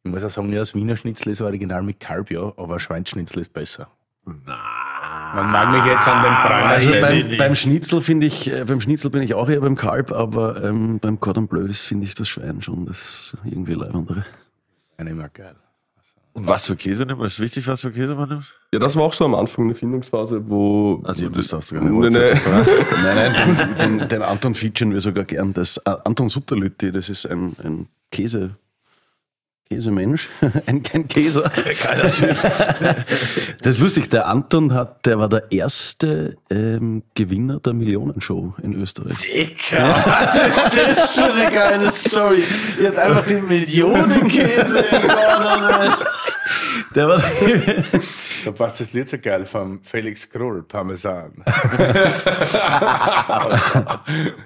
Ich 0.04 0.12
muss 0.12 0.23
auch 0.23 0.30
sagen, 0.30 0.51
ja, 0.51 0.60
das 0.60 0.73
Wiener 0.73 0.95
Schnitzel 0.95 1.32
ist 1.32 1.41
original 1.41 1.84
mit 1.84 1.99
Kalb, 1.99 2.32
ja, 2.32 2.54
aber 2.58 2.80
Schweinschnitzel 2.80 3.41
ist 3.41 3.54
besser. 3.54 3.88
Man 4.25 5.51
mag 5.51 5.71
mich 5.71 5.86
jetzt 5.86 6.08
an 6.08 6.23
den 6.23 6.34
Pranger 6.34 6.65
Also 6.65 6.91
beim, 6.91 7.38
beim 7.38 7.56
Schnitzel 7.56 8.01
finde 8.01 8.27
ich, 8.27 8.51
äh, 8.51 8.65
beim 8.65 8.82
Schnitzel 8.82 9.10
bin 9.10 9.21
ich 9.21 9.34
auch 9.34 9.49
eher 9.49 9.62
beim 9.62 9.75
Kalb, 9.75 10.12
aber 10.12 10.63
ähm, 10.63 10.99
beim 10.99 11.19
Cordon 11.19 11.47
Bleu 11.47 11.67
finde 11.71 12.06
ich 12.06 12.15
das 12.15 12.27
Schwein 12.30 12.62
schon 12.62 12.86
das 12.86 13.36
irgendwie 13.43 13.73
leibendere. 13.73 14.25
immer 14.97 15.30
geil. 15.30 15.56
Und 16.34 16.48
was 16.48 16.65
für 16.65 16.76
Käse 16.78 17.06
nimmt 17.06 17.20
man? 17.20 17.28
Ist 17.28 17.39
wichtig, 17.39 17.67
was 17.67 17.82
für 17.82 17.91
Käse 17.91 18.15
man 18.15 18.30
nimmt? 18.30 18.60
Ja, 18.74 18.80
das 18.80 18.96
war 18.96 19.04
auch 19.04 19.13
so 19.13 19.26
am 19.26 19.36
Anfang 19.36 19.65
eine 19.65 19.76
Findungsphase, 19.76 20.50
wo. 20.50 21.02
Also, 21.04 21.28
das 21.30 21.48
darfst 21.48 21.72
du 21.72 21.76
gar 21.76 21.84
nicht 21.84 22.13
nee. 22.13 22.34
Nein, 23.04 23.15
nein, 23.15 23.78
den, 23.80 23.98
den, 23.98 24.08
den 24.08 24.22
Anton 24.22 24.54
featuren 24.54 24.94
wir 24.94 25.02
sogar 25.02 25.26
gern. 25.26 25.54
Das 25.54 25.78
äh, 25.78 25.96
Anton 26.06 26.30
Sutterlütti, 26.30 26.91
das 26.91 27.10
ist 27.10 27.26
ein, 27.26 27.56
ein 27.63 27.88
Käse. 28.12 28.56
Käsemensch, 29.71 30.27
ein, 30.65 30.84
ein 30.91 31.07
Käser. 31.07 31.49
Das 33.62 33.75
ist 33.75 33.81
lustig, 33.81 34.10
der 34.10 34.27
Anton 34.27 34.73
hat, 34.73 35.05
der 35.05 35.17
war 35.17 35.29
der 35.29 35.49
erste 35.51 36.36
ähm, 36.49 37.03
Gewinner 37.15 37.60
der 37.60 37.73
Millionenshow 37.73 38.53
in 38.62 38.73
Österreich. 38.73 39.19
Dicker, 39.21 39.95
was 40.05 40.36
ist 40.36 40.97
das 40.97 41.12
für 41.12 41.34
eine 41.34 41.51
geile 41.51 41.91
Story? 41.91 42.43
Ihr 42.81 42.89
habt 42.89 42.99
einfach 42.99 43.25
den 43.25 43.47
Millionenkäse 43.47 44.84
Gordon. 44.89 45.93
Der 46.95 47.08
war, 47.08 47.21
Da 48.45 48.51
passt 48.51 48.80
das 48.80 48.93
Lied 48.93 49.08
so 49.10 49.17
geil 49.17 49.45
vom 49.45 49.82
Felix 49.84 50.30
Krull, 50.30 50.63
Parmesan. 50.63 51.32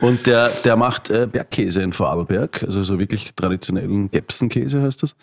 Und 0.01 0.27
der, 0.27 0.49
der 0.63 0.75
macht 0.75 1.09
äh, 1.09 1.27
Bergkäse 1.31 1.81
in 1.81 1.93
Vorarlberg, 1.93 2.63
also 2.63 2.83
so 2.83 2.99
wirklich 2.99 3.33
traditionellen 3.33 4.11
Gäpsenkäse 4.11 4.81
heißt 4.81 5.03
das. 5.03 5.15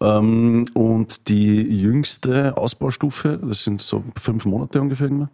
Ähm, 0.00 0.66
und 0.74 1.28
die 1.28 1.62
jüngste 1.62 2.56
Ausbaustufe, 2.56 3.38
das 3.42 3.64
sind 3.64 3.80
so 3.80 4.04
fünf 4.20 4.44
Monate 4.44 4.80
ungefähr, 4.80 5.08
immer, 5.08 5.30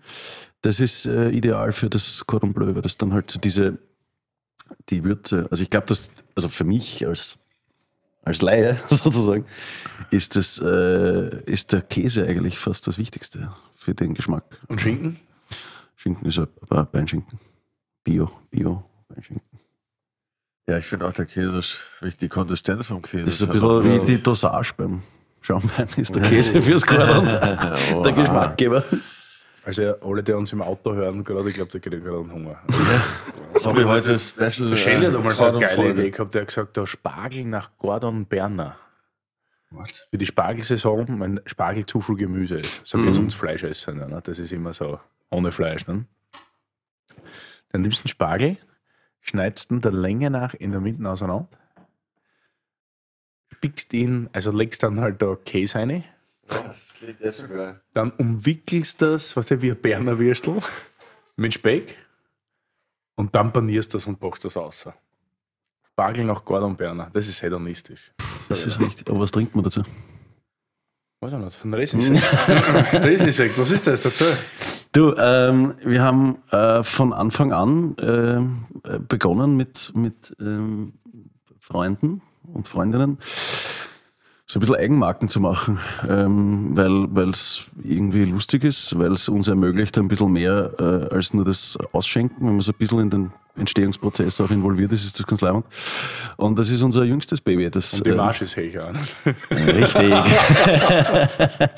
das 0.63 0.81
ist 0.81 1.07
äh, 1.07 1.31
ideal 1.31 1.73
für 1.73 1.89
das 1.89 2.25
Cordon 2.27 2.53
Bleu, 2.53 2.75
weil 2.75 2.83
das 2.83 2.97
dann 2.97 3.13
halt 3.13 3.31
so 3.31 3.39
diese, 3.39 3.79
die 4.89 5.05
Würze, 5.05 5.47
also 5.51 5.63
ich 5.63 5.71
glaube, 5.71 5.87
das, 5.87 6.13
also 6.35 6.49
für 6.49 6.65
mich 6.65 7.07
als, 7.07 7.39
als 8.23 8.43
Laie 8.43 8.81
sozusagen, 8.91 9.47
ist, 10.11 10.37
das, 10.37 10.61
äh, 10.61 11.43
ist 11.45 11.73
der 11.73 11.83
Käse 11.83 12.27
eigentlich 12.27 12.59
fast 12.59 12.87
das 12.87 12.99
Wichtigste 12.99 13.53
für 13.75 13.95
den 13.95 14.15
Geschmack. 14.15 14.45
Und 14.69 14.81
Schinken? 14.81 15.19
Schinken 15.97 16.27
ist 16.27 16.39
aber 16.39 16.85
Beinschinken. 16.85 17.39
Bio, 18.05 18.31
Bio, 18.51 18.85
Beinschinken. 19.09 19.59
Ja, 20.69 20.79
ich 20.79 20.85
finde 20.85 21.07
auch 21.07 21.13
der 21.13 21.25
Käse, 21.25 21.59
ist 21.59 21.81
wichtig, 22.01 22.21
die 22.21 22.29
Konsistenz 22.29 22.87
vom 22.87 23.01
Käse. 23.01 23.25
Das 23.25 23.41
ist 23.41 23.43
ein 23.43 23.49
bisschen 23.49 23.85
wie 23.85 24.05
die 24.05 24.23
Dosage 24.23 24.75
beim 24.77 25.03
Schaumwein, 25.41 25.89
ist 25.97 26.15
der 26.15 26.23
Käse 26.23 26.61
fürs 26.61 26.87
Gordon. 26.87 27.25
der 28.05 28.13
Geschmackgeber. 28.13 28.85
Also 29.69 29.83
alle, 30.01 30.23
die 30.23 30.33
uns 30.33 30.51
im 30.55 30.63
Auto 30.63 30.95
hören, 30.95 31.23
gerade, 31.25 31.47
ich 31.47 31.55
glaube, 31.55 31.71
die 31.71 31.79
kriegen 31.79 32.03
gerade 32.03 32.21
einen 32.21 32.33
Hunger. 32.33 32.59
Sorry, 33.57 33.83
heute 33.83 34.13
ist 34.13 34.31
Special. 34.31 34.71
Der 34.71 34.77
Shelly 34.77 35.05
hat 35.05 35.13
äh, 35.13 35.17
einmal 35.19 35.35
so 35.35 35.45
eine 35.45 35.59
geile 35.59 35.77
Gordon-Folge. 35.77 36.01
Idee 36.01 36.11
gehabt, 36.11 36.35
der 36.35 36.41
hat 36.41 36.49
gesagt, 36.49 36.77
der 36.79 36.87
Spargel 36.87 37.45
nach 37.45 37.77
Gordon 37.77 38.25
Berner. 38.25 38.77
Was? 39.69 39.93
Für 40.11 40.17
die 40.17 40.25
Spargelsaison, 40.25 41.21
wenn 41.21 41.43
Spargel 41.45 41.85
zu 41.85 42.01
viel 42.01 42.17
Gemüse 42.17 42.61
ist. 42.61 42.87
So 42.87 43.05
wie 43.05 43.11
es 43.11 43.19
uns 43.19 43.35
Fleisch 43.35 43.63
essen. 43.63 43.99
Ne? 43.99 44.21
Das 44.25 44.39
ist 44.39 44.53
immer 44.53 44.73
so 44.73 45.01
ohne 45.29 45.53
Fleisch. 45.53 45.87
Ne? 45.87 46.07
Dann 47.69 47.83
nimmst 47.83 47.99
du 47.99 48.03
den 48.05 48.09
Spargel, 48.09 48.57
schneidest 49.21 49.71
ihn 49.71 49.83
der 49.83 49.93
Länge 49.93 50.31
nach 50.31 50.55
in 50.55 50.73
der 50.73 50.81
Mitte 50.81 51.07
auseinander, 51.07 51.47
spickst 53.53 53.93
ihn, 53.93 54.31
also 54.33 54.51
legst 54.51 54.83
dann 54.83 54.99
halt 54.99 55.21
da 55.21 55.37
Käse 55.45 55.79
rein, 55.79 56.05
Das 56.49 56.95
klingt 56.95 57.21
geil. 57.21 57.81
dann 57.93 58.11
umwickelst 58.13 59.03
das, 59.03 59.37
was 59.37 59.47
du, 59.47 59.61
wie 59.63 59.71
ein 59.71 59.81
Berner 59.81 60.19
Würstel 60.19 60.61
mit 61.37 61.55
Speck 61.55 61.97
und 63.17 63.35
dann 63.35 63.53
panierst 63.53 63.95
das 63.95 64.07
und 64.07 64.19
packst 64.19 64.45
das 64.45 64.57
aus. 64.57 64.89
Spargel 65.87 66.25
nach 66.25 66.45
Gordon 66.45 66.77
Berner, 66.77 67.11
das 67.13 67.29
ist 67.29 67.43
hedonistisch. 67.43 68.13
Das 68.49 68.65
ist 68.65 68.81
richtig. 68.81 69.09
Aber 69.11 69.21
was 69.21 69.31
trinkt 69.31 69.55
man 69.55 69.65
dazu? 69.65 69.83
Weiß 71.21 71.33
ich 71.33 71.39
nicht, 71.39 71.65
ein 71.65 71.75
Riesensekt. 71.75 72.23
Riesensekt, 73.05 73.59
was 73.59 73.73
ist 73.73 73.87
das 73.87 74.03
dazu? 74.03 74.25
Du, 74.93 75.15
ähm, 75.17 75.75
wir 75.85 76.01
haben 76.01 76.39
äh, 76.53 76.85
von 76.85 77.13
Anfang 77.13 77.53
an 77.53 77.97
ähm, 78.01 78.65
äh, 78.85 79.01
begonnen 79.01 79.57
mit, 79.57 79.93
mit 79.97 80.37
ähm, 80.41 80.95
Freunden 81.59 82.23
und 82.45 82.69
Freundinnen 82.69 83.19
so 84.51 84.59
ein 84.59 84.61
bisschen 84.61 84.77
Eigenmarken 84.77 85.29
zu 85.29 85.41
machen, 85.41 85.79
ähm, 86.09 86.71
weil 86.75 87.29
es 87.29 87.69
irgendwie 87.83 88.25
lustig 88.25 88.65
ist, 88.65 88.99
weil 88.99 89.13
es 89.13 89.29
uns 89.29 89.47
ermöglicht, 89.49 89.99
ein 89.99 90.09
bisschen 90.09 90.33
mehr 90.33 90.73
äh, 90.79 91.15
als 91.15 91.35
nur 91.35 91.45
das 91.45 91.77
Ausschenken, 91.93 92.47
wenn 92.47 92.53
man 92.53 92.61
so 92.63 92.73
ein 92.73 92.79
bisschen 92.79 93.01
in 93.01 93.11
den 93.11 93.33
Entstehungsprozess 93.59 94.41
auch 94.41 94.51
involviert 94.51 94.93
ist, 94.93 95.05
ist 95.05 95.19
das 95.19 95.27
ganz 95.27 95.41
leibend. 95.41 95.65
Und 96.37 96.59
das 96.59 96.71
ist 96.71 96.83
unser 96.83 97.05
jüngstes 97.05 97.41
Baby. 97.41 97.71
Das, 97.71 97.95
Und 97.95 98.07
die 98.07 98.11
ähm, 98.11 98.17
Marsch 98.17 98.43
ist 98.43 98.57
höher. 98.57 98.93
Richtig. 99.51 100.15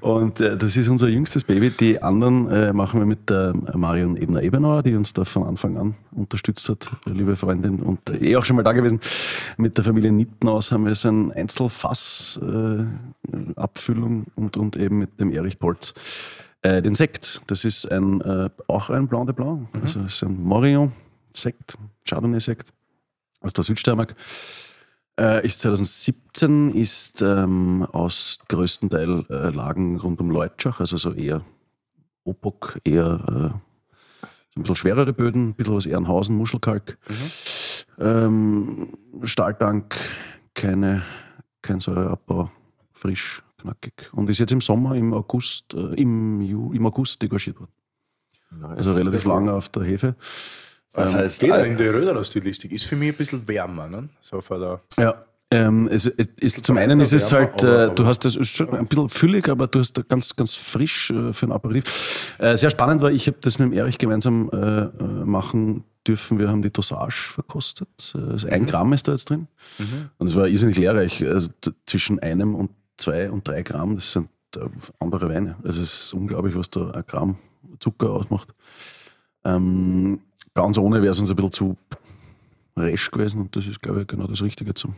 und 0.00 0.40
äh, 0.40 0.56
das 0.56 0.76
ist 0.76 0.88
unser 0.88 1.08
jüngstes 1.08 1.44
Baby. 1.44 1.70
Die 1.70 2.02
anderen 2.02 2.50
äh, 2.50 2.72
machen 2.72 3.00
wir 3.00 3.06
mit 3.06 3.30
der 3.30 3.54
Marion 3.74 4.16
Ebner-Ebenauer, 4.16 4.82
die 4.82 4.94
uns 4.94 5.12
da 5.12 5.24
von 5.24 5.44
Anfang 5.44 5.76
an 5.76 5.94
unterstützt 6.12 6.68
hat, 6.68 6.90
liebe 7.04 7.36
Freundin, 7.36 7.80
und 7.80 8.08
äh, 8.10 8.30
eh 8.30 8.36
auch 8.36 8.44
schon 8.44 8.56
mal 8.56 8.62
da 8.62 8.72
gewesen. 8.72 9.00
Mit 9.56 9.76
der 9.76 9.84
Familie 9.84 10.12
Nittenhaus 10.12 10.72
haben 10.72 10.86
wir 10.86 10.94
so 10.94 11.08
ein 11.08 11.32
Einzelfass 11.32 12.40
äh, 12.42 12.84
Abfüllung 13.56 14.26
und, 14.34 14.56
und 14.56 14.76
eben 14.76 14.98
mit 14.98 15.20
dem 15.20 15.32
Erich 15.32 15.58
Polz. 15.58 15.94
Äh, 16.62 16.82
den 16.82 16.94
Sekt, 16.94 17.42
das 17.46 17.64
ist 17.64 17.90
ein, 17.90 18.20
äh, 18.22 18.50
auch 18.66 18.90
ein 18.90 19.08
Blanc 19.08 19.26
de 19.26 19.34
Blanc, 19.34 19.68
also 19.80 20.00
es 20.00 20.14
ist 20.14 20.24
ein 20.24 20.42
Morillon-Sekt, 21.36 21.78
Chardonnay-Sekt 22.08 22.72
aus 23.40 23.52
der 23.52 23.64
Südsteiermark. 23.64 24.14
Äh, 25.18 25.46
ist 25.46 25.60
2017, 25.60 26.74
ist 26.74 27.22
ähm, 27.22 27.86
aus 27.92 28.38
größten 28.48 28.90
Teil 28.90 29.24
äh, 29.30 29.50
Lagen 29.50 29.98
rund 29.98 30.20
um 30.20 30.30
Leutschach, 30.30 30.80
also 30.80 30.96
so 30.96 31.12
eher 31.12 31.42
Opok, 32.24 32.80
eher 32.84 33.20
äh, 33.28 34.26
so 34.54 34.60
ein 34.60 34.62
bisschen 34.62 34.76
schwerere 34.76 35.12
Böden, 35.12 35.50
ein 35.50 35.54
bisschen 35.54 35.74
aus 35.74 35.86
Ehrenhausen, 35.86 36.36
Muschelkalk. 36.36 36.98
Ähm, 37.98 38.92
Stahltank, 39.22 39.96
keine, 40.54 41.02
kein 41.62 41.80
Säureabbau, 41.80 42.50
frisch, 42.92 43.42
knackig. 43.58 44.10
Und 44.12 44.28
ist 44.28 44.38
jetzt 44.38 44.52
im 44.52 44.60
Sommer, 44.60 44.96
im 44.96 45.14
August, 45.14 45.72
äh, 45.72 45.94
im, 45.94 46.42
Ju, 46.42 46.72
im 46.72 46.86
August 46.86 47.22
degagiert 47.22 47.58
worden. 47.58 47.72
Also 48.76 48.92
relativ 48.92 49.24
lange 49.24 49.52
auf 49.52 49.68
der 49.70 49.84
Hefe. 49.84 50.14
Was 50.96 51.12
Ähm, 51.12 51.18
heißt 51.18 51.40
Geht 51.40 51.52
Al- 51.52 51.66
in 51.66 51.76
die 51.76 51.86
Röderer-Stilistik. 51.86 52.72
Ist 52.72 52.84
für 52.86 52.96
mich 52.96 53.10
ein 53.10 53.16
bisschen 53.16 53.46
wärmer. 53.46 53.88
Ne? 53.88 54.08
So 54.20 54.40
von 54.40 54.60
der 54.60 54.80
Ja. 54.98 55.22
Ähm, 55.52 55.88
es, 55.92 56.06
es 56.06 56.26
ist, 56.40 56.66
zum 56.66 56.76
einen 56.76 56.98
ist 56.98 57.12
es 57.12 57.30
halt, 57.30 57.62
aber- 57.62 57.72
äh, 57.72 57.84
aber- 57.84 57.94
du 57.94 58.04
hast 58.06 58.24
das 58.24 58.34
schon 58.48 58.68
ein 58.74 58.86
bisschen 58.88 59.08
füllig, 59.08 59.48
aber 59.48 59.68
du 59.68 59.78
hast 59.78 59.92
da 59.92 60.02
ganz, 60.02 60.34
ganz 60.34 60.56
frisch 60.56 61.10
äh, 61.12 61.32
für 61.32 61.46
ein 61.46 61.52
Aperitif. 61.52 62.34
Äh, 62.38 62.56
sehr 62.56 62.70
spannend 62.70 63.00
war, 63.00 63.12
ich 63.12 63.28
habe 63.28 63.36
das 63.40 63.60
mit 63.60 63.70
dem 63.70 63.72
Erich 63.72 63.96
gemeinsam 63.96 64.50
äh, 64.52 64.56
äh, 64.56 64.90
machen 65.24 65.84
dürfen. 66.04 66.40
Wir 66.40 66.48
haben 66.48 66.62
die 66.62 66.72
Dosage 66.72 67.30
verkostet. 67.32 68.12
Äh, 68.16 68.32
Also 68.32 68.48
ein 68.48 68.66
Gramm 68.66 68.92
ist 68.92 69.06
da 69.06 69.12
jetzt 69.12 69.30
drin. 69.30 69.46
Und 70.18 70.26
es 70.26 70.34
war 70.34 70.48
irrsinnig 70.48 70.78
lehrreich. 70.78 71.24
Also 71.24 71.50
zwischen 71.86 72.18
einem 72.18 72.56
und 72.56 72.70
zwei 72.96 73.30
und 73.30 73.46
drei 73.46 73.62
Gramm, 73.62 73.94
das 73.94 74.12
sind 74.14 74.28
äh, 74.56 74.60
andere 74.98 75.28
Weine. 75.28 75.56
Also 75.62 75.80
es 75.80 76.06
ist 76.06 76.12
unglaublich, 76.12 76.56
was 76.56 76.70
da 76.70 76.90
ein 76.90 77.04
Gramm 77.06 77.36
Zucker 77.78 78.10
ausmacht. 78.10 78.48
Ähm, 79.46 80.20
ganz 80.54 80.78
ohne 80.78 81.02
wäre 81.02 81.12
es 81.12 81.20
uns 81.20 81.30
ein 81.30 81.36
bisschen 81.36 81.52
zu 81.52 81.76
resch 82.76 83.10
gewesen 83.10 83.42
und 83.42 83.56
das 83.56 83.66
ist, 83.66 83.80
glaube 83.80 84.02
ich, 84.02 84.06
genau 84.06 84.26
das 84.26 84.42
Richtige 84.42 84.74
zum 84.74 84.94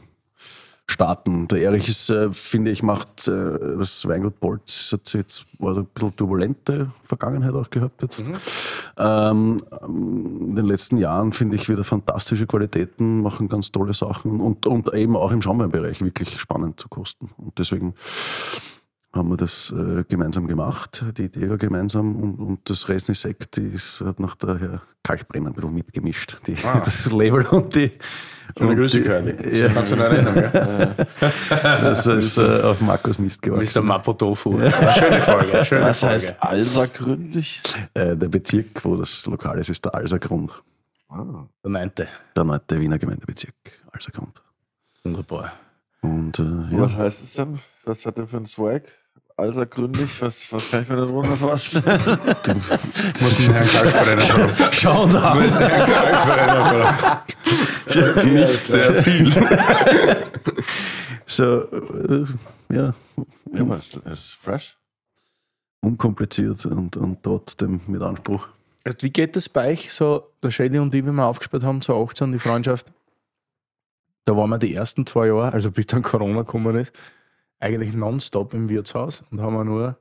Starten. 0.91 1.47
Der 1.49 1.61
Erich 1.61 1.87
ist, 1.87 2.09
äh, 2.09 2.33
finde 2.33 2.71
ich, 2.71 2.83
macht 2.83 3.29
äh, 3.29 3.77
das 3.77 4.09
Weingut 4.09 4.41
Bolz, 4.41 4.91
hat 4.93 5.13
jetzt 5.13 5.45
war 5.59 5.75
so 5.75 5.81
ein 5.81 5.87
bisschen 5.87 6.17
turbulente 6.17 6.91
Vergangenheit 7.03 7.53
auch 7.53 7.69
gehabt 7.69 8.01
jetzt. 8.01 8.27
Ähm, 8.97 9.59
ähm, 9.83 10.47
in 10.49 10.57
den 10.57 10.65
letzten 10.65 10.97
Jahren 10.97 11.33
finde 11.33 11.57
ich 11.57 11.69
wieder 11.69 11.85
fantastische 11.85 12.47
Qualitäten, 12.47 13.21
machen 13.21 13.51
ganz 13.51 13.71
tolle 13.71 13.93
Sachen 13.93 14.41
und, 14.41 14.67
und 14.67 14.93
eben 14.95 15.15
auch 15.15 15.31
im 15.31 15.43
Schaumweinbereich 15.43 16.01
wirklich 16.01 16.41
spannend 16.41 16.81
zu 16.81 16.89
kosten. 16.89 17.29
Und 17.37 17.59
deswegen 17.59 17.95
haben 19.19 19.29
wir 19.31 19.37
das 19.37 19.73
äh, 19.77 20.05
gemeinsam 20.09 20.47
gemacht, 20.47 21.05
die 21.19 21.25
Idee 21.25 21.51
war 21.51 21.57
gemeinsam 21.59 22.17
und, 22.17 22.39
und 22.39 22.71
das 22.71 22.89
Resny 22.89 23.15
Sekt 23.15 23.57
die 23.57 23.67
ist, 23.67 24.01
hat 24.01 24.21
nach 24.21 24.35
der 24.37 24.59
Herr 24.59 24.83
Kalkbrenner 25.03 25.49
ein 25.51 25.55
bisschen 25.55 25.75
mitgemischt, 25.75 26.39
die, 26.47 26.55
das 26.85 27.11
Label 27.13 27.45
und 27.47 27.75
die. 27.75 27.93
Schöne 28.57 28.71
und 28.71 28.77
Grüße, 28.77 29.01
die- 29.01 29.07
Curly. 29.07 29.59
Ja, 29.59 29.69
Kannst 29.69 29.93
du 29.93 29.97
noch 29.97 30.05
erinnern, 30.05 30.35
gell? 30.35 31.07
das 31.61 32.07
ist 32.07 32.39
äh, 32.39 32.63
auf 32.63 32.81
Markus 32.81 33.19
Mist 33.19 33.45
Mr. 33.45 33.51
gewachsen. 33.51 33.85
Mapo 33.85 34.15
Tofu. 34.15 34.53
Schöne 34.59 35.21
Folge. 35.21 35.65
Schöne 35.67 35.83
Was 35.85 36.01
Folge. 36.01 36.15
heißt 36.15 36.35
Alsa 36.43 36.87
gründlich? 36.87 37.61
Äh, 37.95 38.17
der 38.17 38.29
Bezirk, 38.29 38.85
wo 38.85 38.97
das 38.97 39.27
Lokal 39.27 39.59
ist, 39.59 39.69
ist 39.69 39.85
der 39.85 39.95
Alsergrund. 39.95 40.63
Ah. 41.11 41.47
Der 41.63 41.71
neunte. 41.71 42.09
Der 42.37 42.45
neunte 42.45 42.81
Wiener 42.81 42.99
Gemeindebezirk, 42.99 43.55
Alsergrund. 43.93 44.43
Wunderbar. 45.05 45.53
Und 46.01 46.39
äh, 46.39 46.43
Was 46.79 46.93
ja, 46.93 46.99
heißt 46.99 47.23
es 47.25 47.33
denn? 47.35 47.59
Was 47.85 48.07
hat 48.07 48.17
der 48.19 48.27
für 48.27 48.37
einen 48.39 48.47
Swag? 48.47 48.83
Alsa 49.39 49.65
gründlich? 49.67 50.21
Was, 50.21 50.53
was 50.53 50.71
kann 50.73 50.83
ich 50.83 50.89
mir 50.89 50.97
darunter 50.97 51.37
vorstellen? 51.37 51.85
Muss 51.87 53.37
den 53.37 53.53
Herrn 53.53 53.69
Kalkbrenner 53.69 54.21
fragen. 54.21 54.73
schau 54.73 55.03
uns 55.05 55.15
an. 55.15 55.39
Den 55.39 55.57
Herrn 55.57 57.25
Kalkbrenner. 57.87 58.25
Nicht 58.25 58.67
sehr 58.67 58.95
viel. 58.97 59.31
so, 61.27 61.61
äh, 61.63 62.25
ja, 62.69 62.95
ja, 63.53 63.61
aber 63.61 63.77
es 63.77 63.95
ist 64.19 64.33
fresh. 64.33 64.77
unkompliziert 65.83 66.67
und, 66.67 66.97
und 66.97 67.23
trotzdem 67.23 67.81
mit 67.87 68.03
Anspruch. 68.03 68.49
Wie 69.01 69.11
geht 69.11 69.37
das 69.37 69.49
bei 69.49 69.71
euch, 69.71 69.93
so 69.93 70.33
der 70.43 70.51
Shady 70.51 70.81
und 70.81 70.93
ich, 70.95 71.07
wie 71.07 71.13
wir 71.13 71.25
aufgespielt 71.25 71.63
haben, 71.63 71.81
so 71.81 72.03
18, 72.03 72.33
die 72.33 72.41
Freundschaft? 72.41 72.93
Da 74.25 74.37
waren 74.37 74.51
wir 74.51 74.59
die 74.59 74.75
ersten 74.75 75.07
zwei 75.07 75.29
Jahre, 75.29 75.53
also 75.53 75.71
bis 75.71 75.87
dann 75.87 76.03
Corona 76.03 76.43
gekommen 76.43 76.75
ist, 76.75 76.93
eigentlich 77.61 77.95
nonstop 77.95 78.55
im 78.55 78.69
Wirtshaus 78.69 79.23
und 79.31 79.41
haben 79.41 79.55
wir 79.55 79.65
nur, 79.65 79.99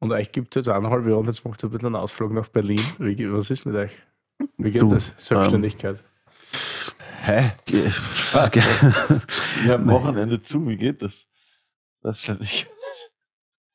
und 0.00 0.12
euch 0.12 0.32
gibt 0.32 0.56
es 0.56 0.66
jetzt 0.66 0.74
eineinhalb 0.74 1.04
Jahre 1.04 1.18
und 1.18 1.26
jetzt 1.26 1.44
macht 1.44 1.62
ihr 1.62 1.68
ein 1.68 1.72
bisschen 1.72 1.88
einen 1.88 1.96
Ausflug 1.96 2.32
nach 2.32 2.48
Berlin. 2.48 2.80
Wie, 2.98 3.32
was 3.32 3.50
ist 3.50 3.66
mit 3.66 3.74
euch? 3.74 3.92
Wie 4.56 4.70
geht 4.70 4.82
Du, 4.82 4.88
das? 4.88 5.12
Selbstständigkeit. 5.18 6.02
Hä? 7.22 7.52
Wir 7.66 9.72
haben 9.72 9.86
Wochenende 9.90 10.40
zu, 10.40 10.66
wie 10.68 10.76
geht 10.76 11.02
das? 11.02 11.26
Nicht. 12.38 12.68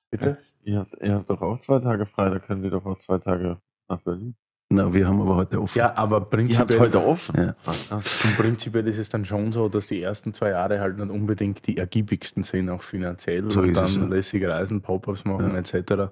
Bitte? 0.10 0.38
Ihr 0.64 0.80
habt, 0.80 0.96
ihr 1.02 1.14
habt 1.14 1.30
doch 1.30 1.42
auch 1.42 1.60
zwei 1.60 1.80
Tage 1.80 2.06
frei, 2.06 2.30
da 2.30 2.40
können 2.40 2.64
wir 2.64 2.70
doch 2.70 2.86
auch 2.86 2.98
zwei 2.98 3.18
Tage 3.18 3.62
nach 3.90 4.02
Berlin. 4.02 4.36
Na, 4.74 4.92
wir 4.92 5.08
haben 5.08 5.22
aber 5.22 5.36
heute 5.36 5.62
offen. 5.62 5.78
Ja, 5.78 5.96
aber 5.96 6.16
Ihr 6.16 6.22
habt 6.22 6.30
prinzipiell, 6.32 6.80
heute 6.80 7.06
offen. 7.06 7.36
Ja. 7.38 7.56
Und 7.96 8.38
prinzipiell 8.38 8.88
ist 8.88 8.98
es 8.98 9.08
dann 9.10 9.24
schon 9.24 9.52
so, 9.52 9.70
dass 9.70 9.86
die 9.86 10.02
ersten 10.02 10.34
zwei 10.34 10.50
Jahre 10.50 10.80
halt 10.80 10.98
nicht 10.98 11.12
unbedingt 11.12 11.68
die 11.68 11.78
ergiebigsten 11.78 12.42
sind, 12.42 12.70
auch 12.72 12.82
finanziell. 12.82 13.52
So 13.52 13.62
und 13.62 13.70
ist 13.70 13.78
dann 13.78 13.86
es, 13.86 13.96
ja. 13.98 14.06
lässig 14.06 14.44
Reisen, 14.46 14.82
Pop-Ups 14.82 15.26
machen 15.26 15.52
Ja. 15.52 15.58
etc. 15.60 16.12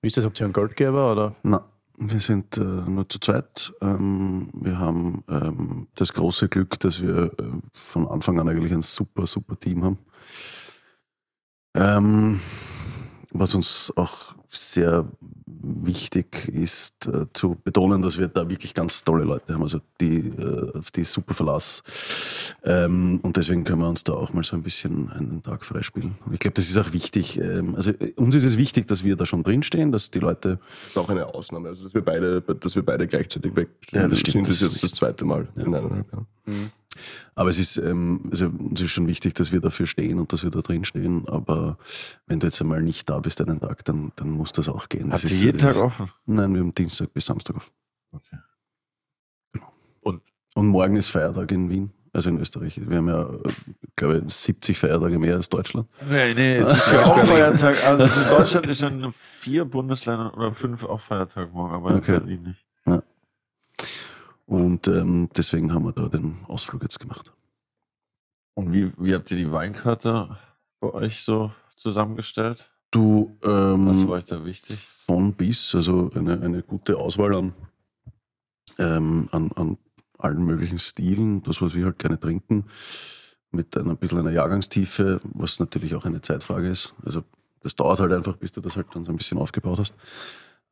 Wie 0.00 0.06
ist 0.06 0.16
das? 0.16 0.24
Habt 0.24 0.38
ihr 0.40 0.44
einen 0.44 0.52
Geldgeber 0.52 1.10
oder? 1.10 1.34
Na, 1.42 1.64
wir 1.98 2.20
sind 2.20 2.56
äh, 2.58 2.60
nur 2.60 3.08
zu 3.08 3.18
zweit. 3.18 3.72
Ähm, 3.80 4.50
wir 4.52 4.78
haben 4.78 5.24
ähm, 5.28 5.88
das 5.96 6.12
große 6.12 6.48
Glück, 6.48 6.78
dass 6.78 7.02
wir 7.02 7.32
äh, 7.40 7.44
von 7.72 8.06
Anfang 8.06 8.38
an 8.38 8.48
eigentlich 8.48 8.72
ein 8.72 8.82
super, 8.82 9.26
super 9.26 9.58
Team 9.58 9.82
haben. 9.82 9.98
Ähm, 11.74 12.40
was 13.32 13.54
uns 13.56 13.92
auch 13.96 14.36
sehr 14.46 15.06
wichtig 15.84 16.48
ist 16.48 17.06
äh, 17.06 17.26
zu 17.32 17.56
betonen, 17.62 18.02
dass 18.02 18.18
wir 18.18 18.28
da 18.28 18.48
wirklich 18.48 18.74
ganz 18.74 19.02
tolle 19.02 19.24
Leute 19.24 19.54
haben, 19.54 19.62
also 19.62 19.80
die, 20.00 20.18
äh, 20.18 20.78
auf 20.78 20.90
die 20.90 21.04
super 21.04 21.34
Verlass. 21.34 21.82
Ähm, 22.64 23.20
und 23.22 23.36
deswegen 23.36 23.64
können 23.64 23.80
wir 23.80 23.88
uns 23.88 24.04
da 24.04 24.12
auch 24.12 24.32
mal 24.32 24.44
so 24.44 24.56
ein 24.56 24.62
bisschen 24.62 25.10
einen 25.10 25.42
Tag 25.42 25.64
freispielen. 25.64 26.16
Und 26.26 26.34
ich 26.34 26.40
glaube, 26.40 26.54
das 26.54 26.68
ist 26.68 26.76
auch 26.76 26.92
wichtig. 26.92 27.38
Ähm, 27.38 27.74
also 27.74 27.90
äh, 27.92 28.12
uns 28.16 28.34
ist 28.34 28.44
es 28.44 28.56
wichtig, 28.56 28.86
dass 28.86 29.04
wir 29.04 29.16
da 29.16 29.26
schon 29.26 29.42
drinstehen, 29.42 29.92
dass 29.92 30.10
die 30.10 30.20
Leute 30.20 30.58
Das 30.58 30.88
ist 30.88 30.98
auch 30.98 31.08
eine 31.08 31.26
Ausnahme. 31.26 31.70
Also, 31.70 31.84
dass 31.84 31.94
wir 31.94 32.02
beide, 32.02 32.40
dass 32.42 32.74
wir 32.74 32.84
beide 32.84 33.06
gleichzeitig 33.06 33.54
weg 33.56 33.68
Ja, 33.90 34.06
das 34.06 34.20
stimmt, 34.20 34.32
sind, 34.32 34.48
das 34.48 34.54
ist 34.56 34.62
ist 34.62 34.82
jetzt 34.82 34.92
das 34.92 34.98
zweite 34.98 35.24
Mal 35.24 35.48
in 35.56 35.74
eineinhalb 35.74 36.12
Jahren. 36.12 36.26
Aber 37.34 37.48
es 37.48 37.58
ist, 37.58 37.76
ähm, 37.78 38.28
also 38.30 38.46
uns 38.46 38.80
ist 38.80 38.90
schon 38.90 39.06
wichtig, 39.06 39.34
dass 39.34 39.52
wir 39.52 39.60
dafür 39.60 39.86
stehen 39.86 40.18
und 40.18 40.32
dass 40.32 40.42
wir 40.42 40.50
da 40.50 40.60
drin 40.60 40.84
stehen. 40.84 41.26
Aber 41.28 41.78
wenn 42.26 42.40
du 42.40 42.46
jetzt 42.46 42.60
einmal 42.60 42.82
nicht 42.82 43.08
da 43.10 43.18
bist 43.20 43.40
einen 43.40 43.60
Tag, 43.60 43.84
dann, 43.84 44.12
dann 44.16 44.30
muss 44.30 44.52
das 44.52 44.68
auch 44.68 44.88
gehen. 44.88 45.12
Habt 45.12 45.24
ihr 45.24 45.30
jeden 45.30 45.58
Tag 45.58 45.76
ist- 45.76 45.80
offen? 45.82 46.10
Nein, 46.26 46.52
wir 46.54 46.60
haben 46.60 46.74
Dienstag 46.74 47.12
bis 47.12 47.26
Samstag 47.26 47.56
auf. 47.56 47.72
Okay. 48.12 48.38
Und? 50.02 50.22
Und 50.54 50.68
morgen 50.68 50.96
ist 50.96 51.08
Feiertag 51.08 51.50
in 51.52 51.68
Wien, 51.68 51.90
also 52.12 52.30
in 52.30 52.38
Österreich. 52.38 52.80
Wir 52.88 52.96
haben 52.98 53.08
ja, 53.08 53.22
äh, 53.24 53.52
glaube 53.96 54.22
ich, 54.26 54.34
70 54.34 54.78
Feiertage 54.78 55.18
mehr 55.18 55.36
als 55.36 55.48
Deutschland. 55.48 55.88
Nee, 56.08 56.34
nee, 56.34 56.56
es 56.56 56.68
ist 56.68 56.92
ja 56.92 57.04
auch 57.04 57.18
Feiertag. 57.24 57.84
Also 57.86 58.04
in 58.04 58.28
Deutschland 58.38 58.66
ist 58.66 58.80
ja 58.80 58.88
in 58.88 59.10
vier 59.12 59.64
Bundesländern 59.64 60.30
oder 60.30 60.52
fünf 60.54 60.82
auch 60.84 61.00
Feiertag 61.00 61.52
morgen, 61.52 61.74
aber 61.74 61.90
in 61.90 61.96
Okay. 61.98 62.18
Berlin 62.18 62.42
nicht. 62.44 62.65
Und 64.46 64.88
ähm, 64.88 65.28
deswegen 65.36 65.72
haben 65.72 65.84
wir 65.84 65.92
da 65.92 66.08
den 66.08 66.38
Ausflug 66.46 66.82
jetzt 66.82 67.00
gemacht. 67.00 67.32
Und 68.54 68.72
wie, 68.72 68.92
wie 68.96 69.14
habt 69.14 69.30
ihr 69.30 69.36
die 69.36 69.52
Weinkarte 69.52 70.36
bei 70.80 70.92
euch 70.92 71.22
so 71.22 71.52
zusammengestellt? 71.76 72.72
Du, 72.90 73.36
ähm, 73.42 73.88
Was 73.88 74.06
war 74.06 74.14
euch 74.14 74.24
da 74.24 74.44
wichtig? 74.44 74.78
von 75.06 75.34
bis, 75.34 75.74
also 75.74 76.10
eine, 76.14 76.40
eine 76.40 76.62
gute 76.62 76.96
Auswahl 76.96 77.34
an, 77.34 77.52
ähm, 78.78 79.28
an, 79.30 79.50
an 79.54 79.78
allen 80.18 80.44
möglichen 80.44 80.78
Stilen, 80.78 81.42
das, 81.42 81.62
was 81.62 81.74
wir 81.74 81.84
halt 81.84 81.98
gerne 81.98 82.18
trinken, 82.18 82.64
mit 83.50 83.76
einer, 83.76 83.90
ein 83.90 83.96
bisschen 83.96 84.18
einer 84.18 84.32
Jahrgangstiefe, 84.32 85.20
was 85.22 85.60
natürlich 85.60 85.94
auch 85.94 86.04
eine 86.04 86.20
Zeitfrage 86.20 86.68
ist. 86.68 86.94
Also 87.04 87.22
das 87.60 87.74
dauert 87.74 88.00
halt 88.00 88.12
einfach, 88.12 88.36
bis 88.36 88.52
du 88.52 88.60
das 88.60 88.76
halt 88.76 88.88
dann 88.94 89.04
so 89.04 89.12
ein 89.12 89.16
bisschen 89.16 89.38
aufgebaut 89.38 89.78
hast. 89.78 89.94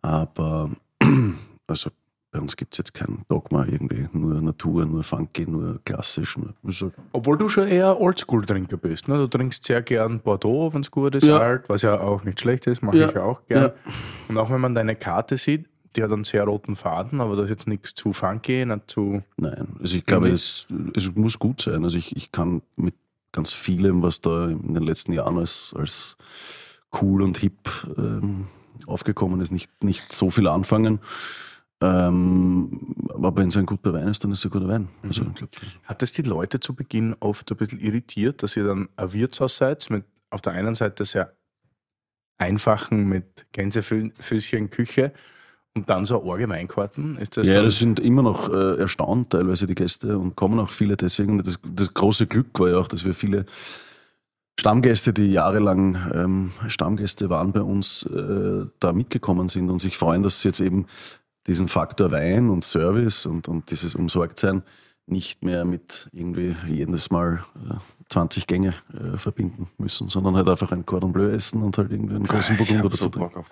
Aber 0.02 0.70
also 1.66 1.90
bei 2.34 2.40
uns 2.40 2.56
gibt 2.56 2.74
es 2.74 2.78
jetzt 2.78 2.94
kein 2.94 3.24
Dogma 3.28 3.64
irgendwie, 3.64 4.08
nur 4.12 4.40
Natur, 4.42 4.84
nur 4.86 5.04
Funky, 5.04 5.46
nur 5.46 5.80
klassisch. 5.84 6.36
Nur, 6.36 6.52
also, 6.64 6.90
Obwohl 7.12 7.38
du 7.38 7.48
schon 7.48 7.68
eher 7.68 8.00
Oldschool-Trinker 8.00 8.76
bist. 8.76 9.06
Ne? 9.06 9.18
Du 9.18 9.28
trinkst 9.28 9.62
sehr 9.62 9.82
gern 9.82 10.18
Bordeaux, 10.18 10.74
wenn 10.74 10.80
es 10.80 10.90
gut 10.90 11.14
ist, 11.14 11.24
Ja. 11.28 11.38
alt, 11.38 11.68
was 11.68 11.82
ja 11.82 12.00
auch 12.00 12.24
nicht 12.24 12.40
schlecht 12.40 12.66
ist, 12.66 12.82
mache 12.82 12.98
Ja. 12.98 13.08
ich 13.08 13.16
auch 13.18 13.46
gern. 13.46 13.62
Ja. 13.66 13.72
Und 14.28 14.36
auch 14.36 14.50
wenn 14.50 14.60
man 14.60 14.74
deine 14.74 14.96
Karte 14.96 15.36
sieht, 15.36 15.66
die 15.94 16.02
hat 16.02 16.10
einen 16.10 16.24
sehr 16.24 16.42
roten 16.42 16.74
Faden, 16.74 17.20
aber 17.20 17.36
das 17.36 17.44
ist 17.44 17.50
jetzt 17.50 17.68
nichts 17.68 17.94
zu 17.94 18.12
funky, 18.12 18.66
nicht 18.66 18.90
zu. 18.90 19.22
Nein, 19.36 19.68
also 19.80 19.96
ich 19.96 20.04
glaube, 20.04 20.28
es, 20.30 20.66
es 20.96 21.14
muss 21.14 21.38
gut 21.38 21.60
sein. 21.60 21.84
Also 21.84 21.96
ich, 21.96 22.16
ich 22.16 22.32
kann 22.32 22.62
mit 22.74 22.96
ganz 23.30 23.52
vielem, 23.52 24.02
was 24.02 24.20
da 24.20 24.48
in 24.48 24.74
den 24.74 24.82
letzten 24.82 25.12
Jahren 25.12 25.38
als, 25.38 25.72
als 25.78 26.16
cool 27.00 27.22
und 27.22 27.38
hip 27.38 27.70
ähm, 27.96 28.48
aufgekommen 28.88 29.40
ist, 29.40 29.52
nicht, 29.52 29.70
nicht 29.84 30.12
so 30.12 30.30
viel 30.30 30.48
anfangen. 30.48 30.98
Ähm, 31.82 32.94
aber 33.10 33.36
wenn 33.36 33.48
es 33.48 33.56
ein 33.56 33.66
guter 33.66 33.92
Wein 33.92 34.08
ist, 34.08 34.24
dann 34.24 34.32
ist 34.32 34.38
es 34.40 34.44
ein 34.46 34.50
guter 34.50 34.68
Wein. 34.68 34.88
Also 35.02 35.24
glaube, 35.24 35.50
das- 35.60 35.80
Hat 35.84 36.02
es 36.02 36.12
die 36.12 36.22
Leute 36.22 36.60
zu 36.60 36.74
Beginn 36.74 37.14
oft 37.20 37.50
ein 37.50 37.56
bisschen 37.56 37.80
irritiert, 37.80 38.42
dass 38.42 38.56
ihr 38.56 38.64
dann 38.64 38.88
ein 38.96 39.12
Wirtshaus 39.12 39.56
seid, 39.56 39.88
mit 39.90 40.04
auf 40.30 40.40
der 40.40 40.52
einen 40.54 40.74
Seite 40.74 41.04
sehr 41.04 41.34
einfachen, 42.38 43.08
mit 43.08 43.46
Gänsefüßchen 43.52 44.70
Küche 44.70 45.12
Und 45.76 45.90
dann 45.90 46.04
so 46.04 46.22
arge 46.30 46.48
Weinkarten. 46.48 47.16
Ist 47.18 47.36
das 47.36 47.46
Ja, 47.48 47.60
das 47.62 47.80
sind 47.80 47.98
immer 47.98 48.22
noch 48.22 48.48
äh, 48.48 48.76
erstaunt 48.78 49.30
teilweise 49.30 49.66
die 49.66 49.74
Gäste 49.74 50.16
und 50.18 50.36
kommen 50.36 50.60
auch 50.60 50.70
viele 50.70 50.96
deswegen. 50.96 51.38
Das, 51.38 51.58
das 51.64 51.92
große 51.92 52.28
Glück 52.28 52.58
war 52.60 52.68
ja 52.70 52.78
auch, 52.78 52.86
dass 52.86 53.04
wir 53.04 53.12
viele 53.14 53.44
Stammgäste, 54.58 55.12
die 55.12 55.32
jahrelang 55.32 55.96
ähm, 56.14 56.50
Stammgäste 56.68 57.28
waren 57.28 57.50
bei 57.52 57.60
uns, 57.60 58.04
äh, 58.06 58.66
da 58.78 58.92
mitgekommen 58.92 59.48
sind 59.48 59.68
und 59.68 59.80
sich 59.80 59.98
freuen, 59.98 60.22
dass 60.22 60.40
sie 60.42 60.48
jetzt 60.48 60.60
eben 60.60 60.86
diesen 61.46 61.68
Faktor 61.68 62.10
Wein 62.12 62.50
und 62.50 62.64
Service 62.64 63.26
und, 63.26 63.48
und 63.48 63.70
dieses 63.70 63.94
Umsorgtsein 63.94 64.62
nicht 65.06 65.42
mehr 65.42 65.64
mit 65.64 66.08
irgendwie 66.12 66.56
jedes 66.66 67.10
Mal 67.10 67.44
äh, 67.56 67.74
20 68.08 68.46
Gänge 68.46 68.74
äh, 68.94 69.18
verbinden 69.18 69.68
müssen, 69.76 70.08
sondern 70.08 70.36
halt 70.36 70.48
einfach 70.48 70.72
ein 70.72 70.86
Cordon 70.86 71.12
Bleu 71.12 71.30
essen 71.30 71.62
und 71.62 71.76
halt 71.76 71.92
irgendwie 71.92 72.14
einen 72.14 72.24
großen 72.24 72.56
Burgunder 72.56 72.88
dazu 72.88 73.10
trinken. 73.10 73.44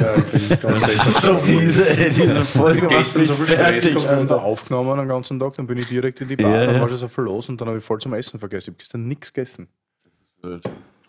ja, 0.00 0.16
ich 0.16 0.48
bin 0.48 0.58
ganz 0.58 0.82
ehrlich. 0.82 1.02
So 1.20 1.34
miese, 1.34 1.88
ey, 1.88 2.10
diese 2.10 2.44
Folge 2.44 2.86
gestern 2.88 3.24
so 3.26 3.34
viel 3.34 3.46
Stress 3.46 3.84
fertig, 3.84 3.96
und 3.96 4.28
da 4.28 4.36
aufgenommen 4.36 4.98
den 4.98 5.08
ganzen 5.08 5.38
Tag, 5.38 5.54
dann 5.54 5.68
bin 5.68 5.78
ich 5.78 5.86
direkt 5.88 6.20
in 6.20 6.28
die 6.28 6.36
Bar, 6.36 6.50
Ja, 6.50 6.66
dann 6.66 6.80
war 6.80 6.88
schon 6.88 6.98
so 6.98 7.08
viel 7.08 7.24
los 7.24 7.48
und 7.48 7.60
dann 7.60 7.68
habe 7.68 7.78
ich 7.78 7.84
voll 7.84 8.00
zum 8.00 8.14
Essen 8.14 8.40
vergessen. 8.40 8.70
Ich 8.70 8.74
habe 8.74 8.78
gestern 8.78 9.06
nichts 9.06 9.32
gegessen. 9.32 9.68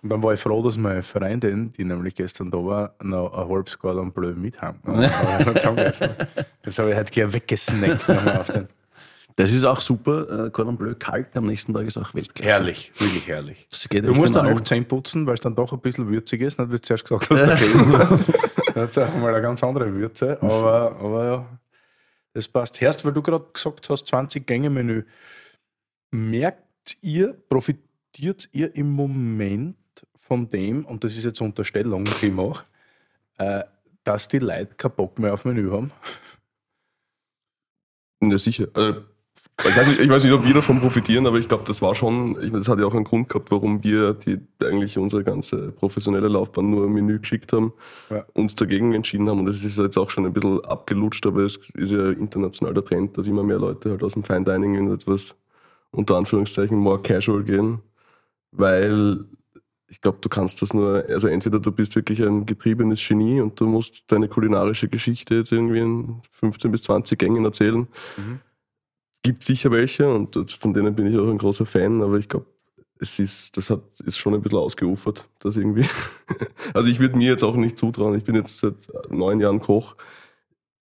Und 0.02 0.10
dann 0.10 0.22
war 0.22 0.34
ich 0.34 0.40
froh, 0.40 0.62
dass 0.62 0.78
meine 0.78 1.02
Freundin, 1.02 1.72
die 1.74 1.84
nämlich 1.84 2.16
gestern 2.16 2.52
da 2.52 2.58
war, 2.58 2.96
noch 3.02 3.34
ein 3.34 3.50
halbes 3.50 3.78
Cordon 3.80 4.12
Bleu 4.12 4.34
mit 4.34 4.62
haben. 4.62 4.80
Das 6.64 6.80
habe 6.80 6.92
ich 6.92 6.98
heute 6.98 7.12
gleich 7.12 7.34
weggesnackt. 7.34 8.06
Das 9.38 9.52
ist 9.52 9.66
auch 9.66 9.82
super. 9.82 10.48
Äh, 10.48 10.50
Cordon 10.50 10.78
Bleu 10.78 10.96
kalt 10.98 11.38
am 11.38 11.46
nächsten 11.46 11.72
Tag 11.72 11.86
ist 11.86 11.96
auch 11.98 12.14
Weltklasse. 12.16 12.50
Herrlich, 12.50 12.92
wirklich 12.98 13.28
herrlich. 13.28 13.68
Du 13.92 14.14
musst 14.14 14.36
dann 14.36 14.52
auch 14.52 14.62
Zähne 14.62 14.86
putzen, 14.86 15.28
weil 15.28 15.36
es 15.36 15.42
dann 15.42 15.56
doch 15.56 15.72
ein 15.72 15.80
bisschen 15.80 16.10
würzig 16.10 16.42
ist. 16.42 16.58
Wie 16.58 16.66
du 16.66 16.82
zuerst 16.82 17.06
gesagt 17.06 17.30
hast, 17.30 17.46
der 17.46 17.56
Käse. 17.56 18.20
das 18.74 18.90
ist 18.90 18.98
auch 18.98 19.16
mal 19.16 19.34
eine 19.34 19.42
ganz 19.44 19.64
andere 19.64 19.94
Würze. 19.94 20.42
Aber, 20.42 20.96
aber 21.00 21.26
ja, 21.26 21.60
das 22.34 22.48
passt. 22.48 22.82
Erst, 22.82 23.06
weil 23.06 23.14
du 23.14 23.22
gerade 23.22 23.46
gesagt 23.54 23.88
hast, 23.90 24.12
20-Gänge-Menü. 24.12 25.04
Merkt 26.10 26.98
ihr, 27.02 27.34
profitiert 27.48 28.50
ihr 28.54 28.76
im 28.76 28.90
Moment 28.90 29.76
von 30.16 30.50
dem, 30.50 30.86
und 30.86 31.04
das 31.04 31.18
ist 31.18 31.26
jetzt 31.26 31.42
Unterstellung, 31.42 32.04
die 32.04 32.28
ich 32.28 32.34
mache, 32.34 32.66
äh, 33.38 33.64
dass 34.04 34.28
die 34.28 34.40
Leute 34.40 34.76
keinen 34.76 34.96
Bock 34.96 35.20
mehr 35.20 35.34
auf 35.34 35.46
Menü 35.46 35.70
haben? 35.72 35.92
Ja, 38.22 38.38
sicher. 38.38 38.68
Äh, 38.76 38.94
ich, 39.60 39.76
weiß 39.78 39.88
nicht, 39.88 40.00
ich 40.00 40.10
weiß 40.10 40.24
nicht, 40.24 40.34
ob 40.34 40.46
wir 40.46 40.54
davon 40.54 40.80
profitieren, 40.80 41.26
aber 41.28 41.38
ich 41.38 41.48
glaube, 41.48 41.64
das 41.66 41.82
war 41.82 41.96
schon, 41.96 42.42
ich, 42.42 42.52
das 42.52 42.68
hat 42.68 42.80
ja 42.80 42.86
auch 42.86 42.94
einen 42.94 43.04
Grund 43.04 43.30
gehabt, 43.30 43.52
warum 43.52 43.84
wir 43.84 44.14
die, 44.14 44.40
eigentlich 44.64 44.98
unsere 44.98 45.24
ganze 45.24 45.72
professionelle 45.72 46.28
Laufbahn 46.28 46.70
nur 46.70 46.86
ein 46.86 46.94
Menü 46.94 47.20
geschickt 47.20 47.54
haben, 47.54 47.74
Ja. 48.10 48.26
uns 48.34 48.56
dagegen 48.56 48.94
entschieden 48.94 49.30
haben. 49.30 49.40
Und 49.40 49.48
das 49.48 49.64
ist 49.64 49.78
jetzt 49.78 49.98
auch 49.98 50.10
schon 50.10 50.26
ein 50.26 50.34
bisschen 50.34 50.64
abgelutscht, 50.66 51.26
aber 51.26 51.42
es 51.42 51.58
ist 51.74 51.92
ja 51.92 52.12
international 52.12 52.74
der 52.74 52.86
Trend, 52.86 53.18
dass 53.18 53.28
immer 53.28 53.44
mehr 53.44 53.60
Leute 53.60 53.92
halt 53.92 54.04
aus 54.04 54.14
dem 54.14 54.24
Fine 54.24 54.46
Dining 54.46 54.76
in 54.76 54.92
etwas 54.92 55.36
unter 55.92 56.18
Anführungszeichen 56.18 56.78
more 56.78 57.02
casual 57.02 57.44
gehen, 57.44 57.80
weil 58.52 59.26
ich 59.90 60.02
glaube, 60.02 60.18
du 60.22 60.30
kannst 60.30 60.62
das 60.62 60.74
nur, 60.74 61.06
also 61.08 61.28
entweder 61.28 61.60
du 61.60 61.72
bist 61.72 61.96
wirklich 61.96 62.22
ein 62.22 62.46
getriebenes 62.46 63.06
Genie 63.08 63.40
und 63.40 63.60
du 63.60 63.66
musst 63.66 64.12
deine 64.12 64.28
kulinarische 64.28 64.90
Geschichte 64.90 65.36
jetzt 65.36 65.52
irgendwie 65.52 65.80
in 65.80 66.22
15 66.32 66.72
bis 66.72 66.82
20 66.84 67.18
Gängen 67.18 67.46
erzählen. 67.46 67.88
Mhm. 68.18 68.40
Gibt 69.24 69.44
sicher 69.44 69.72
welche 69.72 70.10
und 70.10 70.52
von 70.52 70.74
denen 70.74 70.96
bin 70.96 71.08
ich 71.08 71.18
auch 71.18 71.30
ein 71.30 71.38
großer 71.38 71.66
Fan, 71.66 72.02
aber 72.02 72.18
ich 72.18 72.28
glaube, 72.28 72.46
es 73.00 73.20
ist, 73.20 73.56
das 73.58 73.70
hat, 73.70 73.82
ist 74.06 74.18
schon 74.18 74.34
ein 74.34 74.42
bisschen 74.42 74.60
ausgeufert, 74.60 75.28
das 75.40 75.58
irgendwie. 75.58 75.86
Also 76.74 76.90
ich 76.90 77.00
würde 77.00 77.18
mir 77.18 77.30
jetzt 77.30 77.44
auch 77.44 77.56
nicht 77.56 77.78
zutrauen, 77.78 78.16
ich 78.16 78.26
bin 78.26 78.36
jetzt 78.36 78.60
seit 78.60 78.76
neun 79.10 79.40
Jahren 79.40 79.62
Koch. 79.62 79.96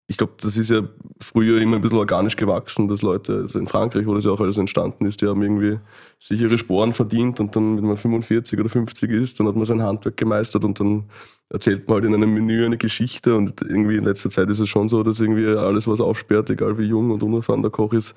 Ich 0.09 0.17
glaube, 0.17 0.35
das 0.41 0.57
ist 0.57 0.71
ja 0.71 0.83
früher 1.21 1.61
immer 1.61 1.77
ein 1.77 1.83
bisschen 1.83 1.99
organisch 1.99 2.37
gewachsen, 2.37 2.89
dass 2.89 3.03
Leute, 3.03 3.35
also 3.35 3.59
in 3.59 3.67
Frankreich, 3.67 4.07
wo 4.07 4.15
das 4.15 4.25
ja 4.25 4.33
auch 4.33 4.41
alles 4.41 4.59
entstanden 4.59 5.07
ist, 5.07 5.23
die 5.23 5.27
haben 5.27 5.43
irgendwie 5.43 5.79
sich 6.19 6.41
ihre 6.41 6.59
Sporen 6.59 6.93
verdient 6.93 7.41
und 7.41 7.55
dann, 7.55 7.77
wenn 7.77 7.87
man 7.87 7.97
45 7.97 8.59
oder 8.59 8.69
50 8.69 9.11
ist, 9.11 9.39
dann 9.39 9.47
hat 9.47 9.57
man 9.57 9.65
sein 9.65 9.81
Handwerk 9.81 10.17
gemeistert 10.17 10.65
und 10.65 10.79
dann 10.81 11.05
erzählt 11.49 11.87
man 11.87 11.97
halt 11.97 12.05
in 12.05 12.15
einem 12.15 12.35
Menü 12.35 12.65
eine 12.67 12.79
Geschichte 12.79 13.35
und 13.35 13.63
irgendwie 13.63 13.97
in 13.97 14.05
letzter 14.05 14.29
Zeit 14.31 14.51
ist 14.51 14.61
es 14.61 14.69
schon 14.69 14.89
so, 14.89 15.03
dass 15.03 15.21
irgendwie 15.21 15.47
alles, 15.47 15.87
was 15.87 16.01
aufsperrt, 16.01 16.51
egal 16.51 16.79
wie 16.79 16.85
jung 16.85 17.11
und 17.11 17.23
unerfahren 17.23 17.63
der 17.63 17.71
Koch 17.71 17.93
ist, 17.93 18.15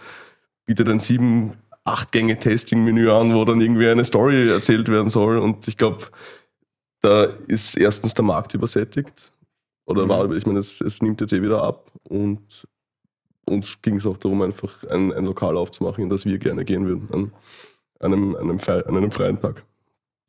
bietet 0.65 0.89
ein 0.89 0.99
sieben, 0.99 1.53
acht 1.83 2.11
Gänge 2.11 2.39
Testing-Menü 2.39 3.09
an, 3.11 3.33
wo 3.36 3.45
dann 3.45 3.61
irgendwie 3.61 3.88
eine 3.88 4.03
Story 4.03 4.49
erzählt 4.49 4.89
werden 4.89 5.09
soll 5.09 5.38
und 5.38 5.67
ich 5.67 5.77
glaube, 5.77 6.05
da 7.01 7.25
ist 7.47 7.77
erstens 7.77 8.15
der 8.15 8.25
Markt 8.25 8.55
übersättigt 8.55 9.31
oder 9.86 10.05
Mhm. 10.05 10.09
war, 10.09 10.31
ich 10.31 10.45
meine, 10.45 10.59
es, 10.59 10.81
es 10.81 11.01
nimmt 11.01 11.21
jetzt 11.21 11.33
eh 11.33 11.41
wieder 11.41 11.63
ab 11.63 11.91
und 12.03 12.67
uns 13.45 13.81
ging 13.81 13.97
es 13.97 14.05
auch 14.07 14.17
darum, 14.17 14.41
einfach 14.41 14.83
ein, 14.86 15.13
ein 15.13 15.25
Lokal 15.25 15.55
aufzumachen, 15.57 16.03
in 16.03 16.09
das 16.09 16.25
wir 16.25 16.38
gerne 16.39 16.65
gehen 16.65 16.88
würden, 16.88 17.07
an 17.11 17.31
einem, 18.13 18.36
einem, 18.36 18.59
an 18.67 18.97
einem 18.97 19.11
freien 19.11 19.39
Tag. 19.39 19.63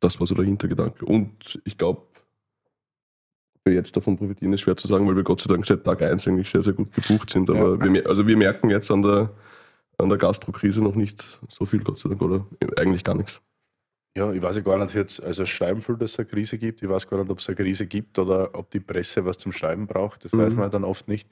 Das 0.00 0.20
war 0.20 0.26
so 0.26 0.34
der 0.34 0.44
Hintergedanke. 0.44 1.04
Und 1.06 1.60
ich 1.64 1.78
glaube, 1.78 2.02
wir 3.64 3.72
jetzt 3.72 3.96
davon 3.96 4.16
profitieren, 4.16 4.52
ist 4.52 4.60
schwer 4.60 4.76
zu 4.76 4.86
sagen, 4.86 5.08
weil 5.08 5.16
wir 5.16 5.24
Gott 5.24 5.40
sei 5.40 5.48
Dank 5.48 5.64
seit 5.66 5.82
Tag 5.84 6.02
1 6.02 6.28
eigentlich 6.28 6.50
sehr, 6.50 6.62
sehr 6.62 6.74
gut 6.74 6.92
gebucht 6.92 7.30
sind. 7.30 7.48
Aber 7.50 7.76
Ja. 7.84 7.92
wir, 7.92 8.06
also 8.06 8.26
wir 8.26 8.36
merken 8.36 8.70
jetzt 8.70 8.90
an 8.90 9.02
der, 9.02 9.30
an 9.98 10.08
der 10.10 10.18
Gastrokrise 10.18 10.82
noch 10.82 10.94
nicht 10.94 11.40
so 11.48 11.64
viel, 11.64 11.82
Gott 11.82 11.98
sei 11.98 12.10
Dank, 12.10 12.20
oder 12.22 12.46
eigentlich 12.76 13.02
gar 13.02 13.14
nichts. 13.14 13.40
Ja, 14.16 14.32
ich 14.32 14.40
weiß 14.40 14.56
ja 14.56 14.62
gar 14.62 14.78
nicht 14.78 14.94
jetzt, 14.94 15.22
also 15.22 15.44
schreiben 15.44 15.82
viel, 15.82 15.96
dass 15.96 16.12
es 16.12 16.18
eine 16.18 16.26
Krise 16.26 16.56
gibt. 16.58 16.82
Ich 16.82 16.88
weiß 16.88 17.06
gar 17.06 17.18
nicht, 17.20 17.30
ob 17.30 17.38
es 17.38 17.48
eine 17.48 17.56
Krise 17.56 17.86
gibt 17.86 18.18
oder 18.18 18.54
ob 18.54 18.70
die 18.70 18.80
Presse 18.80 19.24
was 19.26 19.36
zum 19.38 19.52
Schreiben 19.52 19.86
braucht. 19.86 20.24
Das 20.24 20.32
weiß 20.32 20.52
Mhm. 20.54 20.58
man 20.58 20.70
dann 20.70 20.84
oft 20.84 21.06
nicht. 21.06 21.28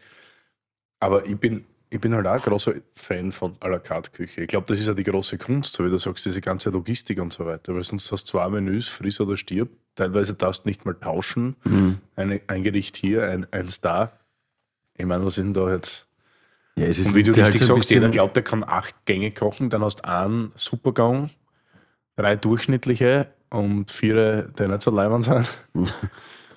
Aber 1.01 1.27
ich 1.27 1.37
bin, 1.39 1.65
ich 1.89 2.01
bin 2.01 2.15
halt 2.15 2.27
auch 2.27 2.33
ein 2.35 2.41
großer 2.41 2.75
Fan 2.93 3.33
von 3.33 3.57
à 3.61 3.69
la 3.69 3.79
carte 3.79 4.11
Küche. 4.11 4.43
Ich 4.43 4.49
glaube, 4.49 4.67
das 4.69 4.81
ist 4.81 4.87
ja 4.87 4.95
die 4.95 5.03
große 5.03 5.39
Kunst, 5.39 5.73
so 5.75 5.85
wie 5.85 5.91
du 5.91 5.99
sagst, 5.99 6.27
diese 6.27 6.41
ganze 6.43 6.71
Logistik 6.71 7.21
und 7.21 7.33
so 7.33 7.47
weiter. 7.47 7.75
Weil 7.75 7.85
sonst 7.85 8.13
hast 8.13 8.25
du 8.29 8.33
zwei 8.33 8.49
Menüs, 8.51 8.89
friss 8.89 9.19
oder 9.21 9.37
stirb. 9.37 9.71
Teilweise 9.95 10.35
darfst 10.35 10.65
du 10.65 10.69
nicht 10.69 10.85
mal 10.85 10.95
tauschen. 10.95 11.57
Mhm. 11.65 11.99
Eine, 12.17 12.41
ein 12.49 12.63
Gericht 12.63 12.97
hier, 12.99 13.29
ein, 13.31 13.47
eins 13.53 13.81
da. 13.81 14.13
Ich 14.97 15.07
meine, 15.07 15.25
was 15.25 15.39
ist 15.39 15.45
denn 15.45 15.55
da 15.55 15.73
jetzt? 15.73 16.07
Ja, 16.77 16.87
es 16.87 16.99
ist 16.99 17.09
Und 17.09 17.15
wie 17.15 17.23
du 17.23 17.33
halt 17.33 17.55
richtig 17.55 17.67
so 17.67 17.75
ein 17.75 17.81
sagst, 17.81 17.91
jeder 17.93 18.09
glaubt, 18.11 18.37
er 18.37 18.43
kann 18.43 18.63
acht 18.65 18.95
Gänge 19.07 19.31
kochen, 19.31 19.71
dann 19.71 19.83
hast 19.83 20.01
du 20.01 20.09
einen 20.09 20.53
Supergang, 20.57 21.31
drei 22.17 22.37
durchschnittliche 22.37 23.29
und 23.51 23.91
vier, 23.91 24.49
die 24.59 24.69
nicht 24.69 24.83
so 24.83 24.91
leibend 24.91 25.25
sind. 25.25 25.49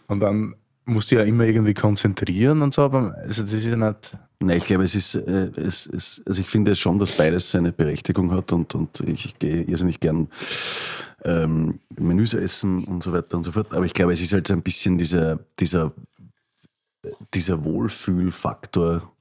und 0.08 0.20
dann 0.20 0.56
musst 0.86 1.12
du 1.12 1.16
ja 1.16 1.24
immer 1.24 1.44
irgendwie 1.44 1.74
konzentrieren 1.74 2.62
und 2.62 2.74
so, 2.74 2.84
aber 2.84 3.16
also 3.18 3.44
das 3.44 3.54
ist 3.54 3.66
ja 3.66 3.76
nicht. 3.76 4.18
Nein, 4.40 4.58
ich 4.58 4.66
glaube, 4.66 4.84
es 4.84 4.96
ist, 4.96 5.16
äh, 5.16 5.52
es, 5.56 5.88
es, 5.88 6.22
also 6.26 6.42
ich 6.42 6.48
finde 6.48 6.76
schon, 6.76 7.00
dass 7.00 7.18
beides 7.18 7.50
seine 7.50 7.72
Berechtigung 7.72 8.32
hat 8.32 8.54
und, 8.54 8.76
und 8.76 9.00
ich 9.02 9.38
gehe 9.40 9.64
irrsinnig 9.64 10.00
gern 10.00 10.30
ähm, 11.24 11.80
Menüs 11.98 12.34
essen 12.36 12.84
und 12.86 13.02
so 13.02 13.14
weiter 13.14 13.36
und 13.36 13.44
so 13.44 13.52
fort. 13.52 13.74
Aber 13.74 13.86
ich 13.86 13.94
glaube, 13.94 14.14
es 14.14 14.22
ist 14.22 14.34
halt 14.34 14.48
so 14.48 14.54
ein 14.54 14.62
bisschen 14.62 14.98
dieser, 14.98 15.40
dieser, 15.60 15.92
dieser 17.34 17.64
Wohlfühlfaktor 17.64 19.12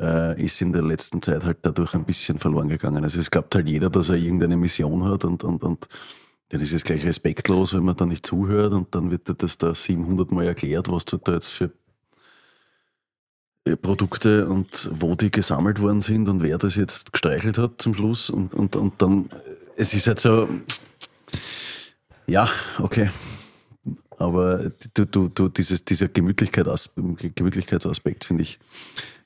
äh, 0.00 0.40
ist 0.42 0.60
in 0.62 0.72
der 0.72 0.82
letzten 0.82 1.22
Zeit 1.22 1.44
halt 1.44 1.58
dadurch 1.62 1.94
ein 1.94 2.04
bisschen 2.04 2.38
verloren 2.38 2.68
gegangen. 2.68 3.04
Also 3.04 3.18
es 3.18 3.30
glaubt 3.30 3.54
halt 3.54 3.68
jeder, 3.68 3.90
dass 3.90 4.08
er 4.08 4.16
irgendeine 4.16 4.56
Mission 4.56 5.04
hat 5.04 5.24
und, 5.24 5.44
und, 5.44 5.62
und 5.62 5.88
dann 6.50 6.60
ist 6.60 6.72
es 6.72 6.84
gleich 6.84 7.04
respektlos, 7.04 7.74
wenn 7.74 7.84
man 7.84 7.96
da 7.96 8.06
nicht 8.06 8.24
zuhört 8.24 8.72
und 8.72 8.94
dann 8.94 9.10
wird 9.10 9.42
das 9.42 9.58
da 9.58 9.74
700 9.74 10.32
Mal 10.32 10.46
erklärt, 10.46 10.90
was 10.90 11.04
du 11.04 11.18
da 11.18 11.34
jetzt 11.34 11.50
für 11.50 11.70
äh, 13.64 13.76
Produkte 13.76 14.48
und 14.48 14.90
wo 14.94 15.14
die 15.14 15.30
gesammelt 15.30 15.80
worden 15.80 16.00
sind 16.00 16.28
und 16.28 16.42
wer 16.42 16.58
das 16.58 16.76
jetzt 16.76 17.12
gestreichelt 17.12 17.58
hat 17.58 17.80
zum 17.82 17.94
Schluss. 17.94 18.30
Und, 18.30 18.54
und, 18.54 18.76
und 18.76 19.02
dann, 19.02 19.26
äh, 19.26 19.50
es 19.76 19.94
ist 19.94 20.06
halt 20.06 20.20
so, 20.20 20.48
ja, 22.26 22.48
okay. 22.78 23.10
Aber 24.18 24.70
du, 24.94 25.04
du, 25.06 25.28
du, 25.28 25.48
dieses, 25.48 25.84
dieser 25.84 26.08
Gemütlichkeit, 26.08 26.66
Gemütlichkeitsaspekt, 27.34 28.24
finde 28.24 28.42
ich, 28.42 28.58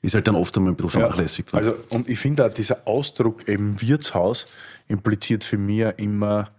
ist 0.01 0.15
halt 0.15 0.27
dann 0.27 0.35
oft 0.35 0.55
einmal 0.57 0.73
ein 0.73 0.75
bisschen 0.75 0.89
vernachlässigt. 1.01 1.51
worden. 1.53 1.65
Also, 1.65 1.77
und 1.89 2.09
ich 2.09 2.19
finde 2.19 2.45
auch, 2.45 2.53
dieser 2.53 2.87
Ausdruck 2.87 3.47
eben 3.47 3.81
Wirtshaus 3.81 4.57
impliziert 4.87 5.43
für 5.43 5.57
mich 5.57 5.85
immer, 5.97 6.49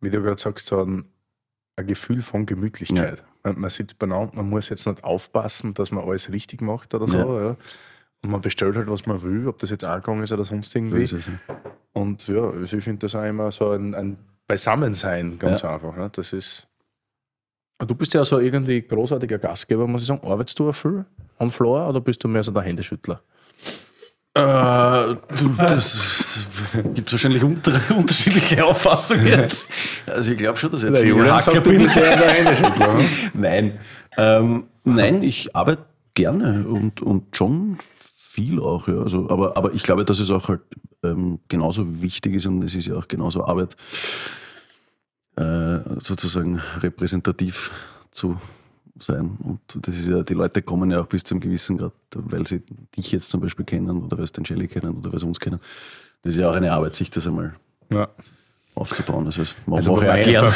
wie 0.00 0.10
du 0.10 0.22
gerade 0.22 0.40
sagst, 0.40 0.66
so 0.66 0.82
ein, 0.82 1.04
ein 1.76 1.86
Gefühl 1.86 2.22
von 2.22 2.46
Gemütlichkeit. 2.46 3.24
Man, 3.42 3.58
man 3.58 3.70
sitzt 3.70 3.98
beieinander, 3.98 4.32
man 4.36 4.48
muss 4.50 4.68
jetzt 4.68 4.86
nicht 4.86 5.02
aufpassen, 5.02 5.74
dass 5.74 5.90
man 5.90 6.04
alles 6.04 6.30
richtig 6.30 6.60
macht 6.60 6.94
oder 6.94 7.08
so. 7.08 7.18
Ja. 7.18 7.42
Ja. 7.42 7.56
Und 8.22 8.30
man 8.30 8.40
bestellt 8.42 8.76
halt, 8.76 8.88
was 8.90 9.06
man 9.06 9.22
will, 9.22 9.48
ob 9.48 9.58
das 9.58 9.70
jetzt 9.70 9.82
Angang 9.82 10.22
ist 10.22 10.30
oder 10.30 10.44
sonst 10.44 10.72
So 10.72 10.78
irgendwie. 10.78 11.02
ist 11.02 11.12
es. 11.14 11.28
Und 11.94 12.28
ja, 12.28 12.42
also 12.50 12.76
ich 12.76 12.84
finde 12.84 13.06
das 13.06 13.14
auch 13.14 13.24
immer 13.24 13.50
so 13.50 13.70
ein, 13.70 13.94
ein 13.94 14.18
Beisammensein, 14.46 15.38
ganz 15.38 15.62
Ja. 15.62 15.74
einfach. 15.74 15.96
Ne? 15.96 16.10
Das 16.12 16.32
ist. 16.34 16.66
Du 17.86 17.94
bist 17.94 18.14
ja 18.14 18.24
so 18.24 18.38
irgendwie 18.38 18.82
großartiger 18.82 19.38
Gastgeber, 19.38 19.86
muss 19.86 20.02
ich 20.02 20.08
sagen. 20.08 20.20
Arbeitest 20.24 20.58
du 20.58 20.70
viel 20.72 21.04
am 21.38 21.50
Floor 21.50 21.88
oder 21.88 22.00
bist 22.00 22.22
du 22.22 22.28
mehr 22.28 22.42
so 22.42 22.52
der 22.52 22.62
Händeschüttler? 22.62 23.20
Äh, 24.32 24.40
du, 25.38 25.48
das 25.58 26.46
gibt 26.94 27.10
wahrscheinlich 27.10 27.42
unter, 27.42 27.80
unterschiedliche 27.96 28.64
Auffassungen 28.64 29.26
jetzt. 29.26 29.72
Also 30.06 30.30
ich 30.30 30.38
glaube 30.38 30.56
schon, 30.56 30.70
dass 30.70 30.84
ich 30.84 30.90
jetzt 30.90 31.00
Der 31.00 31.08
Julian 31.08 31.40
sagt, 31.40 31.66
du 31.66 31.72
bist 31.72 31.96
eher 31.96 32.16
der 32.16 32.30
Händeschüttler. 32.30 32.94
ne? 32.94 33.04
Nein. 33.34 33.78
Ähm, 34.16 34.64
nein, 34.84 35.22
ich 35.24 35.56
arbeite 35.56 35.84
gerne 36.14 36.64
und, 36.68 37.02
und 37.02 37.36
schon 37.36 37.78
viel 38.04 38.60
auch, 38.60 38.86
ja. 38.86 39.00
Also, 39.00 39.28
aber, 39.28 39.56
aber 39.56 39.74
ich 39.74 39.82
glaube, 39.82 40.04
dass 40.04 40.20
es 40.20 40.30
auch 40.30 40.48
halt 40.48 40.60
ähm, 41.02 41.40
genauso 41.48 42.00
wichtig 42.00 42.34
ist 42.36 42.46
und 42.46 42.62
es 42.62 42.74
ist 42.76 42.86
ja 42.86 42.94
auch 42.94 43.08
genauso 43.08 43.44
Arbeit, 43.44 43.76
äh, 45.36 45.78
sozusagen 45.98 46.60
repräsentativ 46.80 47.70
zu 48.10 48.36
sein. 48.98 49.36
Und 49.42 49.60
das 49.86 49.98
ist 49.98 50.08
ja, 50.08 50.22
die 50.22 50.34
Leute 50.34 50.62
kommen 50.62 50.90
ja 50.90 51.00
auch 51.00 51.06
bis 51.06 51.24
zum 51.24 51.40
gewissen 51.40 51.78
Grad, 51.78 51.92
weil 52.14 52.46
sie 52.46 52.62
dich 52.96 53.12
jetzt 53.12 53.30
zum 53.30 53.40
Beispiel 53.40 53.64
kennen 53.64 54.02
oder 54.04 54.18
weil 54.18 54.26
sie 54.26 54.32
den 54.34 54.44
Jelly 54.44 54.68
kennen 54.68 54.96
oder 54.98 55.12
weil 55.12 55.18
sie 55.18 55.26
uns 55.26 55.40
kennen. 55.40 55.60
Das 56.22 56.32
ist 56.34 56.38
ja 56.38 56.50
auch 56.50 56.54
eine 56.54 56.72
Arbeit, 56.72 56.94
sich 56.94 57.10
das 57.10 57.26
einmal 57.26 57.54
Ja. 57.90 58.08
aufzubauen. 58.74 59.24
Also, 59.26 59.40
das 59.42 59.54
machen 59.66 59.76
Also 59.76 59.94
bei, 59.94 60.20
auch 60.20 60.24
gern. 60.24 60.54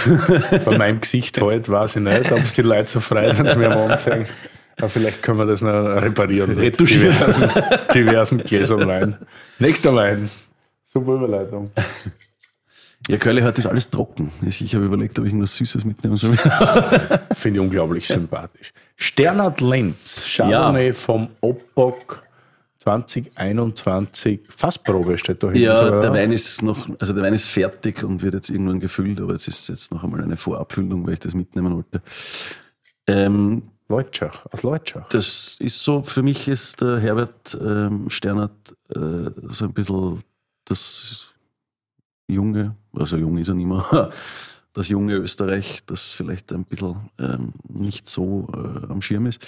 bei, 0.64 0.78
meinem 0.78 1.00
Gesicht 1.00 1.40
heute 1.40 1.72
weiß 1.72 1.96
ich 1.96 2.02
nicht, 2.02 2.32
ob 2.32 2.38
es 2.38 2.54
die 2.54 2.62
Leute 2.62 2.90
so 2.90 3.00
freuen, 3.00 3.36
wenn 3.38 3.46
sie 3.46 3.56
mir 3.58 3.70
am 3.74 3.98
sagen. 3.98 4.26
Aber 4.76 4.88
vielleicht 4.88 5.22
können 5.22 5.38
wir 5.38 5.46
das 5.46 5.62
noch 5.62 5.70
reparieren. 6.02 6.58
Retuschieren. 6.58 7.14
Diversen, 7.14 7.48
diversen 7.94 8.38
Gläsern 8.38 8.86
Wein. 8.88 9.16
Nächster 9.60 9.94
Wein. 9.94 10.28
Super 10.84 11.14
Überleitung. 11.14 11.70
Ja, 13.08 13.18
Curly 13.18 13.42
hat 13.42 13.58
das 13.58 13.66
alles 13.66 13.90
trocken. 13.90 14.30
Ich 14.46 14.74
habe 14.74 14.86
überlegt, 14.86 15.18
ob 15.18 15.26
ich 15.26 15.32
was 15.34 15.56
Süßes 15.56 15.84
mitnehmen 15.84 16.16
soll. 16.16 16.36
Finde 17.34 17.58
ich 17.58 17.64
unglaublich 17.64 18.06
sympathisch. 18.06 18.72
Sternert 18.96 19.60
Lenz, 19.60 20.26
Chardonnay 20.36 20.92
vom 20.94 21.28
Opok 21.42 22.22
2021. 22.78 24.40
Fassprobe 24.48 25.18
steht 25.18 25.42
da 25.42 25.48
hinten. 25.48 25.62
Ja, 25.62 25.76
sogar. 25.76 26.00
der 26.00 26.14
Wein 26.14 26.32
ist 26.32 26.62
noch, 26.62 26.88
also 26.98 27.12
der 27.12 27.22
Wein 27.22 27.34
ist 27.34 27.46
fertig 27.46 28.02
und 28.04 28.22
wird 28.22 28.34
jetzt 28.34 28.48
irgendwann 28.48 28.80
gefüllt, 28.80 29.20
aber 29.20 29.32
jetzt 29.32 29.48
ist 29.48 29.68
jetzt 29.68 29.92
noch 29.92 30.02
einmal 30.02 30.22
eine 30.22 30.38
Vorabfüllung, 30.38 31.06
weil 31.06 31.14
ich 31.14 31.20
das 31.20 31.34
mitnehmen 31.34 31.74
wollte. 31.74 32.02
Ähm, 33.06 33.64
Leutschach, 33.88 34.46
aus 34.50 34.62
Leutschach. 34.62 35.08
das 35.10 35.56
ist 35.60 35.82
so, 35.82 36.02
für 36.02 36.22
mich 36.22 36.48
ist 36.48 36.80
der 36.80 36.98
Herbert 37.00 37.58
ähm, 37.60 38.08
Sternert 38.08 38.74
äh, 38.94 39.30
so 39.48 39.66
ein 39.66 39.74
bisschen 39.74 40.20
das 40.64 41.33
junge, 42.28 42.76
also 42.92 43.16
jung 43.16 43.38
ist 43.38 43.48
er 43.48 43.54
nicht 43.54 43.66
mehr, 43.66 44.10
das 44.72 44.88
junge 44.88 45.14
Österreich, 45.14 45.84
das 45.86 46.12
vielleicht 46.12 46.52
ein 46.52 46.64
bisschen 46.64 47.10
ähm, 47.18 47.52
nicht 47.68 48.08
so 48.08 48.48
äh, 48.52 48.90
am 48.90 49.00
Schirm 49.00 49.26
ist. 49.26 49.44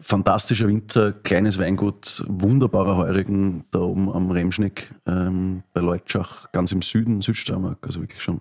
Fantastischer 0.00 0.66
Winzer, 0.66 1.12
kleines 1.12 1.58
Weingut, 1.58 2.24
wunderbarer 2.26 2.96
Heurigen 2.96 3.64
da 3.70 3.78
oben 3.78 4.10
am 4.10 4.30
Remschnick 4.30 4.92
ähm, 5.06 5.62
bei 5.72 5.80
Leutschach, 5.80 6.50
ganz 6.52 6.72
im 6.72 6.82
Süden, 6.82 7.22
Südsteiermark, 7.22 7.78
also 7.82 8.00
wirklich 8.00 8.22
schon 8.22 8.40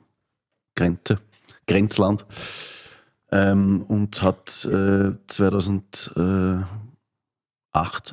Grenze, 0.75 1.19
Grenzland. 1.67 2.25
Ähm, 3.31 3.83
und 3.87 4.21
hat 4.21 4.65
äh, 4.65 5.11
2018 5.27 6.65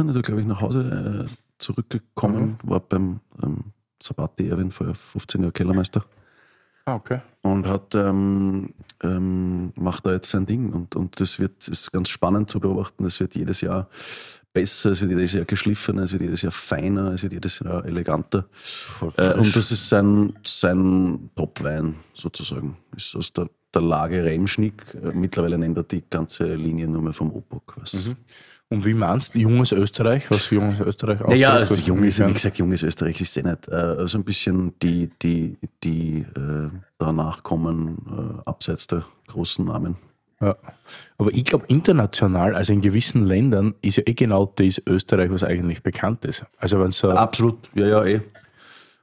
ist 0.08 0.16
er, 0.16 0.22
glaube 0.22 0.40
ich, 0.40 0.46
nach 0.46 0.60
Hause 0.60 1.28
äh, 1.28 1.32
zurückgekommen, 1.58 2.56
war 2.62 2.80
beim 2.80 3.20
ähm, 3.42 3.72
Sabati 4.03 4.48
Erwin, 4.48 4.70
vorher 4.70 4.94
15 4.94 5.40
Jahre 5.40 5.53
Kellermeister 5.53 6.05
Ah, 6.84 6.96
okay. 6.96 7.20
und 7.42 7.66
hat 7.66 7.94
ähm, 7.94 8.70
ähm, 9.03 9.72
macht 9.78 10.05
da 10.05 10.12
jetzt 10.12 10.30
sein 10.30 10.46
Ding 10.46 10.72
und, 10.72 10.96
und 10.96 11.20
das 11.20 11.38
wird 11.38 11.68
ist 11.68 11.92
ganz 11.92 12.09
spannend 12.09 12.50
zu 12.50 12.59
beobachten. 12.59 13.05
Es 13.05 13.20
wird 13.20 13.36
jedes 13.36 13.61
Jahr 13.61 13.88
besser, 14.53 14.90
es 14.90 15.00
wird 15.00 15.12
jedes 15.12 15.32
Jahr 15.32 15.44
geschliffener, 15.44 16.03
es 16.03 16.12
wird 16.12 16.22
jedes 16.22 16.42
Jahr 16.42 16.50
feiner, 16.50 17.12
es 17.12 17.22
wird 17.22 17.34
jedes 17.34 17.61
Jahr 17.61 17.84
eleganter. 17.84 18.46
Äh, 19.16 19.34
und 19.34 19.55
das 19.55 19.70
ist 19.70 19.88
sein, 19.88 20.36
sein 20.44 21.30
Top-Wein 21.36 21.94
sozusagen. 22.14 22.76
Ist 22.96 23.14
aus 23.14 23.32
der, 23.32 23.48
der 23.72 23.82
Lage 23.82 24.24
Remschnick. 24.24 24.82
Äh, 24.94 25.12
mittlerweile 25.12 25.59
nennt 25.59 25.76
er 25.76 25.84
die 25.84 26.03
ganze 26.09 26.53
Linie 26.55 26.88
nur 26.88 27.03
mehr 27.03 27.12
vom 27.12 27.32
Opok. 27.32 27.74
Was 27.76 27.94
Und 28.72 28.86
wie 28.86 28.94
meinst 28.94 29.34
du 29.34 29.38
junges 29.38 29.72
Österreich? 29.72 30.30
Was 30.30 30.48
junges 30.50 30.80
Österreich 30.80 31.20
ja, 31.28 31.34
ja, 31.34 31.50
also 31.50 31.74
jung 31.74 32.02
ist, 32.04 32.26
wie 32.26 32.32
gesagt, 32.32 32.56
junges 32.58 32.82
Österreich 32.82 33.20
ist 33.20 33.36
eh 33.36 33.42
nicht. 33.42 33.68
Äh, 33.68 34.08
so 34.08 34.18
ein 34.18 34.24
bisschen 34.24 34.72
die, 34.80 35.10
die, 35.20 35.58
die 35.84 36.20
äh, 36.20 36.70
danach 36.96 37.42
kommen, 37.42 37.98
äh, 38.08 38.48
abseits 38.48 38.86
der 38.86 39.04
großen 39.28 39.66
Namen. 39.66 39.96
Ja. 40.40 40.56
Aber 41.18 41.32
ich 41.32 41.44
glaube, 41.44 41.66
international, 41.68 42.54
also 42.54 42.72
in 42.72 42.80
gewissen 42.80 43.26
Ländern, 43.26 43.74
ist 43.82 43.96
ja 43.96 44.04
eh 44.06 44.14
genau 44.14 44.46
das 44.56 44.80
Österreich, 44.86 45.30
was 45.30 45.44
eigentlich 45.44 45.82
bekannt 45.82 46.24
ist. 46.24 46.46
Also 46.56 46.80
wenn 46.80 46.92
so 46.92 47.10
Absolut, 47.10 47.58
ja, 47.74 47.86
ja, 47.86 48.04
eh. 48.04 48.20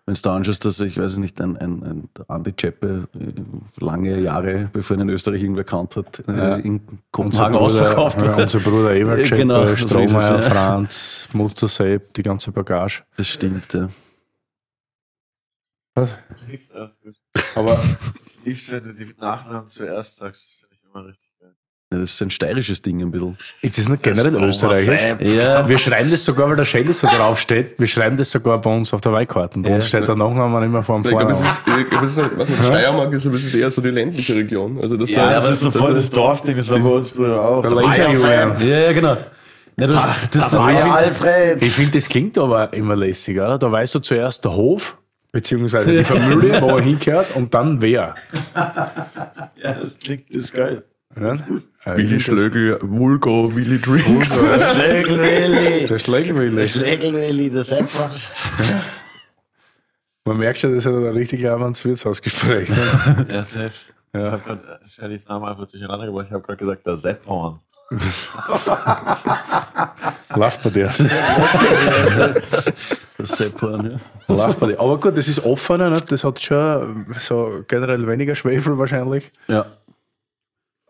Wenn 0.09 0.15
du 0.15 0.21
da 0.23 0.35
anschaust, 0.37 0.65
dass 0.65 0.79
ich 0.79 0.97
weiß 0.97 1.17
nicht, 1.17 1.39
ein, 1.39 1.55
ein, 1.55 1.83
ein 1.83 2.09
Andi 2.27 2.51
Czeppe 2.55 3.07
äh, 3.13 3.83
lange 3.85 4.19
Jahre, 4.19 4.67
bevor 4.73 4.97
ihn 4.97 5.01
in 5.01 5.09
Österreich 5.09 5.43
irgendwer 5.43 5.63
kannt 5.65 5.97
hat, 5.97 6.23
äh, 6.27 6.35
Ja. 6.35 6.55
in 6.55 6.81
Kopenhagen 7.11 7.55
ausverkauft 7.55 8.19
ja, 8.19 8.29
war. 8.29 8.37
unser 8.37 8.59
Bruder 8.59 8.95
Ewald 8.95 9.19
Ja, 9.19 9.25
Scheppe, 9.27 9.41
genau, 9.41 9.67
so 9.67 9.75
Strohmeier, 9.75 10.39
ja. 10.39 10.41
Franz, 10.41 11.29
Muster 11.33 11.67
Sepp, 11.67 12.11
die 12.15 12.23
ganze 12.23 12.51
Bagage. 12.51 13.03
Das 13.17 13.27
stimmt, 13.27 13.71
ja. 13.71 13.87
Nichts, 16.47 16.71
alles 16.71 16.99
gut. 17.01 17.15
Aber 17.53 17.79
Liebst, 18.45 18.71
wenn 18.71 18.85
du 18.85 18.93
die 18.95 19.13
Nachnamen 19.19 19.69
zuerst 19.69 20.17
sagst, 20.17 20.43
das 20.43 20.53
finde 20.59 20.75
ich 20.75 20.83
immer 20.85 21.05
richtig 21.05 21.28
Das 21.91 22.11
ist 22.13 22.21
ein 22.21 22.29
steirisches 22.29 22.83
Ding 22.83 23.01
ein 23.01 23.09
bisschen. 23.09 23.35
ist 23.63 23.79
das 23.79 23.89
nicht 23.89 24.03
generell 24.03 24.31
Das 24.33 24.43
österreichisch? 24.43 25.01
Ja, 25.21 25.67
Wir 25.67 25.77
schreiben 25.79 26.11
das 26.11 26.23
sogar, 26.23 26.47
weil 26.47 26.55
der 26.55 26.65
Shelly 26.65 26.93
so 26.93 27.07
draufsteht, 27.07 27.79
wir 27.79 27.87
schreiben 27.87 28.15
das 28.15 28.29
sogar 28.29 28.61
bei 28.61 28.71
uns 28.75 28.93
auf 28.93 29.01
der 29.01 29.11
Weinkarte. 29.11 29.59
Bei 29.59 29.73
uns 29.73 29.87
steht 29.87 30.07
der 30.07 30.15
Nachname 30.15 30.63
immer 30.63 30.83
vor 30.83 31.01
dem 31.01 31.03
Vornamen. 31.05 31.31
ist, 31.31 31.59
ich 31.65 31.89
glaube, 31.89 32.05
es 32.05 32.15
ist, 32.15 32.29
was 32.37 32.47
nicht, 32.47 32.63
Steiermark 32.63 33.11
ist, 33.13 33.25
aber 33.25 33.35
es 33.35 33.45
ist 33.45 33.55
eher 33.55 33.71
so 33.71 33.81
die 33.81 33.89
ländliche 33.89 34.35
Region. 34.35 34.79
Also 34.79 34.97
das 34.97 35.09
Ja, 35.09 35.29
da, 35.29 35.33
das 35.33 35.49
ist 35.49 35.61
so 35.61 35.71
voll 35.71 35.95
das 35.95 36.11
Dorfding, 36.11 36.57
das 36.57 36.69
war 36.69 36.77
bei 36.77 36.89
uns 36.89 37.09
früher 37.09 37.41
auch. 37.41 37.63
Der 37.63 37.71
Da 37.71 37.81
Lecher 37.81 38.63
ja 38.63 38.93
genau. 38.93 39.17
Ja, 39.79 39.87
das, 39.87 40.07
das, 40.29 40.49
Da 40.51 40.59
war 40.59 40.71
ja 40.71 40.93
Alfred. 40.93 41.63
Ich 41.63 41.71
finde, 41.71 41.91
das 41.97 42.07
klingt 42.07 42.37
aber 42.37 42.71
immer 42.73 42.95
lässig, 42.95 43.37
oder? 43.39 43.57
Da 43.57 43.71
weißt 43.71 43.95
du 43.95 43.99
zuerst 43.99 44.45
der 44.45 44.53
Hof, 44.53 44.95
beziehungsweise 45.31 45.89
die 45.91 46.03
Familie, 46.03 46.61
wo 46.61 46.67
er 46.77 46.81
hingehört, 46.83 47.35
und 47.35 47.51
dann 47.51 47.81
wer. 47.81 48.13
Ja, 48.53 49.73
das 49.73 49.97
klingt, 49.97 50.29
das 50.29 50.35
ist 50.43 50.53
geil. 50.53 50.83
Ja? 51.19 51.33
Äh, 51.33 51.37
ich 51.37 51.85
Willi 51.85 52.13
das- 52.13 52.21
Schlögl, 52.23 52.79
Vulgo, 52.81 53.55
Willi 53.55 53.79
Drinks. 53.81 54.29
Der 54.37 54.59
Schlägelwilli. 54.59 55.87
Der. 55.87 55.97
Schlägelwilli, 56.67 57.49
der 57.49 57.63
Sepp. 57.63 57.87
Man 60.25 60.37
merkt 60.37 60.59
schon, 60.59 60.75
das 60.75 60.85
ist 60.85 60.91
ein 60.91 61.03
richtig 61.05 61.41
lebendes 61.41 61.83
Wirtshausgespräch. 61.85 62.69
Ne? 62.69 63.25
Ja, 63.29 63.43
safe. 63.43 63.71
Ich 64.13 64.19
Ja. 64.19 64.31
habe 64.31 64.41
gerade 64.43 64.79
Shellys 64.87 65.27
Namen 65.27 65.45
einfach 65.45 65.67
durcheinander 65.67 66.05
gebracht. 66.05 66.25
Ich 66.27 66.33
habe 66.33 66.43
gerade 66.43 66.57
gesagt, 66.57 66.85
der 66.85 66.97
Sepphorn. 66.97 67.59
Lauf 70.35 70.59
bei 70.63 70.69
dir. 70.69 70.85
das 73.17 73.37
Seppan, 73.37 73.91
ja. 73.91 73.97
Lauf 74.35 74.57
bei 74.57 74.67
dir. 74.67 74.79
Aber 74.79 74.99
gut, 74.99 75.17
das 75.17 75.27
ist 75.27 75.43
offener, 75.43 75.89
ne? 75.89 75.97
das 76.07 76.23
hat 76.23 76.39
schon 76.39 77.07
so 77.19 77.63
generell 77.67 78.07
weniger 78.07 78.35
Schwefel 78.35 78.77
wahrscheinlich. 78.77 79.31
ja. 79.47 79.65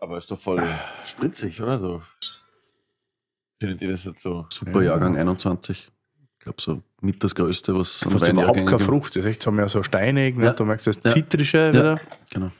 Aber 0.00 0.18
ist 0.18 0.30
doch 0.30 0.38
voll 0.38 0.62
spritzig, 1.04 1.60
oder 1.60 1.78
so? 1.78 2.02
Findet 3.60 3.82
ihr 3.82 3.90
das 3.90 4.04
jetzt 4.04 4.22
so? 4.22 4.46
Super 4.50 4.82
Jahrgang 4.82 5.16
21. 5.16 5.90
Ich 6.38 6.44
glaube, 6.44 6.60
so 6.60 6.82
mit 7.02 7.22
das 7.22 7.34
Größte, 7.34 7.76
was 7.76 8.02
an 8.04 8.12
Fast 8.12 8.32
überhaupt 8.32 8.56
keine 8.56 8.70
gibt. 8.70 8.82
Frucht. 8.82 9.14
Das 9.14 9.24
ist 9.24 9.30
echt 9.30 9.42
so 9.42 9.50
mehr 9.50 9.68
so 9.68 9.82
steinig. 9.82 10.38
Ne? 10.38 10.46
Ja. 10.46 10.52
Du 10.54 10.64
merkst 10.64 10.86
das 10.86 10.98
Ja. 11.04 11.12
Zitrische 11.12 11.70
wieder. 11.70 12.00
Genau. 12.30 12.50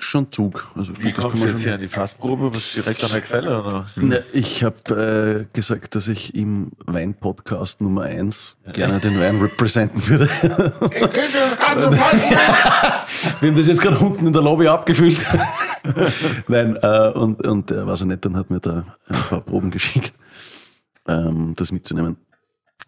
Schon 0.00 0.30
Zug. 0.32 0.68
Also 0.76 0.92
Wie 0.98 1.12
das 1.12 1.22
kommst 1.22 1.42
du 1.42 1.48
jetzt 1.48 1.62
hier 1.62 1.74
an 1.74 1.80
die 1.80 1.88
Fassprobe? 1.88 2.50
Bist 2.50 2.76
du 2.76 2.82
direkt 2.82 3.02
an 3.04 3.10
der 3.10 3.20
Quelle, 3.20 3.62
oder? 3.62 3.86
Na, 3.96 4.18
ich 4.32 4.62
habe 4.62 5.46
äh, 5.50 5.52
gesagt, 5.52 5.94
dass 5.94 6.08
ich 6.08 6.34
im 6.34 6.70
Wein-Podcast 6.86 7.80
Nummer 7.80 8.02
1 8.02 8.56
gerne 8.72 9.00
den 9.00 9.18
Wein 9.18 9.40
representen 9.40 10.06
würde. 10.06 10.28
Wir 13.40 13.50
haben 13.50 13.56
das 13.56 13.66
jetzt 13.66 13.80
gerade 13.80 13.98
unten 13.98 14.26
in 14.28 14.32
der 14.32 14.42
Lobby 14.42 14.68
abgefüllt. 14.68 15.26
Nein, 16.48 16.76
äh, 16.80 17.10
und, 17.10 17.46
und 17.46 17.70
der 17.70 17.86
war 17.86 17.96
so 17.96 18.04
nett, 18.06 18.24
dann 18.24 18.36
hat 18.36 18.50
mir 18.50 18.60
da 18.60 18.84
ein 19.08 19.20
paar 19.28 19.40
Proben 19.40 19.70
geschickt, 19.70 20.14
ähm, 21.06 21.54
das 21.56 21.72
mitzunehmen. 21.72 22.16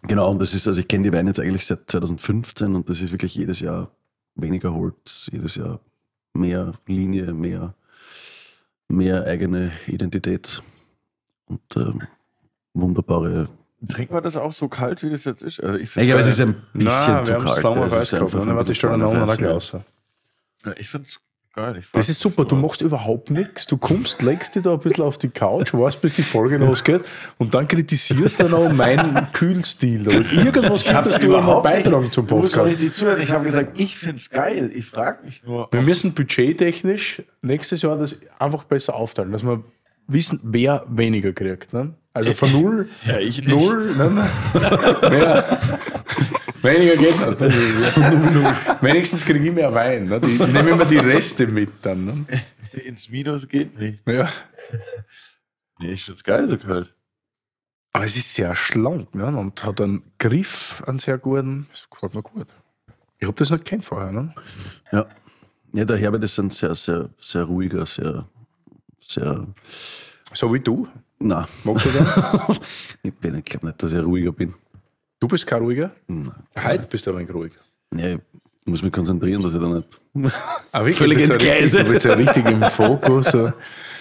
Genau, 0.03 0.29
und 0.31 0.39
das 0.39 0.53
ist, 0.53 0.67
also 0.67 0.79
ich 0.79 0.87
kenne 0.87 1.03
die 1.03 1.13
Weine 1.13 1.29
jetzt 1.29 1.39
eigentlich 1.39 1.65
seit 1.65 1.89
2015 1.89 2.75
und 2.75 2.89
das 2.89 3.01
ist 3.01 3.11
wirklich 3.11 3.35
jedes 3.35 3.59
Jahr 3.59 3.91
weniger 4.35 4.73
Holz, 4.73 5.29
jedes 5.31 5.55
Jahr 5.55 5.79
mehr 6.33 6.73
Linie, 6.87 7.33
mehr, 7.33 7.73
mehr 8.87 9.25
eigene 9.25 9.71
Identität 9.87 10.61
und 11.45 11.61
ähm, 11.75 12.01
wunderbare. 12.73 13.47
Trinken 13.89 14.13
wir 14.13 14.21
das 14.21 14.37
auch 14.37 14.53
so 14.53 14.69
kalt, 14.69 15.01
wie 15.03 15.09
das 15.09 15.25
jetzt 15.25 15.41
ist? 15.41 15.59
Also 15.59 15.79
ich 15.79 15.91
glaube, 15.91 16.19
es 16.21 16.27
ist 16.27 16.39
ein 16.41 16.55
bisschen 16.73 17.13
Nein, 17.13 17.25
zu 17.25 17.31
wir 17.31 17.35
haben 17.39 17.47
es 17.47 17.53
kalt. 17.55 17.63
lange 17.63 17.85
Es 17.85 17.91
weiß 17.93 18.03
ist 18.03 18.09
gehabt. 18.11 18.35
einfach 18.35 18.45
Ne? 18.45 18.55
Warte, 18.55 18.71
ich 18.71 18.83
weiß, 18.83 19.75
ich 20.77 20.89
finde 20.89 21.07
es 21.07 21.19
geil. 21.53 21.77
Ich 21.79 21.91
Das 21.91 22.09
ist 22.09 22.19
super, 22.19 22.45
du 22.45 22.55
machst 22.55 22.81
überhaupt 22.81 23.29
nichts. 23.31 23.65
Du 23.67 23.77
kommst, 23.77 24.21
legst 24.21 24.55
dich 24.55 24.63
da 24.63 24.73
ein 24.73 24.79
bisschen 24.79 25.03
auf 25.03 25.17
die 25.17 25.29
Couch, 25.29 25.73
warst, 25.73 26.01
bis 26.01 26.15
die 26.15 26.23
Folge 26.23 26.57
losgeht 26.57 27.01
und 27.37 27.53
dann 27.53 27.67
kritisierst 27.67 28.39
du 28.39 28.49
noch 28.49 28.71
meinen 28.71 29.31
Kühlstil. 29.33 30.07
Oder 30.07 30.31
irgendwas 30.31 30.83
könntest 30.85 31.21
du 31.21 31.27
noch 31.31 31.61
beitragen 31.63 32.11
zum 32.11 32.27
Podcast. 32.27 32.93
zuhören. 32.93 33.21
Ich 33.21 33.31
habe 33.31 33.45
gesagt, 33.45 33.79
ich 33.79 33.97
finde 33.97 34.17
es 34.17 34.29
geil. 34.29 34.71
Ich 34.73 34.85
frage 34.85 35.25
mich 35.25 35.43
nur. 35.43 35.67
Wir 35.71 35.81
müssen 35.81 36.13
budgettechnisch 36.13 37.23
nächstes 37.41 37.81
Jahr 37.81 37.97
das 37.97 38.17
einfach 38.39 38.63
besser 38.63 38.95
aufteilen, 38.95 39.31
dass 39.31 39.43
wir 39.43 39.63
wissen, 40.07 40.39
wer 40.43 40.85
weniger 40.89 41.31
kriegt. 41.33 41.73
Ne? 41.73 41.93
Also 42.13 42.33
von 42.33 42.51
null, 42.51 42.89
Ja, 43.05 43.17
ich 43.19 43.37
nicht. 43.37 43.49
null, 43.49 43.95
ne? 43.95 44.09
mehr. 45.09 45.59
Weniger 46.61 46.95
geht 46.97 47.39
nicht. 47.41 47.97
Wenigstens 48.81 49.25
kriege 49.25 49.45
ich 49.45 49.53
mehr 49.53 49.73
Wein. 49.73 50.05
Ne? 50.05 50.19
Die, 50.21 50.31
ich 50.33 50.39
nehme 50.39 50.69
immer 50.71 50.85
die 50.85 50.97
Reste 50.97 51.47
mit 51.47 51.69
dann. 51.81 52.05
Ne? 52.05 52.25
Ins 52.85 53.09
Minus 53.09 53.47
geht 53.47 53.77
nicht. 53.79 53.99
Ja. 54.07 54.29
Nee, 55.79 55.93
ich 55.93 56.03
find's 56.05 56.23
geil 56.23 56.47
so 56.47 56.57
kalt. 56.57 56.93
Aber 57.93 58.05
es 58.05 58.15
ist 58.15 58.33
sehr 58.33 58.55
schlank 58.55 59.13
ne? 59.15 59.25
und 59.27 59.63
hat 59.65 59.81
einen 59.81 60.03
Griff, 60.17 60.81
einen 60.87 60.99
sehr 60.99 61.17
guten. 61.17 61.67
Das 61.71 61.89
gefällt 61.89 62.15
mir 62.15 62.23
gut. 62.23 62.47
Ich 63.19 63.27
habe 63.27 63.35
das 63.35 63.49
nicht 63.49 63.65
kennt 63.65 63.83
vorher. 63.85 64.11
Ne? 64.11 64.33
Ja. 64.91 65.05
ja, 65.73 65.85
der 65.85 65.97
Herbert 65.97 66.23
ist 66.23 66.39
ein 66.39 66.49
sehr, 66.49 66.73
sehr, 66.75 67.09
sehr 67.19 67.43
ruhiger, 67.43 67.85
sehr, 67.85 68.27
sehr. 68.99 69.45
So 70.33 70.53
wie 70.53 70.59
du. 70.59 70.87
Na, 71.19 71.47
Magst 71.63 71.85
du 71.85 71.89
das? 71.91 72.59
ich, 73.03 73.13
bin- 73.13 73.35
ich 73.35 73.45
glaube 73.45 73.67
nicht, 73.67 73.83
dass 73.83 73.93
ich 73.93 73.99
ruhiger 73.99 74.31
bin. 74.31 74.55
Du 75.21 75.27
bist 75.27 75.45
kein 75.45 75.61
ruhiger? 75.61 75.91
Nein. 76.07 76.33
Heute 76.57 76.87
bist 76.87 77.05
du 77.05 77.11
aber 77.11 77.19
ein 77.19 77.27
wenig 77.27 77.35
ruhig. 77.35 77.53
Ja, 77.95 78.15
ich 78.15 78.19
muss 78.65 78.81
mich 78.81 78.91
konzentrieren, 78.91 79.43
dass 79.43 79.53
ich 79.53 79.59
da 79.59 79.67
nicht. 79.67 80.01
Ah, 80.71 80.79
wirklich? 80.79 80.97
Völlig 80.97 81.17
bist 81.19 81.29
ja 81.29 81.35
richtig, 81.35 81.51
entgleise. 81.51 81.83
du 81.83 81.91
bist 81.91 82.05
ja 82.05 82.13
richtig 82.13 82.45
im 82.49 82.63
Fokus. 82.63 83.27
So. 83.27 83.53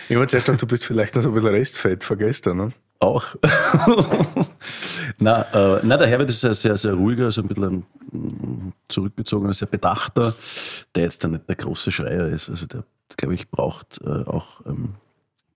Ich 0.08 0.16
habe 0.16 0.26
zuerst 0.26 0.46
gedacht, 0.46 0.62
du 0.62 0.66
bist 0.66 0.86
vielleicht 0.86 1.14
noch 1.14 1.22
so 1.22 1.28
ein 1.28 1.34
bisschen 1.34 1.50
Restfett 1.50 2.04
von 2.04 2.16
gestern. 2.16 2.56
Ne? 2.56 2.72
Auch. 3.00 3.36
na, 5.18 5.42
äh, 5.52 5.80
na, 5.82 5.98
der 5.98 6.06
Herbert 6.06 6.30
ist 6.30 6.40
sehr, 6.40 6.54
sehr, 6.54 6.76
sehr 6.78 6.94
ruhiger, 6.94 7.26
also 7.26 7.42
ein 7.42 7.48
bisschen 7.48 7.64
ein 7.64 7.84
mm, 8.12 8.72
zurückgezogener, 8.88 9.52
sehr 9.52 9.68
bedachter, 9.68 10.34
der 10.94 11.02
jetzt 11.02 11.22
dann 11.22 11.32
nicht 11.32 11.46
der 11.46 11.56
große 11.56 11.92
Schreier 11.92 12.28
ist. 12.28 12.48
Also 12.48 12.66
der, 12.66 12.84
glaube 13.18 13.34
ich, 13.34 13.50
braucht 13.50 14.00
äh, 14.02 14.08
auch 14.08 14.64
ähm, 14.64 14.94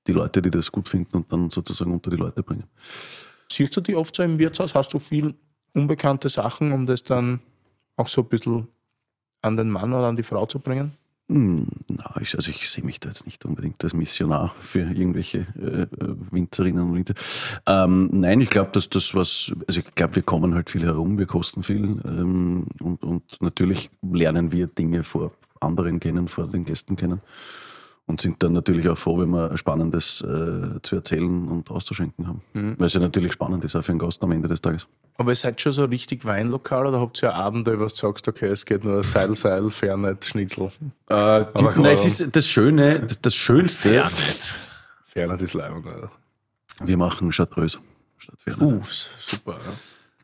die 0.07 0.13
Leute, 0.13 0.43
die 0.43 0.51
das 0.51 0.71
gut 0.71 0.91
finden 0.91 1.17
und 1.17 1.33
dann 1.33 1.49
sozusagen 1.49 1.91
unter 1.91 2.11
die 2.11 2.17
Leute 2.17 2.43
bringen. 2.43 2.65
Siehst 3.51 3.77
du 3.77 3.81
die 3.81 3.97
oft 3.97 4.15
so 4.15 4.23
im 4.23 4.39
Wirtshaus? 4.39 4.75
Hast 4.75 4.93
du 4.93 4.99
viel 4.99 5.35
unbekannte 5.75 6.29
Sachen, 6.29 6.73
um 6.73 6.87
das 6.87 7.05
dann 7.05 7.41
auch 7.97 8.09
so 8.09 8.23
ein 8.23 8.29
bisschen 8.29 8.69
an 9.43 9.57
den 9.57 9.71
Mann 9.71 9.93
oder 9.93 10.07
an 10.07 10.17
die 10.17 10.23
Frau 10.23 10.47
zu 10.47 10.59
bringen? 10.59 10.93
Hm, 11.29 11.67
Na, 11.89 12.21
ich, 12.21 12.35
also 12.35 12.51
ich 12.51 12.69
sehe 12.69 12.85
mich 12.85 13.01
da 13.01 13.09
jetzt 13.09 13.25
nicht 13.25 13.45
unbedingt 13.47 13.83
als 13.83 13.95
Missionar 13.95 14.55
für 14.61 14.81
irgendwelche 14.81 15.47
äh, 15.59 15.83
äh, 15.83 15.89
Winzerinnen 16.31 16.83
und 16.83 16.95
Winzer. 16.95 17.15
Ähm, 17.67 18.11
nein, 18.13 18.43
ich 18.43 18.51
glaube, 18.51 18.73
dass 18.73 18.91
das 18.91 19.15
was, 19.15 19.51
also 19.67 19.81
ich 19.81 19.95
glaube, 19.95 20.17
wir 20.17 20.23
kommen 20.23 20.55
halt 20.55 20.69
viel 20.69 20.83
herum, 20.83 21.19
wir 21.19 21.27
kosten 21.27 21.63
viel 21.63 21.99
ähm, 22.05 22.67
und, 22.81 23.03
und 23.03 23.41
natürlich 23.41 23.91
lernen 24.03 24.53
wir 24.53 24.67
Dinge 24.67 25.03
vor 25.03 25.33
anderen 25.61 25.99
kennen, 25.99 26.29
vor 26.29 26.47
den 26.47 26.67
Gästen 26.67 26.97
kennen 26.97 27.23
und 28.07 28.21
sind 28.21 28.43
dann 28.43 28.53
natürlich 28.53 28.89
auch 28.89 28.99
froh, 28.99 29.19
wenn 29.19 29.31
wir 29.31 29.57
Spannendes 29.57 30.21
äh, 30.21 30.81
zu 30.83 30.97
erzählen 30.97 31.49
und 31.49 31.71
auszuschenken 31.71 32.27
haben. 32.27 32.43
Weil 32.53 32.87
es 32.87 32.95
ja 32.95 33.01
natürlich 33.01 33.33
spannend 33.33 33.65
ist, 33.65 33.75
auch 33.77 33.83
für 33.83 33.93
einen 33.93 33.99
Gast 33.99 34.23
am 34.23 34.33
Ende 34.33 34.49
des 34.49 34.61
Tages. 34.61 34.87
Aber 35.17 35.31
ihr 35.33 35.37
seid 35.37 35.61
schon 35.61 35.73
so 35.73 35.85
richtig 35.85 36.25
Weinlokal 36.25 36.87
oder 36.87 37.01
habt 37.01 37.23
ihr 37.23 37.29
ja 37.31 37.35
Abende, 37.35 37.79
wo 37.79 37.85
du 37.85 37.89
sagst, 37.89 38.27
okay, 38.29 38.49
es 38.49 38.67
geht 38.67 38.85
nur 38.85 39.03
Seil, 39.03 39.35
Seil, 39.35 39.71
Fernet, 39.71 40.25
Schnitzel? 40.25 40.71
Äh, 41.09 41.15
Aber 41.15 41.73
nein, 41.77 41.93
es 41.93 42.05
ist 42.05 42.35
das 42.35 42.47
Schöne, 42.47 43.01
das, 43.01 43.21
das 43.21 43.35
Schönste. 43.35 44.05
Fernet 45.05 45.41
ist 45.41 45.55
leibend. 45.55 45.87
Alter. 45.87 46.11
Wir 46.83 46.97
machen 46.97 47.31
Chartreuse. 47.31 47.79
Statt 48.19 48.41
Fernet. 48.41 48.73
Uh, 48.73 48.81
super. 49.21 49.53
Ja. 49.53 49.73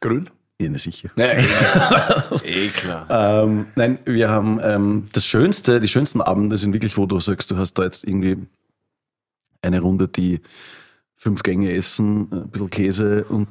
Grün? 0.00 0.28
Ja, 0.60 0.78
sicher. 0.78 1.10
Eh 2.44 2.68
klar. 2.68 3.06
Ähm, 3.08 3.66
nein, 3.76 3.98
wir 4.04 4.28
haben 4.28 4.60
ähm, 4.62 5.06
das 5.12 5.26
Schönste, 5.26 5.80
die 5.80 5.88
schönsten 5.88 6.20
Abende 6.20 6.58
sind 6.58 6.72
wirklich, 6.72 6.96
wo 6.96 7.06
du 7.06 7.18
sagst, 7.20 7.50
du 7.50 7.56
hast 7.56 7.74
da 7.74 7.84
jetzt 7.84 8.04
irgendwie 8.04 8.36
eine 9.62 9.80
Runde, 9.80 10.08
die 10.08 10.40
fünf 11.16 11.42
Gänge 11.42 11.72
essen, 11.72 12.28
ein 12.30 12.50
bisschen 12.50 12.70
Käse 12.70 13.24
und 13.24 13.48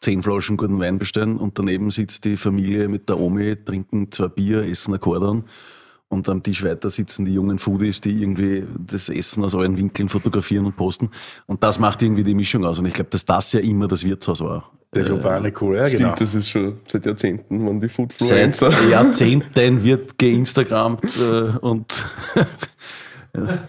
zehn 0.00 0.22
Flaschen 0.22 0.56
guten 0.56 0.80
Wein 0.80 0.98
bestellen 0.98 1.36
und 1.36 1.58
daneben 1.58 1.90
sitzt 1.90 2.24
die 2.24 2.36
Familie 2.36 2.88
mit 2.88 3.08
der 3.08 3.18
Omi, 3.18 3.56
trinken 3.64 4.10
zwei 4.10 4.28
Bier, 4.28 4.64
essen 4.64 4.94
ein 4.94 5.00
Kordon 5.00 5.44
und 6.12 6.28
am 6.28 6.42
Tisch 6.42 6.62
weiter 6.62 6.90
sitzen 6.90 7.24
die 7.24 7.32
jungen 7.32 7.58
Foodies, 7.58 8.02
die 8.02 8.22
irgendwie 8.22 8.64
das 8.78 9.08
Essen 9.08 9.42
aus 9.44 9.54
allen 9.54 9.78
Winkeln 9.78 10.10
fotografieren 10.10 10.66
und 10.66 10.76
posten. 10.76 11.10
Und 11.46 11.62
das 11.62 11.78
macht 11.78 12.02
irgendwie 12.02 12.22
die 12.22 12.34
Mischung 12.34 12.66
aus. 12.66 12.78
Und 12.78 12.86
ich 12.86 12.92
glaube, 12.92 13.08
dass 13.08 13.24
das 13.24 13.52
ja 13.54 13.60
immer 13.60 13.88
das 13.88 14.04
Wirtshaus 14.04 14.42
war. 14.42 14.70
Das 14.90 15.10
urbane 15.10 15.54
cool, 15.58 15.76
ja, 15.76 15.86
Stimmt, 15.86 16.02
genau. 16.02 16.14
das 16.14 16.34
ist 16.34 16.50
schon 16.50 16.80
seit 16.86 17.06
Jahrzehnten, 17.06 17.64
man 17.64 17.80
die 17.80 17.88
Seit 17.88 17.96
Foodfluencer. 17.96 18.70
Jahrzehnten 18.90 19.82
wird 19.82 20.18
geinstagrammt 20.18 21.16
äh, 21.16 21.56
und 21.62 22.06
ja. 23.34 23.64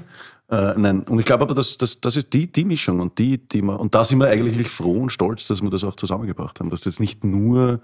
äh, 0.73 0.77
nein, 0.77 1.03
und 1.03 1.19
ich 1.19 1.25
glaube 1.25 1.45
aber, 1.45 1.53
das, 1.53 1.77
das, 1.77 2.01
das 2.01 2.17
ist 2.17 2.33
die, 2.33 2.51
die 2.51 2.65
Mischung 2.65 2.99
und 2.99 3.17
die, 3.19 3.37
die 3.37 3.61
man, 3.61 3.77
und 3.77 3.95
da 3.95 4.03
sind 4.03 4.19
wir 4.19 4.27
eigentlich 4.27 4.67
froh 4.67 5.03
und 5.03 5.11
stolz, 5.11 5.47
dass 5.47 5.61
wir 5.61 5.69
das 5.69 5.85
auch 5.85 5.95
zusammengebracht 5.95 6.59
haben, 6.59 6.69
dass 6.69 6.83
jetzt 6.83 6.99
nicht 6.99 7.23
nur 7.23 7.79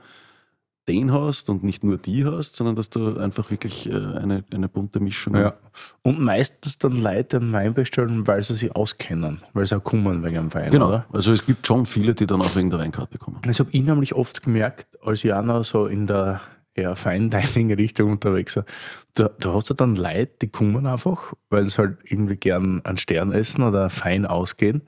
den 0.88 1.12
hast 1.14 1.50
und 1.52 1.64
nicht 1.64 1.84
nur 1.84 1.98
die 1.98 2.26
hast, 2.26 2.56
sondern 2.56 2.76
dass 2.76 2.90
du 2.90 3.18
einfach 3.18 3.52
wirklich 3.52 3.88
äh, 3.90 3.94
eine, 3.94 4.44
eine 4.54 4.68
bunte 4.70 5.00
Mischung 5.00 5.36
Ja. 5.36 5.54
Und 6.02 6.20
meistens 6.20 6.78
dann 6.80 6.98
Leute 6.98 7.38
einen 7.38 7.52
Wein 7.54 7.74
bestellen, 7.76 8.26
weil 8.26 8.42
sie 8.42 8.56
sich 8.56 8.76
auskennen, 8.76 9.40
weil 9.54 9.68
sie 9.68 9.78
auch 9.78 9.84
kommen 9.84 10.24
wegen 10.24 10.36
dem 10.36 10.54
Wein, 10.54 10.72
Genau. 10.72 10.88
oder? 10.88 11.06
Also 11.12 11.32
es 11.32 11.46
gibt 11.46 11.68
schon 11.68 11.86
viele, 11.86 12.16
die 12.16 12.26
dann 12.26 12.42
auch 12.42 12.56
wegen 12.56 12.70
der 12.72 12.80
Weinkarte 12.80 13.18
kommen. 13.20 13.38
Das 13.44 13.60
habe 13.60 13.70
ich 13.72 13.84
nämlich 13.84 14.16
oft 14.16 14.42
gemerkt, 14.42 14.88
als 15.04 15.24
ich 15.24 15.32
auch 15.34 15.44
noch 15.44 15.64
so 15.64 15.86
in 15.86 16.08
der 16.08 16.42
eher 16.74 16.96
Fine-Dining-Richtung 16.96 18.12
unterwegs 18.12 18.56
war. 18.56 18.66
Da, 19.14 19.30
da 19.40 19.54
hast 19.54 19.70
du 19.70 19.74
dann 19.74 19.96
Leute, 19.96 20.32
die 20.42 20.48
kommen 20.48 20.86
einfach, 20.86 21.34
weil 21.50 21.68
sie 21.70 21.78
halt 21.78 21.98
irgendwie 22.06 22.38
gern 22.38 22.84
einen 22.86 22.98
Stern 22.98 23.32
essen 23.32 23.64
oder 23.64 23.90
fein 23.90 24.26
ausgehen. 24.26 24.84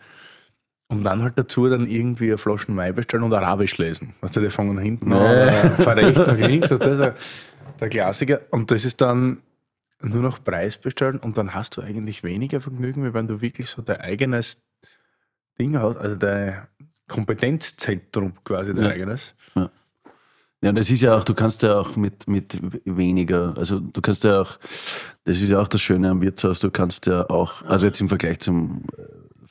Und 0.92 1.04
dann 1.04 1.24
halt 1.24 1.34
dazu 1.38 1.68
dann 1.70 1.88
irgendwie 1.88 2.28
eine 2.28 2.38
Flasche 2.38 2.76
Wein 2.76 2.94
bestellen 2.94 3.24
und 3.24 3.34
Arabisch 3.34 3.78
lesen. 3.78 4.14
Weißt 4.22 4.36
du, 4.36 4.42
die 4.42 4.50
fangen 4.50 4.78
hinten 4.78 5.14
an, 5.14 5.20
oder 5.22 5.72
von 5.78 5.94
rechts 5.94 6.28
nach 6.28 6.38
links. 6.38 6.72
Und 6.72 6.84
das 6.84 6.92
ist 6.92 7.00
ja 7.00 7.16
der 7.80 7.90
Klassiker. 7.90 8.42
Und 8.52 8.70
das 8.72 8.84
ist 8.84 9.00
dann 9.00 9.38
nur 10.02 10.22
noch 10.22 10.44
Preis 10.44 10.78
bestellen 10.78 11.18
und 11.20 11.38
dann 11.38 11.54
hast 11.54 11.78
du 11.78 11.82
eigentlich 11.82 12.24
weniger 12.24 12.60
Vergnügen, 12.60 13.06
wie 13.06 13.14
wenn 13.14 13.28
du 13.28 13.40
wirklich 13.40 13.70
so 13.70 13.82
dein 13.82 14.02
eigenes 14.02 14.64
Ding 15.60 15.78
hast, 15.78 15.98
also 15.98 16.16
dein 16.16 16.64
Kompetenzzentrum 17.08 18.34
quasi, 18.44 18.74
dein 18.74 18.86
Ja. 18.86 18.90
eigenes. 18.92 19.36
Ja, 19.56 20.70
und 20.70 20.76
das 20.78 20.90
ist 20.92 21.02
ja 21.02 21.18
auch, 21.18 21.24
du 21.24 21.34
kannst 21.34 21.64
ja 21.64 21.80
auch 21.80 21.96
mit, 21.96 22.28
mit 22.28 22.60
weniger, 22.86 23.54
also 23.58 23.80
du 23.80 24.00
kannst 24.02 24.24
ja 24.24 24.42
auch, 24.42 24.60
das 25.24 25.42
ist 25.42 25.50
ja 25.50 25.60
auch 25.60 25.68
das 25.68 25.82
Schöne 25.82 26.10
am 26.10 26.22
Wirtshaus, 26.22 26.60
du 26.60 26.70
kannst 26.70 27.08
ja 27.08 27.28
auch, 27.30 27.64
also 27.64 27.88
jetzt 27.88 28.00
im 28.00 28.10
Vergleich 28.10 28.40
zum 28.40 28.84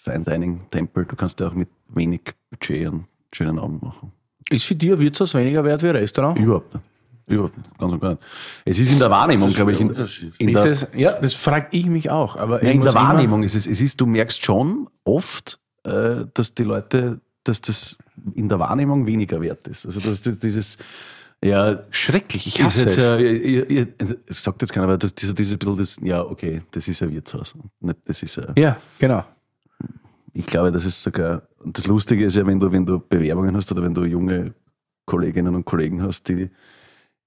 Fine 0.03 0.25
Dining 0.25 0.61
Tempel, 0.71 1.05
du 1.05 1.15
kannst 1.15 1.41
ja 1.41 1.49
auch 1.49 1.53
mit 1.55 1.69
wenig 1.89 2.23
Budget 2.49 2.87
einen 2.87 3.07
schönen 3.33 3.59
Abend 3.59 3.83
machen. 3.83 4.13
Ist 4.49 4.65
für 4.65 4.75
dich 4.75 4.91
ein 4.93 4.99
Wirtshaus 4.99 5.35
weniger 5.35 5.63
wert 5.63 5.83
wie 5.83 5.89
ein 5.89 5.97
Restaurant? 5.97 6.39
Überhaupt 6.39 6.73
nicht. 6.73 6.85
Überhaupt 7.27 7.59
nicht. 7.59 7.79
Ganz 7.79 7.93
und 7.93 8.01
gar 8.01 8.11
nicht. 8.13 8.23
Es 8.65 8.79
ist 8.79 8.93
in 8.93 8.99
der 8.99 9.11
Wahrnehmung, 9.11 9.53
glaube 9.53 9.73
ich, 9.73 9.81
in, 9.81 9.91
in 9.91 10.49
ist 10.49 10.65
der, 10.65 10.73
es, 10.73 10.87
ja, 10.97 11.13
das 11.21 11.35
frage 11.35 11.67
ich 11.73 11.85
mich 11.87 12.09
auch. 12.11 12.37
Aber 12.37 12.65
ja, 12.65 12.71
in 12.71 12.81
der 12.81 12.95
Wahrnehmung 12.95 13.43
ist 13.43 13.55
es, 13.55 13.67
es 13.67 13.81
ist, 13.83 14.01
du 14.01 14.07
merkst 14.07 14.43
schon 14.43 14.89
oft, 15.05 15.61
äh, 15.85 16.25
dass 16.33 16.55
die 16.55 16.65
Leute, 16.65 17.21
dass 17.45 17.61
das 17.61 17.99
in 18.35 18.49
der 18.49 18.59
Wahrnehmung 18.59 19.05
weniger 19.07 19.41
wert 19.43 19.69
ist. 19.69 19.85
Also 19.85 20.01
dass 20.01 20.23
das- 20.23 20.39
dieses, 20.39 20.79
ja, 21.45 21.85
Schrecklich, 21.91 22.47
ich 22.47 22.59
Ist 22.59 22.65
hasse 22.65 22.85
jetzt, 22.85 22.97
es. 22.99 23.05
ja, 23.07 23.19
ihr, 23.19 23.71
ihr, 23.71 23.89
sagt 24.29 24.63
jetzt 24.63 24.73
keiner, 24.73 24.85
aber 24.85 24.97
das, 24.97 25.15
das, 25.15 25.35
dieses 25.35 25.57
bisschen 25.59 25.77
das, 25.77 25.99
ja, 26.03 26.23
okay, 26.25 26.63
das 26.71 26.89
ist 26.89 27.03
ein 27.03 27.13
Wirtshaus. 27.13 27.55
Nicht, 27.81 27.99
das 28.07 28.23
ist 28.23 28.39
ein, 28.39 28.55
Ja, 28.57 28.79
genau. 28.99 29.25
Ich 30.33 30.47
glaube, 30.47 30.73
das 30.73 30.85
ist 30.85 31.03
sogar, 31.03 31.43
und 31.59 31.77
das 31.77 31.87
Lustige 31.87 32.25
ist 32.25 32.37
ja, 32.37 32.47
wenn 32.47 32.61
du, 32.61 32.73
wenn 32.73 32.87
du 32.87 32.99
Bewerbungen 33.01 33.57
hast 33.57 33.71
oder 33.73 33.83
wenn 33.83 33.95
du 33.95 34.05
junge 34.05 34.55
Kolleginnen 35.07 35.55
und 35.55 35.65
Kollegen 35.65 36.03
hast, 36.03 36.29
die 36.29 36.51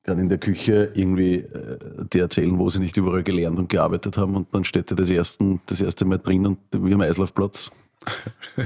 gerade 0.04 0.22
in 0.22 0.30
der 0.30 0.38
Küche 0.38 0.92
irgendwie 0.94 1.36
äh, 1.36 1.78
dir 2.12 2.24
erzählen, 2.24 2.58
wo 2.60 2.68
sie 2.70 2.80
nicht 2.80 2.98
überall 2.98 3.24
gelernt 3.24 3.58
und 3.58 3.70
gearbeitet 3.70 4.18
haben 4.18 4.36
und 4.36 4.54
dann 4.54 4.64
steht 4.64 4.92
er 4.92 4.96
das, 4.96 5.10
ersten, 5.10 5.62
das 5.66 5.82
erste 5.82 6.06
Mal 6.06 6.20
drin 6.20 6.46
und 6.46 6.60
wie 6.74 6.94
am 6.94 7.02
Eislaufplatz. 7.02 7.72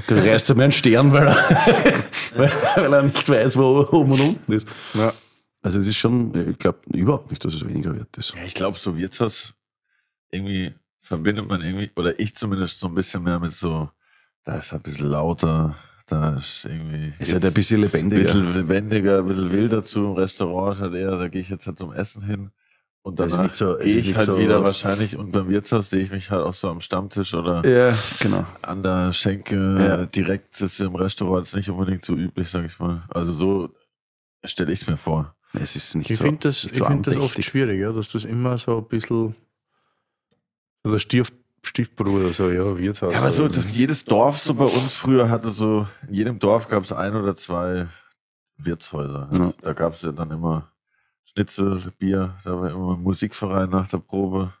Da 0.08 0.16
reißt 0.16 0.50
er 0.50 0.56
mir 0.56 0.64
einen 0.64 0.72
Stern, 0.72 1.12
weil 1.12 1.28
er, 1.28 1.36
weil, 2.34 2.52
weil 2.76 2.92
er 2.92 3.02
nicht 3.02 3.28
weiß, 3.28 3.56
wo 3.56 3.86
oben 3.92 4.12
und 4.12 4.20
unten 4.20 4.52
ist. 4.52 4.66
Ja. 4.94 5.12
Also 5.62 5.78
es 5.78 5.86
ist 5.86 5.96
schon, 5.96 6.50
ich 6.50 6.58
glaube 6.58 6.78
überhaupt 6.92 7.30
nicht, 7.30 7.44
dass 7.44 7.54
es 7.54 7.64
weniger 7.64 7.94
wert 7.94 8.16
ist. 8.16 8.34
Ja, 8.34 8.42
ich 8.44 8.54
glaube, 8.54 8.78
so 8.78 8.96
Wirtshaus 8.96 9.54
irgendwie 10.30 10.72
verbindet 10.98 11.48
man 11.48 11.62
irgendwie, 11.62 11.90
oder 11.96 12.18
ich 12.18 12.34
zumindest 12.34 12.80
so 12.80 12.88
ein 12.88 12.94
bisschen 12.94 13.22
mehr 13.22 13.38
mit 13.38 13.52
so, 13.52 13.90
da 14.48 14.56
ist 14.56 14.72
ein 14.72 14.80
bisschen 14.80 15.08
lauter, 15.10 15.74
da 16.06 16.36
ist 16.36 16.64
irgendwie 16.64 17.12
ist 17.18 17.34
halt 17.34 17.44
ein 17.44 17.52
bisschen 17.52 17.80
ein 17.80 17.82
lebendiger. 17.82 18.22
bisschen 18.22 18.54
lebendiger, 18.54 19.18
ein 19.18 19.28
bisschen 19.28 19.52
wilder 19.52 19.82
zu. 19.82 19.98
Im 20.06 20.12
Restaurant 20.12 20.76
ist 20.76 20.80
halt 20.80 20.94
eher, 20.94 21.18
da 21.18 21.28
gehe 21.28 21.42
ich 21.42 21.50
jetzt 21.50 21.66
halt 21.66 21.78
zum 21.78 21.92
Essen 21.92 22.22
hin. 22.22 22.50
Und 23.02 23.20
ist 23.20 23.30
danach 23.36 23.54
so- 23.54 23.76
gehe 23.76 23.84
ist 23.84 23.94
ich 23.94 24.06
nicht 24.06 24.16
halt 24.16 24.26
so- 24.26 24.38
wieder 24.38 24.64
wahrscheinlich 24.64 25.16
und 25.18 25.32
beim 25.32 25.50
Wirtshaus 25.50 25.90
sehe 25.90 26.00
ich 26.02 26.10
mich 26.10 26.30
halt 26.30 26.44
auch 26.46 26.54
so 26.54 26.68
am 26.70 26.80
Stammtisch 26.80 27.34
oder 27.34 27.62
Ja, 27.66 27.94
genau. 28.20 28.44
an 28.62 28.82
der 28.82 29.12
Schenke 29.12 29.56
Ja. 29.78 30.06
direkt. 30.06 30.54
Das 30.54 30.72
ist 30.72 30.80
im 30.80 30.94
Restaurant 30.94 31.46
jetzt 31.46 31.54
nicht 31.54 31.68
unbedingt 31.68 32.04
so 32.06 32.14
üblich, 32.14 32.48
sag 32.48 32.64
ich 32.64 32.78
mal. 32.78 33.02
Also 33.10 33.32
so 33.32 33.74
stelle 34.44 34.72
ich 34.72 34.80
es 34.80 34.86
mir 34.88 34.96
vor. 34.96 35.34
Es 35.52 35.76
ist 35.76 35.94
nicht 35.94 36.10
Ich 36.10 36.16
so. 36.18 36.24
finde 36.24 36.40
das, 36.48 36.64
nicht 36.64 36.72
ich 36.72 36.78
so 36.78 36.84
find 36.86 37.06
das 37.06 37.16
oft 37.16 37.42
schwierig, 37.44 37.80
ja, 37.80 37.92
dass 37.92 38.08
das 38.08 38.24
immer 38.24 38.56
so 38.56 38.78
ein 38.78 38.84
bisschen 38.88 39.34
der 40.86 40.98
Stier, 40.98 41.24
Stiefbruder, 41.62 42.30
so, 42.30 42.50
ja, 42.50 42.76
Wirtshaus. 42.76 43.12
Ja, 43.12 43.20
aber 43.20 43.30
so, 43.30 43.48
das, 43.48 43.74
jedes 43.76 44.04
Dorf 44.04 44.38
so 44.38 44.54
bei 44.54 44.64
uns 44.64 44.94
früher 44.94 45.28
hatte 45.28 45.50
so, 45.50 45.86
in 46.06 46.14
jedem 46.14 46.38
Dorf 46.38 46.68
gab 46.68 46.84
es 46.84 46.92
ein 46.92 47.14
oder 47.14 47.36
zwei 47.36 47.88
Wirtshäuser. 48.56 49.28
Ja. 49.32 49.52
Da 49.60 49.72
gab 49.72 49.94
es 49.94 50.02
ja 50.02 50.12
dann 50.12 50.30
immer 50.30 50.70
Schnitzel, 51.24 51.92
Bier, 51.98 52.36
da 52.44 52.60
war 52.60 52.70
immer 52.70 52.96
ein 52.96 53.02
Musikverein 53.02 53.70
nach 53.70 53.88
der 53.88 53.98
Probe, 53.98 54.52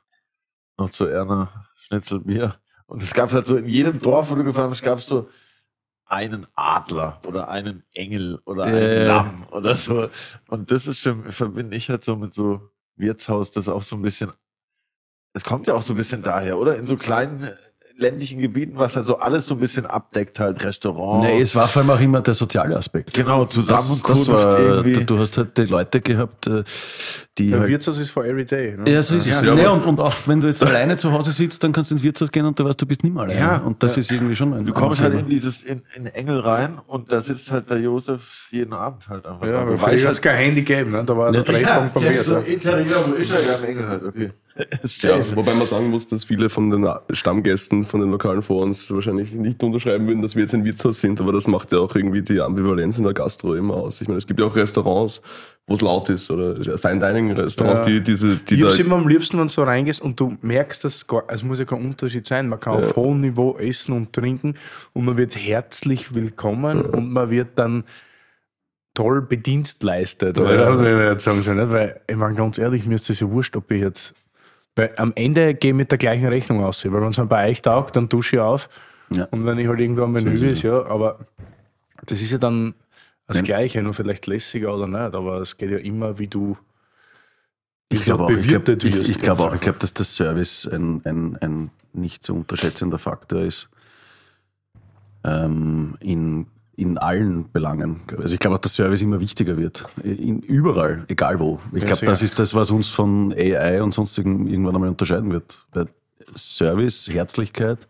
noch 0.76 0.90
zu 0.90 1.06
Erna, 1.06 1.66
Schnitzel, 1.76 2.20
Bier. 2.20 2.56
Und 2.86 3.02
es 3.02 3.12
gab 3.14 3.32
halt 3.32 3.46
so 3.46 3.56
in 3.56 3.66
jedem 3.66 3.98
Dorf, 3.98 4.30
wo 4.30 4.34
du 4.34 4.44
gefahren 4.44 4.70
bist, 4.70 4.82
gab 4.82 4.98
es 4.98 5.06
so 5.06 5.28
einen 6.04 6.46
Adler 6.54 7.20
oder 7.26 7.48
einen 7.48 7.84
Engel 7.94 8.40
oder 8.46 8.64
ein 8.64 8.74
Ja, 8.74 8.92
ja. 8.92 9.06
Lamm 9.06 9.46
oder 9.50 9.74
so. 9.74 10.08
Und 10.48 10.70
das 10.70 10.86
ist 10.86 11.00
für 11.00 11.16
verbinde 11.32 11.76
ich 11.76 11.90
halt 11.90 12.02
so 12.02 12.16
mit 12.16 12.34
so 12.34 12.70
Wirtshaus, 12.96 13.50
das 13.50 13.68
auch 13.68 13.82
so 13.82 13.96
ein 13.96 14.02
bisschen, 14.02 14.32
es 15.38 15.44
kommt 15.44 15.66
ja 15.68 15.74
auch 15.74 15.82
so 15.82 15.94
ein 15.94 15.96
bisschen 15.96 16.22
daher, 16.22 16.58
oder? 16.58 16.76
In 16.76 16.86
so 16.86 16.96
kleinen 16.96 17.44
äh, 17.44 17.52
ländlichen 17.96 18.40
Gebieten, 18.40 18.72
was 18.76 18.96
halt 18.96 19.06
so 19.06 19.18
alles 19.18 19.46
so 19.46 19.54
ein 19.54 19.60
bisschen 19.60 19.86
abdeckt, 19.86 20.38
halt 20.40 20.64
Restaurant. 20.64 21.24
Nee, 21.24 21.40
es 21.40 21.54
war 21.54 21.66
vor 21.68 21.82
allem 21.82 21.90
auch 21.90 22.00
immer 22.00 22.20
der 22.20 22.34
soziale 22.34 22.76
Aspekt. 22.76 23.14
genau, 23.14 23.44
Das, 23.44 23.54
Zusammenkunft 23.54 24.28
das 24.28 24.28
war, 24.28 24.58
irgendwie. 24.58 25.04
du 25.04 25.18
hast 25.18 25.38
halt 25.38 25.56
die 25.56 25.64
Leute 25.66 26.00
gehabt, 26.00 26.46
äh, 26.46 26.62
die 27.38 27.50
ja, 27.50 27.58
halt 27.60 27.68
Wirtshaus 27.70 27.98
ist 27.98 28.10
for 28.10 28.24
every 28.24 28.44
day. 28.44 28.76
Ne? 28.76 28.90
Ja, 28.90 29.00
so 29.02 29.14
ist 29.16 29.26
es. 29.26 29.40
Ja, 29.42 29.54
Ja, 29.54 29.70
aber- 29.70 29.74
und, 29.74 29.84
und 29.86 30.00
auch 30.00 30.14
wenn 30.26 30.40
du 30.40 30.46
jetzt 30.48 30.62
alleine 30.66 30.96
zu 30.96 31.12
Hause 31.12 31.32
sitzt, 31.32 31.62
dann 31.64 31.72
kannst 31.72 31.90
du 31.90 31.94
ins 31.94 32.02
Wirtshaus 32.02 32.30
gehen 32.32 32.44
und 32.46 32.58
du 32.58 32.64
weißt, 32.64 32.80
du 32.82 32.86
bist 32.86 33.04
nicht 33.04 33.14
mehr 33.14 33.22
alleine. 33.22 33.38
Ja. 33.40 33.56
und 33.58 33.82
das 33.82 33.96
Ja. 33.96 34.00
ist 34.00 34.12
irgendwie 34.12 34.34
schon 34.36 34.52
ein 34.54 34.66
Du 34.66 34.72
kommst 34.72 35.00
halt 35.02 35.14
in 35.14 35.28
dieses, 35.28 35.62
in, 35.62 35.82
in 35.94 36.06
Engel 36.06 36.40
rein 36.40 36.78
und 36.86 37.10
da 37.12 37.20
sitzt 37.20 37.50
halt 37.52 37.70
der 37.70 37.78
Josef 37.78 38.48
jeden 38.50 38.72
Abend 38.72 39.08
halt 39.08 39.24
einfach. 39.26 39.46
Ja, 39.46 39.60
aber 39.62 39.72
Du 39.72 39.78
vielleicht 39.78 40.04
hat 40.04 40.12
es 40.12 40.20
kein 40.22 40.36
Handy 40.36 40.62
gegeben, 40.62 40.90
ne? 40.92 41.04
da 41.04 41.16
war 41.16 41.30
der 41.32 41.44
Treffpunkt 41.44 41.94
beim 41.94 42.02
der 42.02 42.12
ist 42.12 42.26
so. 42.26 42.36
Interieur, 42.38 42.96
wo 43.06 43.14
ist 43.14 43.32
er? 43.32 43.40
Ja, 43.40 43.58
im 43.58 43.64
Engel 43.64 43.88
halt, 43.88 44.02
okay. 44.04 44.30
Ja, 45.02 45.18
wobei 45.36 45.54
man 45.54 45.66
sagen 45.68 45.88
muss, 45.88 46.08
dass 46.08 46.24
viele 46.24 46.48
von 46.50 46.70
den 46.70 46.84
Stammgästen 47.12 47.84
von 47.84 48.00
den 48.00 48.10
lokalen 48.10 48.42
Forums 48.42 48.90
wahrscheinlich 48.92 49.32
nicht 49.32 49.62
unterschreiben 49.62 50.08
würden, 50.08 50.20
dass 50.22 50.34
wir 50.34 50.42
jetzt 50.42 50.54
ein 50.54 50.64
Wirtshaus 50.64 51.00
sind, 51.00 51.20
aber 51.20 51.32
das 51.32 51.46
macht 51.46 51.70
ja 51.72 51.78
auch 51.78 51.94
irgendwie 51.94 52.22
die 52.22 52.40
Ambivalenz 52.40 52.98
in 52.98 53.04
der 53.04 53.14
Gastro 53.14 53.54
immer 53.54 53.74
aus. 53.74 54.00
Ich 54.00 54.08
meine, 54.08 54.18
es 54.18 54.26
gibt 54.26 54.40
ja 54.40 54.46
auch 54.46 54.56
Restaurants, 54.56 55.20
wo 55.68 55.74
es 55.74 55.82
laut 55.82 56.08
ist 56.08 56.30
oder 56.30 56.56
Fine 56.78 56.98
Dining 56.98 57.30
Restaurants, 57.32 57.80
Ja. 57.80 57.86
die 57.86 58.00
diese, 58.02 58.36
die 58.36 58.54
Ich 58.56 58.62
hab's 58.62 58.78
immer 58.78 58.96
am 58.96 59.06
liebsten, 59.06 59.36
wenn 59.38 59.46
du 59.46 59.52
so 59.52 59.62
reingehst 59.62 60.00
und 60.00 60.18
du 60.18 60.36
merkst, 60.40 60.82
dass 60.84 60.96
es 60.96 61.06
gar- 61.06 61.24
es 61.28 61.42
muss 61.44 61.58
ja 61.58 61.64
kein 61.66 61.84
Unterschied 61.84 62.26
sein. 62.26 62.48
Man 62.48 62.58
kann 62.58 62.74
auf 62.74 62.96
hohem 62.96 63.20
Niveau 63.20 63.56
essen 63.58 63.92
und 63.92 64.12
trinken 64.12 64.54
und 64.94 65.04
man 65.04 65.16
wird 65.18 65.36
herzlich 65.36 66.14
willkommen 66.14 66.80
und 66.80 67.12
man 67.12 67.30
wird 67.30 67.48
dann 67.56 67.84
toll 68.94 69.22
bedienstleistet. 69.22 70.38
Ja. 70.38 70.42
Oder? 70.42 70.78
Wenn 70.78 70.98
wir 70.98 71.12
jetzt 71.12 71.24
sagen 71.24 71.42
so, 71.42 71.52
nicht? 71.52 71.70
Weil, 71.70 72.00
ich 72.08 72.16
meine, 72.16 72.34
ganz 72.34 72.58
ehrlich, 72.58 72.86
mir 72.86 72.96
ist 72.96 73.08
das 73.08 73.20
ja 73.20 73.30
wurscht, 73.30 73.54
ob 73.56 73.70
ich 73.70 73.80
jetzt. 73.82 74.14
Weil 74.74 74.92
am 74.96 75.12
Ende 75.16 75.54
gehe 75.54 75.70
ich 75.72 75.76
mit 75.76 75.90
der 75.90 75.98
gleichen 75.98 76.26
Rechnung 76.28 76.64
aus. 76.64 76.84
Weil 76.84 77.00
wenn 77.00 77.08
es 77.08 77.18
mir 77.18 77.26
bei 77.26 77.48
euch 77.50 77.62
taugt, 77.62 77.94
dann 77.96 78.08
dusche 78.08 78.36
ich 78.36 78.40
auf. 78.40 78.68
Ja. 79.10 79.24
Und 79.30 79.44
wenn 79.46 79.58
ich 79.58 79.68
halt 79.68 79.80
irgendwo 79.80 80.02
am 80.04 80.12
Menü 80.12 80.46
ist, 80.48 80.62
ja, 80.62 80.84
aber 80.86 81.18
das 82.06 82.20
ist 82.22 82.30
ja 82.32 82.38
dann 82.38 82.74
das 83.28 83.42
Gleiche, 83.42 83.82
nur 83.82 83.94
vielleicht 83.94 84.26
lässiger 84.26 84.74
oder 84.74 84.86
nicht. 84.86 85.14
Aber 85.14 85.40
es 85.40 85.56
geht 85.56 85.70
ja 85.70 85.78
immer, 85.78 86.18
wie 86.18 86.26
du. 86.26 86.56
Ich 87.90 88.02
glaube 88.02 88.24
auch, 88.24 88.30
ich 88.30 88.48
glaube 88.48 88.72
ich, 88.72 88.94
wirst. 88.94 89.10
ich 89.10 89.18
glaube 89.18 89.44
auch, 89.44 89.54
ich 89.54 89.60
glaube, 89.60 89.78
dass 89.78 89.94
der 89.94 90.04
Service 90.04 90.66
ein, 90.66 91.02
ein, 91.04 91.36
ein 91.40 91.70
nicht 91.92 92.24
zu 92.24 92.34
unterschätzender 92.34 92.98
Faktor 92.98 93.42
ist. 93.42 93.70
Ähm, 95.24 95.96
in, 96.00 96.46
in 96.76 96.96
allen 96.96 97.50
Belangen. 97.50 98.02
Also 98.16 98.34
ich 98.34 98.40
glaube 98.40 98.56
auch, 98.56 98.60
dass 98.60 98.74
Service 98.74 99.02
immer 99.02 99.20
wichtiger 99.20 99.56
wird. 99.56 99.86
In, 100.02 100.40
überall, 100.40 101.04
egal 101.08 101.40
wo. 101.40 101.60
Ich 101.72 101.84
glaube, 101.84 102.06
das 102.06 102.22
ist 102.22 102.38
das, 102.38 102.54
was 102.54 102.70
uns 102.70 102.88
von 102.88 103.32
AI 103.32 103.82
und 103.82 103.92
sonstigen 103.92 104.46
irgendwann 104.46 104.74
einmal 104.74 104.90
unterscheiden 104.90 105.32
wird. 105.32 105.66
Weil 105.72 105.86
Service, 106.36 107.08
Herzlichkeit 107.10 107.88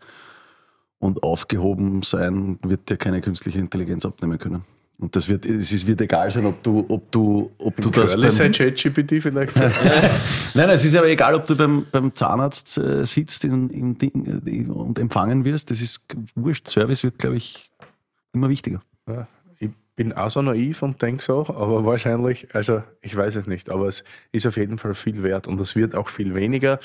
und 0.97 1.23
aufgehoben 1.23 2.01
sein 2.01 2.59
wird 2.63 2.89
dir 2.89 2.97
keine 2.97 3.21
künstliche 3.21 3.59
Intelligenz 3.59 4.05
abnehmen 4.05 4.39
können. 4.39 4.63
Und 4.99 5.15
das 5.15 5.29
wird, 5.29 5.45
es 5.45 5.71
ist- 5.71 5.87
wird 5.87 6.01
egal 6.01 6.29
sein, 6.29 6.45
ob 6.45 6.61
du, 6.61 6.85
ob 6.89 7.09
du, 7.11 7.51
ob 7.57 7.75
du 7.79 7.89
das 7.89 8.11
Curly 8.13 8.31
sei 8.31 8.49
ChatGPT 8.49 9.21
vielleicht. 9.23 9.55
Nein, 9.55 9.71
nein, 10.53 10.69
es 10.71 10.83
ist 10.83 10.95
aber 10.97 11.07
egal, 11.07 11.35
ob 11.35 11.45
du 11.45 11.55
beim, 11.55 11.85
beim 11.89 12.13
Zahnarzt 12.13 12.77
äh, 12.77 13.05
sitzt 13.05 13.45
in, 13.45 13.69
im 13.69 13.97
Ding, 13.97 14.41
äh, 14.45 14.65
und 14.69 14.99
empfangen 14.99 15.45
wirst. 15.45 15.71
Das 15.71 15.79
ist 15.81 16.05
wurscht. 16.35 16.67
Service 16.67 17.03
wird, 17.03 17.17
glaube 17.17 17.37
ich, 17.37 17.71
immer 18.33 18.49
wichtiger. 18.49 18.81
Ja, 19.07 19.25
ich 19.59 19.69
bin 19.95 20.11
auch 20.11 20.29
so 20.29 20.41
naiv 20.41 20.83
und 20.83 21.01
denke 21.01 21.23
so, 21.23 21.45
aber 21.47 21.85
wahrscheinlich, 21.85 22.53
also 22.53 22.83
ich 23.01 23.15
weiß 23.15 23.37
es 23.37 23.47
nicht, 23.47 23.69
aber 23.69 23.87
es 23.87 24.03
ist 24.33 24.47
auf 24.47 24.57
jeden 24.57 24.77
Fall 24.77 24.95
viel 24.95 25.23
wert 25.23 25.47
und 25.47 25.61
es 25.61 25.77
wird 25.77 25.95
auch 25.95 26.09
viel 26.09 26.35
weniger. 26.35 26.77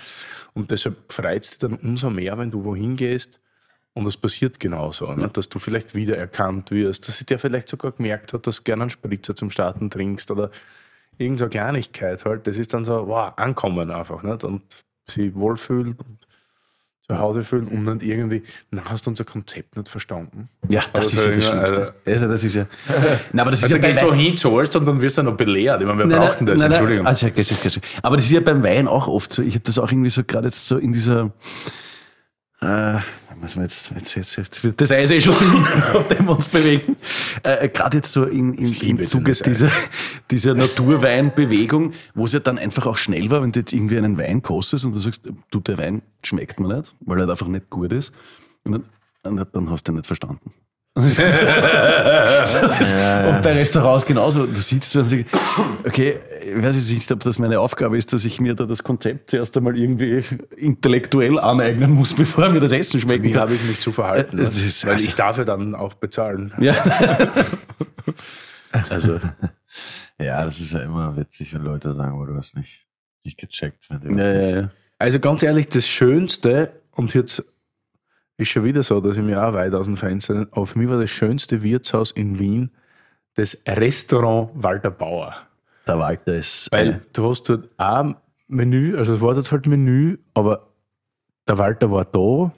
Und 0.52 0.70
deshalb 0.70 1.12
freut 1.12 1.42
es 1.42 1.50
dich 1.50 1.58
dann 1.58 1.74
umso 1.74 2.10
mehr, 2.10 2.38
wenn 2.38 2.50
du 2.50 2.62
wohin 2.64 2.94
gehst 2.94 3.40
und 3.94 4.06
es 4.06 4.16
passiert 4.16 4.60
genauso, 4.60 5.12
ne? 5.12 5.28
dass 5.32 5.48
du 5.48 5.58
vielleicht 5.58 5.94
wiedererkannt 5.94 6.70
wirst, 6.70 7.08
dass 7.08 7.18
sie 7.18 7.26
dir 7.26 7.38
vielleicht 7.38 7.68
sogar 7.68 7.92
gemerkt 7.92 8.32
hat, 8.32 8.46
dass 8.46 8.58
du 8.58 8.62
gerne 8.64 8.82
einen 8.82 8.90
Spritzer 8.90 9.34
zum 9.34 9.50
Starten 9.50 9.88
trinkst 9.88 10.30
oder 10.30 10.50
irgend 11.16 11.38
so 11.38 11.44
eine 11.44 11.50
Kleinigkeit 11.50 12.24
halt. 12.24 12.46
Das 12.46 12.58
ist 12.58 12.74
dann 12.74 12.84
so, 12.84 13.06
wow, 13.06 13.32
ankommen 13.36 13.90
einfach 13.90 14.22
nicht? 14.22 14.44
und 14.44 14.62
sie 15.06 15.34
wohlfühlen 15.34 15.92
und 15.92 16.18
zu 17.06 17.18
Hause 17.18 17.44
fühlen 17.44 17.68
und 17.68 17.84
nicht 17.84 18.02
irgendwie, 18.02 18.42
dann 18.70 18.84
hast 18.86 19.06
du 19.06 19.10
unser 19.10 19.24
Konzept 19.24 19.76
nicht 19.76 19.88
verstanden. 19.90 20.48
Ja, 20.68 20.82
das 20.92 21.14
Also, 21.14 21.16
ist 21.16 21.24
ja 21.24 21.30
das 21.30 21.44
ja, 21.44 21.50
Schlimmste. 21.50 21.94
Also, 22.06 22.28
das 22.28 22.44
ist 22.44 22.54
ja. 22.54 22.66
Nein, 23.32 23.40
aber 23.40 23.50
das 23.50 23.58
ist 23.60 23.64
Also 23.64 23.76
ja 23.76 23.82
gehst 23.82 24.02
du 24.02 24.12
hin, 24.14 24.36
zahlst 24.36 24.74
und 24.76 24.86
dann 24.86 25.00
wirst 25.00 25.18
du 25.18 25.22
noch 25.22 25.36
belehrt. 25.36 25.82
Ich 25.82 25.86
meine, 25.86 25.98
wir 25.98 26.06
Nein, 26.06 26.18
brauchten 26.20 26.44
nein, 26.44 26.54
das, 26.54 26.62
nein, 26.62 26.70
nein. 26.70 26.80
Entschuldigung. 26.80 27.06
Also, 27.06 27.28
das 27.28 27.50
ist, 27.50 27.64
das 27.64 27.76
ist. 27.76 27.84
Aber 28.02 28.16
das 28.16 28.24
ist 28.24 28.30
ja 28.32 28.40
beim 28.40 28.62
Wein 28.62 28.88
auch 28.88 29.06
oft 29.06 29.32
so. 29.32 29.42
Ich 29.42 29.54
habe 29.54 29.64
das 29.64 29.78
auch 29.78 29.92
irgendwie 29.92 30.08
so 30.08 30.24
gerade 30.24 30.46
jetzt 30.46 30.66
so 30.66 30.78
in 30.78 30.92
dieser. 30.92 31.30
Äh, 32.64 33.00
was 33.40 33.56
wir 33.56 33.62
jetzt, 33.64 33.90
jetzt, 33.90 34.14
jetzt, 34.14 34.36
jetzt 34.36 34.64
wird 34.64 34.80
das 34.80 34.90
Eis 34.90 35.10
eh 35.10 35.20
schon, 35.20 35.34
auf 35.94 36.08
dem 36.08 36.24
wir 36.24 36.34
uns 36.34 36.48
bewegen. 36.48 36.96
Äh, 37.42 37.68
gerade 37.68 37.98
jetzt 37.98 38.12
so 38.12 38.24
in, 38.24 38.54
in, 38.54 38.72
im 38.72 39.06
Zuge 39.06 39.32
dieser, 39.32 39.70
dieser 40.30 40.54
Naturweinbewegung, 40.54 41.92
wo 42.14 42.24
es 42.24 42.32
ja 42.32 42.40
dann 42.40 42.58
einfach 42.58 42.86
auch 42.86 42.96
schnell 42.96 43.28
war, 43.28 43.42
wenn 43.42 43.52
du 43.52 43.60
jetzt 43.60 43.74
irgendwie 43.74 43.98
einen 43.98 44.16
Wein 44.16 44.40
kostest 44.40 44.86
und 44.86 44.94
du 44.94 44.98
sagst, 44.98 45.28
du, 45.50 45.60
der 45.60 45.76
Wein 45.76 46.00
schmeckt 46.22 46.58
mir 46.58 46.74
nicht, 46.74 46.96
weil 47.00 47.18
er 47.18 47.22
halt 47.22 47.30
einfach 47.32 47.48
nicht 47.48 47.68
gut 47.68 47.92
ist. 47.92 48.14
Und 48.64 48.72
dann, 49.22 49.36
dann, 49.36 49.46
dann 49.52 49.70
hast 49.70 49.86
du 49.86 49.92
ihn 49.92 49.96
nicht 49.96 50.06
verstanden. 50.06 50.50
Und 50.96 51.16
bei 53.42 53.52
Restaurants 53.54 54.06
genauso. 54.06 54.46
Du 54.46 54.54
sitzt 54.54 54.94
und 54.94 55.08
sagst, 55.08 55.24
okay, 55.84 56.20
ich 56.46 56.62
weiß 56.62 56.76
jetzt 56.76 56.92
nicht, 56.92 57.10
ob 57.10 57.20
das 57.20 57.38
meine 57.40 57.58
Aufgabe 57.58 57.98
ist, 57.98 58.12
dass 58.12 58.24
ich 58.24 58.40
mir 58.40 58.54
da 58.54 58.64
das 58.64 58.82
Konzept 58.84 59.30
zuerst 59.30 59.56
einmal 59.56 59.76
irgendwie 59.76 60.22
intellektuell 60.56 61.38
aneignen 61.40 61.90
muss, 61.90 62.12
bevor 62.14 62.48
mir 62.50 62.60
das 62.60 62.70
Essen 62.70 63.00
schmeckt. 63.00 63.24
Wie 63.24 63.36
habe 63.36 63.54
ich 63.54 63.64
mich 63.64 63.80
zu 63.80 63.90
verhalten? 63.90 64.36
Das 64.36 64.56
ne? 64.60 64.66
ist- 64.66 64.84
Weil 64.86 64.92
also- 64.94 65.06
ich 65.06 65.14
darf 65.16 65.36
ja 65.38 65.44
dann 65.44 65.74
auch 65.74 65.94
bezahlen. 65.94 66.52
Ja. 66.60 66.74
Also, 68.88 69.20
Ja, 70.18 70.44
das 70.44 70.60
ist 70.60 70.72
ja 70.72 70.80
immer 70.80 71.16
witzig, 71.16 71.52
wenn 71.54 71.62
Leute 71.62 71.92
sagen, 71.94 72.12
aber 72.14 72.26
du 72.26 72.36
hast 72.36 72.56
nicht, 72.56 72.86
nicht 73.24 73.36
gecheckt. 73.38 73.88
Wenn 73.90 74.16
was 74.16 74.26
ja, 74.26 74.32
ja, 74.32 74.56
ja. 74.60 74.70
Also 74.98 75.18
ganz 75.18 75.42
ehrlich, 75.42 75.68
das 75.68 75.88
Schönste, 75.88 76.70
und 76.92 77.12
jetzt 77.14 77.42
ist 78.36 78.48
schon 78.48 78.64
wieder 78.64 78.82
so, 78.82 79.00
dass 79.00 79.16
ich 79.16 79.22
mir 79.22 79.42
auch 79.46 79.52
weit 79.54 79.74
aus 79.74 79.86
dem 79.86 79.96
Fenster, 79.96 80.46
aber 80.50 80.66
für 80.66 80.78
mich 80.78 80.88
war 80.88 81.00
das 81.00 81.10
schönste 81.10 81.62
Wirtshaus 81.62 82.10
in 82.10 82.38
Wien 82.38 82.70
das 83.36 83.60
Restaurant 83.66 84.50
Walter 84.54 84.90
Bauer. 84.90 85.34
Der 85.86 85.98
Walter 85.98 86.36
ist. 86.36 86.68
Weil 86.70 86.88
äh, 86.88 87.00
du 87.12 87.28
hast 87.28 87.48
dort 87.48 87.68
ein 87.78 88.14
Menü, 88.46 88.96
also 88.96 89.14
es 89.14 89.20
war 89.20 89.34
dort 89.34 89.50
halt 89.50 89.66
Menü, 89.66 90.18
aber 90.34 90.68
der 91.48 91.58
Walter 91.58 91.90
war 91.90 92.04
da 92.04 92.52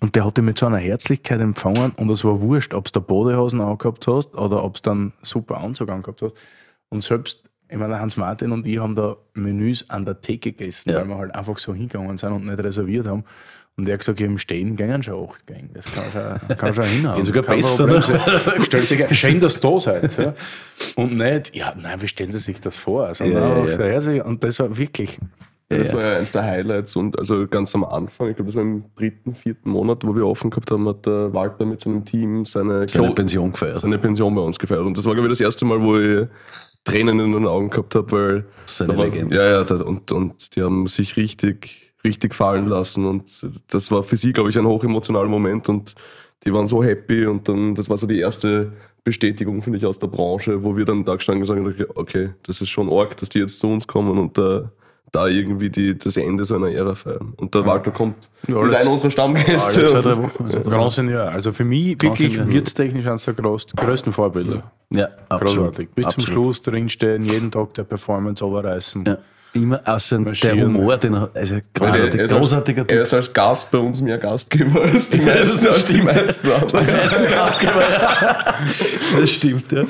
und 0.00 0.16
der 0.16 0.24
hat 0.24 0.36
dich 0.36 0.44
mit 0.44 0.58
so 0.58 0.66
einer 0.66 0.78
Herzlichkeit 0.78 1.40
empfangen 1.40 1.92
und 1.96 2.10
es 2.10 2.24
war 2.24 2.40
wurscht, 2.40 2.74
ob 2.74 2.86
du 2.86 2.90
da 2.92 3.00
Bodehosen 3.00 3.60
angehabt 3.60 4.06
hast 4.08 4.34
oder 4.34 4.64
ob 4.64 4.74
du 4.74 4.80
dann 4.82 5.12
super 5.22 5.58
Anzug 5.58 5.90
angehabt 5.90 6.22
hast. 6.22 6.34
Und 6.88 7.02
selbst, 7.02 7.48
ich 7.68 7.76
meine, 7.76 8.00
Hans 8.00 8.16
Martin 8.16 8.50
und 8.50 8.66
ich 8.66 8.78
haben 8.78 8.94
da 8.96 9.16
Menüs 9.34 9.88
an 9.90 10.04
der 10.04 10.20
Theke 10.20 10.52
gegessen, 10.52 10.90
Ja. 10.90 10.96
weil 11.00 11.08
wir 11.08 11.16
halt 11.18 11.34
einfach 11.34 11.58
so 11.58 11.74
hingegangen 11.74 12.18
sind 12.18 12.32
und 12.32 12.46
nicht 12.46 12.58
reserviert 12.58 13.06
haben. 13.06 13.24
Und 13.76 13.86
der 13.86 13.94
hat 13.94 14.00
gesagt, 14.00 14.20
im 14.20 14.36
Stehen 14.38 14.76
gingen 14.76 15.02
schon 15.02 15.28
acht 15.28 15.46
Gänge. 15.46 15.70
Das 15.72 15.86
kann 15.94 16.04
schon, 16.12 16.56
kann 16.58 16.74
schon 16.74 16.84
hinhauen. 16.84 17.16
Geht 17.16 17.26
sogar 17.26 17.42
Kein 17.42 17.56
besser, 17.56 17.86
ne? 17.86 18.02
Stellt 18.64 18.86
sich 18.88 19.02
ein- 19.02 19.14
schön, 19.14 19.40
dass 19.40 19.56
ihr 19.56 19.70
da 19.70 19.80
seid. 19.80 20.18
Ja. 20.18 20.34
Und 20.96 21.16
nicht, 21.16 21.56
ja, 21.56 21.74
nein, 21.80 22.02
wie 22.02 22.08
stellen 22.08 22.30
Sie 22.32 22.38
sich 22.38 22.60
das 22.60 22.76
vor? 22.76 23.14
Sondern 23.14 23.42
Ja, 23.42 23.64
ja, 23.64 23.78
ja. 23.78 23.84
herzlich. 23.92 24.22
Und 24.22 24.44
das 24.44 24.58
war 24.60 24.76
wirklich, 24.76 25.18
das 25.70 25.90
Ja, 25.90 25.96
war 25.96 26.04
ja 26.04 26.16
eins 26.18 26.32
der 26.32 26.42
Highlights 26.42 26.96
und 26.96 27.18
also 27.18 27.46
ganz 27.48 27.74
am 27.74 27.84
Anfang, 27.84 28.28
ich 28.28 28.36
glaube, 28.36 28.50
das 28.50 28.56
war 28.56 28.62
im 28.62 28.84
dritten, 28.94 29.34
vierten 29.34 29.70
Monat, 29.70 30.04
wo 30.06 30.14
wir 30.14 30.26
offen 30.26 30.50
gehabt 30.50 30.70
haben, 30.70 30.86
hat 30.86 31.06
der 31.06 31.32
Walter 31.32 31.64
mit 31.64 31.80
seinem 31.80 32.04
Team 32.04 32.44
seine, 32.44 32.86
seine 32.86 33.06
Klo- 33.06 33.14
Pension 33.14 33.52
gefeiert. 33.52 33.80
seine 33.80 33.98
Pension 33.98 34.34
bei 34.34 34.42
uns 34.42 34.58
gefeiert. 34.58 34.82
Und 34.82 34.98
das 34.98 35.06
war, 35.06 35.14
glaube 35.14 35.28
ich, 35.28 35.32
das 35.32 35.40
erste 35.40 35.64
Mal, 35.64 35.80
wo 35.80 35.96
ich 35.98 36.26
Tränen 36.84 37.18
in 37.20 37.32
den 37.32 37.46
Augen 37.46 37.70
gehabt 37.70 37.94
habe, 37.94 38.12
weil 38.12 38.44
Seine 38.66 38.92
da 38.92 38.98
war, 38.98 39.04
Legende. 39.06 39.34
ja, 39.34 39.44
ja, 39.50 39.64
das- 39.64 39.80
und, 39.80 40.12
und 40.12 40.54
die 40.56 40.62
haben 40.62 40.86
sich 40.88 41.16
richtig, 41.16 41.91
richtig 42.04 42.34
fallen 42.34 42.66
lassen 42.66 43.06
und 43.06 43.46
das 43.68 43.90
war 43.90 44.02
für 44.02 44.16
sie, 44.16 44.32
glaube 44.32 44.50
ich, 44.50 44.58
ein 44.58 44.66
hochemotionaler 44.66 45.28
Moment 45.28 45.68
und 45.68 45.94
die 46.44 46.52
waren 46.52 46.66
so 46.66 46.82
happy 46.82 47.26
und 47.26 47.48
dann, 47.48 47.74
das 47.74 47.88
war 47.88 47.96
so 47.98 48.06
die 48.06 48.18
erste 48.18 48.72
Bestätigung, 49.04 49.62
finde 49.62 49.78
ich, 49.78 49.86
aus 49.86 49.98
der 49.98 50.08
Branche, 50.08 50.62
wo 50.62 50.76
wir 50.76 50.84
dann 50.84 51.04
da 51.04 51.14
gestanden 51.14 51.48
und 51.48 51.76
gesagt 51.76 51.80
haben, 51.80 51.98
okay, 52.00 52.30
das 52.44 52.60
ist 52.60 52.68
schon 52.70 52.92
arg, 52.92 53.16
dass 53.16 53.28
die 53.28 53.38
jetzt 53.40 53.58
zu 53.58 53.68
uns 53.68 53.86
kommen 53.86 54.18
und 54.18 54.36
der, 54.36 54.72
da 55.12 55.26
irgendwie 55.28 55.68
die, 55.70 55.96
das 55.96 56.16
Ende 56.16 56.44
so 56.44 56.54
einer 56.54 56.70
Ära 56.70 56.94
feiern. 56.94 57.34
Und 57.36 57.54
der 57.54 57.66
Walter 57.66 57.90
kommt, 57.90 58.30
Ja, 58.48 58.64
ist 58.64 58.74
einer 58.74 58.92
unserer 58.92 59.10
Stammgäste. 59.10 59.80
Alle 59.80 59.84
zwei, 59.86 60.00
drei 60.00 60.08
das- 60.08 60.22
Wochen. 60.22 60.44
Also. 60.44 61.18
Also 61.18 61.52
für 61.52 61.64
mich 61.64 62.00
wirklich 62.02 62.38
wirtstechnisch 62.48 63.06
eines 63.06 63.24
der 63.26 63.34
größten, 63.34 63.76
größten 63.76 64.12
Vorbilder. 64.12 64.72
ja, 64.90 65.08
absolut. 65.28 65.66
Großartig. 65.66 65.88
Bis 65.90 66.02
zum 66.04 66.08
absolut. 66.22 66.28
Schluss 66.28 66.62
drinstehen, 66.62 67.24
jeden 67.24 67.50
Tag 67.50 67.74
der 67.74 67.84
Performance 67.84 68.44
overreißen. 68.44 69.04
Ja. 69.04 69.18
Immer 69.54 69.82
aus 69.84 70.08
dem, 70.08 70.24
der. 70.24 70.54
Humor, 70.56 70.96
den 70.96 71.14
er, 71.14 71.30
also 71.34 71.56
Er 71.56 71.62
großartig, 71.74 72.20
ist 72.20 72.30
großartiger 72.32 72.82
als, 72.82 72.90
er 72.90 72.96
Typ. 72.96 73.02
ist 73.02 73.14
als 73.14 73.32
Gast 73.34 73.70
bei 73.70 73.78
uns 73.78 74.00
mehr 74.00 74.16
Gastgeber 74.18 74.80
als 74.82 75.10
die 75.10 75.18
meisten. 75.20 75.66
als 75.68 75.84
die 75.86 76.00
meisten 76.00 76.50
anderen. 76.50 76.96
meisten 76.96 77.26
Gastgeber. 77.28 77.82
das 79.20 79.30
stimmt, 79.30 79.70
ja. 79.72 79.84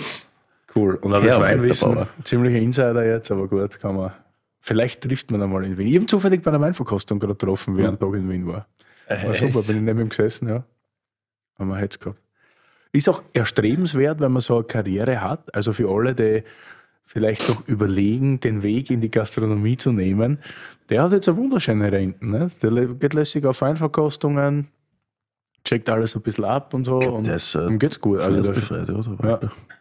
Cool. 0.75 0.97
Und 0.97 1.15
auch 1.15 1.21
das 1.23 1.31
Ja, 1.31 1.41
Weinwissen, 1.41 1.95
Bauer. 1.95 2.09
ziemlicher 2.25 2.59
Insider 2.59 3.05
jetzt, 3.07 3.31
aber 3.31 3.47
gut, 3.47 3.79
kann 3.79 3.95
man. 3.97 4.13
Vielleicht 4.61 5.01
trifft 5.03 5.31
man 5.31 5.43
einmal 5.43 5.65
in 5.65 5.77
Wien. 5.77 5.87
Ich 5.89 5.97
habe 5.97 6.07
zufällig 6.07 6.43
bei 6.43 6.51
der 6.51 6.61
Weinverkostung 6.61 7.19
gerade 7.21 7.35
getroffen, 7.35 7.77
wie 7.77 7.85
ein 7.87 7.99
Tag 7.99 8.15
in 8.15 8.29
Wien 8.31 8.47
war. 8.47 8.67
War 9.09 9.35
super, 9.35 9.63
bin 9.63 9.77
ich 9.77 9.83
neben 9.83 10.01
ihm 10.01 10.09
gesessen, 10.09 10.49
ja. 10.49 10.65
Haben 11.59 11.69
wir 11.69 11.81
jetzt 11.81 12.01
gehabt. 12.01 12.19
Ist 12.93 13.09
auch 13.09 13.23
erstrebenswert, 13.33 14.21
wenn 14.21 14.33
man 14.33 14.41
so 14.43 14.57
eine 14.57 14.65
Karriere 14.65 15.21
hat. 15.21 15.55
Also 15.55 15.73
für 15.73 15.89
alle, 15.91 16.15
die 16.15 16.43
vielleicht 17.05 17.49
doch 17.49 17.67
überlegen, 17.69 18.41
den 18.41 18.63
Weg 18.63 18.91
in 18.91 19.01
die 19.01 19.11
Gastronomie 19.11 19.77
zu 19.77 19.93
nehmen. 19.93 20.39
Der 20.89 21.03
hat 21.03 21.13
jetzt 21.13 21.29
eine 21.29 21.37
wunderschöne 21.37 21.91
Renten. 21.91 22.31
Ne? 22.31 22.49
Der 22.63 22.87
geht 22.87 23.15
lässig 23.15 23.45
auf 23.45 23.61
Weinverkostungen, 23.61 24.69
checkt 25.65 25.89
alles 25.91 26.17
ein 26.17 26.23
bisschen 26.23 26.45
ab 26.45 26.75
und 26.75 26.85
so. 26.85 26.99
Und 26.99 27.27
ist 27.27 27.55
äh, 27.55 27.67
ihm 27.67 27.79
geht's 27.79 28.01
gut. 28.01 28.21
Also 28.21 28.37
das 28.37 28.65
schmerzbefreit, 28.67 28.91
oder? 28.91 29.29
ja, 29.29 29.39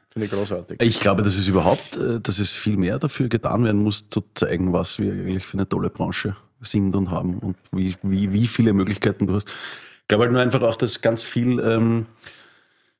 finde 0.09 0.25
ich 0.25 0.31
großartig. 0.31 0.81
Ich 0.81 0.99
glaube, 0.99 1.23
dass 1.23 1.37
es 1.37 1.47
überhaupt, 1.47 1.95
äh, 1.95 2.19
dass 2.19 2.39
es 2.39 2.51
viel 2.51 2.77
mehr 2.77 2.99
dafür 2.99 3.29
getan 3.29 3.63
werden 3.63 3.81
muss, 3.81 4.09
zu 4.09 4.23
zeigen, 4.33 4.73
was 4.73 4.99
wir 4.99 5.11
eigentlich 5.11 5.45
für 5.45 5.57
eine 5.57 5.67
tolle 5.67 5.89
Branche 5.89 6.35
sind 6.59 6.95
und 6.95 7.09
haben 7.09 7.39
und 7.39 7.57
wie, 7.71 7.95
wie, 8.03 8.31
wie 8.31 8.47
viele 8.47 8.73
Möglichkeiten 8.73 9.27
du 9.27 9.35
hast. 9.35 9.49
Ich 9.49 10.07
glaube 10.07 10.23
halt 10.23 10.33
nur 10.33 10.41
einfach 10.41 10.61
auch, 10.61 10.75
dass 10.75 11.01
ganz 11.01 11.23
viel 11.23 11.59
ähm, 11.59 12.05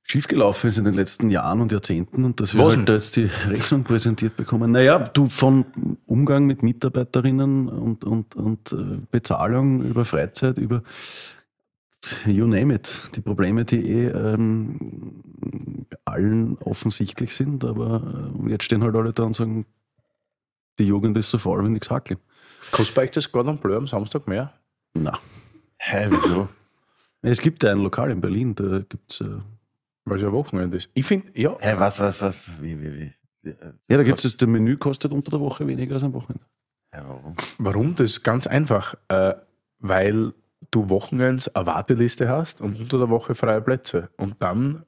schiefgelaufen 0.04 0.70
ist 0.70 0.78
in 0.78 0.84
den 0.84 0.94
letzten 0.94 1.30
Jahren 1.30 1.62
und 1.62 1.72
Jahrzehnten 1.72 2.26
und 2.26 2.40
dass 2.40 2.54
wir 2.54 2.66
Was 2.66 2.76
halt 2.76 2.90
da 2.90 2.94
jetzt 2.94 3.16
die 3.16 3.30
Rechnung 3.48 3.84
präsentiert 3.84 4.36
bekommen. 4.36 4.72
Naja, 4.72 5.00
du 5.00 5.28
von 5.28 5.66
Umgang 6.06 6.46
mit 6.46 6.64
Mitarbeiterinnen 6.64 7.70
und, 7.70 8.04
und, 8.04 8.36
und 8.36 8.74
äh, 8.74 8.98
Bezahlung 9.12 9.84
über 9.84 10.06
Freizeit, 10.06 10.58
über 10.58 10.84
you 12.26 12.46
name 12.46 12.74
it. 12.74 13.02
Die 13.16 13.22
Probleme, 13.22 13.66
die 13.66 13.88
eh 13.90 14.08
ähm, 14.08 15.16
allen 16.06 16.58
offensichtlich 16.58 17.34
sind, 17.34 17.64
aber 17.64 18.34
äh, 18.46 18.52
jetzt 18.52 18.66
stehen 18.66 18.84
halt 18.84 18.96
alle 18.96 19.14
da 19.14 19.24
und 19.24 19.36
sagen, 19.36 19.66
die 20.80 20.88
Jugend 20.88 21.18
ist 21.18 21.30
so 21.30 21.38
faul 21.38 21.64
wie 21.64 21.70
nichts 21.70 21.90
Hackel. 21.90 22.18
Kostet 22.72 22.96
bei 22.96 23.04
euch 23.04 23.12
das 23.12 23.32
Gordon 23.32 23.58
Bleu 23.58 23.78
am 23.78 23.88
Samstag 23.88 24.28
mehr? 24.28 24.54
Na. 24.94 25.20
Hä, 25.78 26.10
wieso? 26.10 26.48
Es 27.22 27.40
gibt 27.40 27.64
ja 27.64 27.72
ein 27.72 27.80
Lokal 27.80 28.12
in 28.12 28.22
Berlin, 28.22 28.56
da 28.56 28.80
gibt 28.80 29.12
es. 29.12 29.24
Weil 30.12 30.18
es 30.18 30.24
ja 30.24 30.32
Wochenende 30.34 30.76
ist. 30.76 30.90
Ich 30.94 31.06
finde, 31.06 31.28
ja, 31.40 31.56
Hä, 31.62 31.76
was, 31.78 31.98
was, 32.02 32.22
was? 32.22 32.44
Wie, 32.60 32.78
wie, 32.82 33.00
wie? 33.00 33.56
ja, 33.88 33.96
da 33.96 34.04
gibt 34.04 34.22
es 34.22 34.36
das 34.36 34.46
Menü 34.46 34.76
kostet 34.76 35.14
unter 35.14 35.32
der 35.32 35.40
Woche 35.40 35.66
weniger 35.66 35.94
als 35.94 36.04
am 36.04 36.12
Wochenende. 36.12 36.44
Hä, 36.92 37.00
warum? 37.08 37.36
warum? 37.60 37.92
Das 37.92 38.02
ist 38.02 38.22
ganz 38.22 38.46
einfach. 38.46 38.96
Äh, 39.08 39.36
weil 39.80 40.34
du 40.70 40.90
Wochenends 40.90 41.48
eine 41.56 41.66
Warteliste 41.66 42.28
hast 42.28 42.60
und 42.60 42.78
unter 42.78 42.98
der 42.98 43.10
Woche 43.10 43.36
freie 43.36 43.62
Plätze. 43.62 44.10
Und 44.18 44.36
dann 44.40 44.84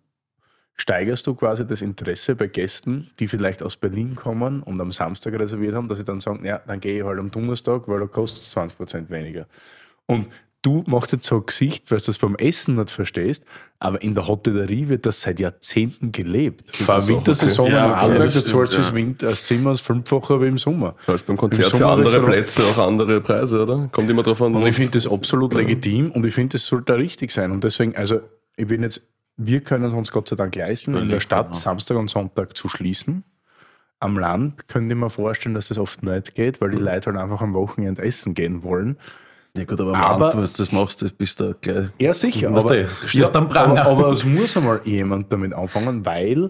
steigerst 0.75 1.25
du 1.25 1.35
quasi 1.35 1.65
das 1.65 1.81
Interesse 1.81 2.35
bei 2.35 2.47
Gästen, 2.47 3.09
die 3.17 3.29
vielleicht 3.29 3.63
aus 3.63 3.77
Berlin 3.77 4.15
kommen 4.15 4.61
und 4.61 4.81
am 4.81 4.91
Samstag 4.91 5.35
reserviert 5.35 5.73
haben, 5.73 5.87
dass 5.87 5.99
sie 5.99 6.03
dann 6.03 6.19
sagen, 6.19 6.43
ja, 6.43 6.59
dann 6.67 6.81
gehe 6.81 6.97
ich 6.97 7.05
halt 7.05 7.17
am 7.17 7.31
Donnerstag, 7.31 7.87
weil 7.87 8.01
da 8.01 8.07
kostet 8.07 8.43
es 8.43 8.57
20% 8.57 9.09
weniger. 9.09 9.47
Und 10.05 10.27
du 10.63 10.83
machst 10.87 11.11
jetzt 11.11 11.25
so 11.25 11.35
ein 11.35 11.45
Gesicht, 11.45 11.91
weil 11.91 11.99
du 11.99 12.05
das 12.05 12.17
beim 12.17 12.35
Essen 12.35 12.75
nicht 12.75 12.89
verstehst, 12.89 13.45
aber 13.79 14.01
in 14.01 14.15
der 14.15 14.27
Hotellerie 14.27 14.89
wird 14.89 15.05
das 15.05 15.21
seit 15.21 15.39
Jahrzehnten 15.39 16.11
gelebt. 16.11 16.75
Vor 16.75 17.05
Wintersaison 17.07 17.67
okay. 17.67 17.75
Ja, 17.75 18.05
okay, 18.05 18.17
das 18.17 18.33
du 18.33 18.45
zahlst 18.45 18.73
fürs 18.73 18.95
Winter, 18.95 19.29
das 19.29 19.43
Zimmer 19.43 19.71
das 19.71 19.81
fünffache 19.81 20.41
wie 20.41 20.47
im 20.47 20.57
Sommer. 20.57 20.95
Das 21.05 21.15
heißt 21.15 21.27
beim 21.27 21.37
Konzert 21.37 21.71
Im 21.73 21.79
für 21.79 21.87
andere 21.87 22.23
Plätze 22.23 22.63
auch 22.63 22.87
andere 22.87 23.21
Preise, 23.21 23.61
oder? 23.61 23.89
Kommt 23.91 24.09
immer 24.09 24.23
drauf 24.23 24.41
an. 24.41 24.55
Und 24.55 24.65
ich 24.65 24.75
finde 24.75 24.91
das 24.91 25.07
absolut 25.07 25.53
legitim 25.53 26.11
und 26.11 26.25
ich 26.25 26.33
finde, 26.33 26.53
das 26.53 26.65
sollte 26.65 26.95
richtig 26.95 27.31
sein. 27.31 27.51
Und 27.51 27.63
deswegen, 27.63 27.95
also 27.95 28.21
ich 28.55 28.67
bin 28.67 28.81
jetzt, 28.81 29.05
wir 29.35 29.61
können 29.61 29.93
uns 29.93 30.11
Gott 30.11 30.29
sei 30.29 30.37
Dank 30.37 30.55
leisten, 30.55 30.95
in 30.95 31.09
der 31.09 31.19
Stadt 31.19 31.53
Samstag 31.55 31.97
und 31.97 32.09
Sonntag 32.09 32.55
zu 32.55 32.69
schließen. 32.69 33.25
Am 33.99 34.17
Land 34.17 34.67
könnte 34.67 34.93
ich 34.93 34.99
mir 34.99 35.09
vorstellen, 35.09 35.55
dass 35.55 35.69
das 35.69 35.79
oft 35.79 36.03
nicht 36.03 36.35
geht, 36.35 36.61
weil 36.61 36.71
die 36.71 36.77
Leute 36.77 37.09
halt 37.11 37.21
einfach 37.21 37.41
am 37.41 37.53
Wochenende 37.53 38.01
essen 38.01 38.33
gehen 38.33 38.63
wollen. 38.63 38.97
Ja 39.55 39.65
gut, 39.65 39.79
aber 39.79 39.95
Aber- 39.95 40.25
Land, 40.29 40.37
was 40.41 40.53
du 40.53 40.63
das 40.63 40.71
machst, 40.71 41.03
das 41.03 41.11
bist 41.11 41.39
du 41.39 41.53
gleich. 41.61 41.87
Ja, 41.99 42.13
sicher. 42.13 42.47
Aber, 42.49 42.59
du, 42.61 42.87
stehst 43.05 43.35
am 43.35 43.47
aber, 43.51 43.81
aber 43.85 44.11
es 44.11 44.25
muss 44.25 44.57
einmal 44.57 44.81
jemand 44.83 45.31
damit 45.31 45.53
anfangen, 45.53 46.03
weil 46.05 46.49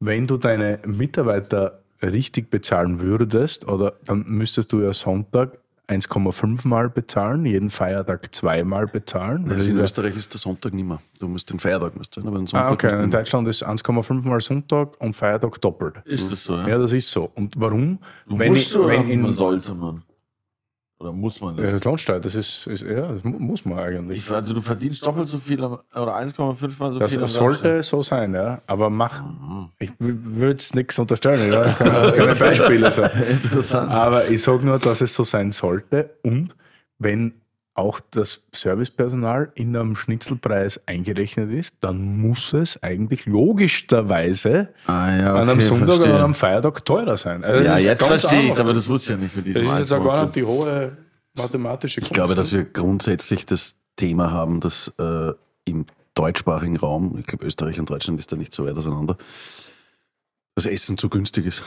wenn 0.00 0.26
du 0.26 0.36
deine 0.36 0.80
Mitarbeiter 0.84 1.78
richtig 2.02 2.50
bezahlen 2.50 2.98
würdest, 3.00 3.68
oder 3.68 3.92
dann 4.06 4.24
müsstest 4.26 4.72
du 4.72 4.80
ja 4.80 4.92
Sonntag 4.92 5.58
1,5 5.88 6.66
Mal 6.66 6.88
bezahlen, 6.90 7.44
jeden 7.44 7.70
Feiertag 7.70 8.34
zweimal 8.34 8.86
bezahlen. 8.88 9.48
Also 9.48 9.70
in 9.70 9.76
ja- 9.76 9.82
Österreich 9.84 10.16
ist 10.16 10.32
der 10.32 10.40
Sonntag 10.40 10.74
nicht 10.74 10.86
mehr. 10.86 11.00
Du 11.20 11.28
musst 11.28 11.48
den 11.50 11.60
Feiertag 11.60 11.94
musst 11.96 12.14
zahlen, 12.14 12.26
aber 12.26 12.38
den 12.38 12.46
Sonntag 12.48 12.68
Ah, 12.68 12.72
okay. 12.72 13.04
In. 13.04 13.10
Deutschland 13.12 13.46
ist 13.46 13.62
1,5 13.64 14.24
Mal 14.26 14.40
Sonntag 14.40 15.00
und 15.00 15.14
Feiertag 15.14 15.60
doppelt. 15.60 15.94
Ist 16.06 16.30
das 16.32 16.42
so, 16.42 16.54
ja? 16.56 16.66
Ja, 16.70 16.78
das 16.78 16.92
ist 16.92 17.08
so. 17.08 17.30
Und 17.36 17.54
warum? 17.60 17.98
Du 18.28 18.36
wenn 18.36 18.48
musst 18.52 18.72
ich, 18.74 18.78
wenn 18.78 19.08
in, 19.08 19.20
man 19.22 19.34
sollte 19.34 19.74
man? 19.74 20.02
Oder 21.02 21.12
muss 21.12 21.40
man 21.40 21.56
das? 21.56 21.66
äh, 21.66 21.80
Lohnsteuer, 21.84 22.20
das 22.20 22.36
ist, 22.36 22.66
ist, 22.68 22.82
ja, 22.82 23.08
das 23.12 23.24
mu- 23.24 23.38
muss 23.40 23.64
man 23.64 23.78
eigentlich. 23.80 24.20
Ich, 24.20 24.30
also 24.30 24.54
du 24.54 24.60
verdienst 24.60 25.04
doppelt 25.04 25.28
so 25.28 25.38
viel 25.38 25.62
am- 25.64 25.78
oder 25.94 26.14
1,5 26.16 26.78
mal 26.78 26.92
so 26.92 26.98
Das 27.00 27.12
viel. 27.14 27.22
am 27.22 27.28
sollte 27.28 27.82
so 27.82 28.02
sein, 28.02 28.32
ja. 28.34 28.62
Aber 28.68 28.88
mach, 28.88 29.20
Mhm. 29.22 29.68
ich 29.80 29.90
würde 29.98 30.56
es 30.58 30.74
nichts 30.74 30.98
unterstellen, 31.00 31.52
ja. 31.52 31.64
Keine 32.12 32.36
Beispiele 32.36 32.92
sein. 32.92 33.10
Interessant. 33.28 33.90
Aber 33.90 34.28
ich 34.28 34.40
sage 34.40 34.64
nur, 34.64 34.78
dass 34.78 35.00
es 35.00 35.12
so 35.12 35.24
sein 35.24 35.50
sollte. 35.50 36.10
Und 36.22 36.54
wenn 37.00 37.34
auch 37.74 38.00
das 38.10 38.46
Servicepersonal 38.54 39.50
in 39.54 39.74
einem 39.76 39.96
Schnitzelpreis 39.96 40.80
eingerechnet 40.86 41.50
ist, 41.50 41.76
dann 41.80 42.18
muss 42.20 42.52
es 42.52 42.82
eigentlich 42.82 43.24
logischerweise 43.26 44.68
Ah, 44.86 45.16
ja, 45.16 45.32
an 45.34 45.40
einem 45.48 45.50
okay, 45.58 45.60
Sonntag 45.62 45.86
verstehe. 45.88 46.12
oder 46.14 46.22
am 46.24 46.34
Feiertag 46.34 46.84
teurer 46.84 47.16
sein. 47.16 47.42
Also 47.44 47.64
Ja, 47.64 47.72
das 47.72 47.84
jetzt 47.84 48.06
verstehe 48.06 48.40
ich 48.42 48.50
einfach. 48.50 48.64
aber 48.64 48.74
das 48.74 48.88
wusste 48.88 49.14
ich 49.14 49.18
ja 49.18 49.22
nicht 49.24 49.36
mit 49.36 49.46
Das 49.46 49.54
diesem 49.54 49.70
ist 49.72 49.78
jetzt 49.78 49.92
auch 49.92 50.04
gar 50.04 50.18
1,5. 50.18 50.22
nicht 50.24 50.36
die 50.36 50.44
hohe 50.44 50.96
mathematische 51.36 52.00
Ich 52.00 52.10
glaube, 52.10 52.34
dass 52.34 52.52
wir 52.52 52.64
grundsätzlich 52.64 53.46
das 53.46 53.74
Thema 53.96 54.30
haben, 54.30 54.60
dass 54.60 54.92
äh, 54.98 55.32
im 55.64 55.86
deutschsprachigen 56.14 56.76
Raum, 56.76 57.16
ich 57.18 57.26
glaube 57.26 57.46
Österreich 57.46 57.80
und 57.80 57.88
Deutschland 57.88 58.20
ist 58.20 58.30
da 58.32 58.36
nicht 58.36 58.52
so 58.52 58.66
weit 58.66 58.76
auseinander, 58.76 59.16
das 60.54 60.66
Essen 60.66 60.98
zu 60.98 61.08
günstig 61.08 61.46
ist. 61.46 61.62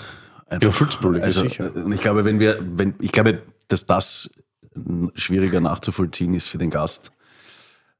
Einfach. 0.47 0.79
Ja, 0.91 0.99
billig, 1.01 1.23
also, 1.23 1.41
sicher. 1.41 1.71
Und 1.75 1.91
ich 1.91 2.01
glaube, 2.01 2.23
wenn 2.23 2.39
wir, 2.39 2.59
wenn, 2.61 2.93
ich 2.99 3.11
glaube, 3.11 3.41
dass 3.67 3.87
das 3.87 4.29
schwieriger 5.15 5.61
nachzuvollziehen 5.61 6.33
ist 6.33 6.47
für 6.47 6.57
den 6.57 6.69
Gast, 6.69 7.11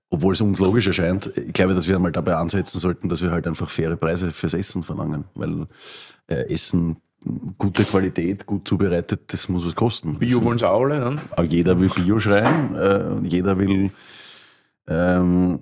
obwohl 0.10 0.34
es 0.34 0.42
uns 0.42 0.60
logisch 0.60 0.88
erscheint. 0.88 1.32
Ich 1.36 1.54
glaube, 1.54 1.74
dass 1.74 1.88
wir 1.88 1.96
einmal 1.96 2.12
dabei 2.12 2.36
ansetzen 2.36 2.80
sollten, 2.80 3.10
dass 3.10 3.22
wir 3.22 3.32
halt 3.32 3.48
einfach 3.48 3.70
faire 3.70 3.96
Preise 3.96 4.32
fürs 4.32 4.54
Essen 4.54 4.84
verlangen, 4.84 5.26
weil 5.34 5.68
äh, 6.28 6.52
Essen 6.52 6.98
gute 7.58 7.84
Qualität, 7.84 8.46
gut 8.46 8.68
zubereitet, 8.68 9.34
das 9.34 9.50
muss 9.50 9.66
was 9.66 9.76
kosten. 9.76 10.20
Bio 10.20 10.44
wollen 10.44 10.58
sie 10.58 10.70
auch 10.70 10.82
alle, 10.82 11.12
ne? 11.12 11.22
Auch 11.36 11.44
jeder 11.44 11.80
will 11.80 11.90
Bio 11.90 12.20
schreien, 12.20 12.76
äh, 12.76 13.28
jeder 13.28 13.58
will 13.58 13.92
ähm, 14.88 15.60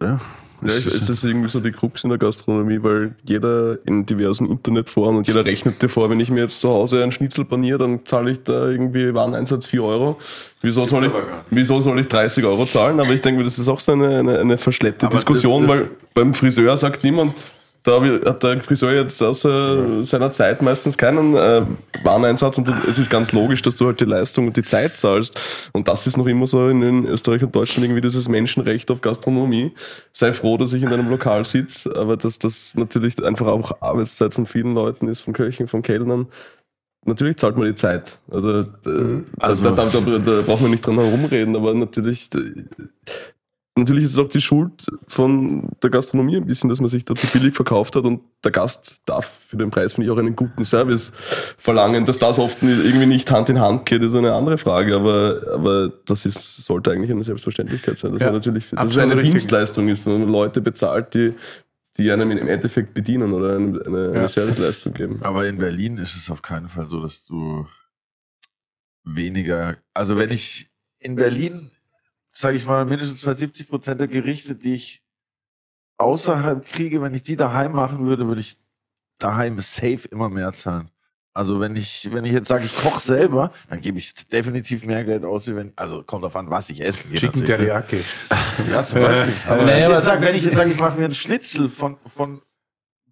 ja, 0.00 0.18
Ja, 0.62 0.68
ist- 0.68 1.08
ist 1.10 1.24
irgendwie 1.24 1.48
so 1.48 1.60
die 1.60 1.70
Krux 1.72 2.02
in 2.04 2.10
der 2.10 2.18
Gastronomie, 2.18 2.78
weil 2.82 3.14
jeder 3.28 3.78
in 3.86 4.06
diversen 4.06 4.50
Internetforen 4.50 5.16
und 5.16 5.26
jeder 5.28 5.44
rechnet 5.44 5.82
dir 5.82 5.88
vor, 5.88 6.08
wenn 6.10 6.18
ich 6.20 6.30
mir 6.30 6.40
jetzt 6.40 6.60
zu 6.60 6.68
Hause 6.68 7.02
einen 7.02 7.12
Schnitzel 7.12 7.44
paniere, 7.44 7.78
dann 7.78 8.00
zahle 8.04 8.30
ich 8.30 8.42
da 8.42 8.68
irgendwie 8.68 9.12
Wareneinsatz 9.14 9.66
4 9.66 9.82
Euro. 9.82 10.18
Wieso 10.62 10.84
soll 10.84 11.04
ich, 11.06 11.12
wieso 11.50 11.80
soll 11.80 12.00
ich 12.00 12.08
30 12.08 12.44
Euro 12.44 12.64
zahlen? 12.66 12.98
Aber 13.00 13.10
ich 13.10 13.20
denke 13.20 13.38
mir, 13.38 13.44
das 13.44 13.58
ist 13.58 13.68
auch 13.68 13.80
so 13.80 13.92
eine, 13.92 14.18
eine, 14.18 14.38
eine 14.38 14.58
verschleppte 14.58 15.06
Aber 15.06 15.16
Diskussion, 15.16 15.66
das- 15.66 15.72
das- 15.72 15.80
weil 15.82 15.90
beim 16.14 16.34
Friseur 16.34 16.76
sagt 16.76 17.04
niemand, 17.04 17.52
da 17.86 18.02
hat 18.28 18.42
der 18.42 18.60
Friseur 18.62 18.92
jetzt 18.92 19.22
außer 19.22 20.04
seiner 20.04 20.32
Zeit 20.32 20.60
meistens 20.60 20.98
keinen 20.98 21.36
äh, 21.36 21.62
Wareneinsatz 22.02 22.58
und 22.58 22.68
es 22.88 22.98
ist 22.98 23.08
ganz 23.08 23.32
logisch, 23.32 23.62
dass 23.62 23.76
du 23.76 23.86
halt 23.86 24.00
die 24.00 24.04
Leistung 24.04 24.48
und 24.48 24.56
die 24.56 24.62
Zeit 24.64 24.96
zahlst. 24.96 25.38
Und 25.72 25.86
das 25.86 26.06
ist 26.06 26.16
noch 26.16 26.26
immer 26.26 26.48
so 26.48 26.68
in, 26.68 26.82
in 26.82 27.06
Österreich 27.06 27.44
und 27.44 27.54
Deutschland 27.54 27.84
irgendwie 27.84 28.00
dieses 28.00 28.28
Menschenrecht 28.28 28.90
auf 28.90 29.00
Gastronomie. 29.00 29.72
Sei 30.12 30.32
froh, 30.32 30.56
dass 30.56 30.72
ich 30.72 30.82
in 30.82 30.88
einem 30.92 31.08
Lokal 31.08 31.44
sitze, 31.44 31.94
aber 31.94 32.16
dass 32.16 32.40
das 32.40 32.74
natürlich 32.74 33.22
einfach 33.24 33.46
auch 33.46 33.80
Arbeitszeit 33.80 34.34
von 34.34 34.46
vielen 34.46 34.74
Leuten 34.74 35.06
ist, 35.08 35.20
von 35.20 35.32
Köchen, 35.32 35.68
von 35.68 35.82
Kellnern. 35.82 36.26
Natürlich 37.04 37.36
zahlt 37.36 37.56
man 37.56 37.68
die 37.68 37.76
Zeit. 37.76 38.18
Also, 38.28 38.64
Also- 39.38 39.70
da, 39.70 39.70
da, 39.76 39.84
da, 39.84 40.18
da 40.18 40.40
brauchen 40.42 40.64
wir 40.64 40.70
nicht 40.70 40.84
dran 40.84 40.98
herumreden, 40.98 41.54
aber 41.54 41.72
natürlich, 41.72 42.28
äh, 42.34 42.64
natürlich 43.76 44.04
ist 44.04 44.12
es 44.12 44.18
auch 44.18 44.28
die 44.28 44.40
Schuld 44.40 44.86
von 45.06 45.68
der 45.82 45.90
Gastronomie 45.90 46.36
ein 46.36 46.46
bisschen, 46.46 46.68
dass 46.70 46.80
man 46.80 46.88
sich 46.88 47.04
da 47.04 47.14
zu 47.14 47.26
billig 47.28 47.54
verkauft 47.54 47.94
hat 47.96 48.04
und 48.04 48.22
der 48.44 48.50
Gast 48.52 49.02
darf 49.06 49.26
für 49.48 49.56
den 49.56 49.70
Preis, 49.70 49.94
finde 49.94 50.06
ich, 50.06 50.12
auch 50.12 50.18
einen 50.18 50.34
guten 50.34 50.64
Service 50.64 51.12
verlangen. 51.58 52.04
Dass 52.06 52.18
das 52.18 52.38
oft 52.38 52.62
irgendwie 52.62 53.06
nicht 53.06 53.30
Hand 53.30 53.50
in 53.50 53.60
Hand 53.60 53.86
geht, 53.86 54.02
ist 54.02 54.14
eine 54.14 54.32
andere 54.32 54.58
Frage, 54.58 54.96
aber, 54.96 55.42
aber 55.52 55.92
das 56.06 56.26
ist, 56.26 56.64
sollte 56.64 56.90
eigentlich 56.92 57.10
eine 57.10 57.22
Selbstverständlichkeit 57.24 57.98
sein. 57.98 58.12
Dass 58.12 58.20
Ja, 58.20 58.26
man 58.28 58.34
natürlich, 58.36 58.70
dass 58.70 58.90
es 58.90 58.98
eine 58.98 59.14
richtig. 59.16 59.32
Dienstleistung 59.32 59.88
ist, 59.88 60.06
wenn 60.06 60.20
man 60.20 60.28
Leute 60.30 60.60
bezahlt, 60.60 61.14
die, 61.14 61.34
die 61.98 62.10
einem 62.10 62.30
im 62.30 62.48
Endeffekt 62.48 62.94
bedienen 62.94 63.32
oder 63.32 63.56
eine, 63.56 63.82
eine, 63.86 64.04
Ja. 64.06 64.12
eine 64.12 64.28
Serviceleistung 64.28 64.94
geben. 64.94 65.18
Aber 65.22 65.46
in 65.46 65.58
Berlin 65.58 65.98
ist 65.98 66.16
es 66.16 66.30
auf 66.30 66.42
keinen 66.42 66.68
Fall 66.68 66.88
so, 66.88 67.00
dass 67.02 67.24
du 67.24 67.66
weniger, 69.04 69.76
also 69.94 70.16
wenn 70.16 70.30
ich 70.30 70.68
in 70.98 71.14
Berlin, 71.16 71.70
sage 72.38 72.56
ich 72.56 72.66
mal, 72.66 72.84
mindestens 72.84 73.22
bei 73.22 73.34
70 73.34 73.68
Prozent 73.68 74.00
der 74.00 74.08
Gerichte, 74.08 74.54
die 74.54 74.74
ich 74.74 75.02
außerhalb 75.98 76.64
kriege, 76.66 77.00
wenn 77.02 77.14
ich 77.14 77.22
die 77.22 77.36
daheim 77.36 77.72
machen 77.72 78.06
würde, 78.06 78.26
würde 78.26 78.40
ich 78.40 78.58
daheim 79.18 79.58
safe 79.60 80.06
immer 80.10 80.28
mehr 80.28 80.52
zahlen. 80.52 80.90
Also 81.32 81.60
wenn 81.60 81.76
ich, 81.76 82.08
wenn 82.12 82.24
ich 82.24 82.32
jetzt 82.32 82.48
sage, 82.48 82.64
ich 82.64 82.74
koche 82.76 83.00
selber, 83.00 83.52
dann 83.68 83.80
gebe 83.80 83.98
ich 83.98 84.12
definitiv 84.14 84.86
mehr 84.86 85.04
Geld 85.04 85.24
aus, 85.24 85.46
wie 85.46 85.54
wenn, 85.56 85.72
also 85.76 86.02
kommt 86.02 86.24
auf 86.24 86.34
an, 86.36 86.48
was 86.50 86.70
ich 86.70 86.80
essen 86.80 87.10
gehe. 87.10 87.18
Chicken 87.20 87.40
natürlich. 87.40 87.56
Teriyaki. 87.58 88.04
Ja, 88.70 88.82
zum 88.84 89.00
Beispiel. 89.00 89.34
Aber 89.46 89.62
Naja, 89.64 89.66
wenn, 89.66 89.78
ich 89.78 89.84
aber- 89.84 89.94
jetzt 89.96 90.04
sag, 90.06 90.22
wenn 90.22 90.34
ich 90.34 90.44
jetzt 90.44 90.56
sage, 90.56 90.70
ich 90.70 90.78
mache 90.80 90.98
mir 90.98 91.04
einen 91.04 91.14
Schnitzel 91.14 91.68
von, 91.68 91.98
von 92.06 92.40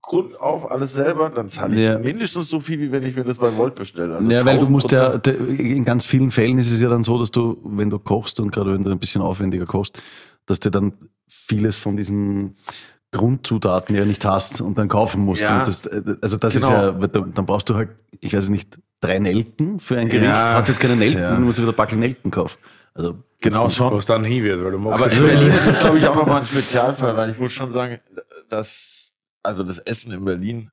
Grund 0.07 0.39
auf 0.41 0.71
alles 0.71 0.93
selber, 0.93 1.31
dann 1.31 1.49
zahle 1.49 1.75
ich 1.77 1.81
Ja. 1.87 1.99
mindestens 1.99 2.49
so 2.49 2.61
viel, 2.61 2.79
wie 2.81 2.93
wenn 2.93 3.03
ich 3.05 3.17
mir 3.17 3.25
das 3.25 3.37
bei 3.37 3.57
Volt 3.57 3.75
bestelle. 3.75 4.17
Also 4.17 4.31
ja, 4.31 4.45
weil 4.45 4.59
du 4.59 4.67
1000%. 4.67 4.69
musst 4.71 4.93
ja, 4.93 5.13
in 5.59 5.85
ganz 5.85 6.05
vielen 6.05 6.31
Fällen 6.31 6.59
ist 6.59 6.71
es 6.71 6.81
ja 6.81 6.89
dann 6.89 7.03
so, 7.05 7.19
dass 7.19 7.31
du, 7.31 7.59
wenn 7.65 7.91
du 7.91 7.99
kochst 7.99 8.39
und 8.41 8.51
gerade 8.53 8.73
wenn 8.75 8.85
du 8.85 8.91
ein 8.91 8.99
bisschen 8.99 9.23
aufwendiger 9.23 9.67
kochst, 9.67 10.03
dass 10.47 10.61
du 10.61 10.71
dann 10.71 10.93
vieles 11.27 11.77
von 11.77 11.97
diesen 11.97 12.57
Grundzutaten 13.13 13.95
ja 13.95 14.05
nicht 14.05 14.25
hast 14.25 14.61
und 14.61 14.77
dann 14.77 14.89
kaufen 14.89 15.25
musst. 15.25 15.43
Ja. 15.43 15.61
Und 15.61 15.69
das, 15.69 15.87
äh, 15.87 16.03
also 16.21 16.37
das 16.37 16.55
Genau. 16.55 16.67
ist 16.67 17.13
ja, 17.13 17.21
dann 17.21 17.47
brauchst 17.47 17.71
du 17.71 17.75
halt, 17.77 17.91
ich 18.21 18.35
weiß 18.37 18.49
nicht, 18.51 18.79
drei 19.01 19.19
Nelken 19.19 19.79
für 19.79 19.97
ein 19.99 20.09
Gericht. 20.09 20.27
Ja. 20.27 20.55
Hat 20.55 20.69
jetzt 20.69 20.81
keine 20.81 20.97
Nelken, 20.97 21.21
Ja. 21.23 21.31
dann 21.33 21.45
musst 21.45 21.59
du 21.59 21.63
wieder 21.63 21.73
Backel 21.73 21.99
Nelken 21.99 22.31
kaufen. 22.31 22.59
Also 22.93 23.17
Genau 23.41 23.69
schon. 23.69 23.93
Was 23.93 24.07
dann 24.07 24.25
hin 24.25 24.43
wird, 24.43 24.65
weil 24.65 24.71
du 24.73 24.79
magst 24.79 25.05
Aber 25.07 25.13
in. 25.15 25.23
Berlin 25.23 25.53
ist 25.53 25.67
es, 25.67 25.79
glaube 25.79 25.99
ich, 25.99 26.07
auch 26.07 26.15
nochmal 26.15 26.41
ein 26.41 26.47
Spezialfall, 26.47 27.17
weil 27.17 27.31
ich 27.31 27.39
muss 27.39 27.53
schon 27.53 27.71
sagen, 27.73 27.99
dass, 28.49 29.04
also 29.45 29.63
das 29.63 29.79
Essen 29.79 30.13
in 30.13 30.25
Berlin, 30.25 30.71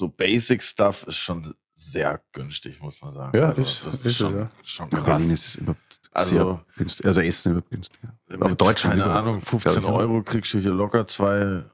so 0.00 0.08
Basic 0.08 0.62
Stuff 0.62 1.04
ist 1.06 1.16
schon 1.16 1.54
sehr 1.72 2.20
günstig, 2.32 2.80
muss 2.80 3.00
man 3.00 3.14
sagen. 3.14 3.36
Ja, 3.38 3.48
also, 3.50 3.62
ist- 3.62 3.86
das 3.86 3.94
ist 3.94 4.06
ist 4.06 4.16
schon, 4.16 4.36
ja. 4.36 4.50
schon 4.62 4.86
in 4.88 4.90
krass. 4.98 5.04
Berlin 5.06 5.30
ist 5.30 5.46
es 5.46 5.56
überhaupt 5.56 6.00
Also- 6.12 6.30
sehr 6.36 6.64
günstig. 6.76 7.06
Also 7.06 7.20
Essen 7.20 7.52
überhaupt 7.52 7.70
günstig. 7.70 7.98
Aber 8.32 8.54
Deutschland 8.54 8.94
keine 8.94 9.04
überhaupt, 9.04 9.18
Ahnung, 9.28 9.40
15 9.40 9.72
glaub 9.72 9.84
ich, 9.84 9.88
ja. 9.90 9.96
Euro 9.96 10.22
kriegst 10.22 10.54
du 10.54 10.58
hier 10.58 10.72
locker 10.72 11.06
zwei 11.06 11.64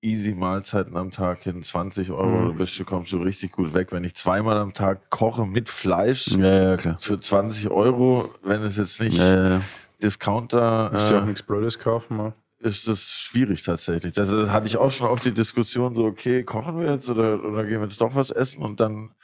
easy 0.00 0.32
Mahlzeiten 0.32 0.96
am 0.96 1.10
Tag 1.10 1.40
hin, 1.40 1.62
20 1.62 2.10
Euro, 2.12 2.26
Mhm. 2.42 2.46
du 2.48 2.54
bist, 2.54 2.78
du 2.78 2.84
kommst 2.84 3.10
du 3.12 3.18
richtig 3.22 3.52
gut 3.52 3.74
weg. 3.74 3.90
Wenn 3.90 4.04
ich 4.04 4.14
zweimal 4.14 4.56
am 4.58 4.72
Tag 4.72 5.10
koche 5.10 5.44
mit 5.46 5.68
Fleisch 5.68 6.28
Ja, 6.28 6.70
ja, 6.70 6.76
klar. 6.76 6.98
für 7.00 7.18
20 7.18 7.68
Euro, 7.70 8.32
wenn 8.42 8.62
es 8.62 8.76
jetzt 8.76 9.00
nicht 9.00 9.16
Ja, 9.18 9.34
ja, 9.34 9.48
ja. 9.56 9.60
Discounter 10.02 10.90
Musst 10.92 11.10
du 11.10 11.18
auch 11.18 11.22
äh, 11.22 11.26
nichts 11.26 11.42
Blödes 11.42 11.78
kaufen, 11.78 12.16
man. 12.16 12.32
Ist 12.60 12.88
das 12.88 13.10
schwierig 13.12 13.62
tatsächlich. 13.62 14.14
Das 14.14 14.30
hatte 14.30 14.66
ich 14.66 14.76
auch 14.76 14.90
schon 14.90 15.08
oft 15.08 15.24
die 15.24 15.32
Diskussion 15.32 15.94
so, 15.94 16.04
okay, 16.04 16.42
kochen 16.44 16.80
wir 16.80 16.92
jetzt 16.92 17.08
oder, 17.08 17.42
oder 17.44 17.64
gehen 17.64 17.80
wir 17.80 17.86
jetzt 17.86 18.00
doch 18.00 18.14
was 18.14 18.30
essen 18.30 18.62
und 18.62 18.80
dann, 18.80 19.14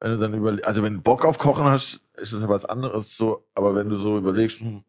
wenn 0.00 0.12
du 0.12 0.18
dann 0.18 0.34
über, 0.34 0.56
also 0.64 0.82
wenn 0.82 0.94
du 0.94 1.00
Bock 1.00 1.24
auf 1.24 1.38
Kochen 1.38 1.66
hast, 1.66 2.00
ist 2.16 2.32
das 2.32 2.48
was 2.48 2.64
anderes 2.64 3.16
so, 3.16 3.46
aber 3.54 3.74
wenn 3.74 3.88
du 3.88 3.98
so 3.98 4.16
überlegst, 4.16 4.60
hm, 4.60 4.84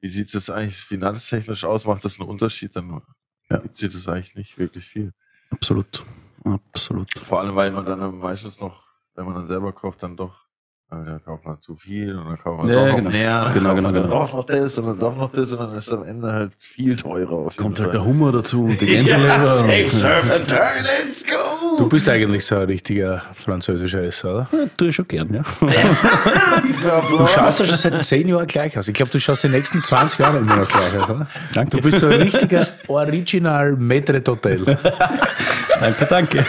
wie 0.00 0.08
sieht 0.08 0.28
es 0.28 0.34
jetzt 0.34 0.50
eigentlich 0.50 0.76
finanztechnisch 0.76 1.64
aus, 1.64 1.84
macht 1.84 2.04
das 2.04 2.20
einen 2.20 2.28
Unterschied, 2.28 2.76
dann 2.76 3.02
Ja. 3.50 3.58
gibt 3.58 3.82
es 3.82 3.92
das 3.92 4.08
eigentlich 4.08 4.34
nicht 4.36 4.58
wirklich 4.58 4.84
viel. 4.86 5.12
Absolut. 5.50 6.04
Absolut. 6.44 7.18
Vor 7.18 7.40
allem, 7.40 7.56
weil 7.56 7.72
man 7.72 7.84
dann 7.84 8.18
meistens 8.18 8.60
noch, 8.60 8.84
wenn 9.14 9.24
man 9.24 9.34
dann 9.34 9.48
selber 9.48 9.72
kocht, 9.72 10.02
dann 10.02 10.16
doch, 10.16 10.45
äh, 10.90 10.94
dann 11.04 11.20
kauft 11.24 11.44
man 11.44 11.60
zu 11.60 11.74
viel 11.76 12.16
und 12.16 12.26
dann 12.26 12.38
kauft 12.38 12.62
man 12.64 12.68
Ja, 12.72 12.74
doch 12.80 12.86
noch 12.88 12.96
genau. 12.98 13.10
mehr, 13.10 13.44
dann 13.44 13.54
Genau, 13.54 13.68
kauft 13.70 13.76
genau, 13.78 13.92
genau. 13.92 14.08
doch 14.08 14.32
noch 14.34 14.44
das 14.44 14.78
und 14.78 14.86
dann 14.86 14.98
doch 14.98 15.16
noch 15.16 15.32
das 15.32 15.52
und 15.52 15.58
dann 15.60 15.74
ist 15.76 15.86
es 15.88 15.92
am 15.92 16.04
Ende 16.04 16.32
halt 16.32 16.52
viel 16.58 16.96
teurer. 16.96 17.48
Kommt 17.56 17.80
halt 17.80 17.92
der 17.92 18.04
Hummer 18.04 18.30
dazu 18.32 18.64
und 18.64 18.80
die 18.80 18.86
Gänseleber. 18.96 19.60
und- 19.62 20.48
turn, 20.48 20.58
let's 20.82 21.24
go! 21.24 21.76
Du 21.78 21.88
bist 21.88 22.08
eigentlich 22.08 22.44
so 22.46 22.56
ein 22.56 22.66
richtiger 22.66 23.22
französischer 23.34 24.02
Esser, 24.04 24.30
oder? 24.34 24.48
Ja, 24.52 24.58
tue 24.76 24.88
ich 24.88 24.94
schon 24.94 25.08
gern, 25.08 25.34
ja. 25.34 25.42
Du 27.10 27.26
schaust 27.26 27.58
ja 27.60 27.66
schon 27.66 27.76
seit 27.76 28.04
10 28.04 28.28
Jahren 28.28 28.46
gleich 28.46 28.78
aus. 28.78 28.88
Ich 28.88 28.94
glaube, 28.94 29.10
du 29.10 29.18
schaust 29.20 29.42
die 29.44 29.48
nächsten 29.48 29.82
20 29.82 30.18
Jahre 30.20 30.38
immer 30.38 30.56
noch 30.56 30.68
gleich 30.68 30.98
aus, 31.00 31.10
oder? 31.10 31.26
Danke. 31.52 31.70
Du 31.76 31.82
bist 31.82 31.98
so 31.98 32.06
ein 32.06 32.20
richtiger 32.22 32.66
Original 32.88 33.72
Maître 33.72 34.20
d'Hotel. 34.20 34.76
Danke, 35.80 36.06
danke. 36.08 36.44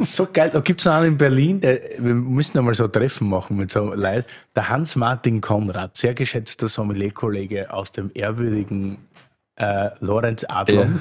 So 0.00 0.28
geil. 0.32 0.50
Da 0.52 0.60
gibt 0.60 0.80
es 0.80 0.86
noch 0.86 0.94
einen 0.94 1.08
in 1.08 1.16
Berlin, 1.18 1.60
der, 1.60 1.80
wir 1.98 2.14
müssen 2.14 2.56
einmal 2.58 2.74
so 2.74 2.84
ein 2.84 2.92
Treffen 2.92 3.28
machen 3.28 3.39
mit 3.48 3.70
so 3.70 3.94
Leuten. 3.94 4.26
Der 4.54 4.68
Hans-Martin 4.68 5.40
Konrad, 5.40 5.96
sehr 5.96 6.12
geschätzter 6.12 6.68
Sommelier-Kollege 6.68 7.72
aus 7.72 7.92
dem 7.92 8.10
ehrwürdigen 8.12 8.98
äh, 9.56 9.90
Lorenz 10.00 10.44
Adlon. 10.48 11.00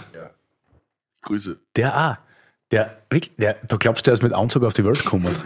Grüße. 1.23 1.57
Der 1.75 1.97
auch. 1.97 2.29
Der, 2.71 2.97
der, 3.39 3.55
du 3.67 3.77
glaubst, 3.79 4.05
der 4.05 4.13
ist 4.13 4.21
mit 4.21 4.31
Anzug 4.31 4.63
auf 4.63 4.73
die 4.73 4.85
Welt 4.85 5.03
gekommen. 5.03 5.35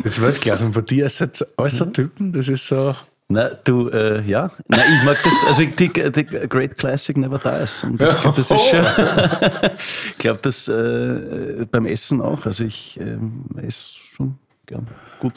Das 0.00 0.20
Weltklasse. 0.20 0.64
Und 0.64 0.72
bei 0.72 0.80
dir 0.82 1.06
ist 1.06 1.18
jetzt 1.18 1.44
alles 1.58 1.76
so 1.76 1.84
Typen, 1.84 2.32
das 2.32 2.48
ist 2.48 2.68
so. 2.68 2.94
Na, 3.26 3.50
du, 3.50 3.88
äh, 3.88 4.22
ja. 4.22 4.48
Na, 4.68 4.78
ich 4.78 5.04
mag 5.04 5.18
das, 5.24 5.44
also 5.44 5.64
die, 5.64 5.88
die 5.88 6.24
Great 6.24 6.78
Classic 6.78 7.16
Never 7.16 7.38
Dies. 7.38 7.82
Und 7.82 8.00
ich 8.00 8.20
glaube, 8.20 8.36
das 8.36 8.50
ist 8.50 8.64
schon, 8.68 8.86
ich 10.10 10.18
glaube, 10.18 10.38
das 10.42 10.68
äh, 10.68 11.66
beim 11.70 11.84
Essen 11.84 12.22
auch. 12.22 12.46
Also 12.46 12.64
ich 12.64 12.98
ähm, 13.00 13.44
esse 13.60 13.88
schon 13.88 14.38
gern 14.66 14.86
gut. 15.18 15.34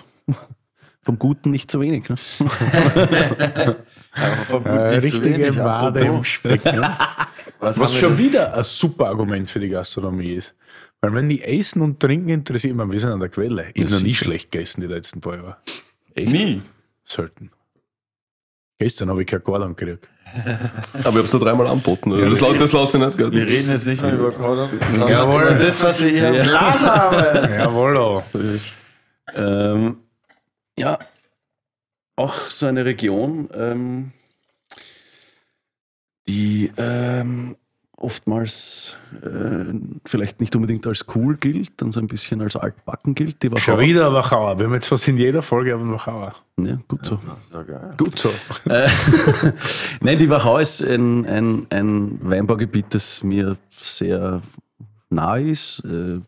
Vom 1.04 1.18
Guten 1.18 1.50
nicht 1.52 1.72
zu 1.72 1.80
wenig. 1.82 2.08
Ne? 2.10 2.16
Äh, 4.66 4.98
richtige 4.98 5.56
Wade 5.58 6.02
im 6.02 6.24
Speck. 6.24 6.64
Ne? 6.66 6.96
Was, 7.60 7.80
Was 7.80 7.94
wir 7.94 8.00
schon 8.02 8.18
denn? 8.18 8.26
wieder 8.26 8.54
ein 8.56 8.64
super 8.64 9.08
Argument 9.08 9.50
für 9.50 9.60
die 9.60 9.70
Gastronomie 9.70 10.34
ist. 10.34 10.56
Weil 11.00 11.14
wenn 11.16 11.30
die 11.30 11.42
Essen 11.42 11.82
und 11.82 12.00
Trinken 12.00 12.30
interessiert, 12.30 12.76
man, 12.76 12.92
wir 12.92 13.00
sind 13.00 13.10
an 13.12 13.20
der 13.20 13.30
Quelle. 13.30 13.68
Ich 13.74 13.84
habe 13.84 13.94
noch 13.94 14.02
nie 14.02 14.14
schlecht 14.16 14.52
gegessen 14.52 14.82
die 14.82 14.88
letzten 14.88 15.22
paar 15.22 15.36
Jahre. 15.36 15.58
Nie. 16.16 16.62
Selten. 17.04 17.50
Gestern 18.78 19.10
habe 19.10 19.22
ich 19.22 19.28
kein 19.28 19.44
Gordon 19.44 19.76
gekriegt. 19.76 20.10
Aber 20.36 21.00
ich 21.00 21.06
habe 21.06 21.20
es 21.22 21.34
nur 21.34 21.42
dreimal 21.42 21.68
anboten. 21.68 22.12
das, 22.12 22.40
la- 22.40 22.54
das 22.54 22.72
lasse 22.72 22.98
ich 23.00 23.06
nicht. 23.06 23.18
Wir 23.18 23.30
Gell? 23.32 23.44
reden 23.44 23.70
jetzt 23.72 23.88
nicht 23.88 24.02
mehr 24.02 24.14
über 24.14 24.32
sondern 24.34 24.70
Jawohl. 25.10 25.58
das, 25.60 25.82
was 25.84 26.00
wir 26.02 26.10
hier 26.10 26.28
im 26.30 26.44
Glas 26.48 26.82
haben. 26.86 27.52
Jawohl. 27.60 28.22
Ähm, 29.36 29.98
ja, 30.78 31.00
auch 32.16 32.36
so 32.36 32.66
eine 32.66 32.86
Region, 32.86 33.50
ähm, 33.54 34.12
die 36.28 36.72
ähm, 36.78 37.56
oftmals 37.98 38.98
äh, 39.22 39.74
vielleicht 40.06 40.40
nicht 40.40 40.56
unbedingt 40.56 40.86
als 40.88 41.06
cool 41.16 41.38
gilt, 41.38 41.82
dann 41.82 41.92
so 41.92 42.00
ein 42.00 42.08
bisschen 42.08 42.42
als 42.42 42.56
altbacken 42.56 43.16
gilt. 43.16 43.44
Die 43.44 43.52
Schon 43.60 43.80
wieder 43.80 44.12
Wachauer. 44.14 44.58
Wir 44.60 44.66
haben 44.66 44.74
jetzt 44.74 44.88
fast 44.88 45.08
in 45.08 45.18
jeder 45.18 45.42
Folge 45.42 45.76
einen 45.76 45.92
Wachauer. 45.92 46.36
Ja, 46.60 46.80
gut 46.88 47.06
so. 47.06 47.20
Ja. 47.54 47.94
Gut 47.98 48.18
so. 48.18 48.30
Äh, 48.70 48.90
Nein, 50.02 50.18
die 50.18 50.30
Wachau 50.30 50.58
ist 50.58 50.82
ein, 50.82 51.26
ein, 51.26 51.68
ein 51.70 52.18
Weinbaugebiet, 52.22 52.88
das 52.90 53.24
mir 53.24 53.58
sehr 53.78 54.42
nahe 55.10 55.50
ist. 55.50 55.84
Äh, 55.86 56.20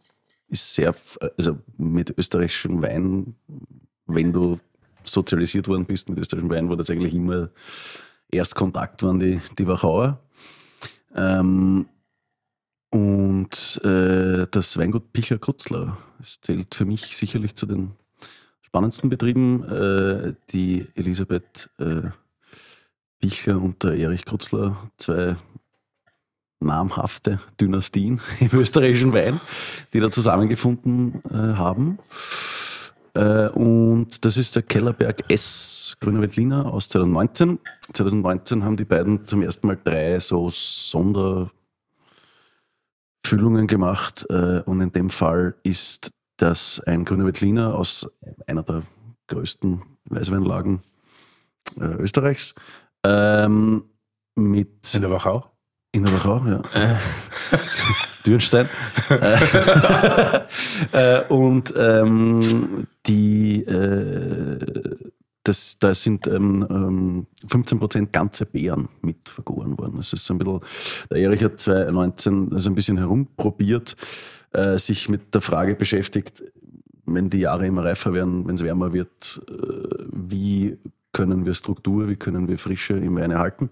Ist 0.49 0.75
sehr, 0.75 0.93
also 1.37 1.57
mit 1.77 2.15
österreichischem 2.15 2.81
Wein, 2.83 3.35
wenn 4.05 4.33
du 4.33 4.59
sozialisiert 5.03 5.67
worden 5.67 5.85
bist 5.85 6.09
mit 6.09 6.19
österreichischem 6.19 6.49
Wein, 6.49 6.69
war 6.69 6.77
das 6.77 6.89
eigentlich 6.89 7.13
immer 7.13 7.49
Erstkontakt 8.31 9.03
waren 9.03 9.19
die, 9.19 9.39
die 9.59 9.67
Wachauer. 9.67 10.19
Ähm, 11.15 11.85
und 12.89 13.81
äh, 13.83 14.47
das 14.49 14.77
Weingut 14.77 15.13
Pichler 15.13 15.39
Krutzler 15.39 15.97
das 16.19 16.39
zählt 16.41 16.73
für 16.75 16.85
mich 16.85 17.17
sicherlich 17.17 17.55
zu 17.55 17.65
den 17.65 17.91
spannendsten 18.61 19.09
Betrieben. 19.09 19.63
Äh, 19.63 20.33
die 20.51 20.87
Elisabeth 20.95 21.69
äh, 21.79 22.09
Pichler 23.19 23.61
und 23.61 23.83
der 23.83 23.95
Erich 23.95 24.25
Krutzler, 24.25 24.77
zwei 24.97 25.35
namhafte 26.59 27.39
Dynastien 27.59 28.21
im 28.39 28.59
österreichischen 28.59 29.13
Wein, 29.13 29.41
die 29.93 29.99
da 29.99 30.11
zusammengefunden 30.11 31.21
äh, 31.29 31.55
haben. 31.57 31.99
Äh, 33.15 33.49
und 33.49 34.25
das 34.25 34.37
ist 34.37 34.55
der 34.55 34.63
Kellerberg 34.63 35.23
S 35.29 35.95
Grüner 35.99 36.21
Veltliner 36.21 36.65
aus 36.65 36.89
2019. 36.89 37.59
2019 37.93 38.63
haben 38.63 38.75
die 38.75 38.85
beiden 38.85 39.23
zum 39.23 39.43
ersten 39.43 39.67
Mal 39.67 39.77
drei 39.83 40.19
so 40.19 40.49
Sonderfüllungen 40.49 41.51
gemacht. 43.67 44.25
Äh, 44.29 44.61
und 44.65 44.81
in 44.81 44.91
dem 44.91 45.09
Fall 45.09 45.55
ist 45.63 46.11
das 46.37 46.79
ein 46.81 47.05
Grüner 47.05 47.25
Veltliner 47.25 47.75
aus 47.75 48.07
einer 48.47 48.63
der 48.63 48.83
größten 49.27 49.81
Weißweinlagen 50.05 50.81
äh, 51.79 51.85
Österreichs. 51.85 52.55
Ähm, 53.05 53.83
mit 54.35 54.93
In 54.93 55.01
der 55.01 55.11
Wachau? 55.11 55.45
in 55.91 56.03
der 56.03 56.13
Wachau, 56.13 56.43
ja. 56.47 56.61
Dürnstein. 58.25 58.67
Und 61.29 61.73
ähm, 61.77 62.87
die, 63.05 63.63
äh, 63.63 64.59
das, 65.43 65.77
da 65.79 65.93
sind 65.93 66.27
ähm, 66.27 66.65
ähm, 66.69 67.27
15% 67.47 68.11
ganze 68.11 68.45
Beeren 68.45 68.89
mit 69.01 69.27
vergoren 69.27 69.77
worden. 69.77 69.97
Das 69.97 70.13
ist 70.13 70.25
so 70.25 70.33
ein 70.33 70.37
bisschen, 70.37 70.61
der 71.09 71.17
Erich 71.17 71.43
hat 71.43 71.59
2019 71.59 72.53
also 72.53 72.69
ein 72.69 72.75
bisschen 72.75 72.97
herumprobiert, 72.97 73.95
äh, 74.51 74.77
sich 74.77 75.09
mit 75.09 75.33
der 75.33 75.41
Frage 75.41 75.75
beschäftigt, 75.75 76.43
wenn 77.05 77.29
die 77.29 77.39
Jahre 77.39 77.67
immer 77.67 77.83
reifer 77.83 78.13
werden, 78.13 78.47
wenn 78.47 78.55
es 78.55 78.63
wärmer 78.63 78.93
wird, 78.93 79.41
äh, 79.49 80.05
wie 80.11 80.77
können 81.11 81.45
wir 81.45 81.53
Struktur, 81.53 82.07
wie 82.07 82.15
können 82.15 82.47
wir 82.47 82.57
Frische 82.57 82.93
im 82.93 83.17
Wein 83.17 83.31
erhalten? 83.31 83.69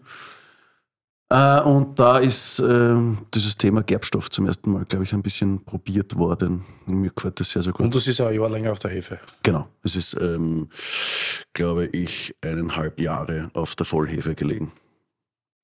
Äh, 1.31 1.61
und 1.61 1.97
da 1.97 2.17
ist 2.17 2.59
äh, 2.59 2.95
dieses 3.33 3.55
Thema 3.55 3.83
Gerbstoff 3.83 4.29
zum 4.29 4.47
ersten 4.47 4.73
Mal, 4.73 4.83
glaube 4.83 5.05
ich, 5.05 5.13
ein 5.13 5.21
bisschen 5.21 5.63
probiert 5.63 6.17
worden. 6.17 6.65
Mir 6.85 7.09
gefällt 7.09 7.39
das 7.39 7.51
sehr, 7.51 7.61
sehr 7.61 7.71
gut. 7.71 7.85
Und 7.85 7.95
das 7.95 8.05
ist 8.09 8.19
auch 8.19 8.27
ein 8.27 8.35
Jahr 8.35 8.49
länger 8.49 8.73
auf 8.73 8.79
der 8.79 8.91
Hefe. 8.91 9.17
Genau. 9.41 9.65
Es 9.81 9.95
ist, 9.95 10.13
ähm, 10.19 10.67
glaube 11.53 11.85
ich, 11.85 12.35
eineinhalb 12.41 12.99
Jahre 12.99 13.49
auf 13.53 13.77
der 13.77 13.85
Vollhefe 13.85 14.35
gelegen. 14.35 14.73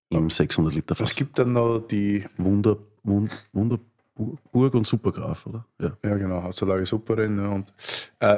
Im 0.09 0.29
600 0.29 0.73
Liter 0.73 0.95
Fass. 0.95 1.09
Es 1.09 1.15
gibt 1.17 1.37
dann 1.37 1.51
noch 1.51 1.79
die, 1.79 2.25
Wunder, 2.37 2.77
Wund, 3.03 3.29
Wunderburg 3.51 4.73
und 4.73 4.87
Supergraf, 4.87 5.47
oder? 5.47 5.65
Ja. 5.81 5.97
ja 6.01 6.15
genau, 6.15 6.43
Hauptverlage 6.43 6.85
Superin. 6.85 7.37
Ja, 7.37 7.49
und 7.49 7.73
äh, 8.19 8.37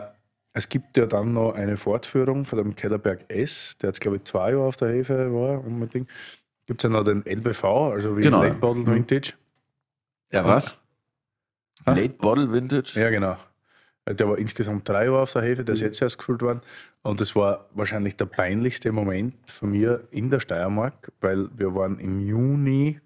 es 0.54 0.68
gibt 0.68 0.98
ja 0.98 1.06
dann 1.06 1.34
noch 1.34 1.54
eine 1.54 1.78
Fortführung 1.78 2.46
von 2.46 2.58
dem 2.58 2.74
Kellerberg 2.74 3.32
S, 3.32 3.78
der 3.80 3.90
jetzt, 3.90 4.02
glaube 4.02 4.18
ich, 4.18 4.24
zwei 4.24 4.54
Jahre 4.54 4.64
auf 4.64 4.78
der 4.78 4.90
Hefe 4.90 5.32
war. 5.32 5.64
Unbedingt. 5.64 6.10
Gibt 6.70 6.84
es 6.84 6.88
ja 6.88 6.96
noch 6.96 7.04
den 7.04 7.26
LBV, 7.26 7.64
also 7.66 8.16
wie 8.16 8.22
Genau, 8.22 8.44
Late. 8.44 8.54
Bottle 8.54 8.84
Mhm. 8.84 8.94
Vintage. 8.94 9.34
Ja, 10.32 10.46
was? 10.46 10.78
Ah. 11.84 11.96
Late 11.96 12.10
Bottle 12.10 12.52
Vintage? 12.52 12.92
Ja, 12.94 13.10
genau. 13.10 13.38
Der 14.08 14.30
war 14.30 14.38
insgesamt 14.38 14.88
drei 14.88 15.06
Jahre 15.06 15.22
auf 15.22 15.34
der 15.34 15.42
Hefe, 15.42 15.64
der 15.64 15.74
ist 15.74 15.82
jetzt 15.82 16.00
erst 16.00 16.20
gefüllt 16.20 16.44
worden. 16.44 16.62
Und 17.02 17.20
das 17.22 17.36
war 17.36 17.66
wahrscheinlich 17.74 18.18
der 18.18 18.26
peinlichste 18.26 18.92
Moment 18.92 19.34
von 19.50 19.72
mir 19.72 20.08
in 20.12 20.30
der 20.30 20.40
Steiermark, 20.40 21.12
weil 21.22 21.50
wir 21.58 21.74
waren 21.74 21.98
im 21.98 22.20
Juni, 22.20 23.00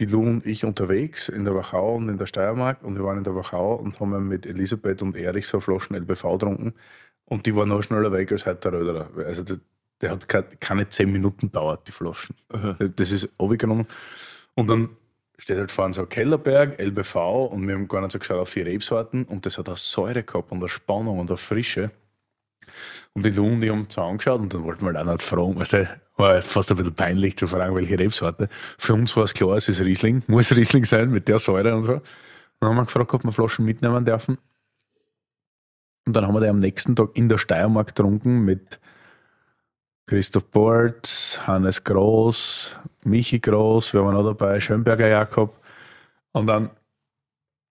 die 0.00 0.06
Lu 0.06 0.22
und 0.22 0.46
ich 0.46 0.64
unterwegs 0.64 1.28
in 1.28 1.44
der 1.44 1.54
Wachau 1.54 1.96
und 1.96 2.08
in 2.08 2.16
der 2.16 2.24
Steiermark. 2.26 2.82
Und 2.82 2.96
wir 2.96 3.04
waren 3.04 3.18
in 3.18 3.24
der 3.24 3.34
Wachau 3.36 3.74
und 3.74 4.00
haben 4.00 4.28
mit 4.28 4.46
Elisabeth 4.46 5.02
und 5.02 5.14
Erich 5.14 5.46
so 5.46 5.60
Flaschen 5.60 5.94
LBV 5.94 6.22
getrunken. 6.32 6.72
Und 7.26 7.44
die 7.44 7.54
waren 7.54 7.68
noch 7.68 7.82
schneller 7.82 8.12
weg 8.12 8.32
als 8.32 8.46
heute 8.46 8.70
der 8.70 8.80
Röderer. 8.80 9.10
Also 9.26 9.44
der, 10.04 10.16
der 10.16 10.38
hat 10.40 10.60
keine, 10.60 10.88
zehn 10.88 11.10
Minuten 11.10 11.50
dauert, 11.50 11.88
die 11.88 11.92
Flaschen. 11.92 12.34
Das 12.96 13.12
ist 13.12 13.28
abgenommen. 13.38 13.86
Und 14.54 14.68
dann 14.68 14.90
steht 15.38 15.58
halt 15.58 15.70
vorne 15.70 15.94
so 15.94 16.06
Kellerberg, 16.06 16.80
LBV 16.80 17.46
und 17.46 17.66
wir 17.66 17.74
haben 17.74 17.88
gar 17.88 18.00
nicht 18.00 18.12
so 18.12 18.18
geschaut 18.18 18.38
auf 18.38 18.52
die 18.52 18.62
Rebsorten 18.62 19.24
und 19.24 19.46
das 19.46 19.58
hat 19.58 19.68
eine 19.68 19.76
Säure 19.76 20.22
gehabt 20.22 20.52
und 20.52 20.58
eine 20.58 20.68
Spannung 20.68 21.18
und 21.18 21.30
eine 21.30 21.36
Frische. 21.36 21.90
Und 23.12 23.24
die 23.24 23.38
und 23.38 23.62
ich 23.62 23.70
haben 23.70 23.80
uns 23.82 23.98
angeschaut 23.98 24.40
und 24.40 24.54
dann 24.54 24.64
wollten 24.64 24.86
wir 24.86 24.94
halt 24.94 25.08
auch 25.08 25.12
nicht 25.12 25.22
fragen, 25.22 25.58
weißt 25.58 25.72
du, 25.74 26.00
war 26.16 26.30
halt 26.30 26.44
fast 26.44 26.70
ein 26.70 26.76
bisschen 26.76 26.94
peinlich 26.94 27.36
zu 27.36 27.46
fragen, 27.46 27.74
welche 27.74 27.98
Rebsorte. 27.98 28.48
Für 28.78 28.94
uns 28.94 29.16
war 29.16 29.24
es 29.24 29.34
klar, 29.34 29.56
es 29.56 29.68
ist 29.68 29.80
Riesling, 29.80 30.22
muss 30.28 30.54
Riesling 30.54 30.84
sein 30.84 31.10
mit 31.10 31.28
der 31.28 31.38
Säure 31.38 31.74
und 31.74 31.82
so. 31.82 32.00
Dann 32.60 32.70
haben 32.70 32.76
wir 32.76 32.84
gefragt, 32.84 33.12
ob 33.14 33.24
wir 33.24 33.32
Flaschen 33.32 33.64
mitnehmen 33.64 34.04
dürfen. 34.04 34.38
Und 36.06 36.14
dann 36.14 36.26
haben 36.26 36.34
wir 36.34 36.40
die 36.40 36.48
am 36.48 36.58
nächsten 36.58 36.94
Tag 36.96 37.10
in 37.14 37.28
der 37.28 37.38
Steiermark 37.38 37.88
getrunken 37.88 38.44
mit 38.44 38.78
Christoph 40.06 40.50
Bortz, 40.50 41.40
Hannes 41.46 41.82
Groß, 41.82 42.76
Michi 43.04 43.38
Groß, 43.38 43.94
wir 43.94 44.04
waren 44.04 44.16
auch 44.16 44.24
dabei, 44.24 44.60
Schönberger 44.60 45.08
Jakob. 45.08 45.58
Und 46.32 46.46
dann 46.46 46.70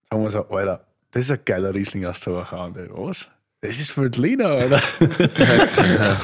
sagen 0.09 0.23
wir 0.23 0.29
so, 0.31 0.47
Alter, 0.49 0.85
das 1.11 1.25
ist 1.25 1.31
ein 1.31 1.39
geiler 1.45 1.73
Riesling 1.73 2.05
aus 2.05 2.21
der 2.21 2.33
Wachau. 2.33 2.65
Und 2.65 2.77
ich, 2.77 2.89
was? 2.91 3.29
Das 3.61 3.79
ist 3.79 3.95
Veltliner, 3.97 4.47
Alter. 4.47 4.81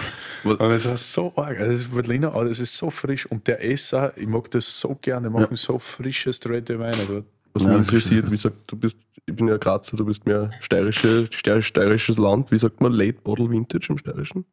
und 0.44 0.62
es 0.72 0.88
war 0.88 0.98
so 0.98 1.32
arg. 1.36 1.60
Also 1.60 1.72
das 1.72 1.82
ist 1.82 1.96
Veltliner, 1.96 2.34
aber 2.34 2.46
das 2.46 2.60
ist 2.60 2.76
so 2.76 2.90
frisch. 2.90 3.28
Und 3.28 3.48
der 3.48 3.64
Esser, 3.64 4.12
ich 4.18 4.28
mag 4.28 4.50
das 4.52 4.80
so 4.80 4.98
gerne, 5.00 5.28
die 5.28 5.34
machen 5.34 5.56
so 5.56 5.78
frische, 5.78 6.34
straighte 6.34 6.80
Weine. 6.80 6.98
dort. 7.08 7.26
Was 7.54 7.64
Ja, 7.64 7.70
mich 7.70 7.78
das 7.80 7.88
interessiert, 7.88 8.32
wie 8.32 8.38
sagt, 8.38 8.56
du 8.68 8.76
bist, 8.76 8.98
ich 9.26 9.36
bin 9.36 9.48
ja 9.48 9.58
Grazer, 9.58 9.98
du 9.98 10.06
bist 10.06 10.26
mehr 10.26 10.50
steirische, 10.60 11.28
steirisches, 11.32 11.70
steirisches 11.70 12.18
Land. 12.18 12.52
Wie 12.52 12.60
sagt 12.60 12.82
man 12.82 12.94
Late 12.94 13.20
Bottle 13.24 13.50
Vintage 13.50 13.88
im 13.90 13.98
Steirischen? 13.98 14.46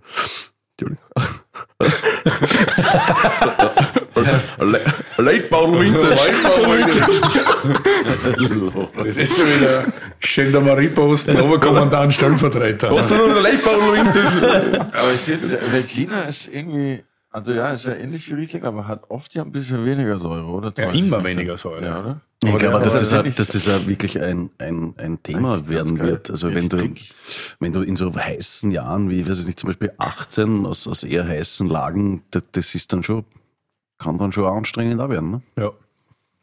Entschuldigung. 0.79 1.05
Late 5.19 5.49
Bottle 5.51 5.81
Vintage. 5.81 6.17
Das 9.05 9.17
ist 9.17 9.37
so 9.37 9.43
wieder 9.45 9.85
Gendarmerie-Posten, 10.21 11.41
Oberkommandant, 11.41 12.13
Stellvertreter. 12.13 12.91
Was 12.93 13.11
ist 13.11 13.19
noch 13.19 13.43
Late 13.43 13.59
Bottle 13.59 13.93
Vintage? 13.93 14.81
Aber 14.81 15.13
ich 15.13 15.21
finde, 15.21 15.59
Veltliner 15.73 16.29
ist 16.29 16.49
irgendwie, 16.53 17.05
also 17.31 17.53
ja, 17.53 17.73
ist 17.73 17.87
ja 17.87 17.95
ähnlich 17.95 18.29
wie 18.31 18.35
Riesling, 18.35 18.65
aber 18.65 18.87
hat 18.89 19.03
oft 19.09 19.35
ja 19.35 19.43
ein 19.43 19.53
bisschen 19.53 19.85
weniger 19.85 20.19
Säure, 20.19 20.47
oder? 20.47 20.73
Ja, 20.77 20.91
immer 20.91 21.23
weniger 21.23 21.57
Säure. 21.57 21.85
Ja, 21.85 22.01
oder? 22.01 22.21
Ich 22.47 22.51
Aber 22.53 22.59
glaube, 22.59 22.85
dass 22.85 22.93
das, 22.93 23.13
auch, 23.13 23.25
dass 23.25 23.49
das 23.49 23.69
auch 23.69 23.87
wirklich 23.87 24.21
ein, 24.21 24.51
ein, 24.59 24.95
ein 24.99 25.23
Thema 25.23 25.55
Eigentlich 25.55 25.69
werden 25.69 25.97
geil. 25.97 26.07
wird. 26.09 26.31
Also 26.31 26.55
wenn 26.55 26.69
du, 26.69 26.93
wenn 27.61 27.73
du 27.73 27.83
in 27.83 27.97
so 27.97 28.15
heißen 28.15 28.71
Jahren 28.71 29.11
wie, 29.11 29.29
weiß 29.29 29.41
ich 29.41 29.47
nicht, 29.47 29.59
zum 29.59 29.69
Beispiel 29.69 29.93
18 29.99 30.65
aus, 30.67 30.87
aus 30.87 31.03
eher 31.03 31.27
heißen 31.27 31.67
Lagen, 31.69 32.23
das, 32.31 32.43
das 32.53 32.75
ist 32.75 32.93
dann 32.93 33.03
schon, 33.03 33.25
kann 33.99 34.19
dann 34.19 34.33
schon 34.33 34.45
anstrengend 34.45 35.01
auch 35.01 35.09
werden. 35.09 35.31
Ne? 35.31 35.43
Ja. 35.59 35.71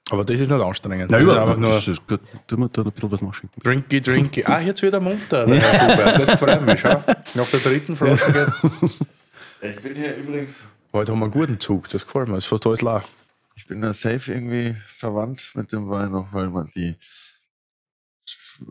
Aber 0.09 0.25
das 0.25 0.39
ist 0.39 0.49
nicht 0.51 0.61
anstrengend. 0.61 1.11
Ist 1.11 1.19
überhaupt 1.21 1.59
nur 1.59 1.69
Das 1.69 1.87
ist 1.87 2.05
gut. 2.07 2.19
Tun 2.47 2.59
wir 2.59 2.67
da 2.69 2.81
ein 2.81 2.91
bisschen 2.91 3.11
was 3.11 3.21
nachschicken. 3.21 3.61
drinky, 3.63 4.01
drinky. 4.01 4.43
Ah, 4.45 4.59
jetzt 4.59 4.81
wieder 4.83 4.99
munter, 4.99 5.45
der 5.47 5.61
Herr. 5.61 6.19
Das 6.19 6.31
freut 6.39 6.65
mich 6.65 6.79
schon. 6.81 6.97
Nach 7.35 7.49
der 7.49 7.59
dritten 7.61 7.95
Flasche 7.95 8.31
geht. 8.31 8.91
Ich 9.65 9.79
bin 9.79 9.95
hier 9.95 10.17
übrigens, 10.17 10.65
Heute 10.91 11.13
haben 11.13 11.19
wir 11.19 11.23
einen 11.25 11.31
guten 11.31 11.57
Zug, 11.57 11.87
das 11.87 12.05
gefällt 12.05 12.27
mir. 12.27 12.35
Das 12.35 12.43
ist 12.43 12.49
total 12.49 12.75
klar. 12.75 13.03
Ich 13.55 13.67
bin 13.67 13.81
da 13.81 13.93
safe 13.93 14.33
irgendwie 14.33 14.75
verwandt 14.87 15.51
mit 15.55 15.71
dem 15.71 15.89
Wein 15.89 16.11
noch, 16.11 16.33
weil 16.33 16.49
man 16.49 16.67
die 16.75 16.95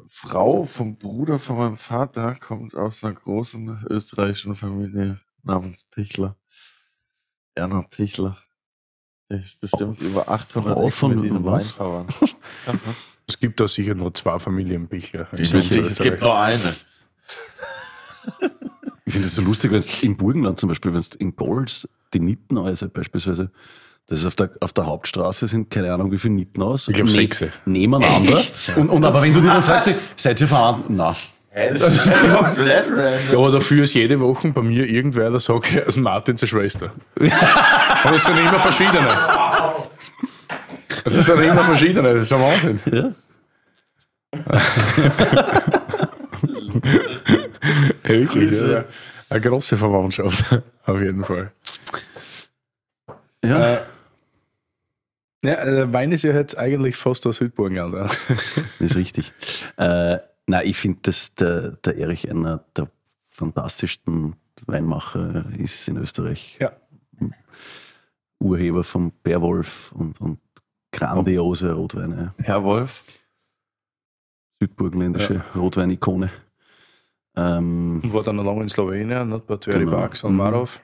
Frau 0.06 0.64
vom 0.64 0.96
Bruder 0.96 1.38
von 1.38 1.58
meinem 1.58 1.76
Vater 1.76 2.34
kommt 2.36 2.74
aus 2.74 3.04
einer 3.04 3.14
großen 3.14 3.84
österreichischen 3.90 4.54
Familie 4.54 5.20
namens 5.42 5.84
Pichler. 5.90 6.36
Erna 7.54 7.82
Pichler. 7.82 8.38
Der 9.30 9.40
ist 9.40 9.60
bestimmt 9.60 10.00
über 10.00 10.28
800 10.28 10.74
Frau 10.74 10.88
von 10.88 11.14
mit 11.14 11.24
diesem 11.24 11.44
Wein 11.44 11.52
was? 11.54 11.70
verwandt. 11.72 12.14
Es 13.28 13.38
gibt 13.38 13.60
da 13.60 13.68
sicher 13.68 13.94
nur 13.94 14.12
zwei 14.12 14.38
Familienbücher. 14.38 15.28
es 15.32 15.98
gibt 15.98 16.20
nur 16.20 16.38
eine. 16.38 16.74
Ich 19.06 19.12
finde 19.12 19.26
es 19.26 19.34
so 19.36 19.42
lustig, 19.42 19.70
wenn 19.70 19.78
es 19.78 20.02
im 20.02 20.16
Burgenland 20.16 20.58
zum 20.58 20.68
Beispiel, 20.68 20.92
wenn 20.92 20.98
es 20.98 21.14
in 21.14 21.34
Golds 21.34 21.88
die 22.12 22.20
Nittenhäuser 22.20 22.88
beispielsweise, 22.88 23.50
das 24.12 24.20
ist 24.20 24.26
auf 24.26 24.34
der, 24.34 24.50
auf 24.60 24.74
der 24.74 24.84
Hauptstraße 24.84 25.46
sind 25.46 25.70
keine 25.70 25.90
Ahnung 25.90 26.12
wie 26.12 26.18
viele 26.18 26.34
Nittenhaus. 26.34 26.86
Ich 26.86 26.94
glaub, 26.94 27.06
ne- 27.06 27.12
sechs. 27.12 27.42
Nebeneinander. 27.64 28.42
Und, 28.76 28.90
und 28.90 29.04
aber 29.06 29.22
wenn 29.22 29.32
du 29.32 29.40
dir 29.40 29.46
dann 29.46 29.62
fragst, 29.62 29.90
seid 30.16 30.38
ihr 30.38 30.48
verwandt? 30.48 30.90
Nein. 30.90 31.16
Das 31.54 31.96
ist 31.96 32.14
immer 32.14 32.44
flat 32.54 32.84
random. 32.88 33.04
Ja, 33.30 33.38
aber 33.38 33.52
dafür 33.52 33.84
ist 33.84 33.94
jede 33.94 34.20
Woche 34.20 34.48
bei 34.50 34.60
mir 34.60 34.84
irgendwer, 34.84 35.30
der 35.30 35.40
sagt, 35.40 35.72
er 35.74 35.86
ist 35.86 35.96
Martins 35.96 36.46
Schwester. 36.46 36.92
aber 38.04 38.16
es 38.16 38.24
sind 38.24 38.36
immer 38.38 38.60
verschiedene. 38.60 39.08
Es 41.06 41.14
sind 41.14 41.40
immer 41.40 41.64
verschiedene, 41.64 42.12
das 42.12 42.24
ist 42.24 42.32
ein 42.34 42.40
Wahnsinn. 42.42 42.80
Ja. 42.92 43.12
Ja, 48.02 48.08
wirklich, 48.08 48.52
ja. 48.52 48.84
Eine 49.30 49.40
große 49.40 49.78
Verwandtschaft, 49.78 50.44
auf 50.84 51.00
jeden 51.00 51.24
Fall. 51.24 51.50
Ja. 53.42 53.74
Äh, 53.76 53.80
ja, 55.44 55.64
der 55.64 55.92
Wein 55.92 56.12
ist 56.12 56.22
ja 56.24 56.32
jetzt 56.32 56.56
eigentlich 56.56 56.96
fast 56.96 57.26
aus 57.26 57.38
Südburgenland. 57.38 57.94
Ja. 57.96 58.02
Das 58.04 58.90
ist 58.90 58.96
richtig. 58.96 59.32
Äh, 59.76 60.18
nein, 60.46 60.66
ich 60.66 60.76
finde, 60.76 61.00
dass 61.02 61.34
der, 61.34 61.72
der 61.84 61.96
Erich 61.98 62.30
einer 62.30 62.64
der 62.76 62.88
fantastischsten 63.30 64.36
Weinmacher 64.66 65.46
ist 65.58 65.88
in 65.88 65.96
Österreich. 65.96 66.58
Ja. 66.60 66.72
Urheber 68.40 68.82
vom 68.84 69.12
Bärwolf 69.22 69.92
und, 69.92 70.20
und 70.20 70.38
grandiose 70.90 71.72
Rotweine. 71.72 72.34
Herr 72.42 72.62
Wolf. 72.64 73.04
Südburgenländische 74.60 75.42
Rotweinikone. 75.54 76.30
Ähm, 77.36 78.00
Und 78.02 78.12
war 78.12 78.22
dann 78.22 78.36
noch 78.36 78.44
lange 78.44 78.62
in 78.62 78.68
Slowenien, 78.68 79.28
nicht? 79.28 79.46
bei 79.46 79.56
Tveri 79.56 79.80
Genau. 79.80 79.92
Barks 79.92 80.22
und 80.24 80.32
Mhm. 80.32 80.38
Marov. 80.38 80.80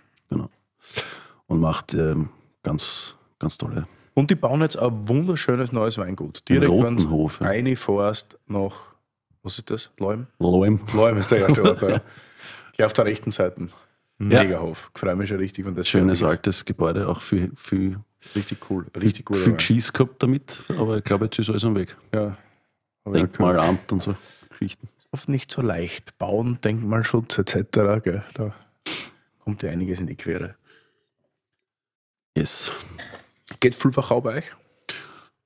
und 1.47 1.61
macht 1.61 1.95
ähm, 1.95 2.31
ganz, 2.63 3.17
ganz 3.39 3.59
tolle. 3.59 3.87
Und 4.19 4.33
die 4.33 4.35
bauen 4.35 4.63
jetzt 4.63 4.77
ein 4.77 5.09
wunderschönes 5.09 5.71
neues 5.71 5.97
Weingut. 5.97 6.49
Direkt, 6.49 6.73
wenn 6.73 6.97
du 6.97 7.31
reinfährst 7.39 8.37
nach, 8.49 8.73
was 9.45 9.59
ist 9.59 9.71
das? 9.71 9.93
Leum? 9.99 10.27
Loim. 10.41 10.81
Leum 10.93 11.19
ist 11.19 11.31
der 11.31 11.39
erste 11.47 11.63
Ort, 11.63 11.83
ja. 11.83 12.01
Gleich 12.73 12.87
auf 12.87 12.93
der 12.95 13.05
rechten 13.05 13.31
Seite. 13.31 13.69
Mega 14.19 14.59
Hof. 14.59 14.91
Freue 14.97 15.15
mich 15.15 15.29
schon 15.29 15.39
richtig. 15.39 15.67
Und 15.67 15.79
das 15.79 15.89
Schönes 15.89 16.25
altes 16.25 16.65
Gebäude, 16.65 17.07
auch 17.07 17.21
viel, 17.21 17.53
viel. 17.55 18.01
Richtig 18.35 18.69
cool. 18.69 18.87
Richtig 19.01 19.31
cool. 19.31 19.37
viel 19.37 19.57
Cheese 19.57 19.93
gehabt 19.93 20.21
damit, 20.21 20.65
aber 20.77 20.97
ich 20.97 21.05
glaube, 21.05 21.27
jetzt 21.27 21.39
ist 21.39 21.51
alles 21.51 21.65
am 21.65 21.77
Weg. 21.77 21.97
Ja, 22.13 22.37
Denkmalamt 23.07 23.93
und 23.93 24.03
so 24.03 24.17
Geschichten. 24.49 24.89
oft 25.13 25.29
nicht 25.29 25.53
so 25.53 25.63
leicht. 25.63 26.19
Bauen, 26.19 26.59
Denkmalschutz 26.61 27.39
etc. 27.39 28.03
Gell? 28.03 28.25
Da 28.35 28.53
kommt 29.45 29.63
ja 29.63 29.71
einiges 29.71 30.01
in 30.01 30.09
die 30.09 30.17
Quere. 30.17 30.57
Yes. 32.37 32.73
Geht 33.61 33.75
Fulfachau 33.75 34.21
bei 34.21 34.39
euch? 34.39 34.53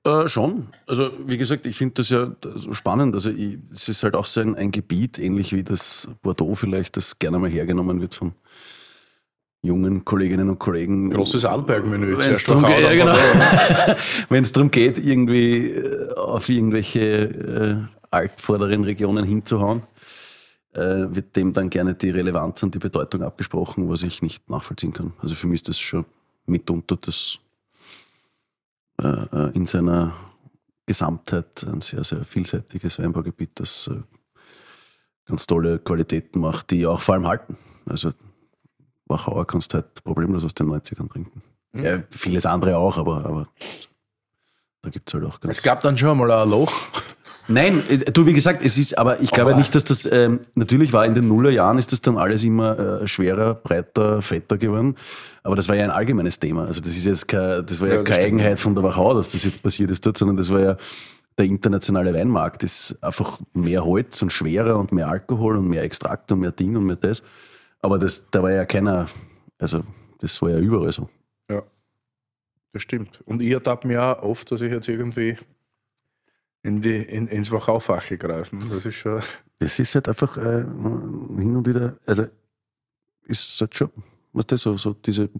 Äh, 0.05 0.29
schon. 0.29 0.69
Also, 0.87 1.13
wie 1.27 1.39
gesagt, 1.39 1.65
ich 1.65 1.77
finde 1.77 1.95
das 1.95 2.11
ja 2.11 2.33
so 2.57 2.73
spannend. 2.73 3.15
Also, 3.15 3.31
ich, 3.31 3.59
es 3.71 3.89
ist 3.89 4.03
halt 4.03 4.17
auch 4.17 4.27
so 4.27 4.41
ein, 4.41 4.57
ein 4.57 4.73
Gebiet, 4.73 5.19
ähnlich 5.19 5.53
wie 5.53 5.63
das 5.63 6.11
Bordeaux 6.23 6.55
vielleicht, 6.57 6.97
das 6.97 7.19
gerne 7.19 7.39
mal 7.39 7.51
hergenommen 7.51 8.01
wird 8.01 8.15
von 8.15 8.33
jungen 9.63 10.05
Kolleginnen 10.05 10.51
und 10.51 10.59
Kollegen. 10.59 11.11
Großes 11.11 11.45
Arlberg-Menü. 11.45 12.13
Wenn 12.13 12.19
es 12.19 12.45
Zuerst 12.45 12.51
darum, 12.51 12.65
ja, 12.65 12.93
genau. 12.93 13.17
Darum 14.53 14.71
geht, 14.71 14.99
irgendwie 14.99 15.71
äh, 15.71 16.13
auf 16.15 16.49
irgendwelche 16.49 17.01
äh, 17.01 17.77
altvorderen 18.11 18.83
Regionen 18.83 19.25
hinzuhauen, 19.25 19.83
äh, 20.73 20.81
wird 20.81 21.37
dem 21.37 21.53
dann 21.53 21.71
gerne 21.71 21.95
die 21.95 22.11
Relevanz 22.11 22.63
und 22.65 22.75
die 22.75 22.81
Bedeutung 22.81 23.23
abgesprochen, 23.23 23.89
was 23.89 24.03
ich 24.03 24.21
nicht 24.21 24.51
nachvollziehen 24.51 24.93
kann. 24.93 25.13
Also 25.21 25.37
für 25.37 25.47
mich 25.47 25.61
ist 25.61 25.69
das 25.69 25.79
schon 25.79 26.05
mitunter 26.47 26.97
das 26.97 27.39
äh, 29.01 29.07
äh, 29.07 29.51
in 29.55 29.67
seiner 29.67 30.13
Gesamtheit 30.87 31.65
ein 31.65 31.81
sehr, 31.81 32.05
sehr 32.05 32.25
vielseitiges 32.25 32.99
Weinbaugebiet, 32.99 33.51
das 33.55 33.89
äh, 33.89 34.03
ganz 35.27 35.47
tolle 35.47 35.79
Qualitäten 35.79 36.41
macht, 36.41 36.71
die 36.71 36.87
auch 36.87 37.01
vor 37.01 37.15
allem 37.15 37.27
halten. 37.27 37.57
Also 37.87 38.13
Wachauer 39.07 39.47
kannst 39.47 39.73
du 39.73 39.79
halt 39.79 40.03
problemlos 40.05 40.45
aus 40.45 40.55
den 40.55 40.69
90ern 40.69 41.11
trinken. 41.11 41.43
Ja, 41.75 42.03
vieles 42.11 42.45
andere 42.45 42.77
auch, 42.77 42.99
aber, 42.99 43.25
aber 43.25 43.49
da 44.83 44.91
gibt 44.91 45.09
es 45.09 45.15
halt 45.15 45.25
auch 45.25 45.41
ganz. 45.41 45.57
Es 45.59 45.63
gab 45.63 45.81
dann 45.81 45.97
schon 45.97 46.19
mal 46.19 46.31
ein 46.31 46.51
Loch. 46.51 46.73
Nein, 47.49 47.83
äh, 47.89 47.99
du, 48.11 48.25
wie 48.27 48.33
gesagt, 48.33 48.63
es 48.65 48.79
ist, 48.79 48.97
aber 48.97 49.21
ich 49.21 49.31
glaube 49.31 49.51
Aber- 49.51 49.59
nicht, 49.59 49.75
dass 49.75 49.85
das, 49.85 50.11
ähm, 50.11 50.41
natürlich 50.55 50.93
war 50.93 51.05
in 51.05 51.15
den 51.15 51.29
Nullerjahren 51.29 51.79
ist 51.79 51.93
das 51.93 52.01
dann 52.01 52.17
alles 52.19 52.45
immer 52.45 53.03
äh, 53.03 53.07
schwerer, 53.07 53.55
breiter, 53.55 54.23
fetter 54.23 54.59
geworden. 54.59 54.97
Aber 55.43 55.57
das 55.57 55.69
war 55.69 55.75
ja 55.77 55.85
ein 55.85 55.91
allgemeines 55.91 56.39
Thema. 56.39 56.67
Also 56.67 56.81
das 56.81 56.97
ist 56.97 57.05
jetzt 57.05 57.27
kein, 57.29 57.67
das 57.67 57.81
war 57.81 57.89
ja, 57.89 57.95
Ja, 57.95 58.01
das 58.03 58.09
keine 58.09 58.23
stimmt. 58.23 58.41
Eigenheit 58.41 58.61
von 58.61 58.75
der 58.75 58.85
Wachau, 58.85 59.15
dass 59.15 59.31
das 59.31 59.45
jetzt 59.45 59.63
passiert 59.63 59.91
ist 59.91 60.07
dort, 60.07 60.17
sondern 60.17 60.37
das 60.37 60.51
war 60.51 60.61
ja 60.61 60.77
der 61.39 61.47
internationale 61.47 62.13
Weinmarkt 62.13 62.63
ist 62.63 62.97
einfach 63.03 63.39
mehr 63.55 63.85
Holz 63.85 64.21
und 64.21 64.31
schwerer 64.31 64.79
und 64.79 64.93
mehr 64.93 65.09
Alkohol 65.09 65.57
und 65.57 65.67
mehr 65.67 65.83
Extrakt 65.83 66.31
und 66.31 66.41
mehr 66.41 66.53
Ding 66.53 66.77
und 66.77 66.85
mehr 66.85 66.97
das. 66.97 67.23
Aber 67.81 67.99
das, 67.99 68.29
da 68.31 68.43
war 68.43 68.53
ja 68.53 68.67
keiner, 68.67 69.07
also 69.59 69.81
das 70.21 70.41
war 70.43 70.51
ja 70.51 70.59
überall 70.59 70.93
so. 70.93 71.09
Ja, 71.51 71.63
das 72.75 72.83
stimmt. 72.83 73.21
Und 73.25 73.41
ich 73.41 73.51
ertappe 73.51 73.89
mir 73.89 74.03
auch 74.03 74.23
oft, 74.23 74.53
dass 74.53 74.61
ich 74.61 74.71
jetzt 74.71 74.89
irgendwie 74.89 75.37
in 76.63 76.81
die, 76.81 76.97
in, 76.97 77.27
ins 77.27 77.51
Wachau-Fachel 77.51 78.19
greife. 78.19 78.57
Das 78.71 78.87
ist 78.87 78.95
schon. 78.95 79.21
Das 79.59 79.79
ist 79.79 79.95
halt 79.95 80.09
einfach 80.09 80.37
äh, 80.37 80.63
hin 80.63 81.57
und 81.57 81.67
wieder, 81.67 81.97
also 82.07 82.27
ist 83.25 83.61
halt 83.61 83.77
schon, 83.77 83.91
was 84.33 84.47
das 84.47 84.63
so, 84.63 84.77
so 84.77 84.93
diese 84.93 85.31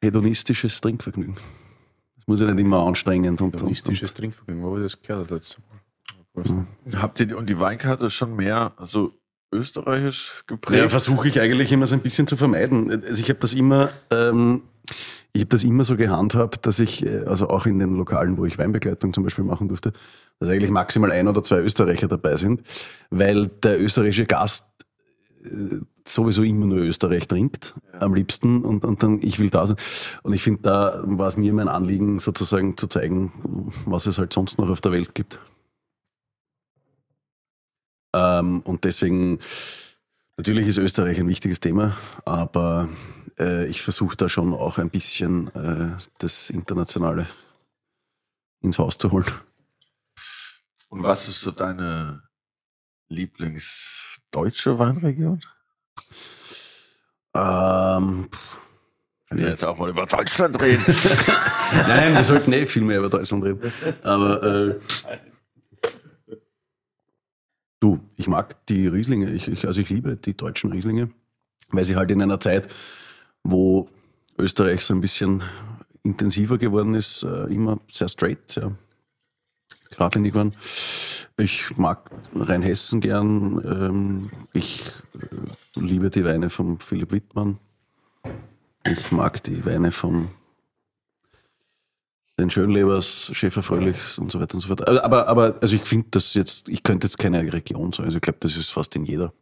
hedonistisches 0.00 0.80
Trinkvergnügen. 0.80 1.34
Das 2.16 2.26
muss 2.26 2.40
ja 2.40 2.52
nicht 2.52 2.64
immer 2.64 2.86
anstrengend 2.86 3.40
und, 3.40 3.54
und, 3.54 3.60
Hedonistisches 3.60 4.14
Trinkvergnügen, 4.14 4.62
wo 4.62 4.70
habe 4.70 4.84
ich 4.84 4.92
das 4.92 5.02
gehört 5.02 5.22
das 5.22 5.30
letzte 5.30 5.60
Mal? 5.62 5.74
Mhm. 6.34 6.66
Habt 7.00 7.20
ihr 7.20 7.26
die, 7.26 7.34
und 7.34 7.48
die 7.48 7.58
Weinkarte 7.58 8.10
schon 8.10 8.34
mehr 8.34 8.74
so 8.82 9.18
österreichisch 9.54 10.32
Ja, 10.38 10.44
geprägt? 10.46 10.90
versuche 10.90 11.28
ich 11.28 11.40
eigentlich 11.40 11.72
immer 11.72 11.86
so 11.86 11.94
ein 11.94 12.00
bisschen 12.00 12.26
zu 12.26 12.36
vermeiden. 12.36 12.90
Also 12.90 13.20
ich 13.20 13.28
habe 13.28 13.40
das 13.40 13.54
immer, 13.54 13.90
ähm, 14.10 14.62
ich 15.32 15.40
habe 15.42 15.48
das 15.48 15.64
immer 15.64 15.84
so 15.84 15.96
gehandhabt, 15.96 16.66
dass 16.66 16.78
ich, 16.78 17.04
äh, 17.04 17.24
also 17.26 17.48
auch 17.48 17.66
in 17.66 17.78
den 17.78 17.94
Lokalen, 17.96 18.36
wo 18.36 18.44
ich 18.44 18.58
Weinbegleitung 18.58 19.12
zum 19.12 19.24
Beispiel 19.24 19.44
machen 19.44 19.68
durfte, 19.68 19.92
dass 20.38 20.48
eigentlich 20.48 20.70
maximal 20.70 21.10
ein 21.12 21.28
oder 21.28 21.42
zwei 21.42 21.60
Österreicher 21.60 22.08
dabei 22.08 22.36
sind, 22.36 22.62
weil 23.10 23.46
der 23.48 23.80
österreichische 23.80 24.26
Gast 24.26 24.66
äh, 25.44 25.76
sowieso 26.06 26.42
immer 26.42 26.66
nur 26.66 26.78
Österreich 26.78 27.26
trinkt, 27.28 27.74
am 27.98 28.14
liebsten, 28.14 28.62
und, 28.62 28.84
und 28.84 29.02
dann, 29.02 29.22
ich 29.22 29.38
will 29.38 29.48
da 29.48 29.66
sein. 29.66 29.76
Und 30.22 30.34
ich 30.34 30.42
finde, 30.42 30.60
da 30.62 31.02
war 31.04 31.28
es 31.28 31.36
mir 31.38 31.52
mein 31.54 31.68
Anliegen, 31.68 32.18
sozusagen 32.18 32.76
zu 32.76 32.88
zeigen, 32.88 33.32
was 33.86 34.06
es 34.06 34.18
halt 34.18 34.32
sonst 34.34 34.58
noch 34.58 34.68
auf 34.68 34.82
der 34.82 34.92
Welt 34.92 35.14
gibt. 35.14 35.38
Ähm, 38.14 38.60
und 38.60 38.84
deswegen, 38.84 39.40
natürlich 40.36 40.68
ist 40.68 40.78
Österreich 40.78 41.18
ein 41.18 41.28
wichtiges 41.28 41.58
Thema, 41.58 41.96
aber 42.24 42.88
äh, 43.38 43.66
ich 43.66 43.82
versuche 43.82 44.16
da 44.16 44.28
schon 44.28 44.54
auch 44.54 44.78
ein 44.78 44.90
bisschen 44.90 45.48
äh, 45.54 45.96
das 46.18 46.48
Internationale 46.48 47.26
ins 48.62 48.78
Haus 48.78 48.96
zu 48.98 49.10
holen. 49.10 49.26
Und 50.88 51.02
was 51.02 51.26
ist 51.28 51.40
so 51.40 51.50
deine 51.50 52.22
Lieblingsdeutsche 53.08 54.78
Weinregion? 54.78 55.40
Ähm, 57.34 58.28
Wenn 59.28 59.38
wir 59.38 59.48
jetzt 59.48 59.64
auch 59.64 59.76
mal 59.76 59.90
über 59.90 60.06
Deutschland 60.06 60.60
reden. 60.60 60.84
nein, 61.72 62.14
wir 62.14 62.22
sollten 62.22 62.52
eh 62.52 62.64
viel 62.66 62.82
mehr 62.82 62.98
über 62.98 63.08
Deutschland 63.08 63.42
reden. 63.42 63.72
Aber 64.04 64.42
äh, 64.44 64.80
du, 67.84 68.00
ich 68.16 68.28
mag 68.28 68.66
die 68.66 68.86
Rieslinge. 68.86 69.30
Ich, 69.30 69.46
ich, 69.46 69.66
also 69.66 69.80
ich 69.80 69.90
liebe 69.90 70.16
die 70.16 70.34
deutschen 70.34 70.72
Rieslinge, 70.72 71.10
weil 71.68 71.84
sie 71.84 71.96
halt 71.96 72.10
in 72.10 72.22
einer 72.22 72.40
Zeit, 72.40 72.68
wo 73.42 73.88
Österreich 74.38 74.82
so 74.84 74.94
ein 74.94 75.02
bisschen 75.02 75.42
intensiver 76.02 76.56
geworden 76.56 76.94
ist, 76.94 77.22
äh, 77.22 77.44
immer 77.52 77.78
sehr 77.90 78.08
straight, 78.08 78.50
sehr 78.50 78.72
geradlinig 79.90 80.34
waren. 80.34 80.54
Ich 81.36 81.76
mag 81.76 82.10
Rheinhessen 82.34 83.00
gern. 83.00 83.62
Ähm, 83.64 84.30
ich 84.54 84.82
äh, 85.14 85.80
liebe 85.80 86.08
die 86.08 86.24
Weine 86.24 86.48
von 86.48 86.78
Philipp 86.78 87.12
Wittmann. 87.12 87.58
Ich 88.86 89.12
mag 89.12 89.42
die 89.42 89.64
Weine 89.66 89.92
von 89.92 90.28
den 92.38 92.50
Schönlebers, 92.50 93.30
Schäfer 93.32 93.62
Fröhlichs 93.62 94.18
und 94.18 94.30
so 94.30 94.40
weiter 94.40 94.54
und 94.54 94.60
so 94.60 94.68
fort. 94.68 94.86
Aber, 94.88 95.04
aber, 95.04 95.28
aber 95.28 95.54
also 95.60 95.76
ich 95.76 95.82
finde 95.82 96.08
das 96.12 96.34
jetzt, 96.34 96.68
ich 96.68 96.82
könnte 96.82 97.06
jetzt 97.06 97.18
keine 97.18 97.52
Region 97.52 97.92
sagen. 97.92 98.06
Also 98.06 98.16
ich 98.16 98.22
glaube, 98.22 98.38
das 98.40 98.56
ist 98.56 98.70
fast 98.70 98.96
in 98.96 99.04
jeder 99.04 99.32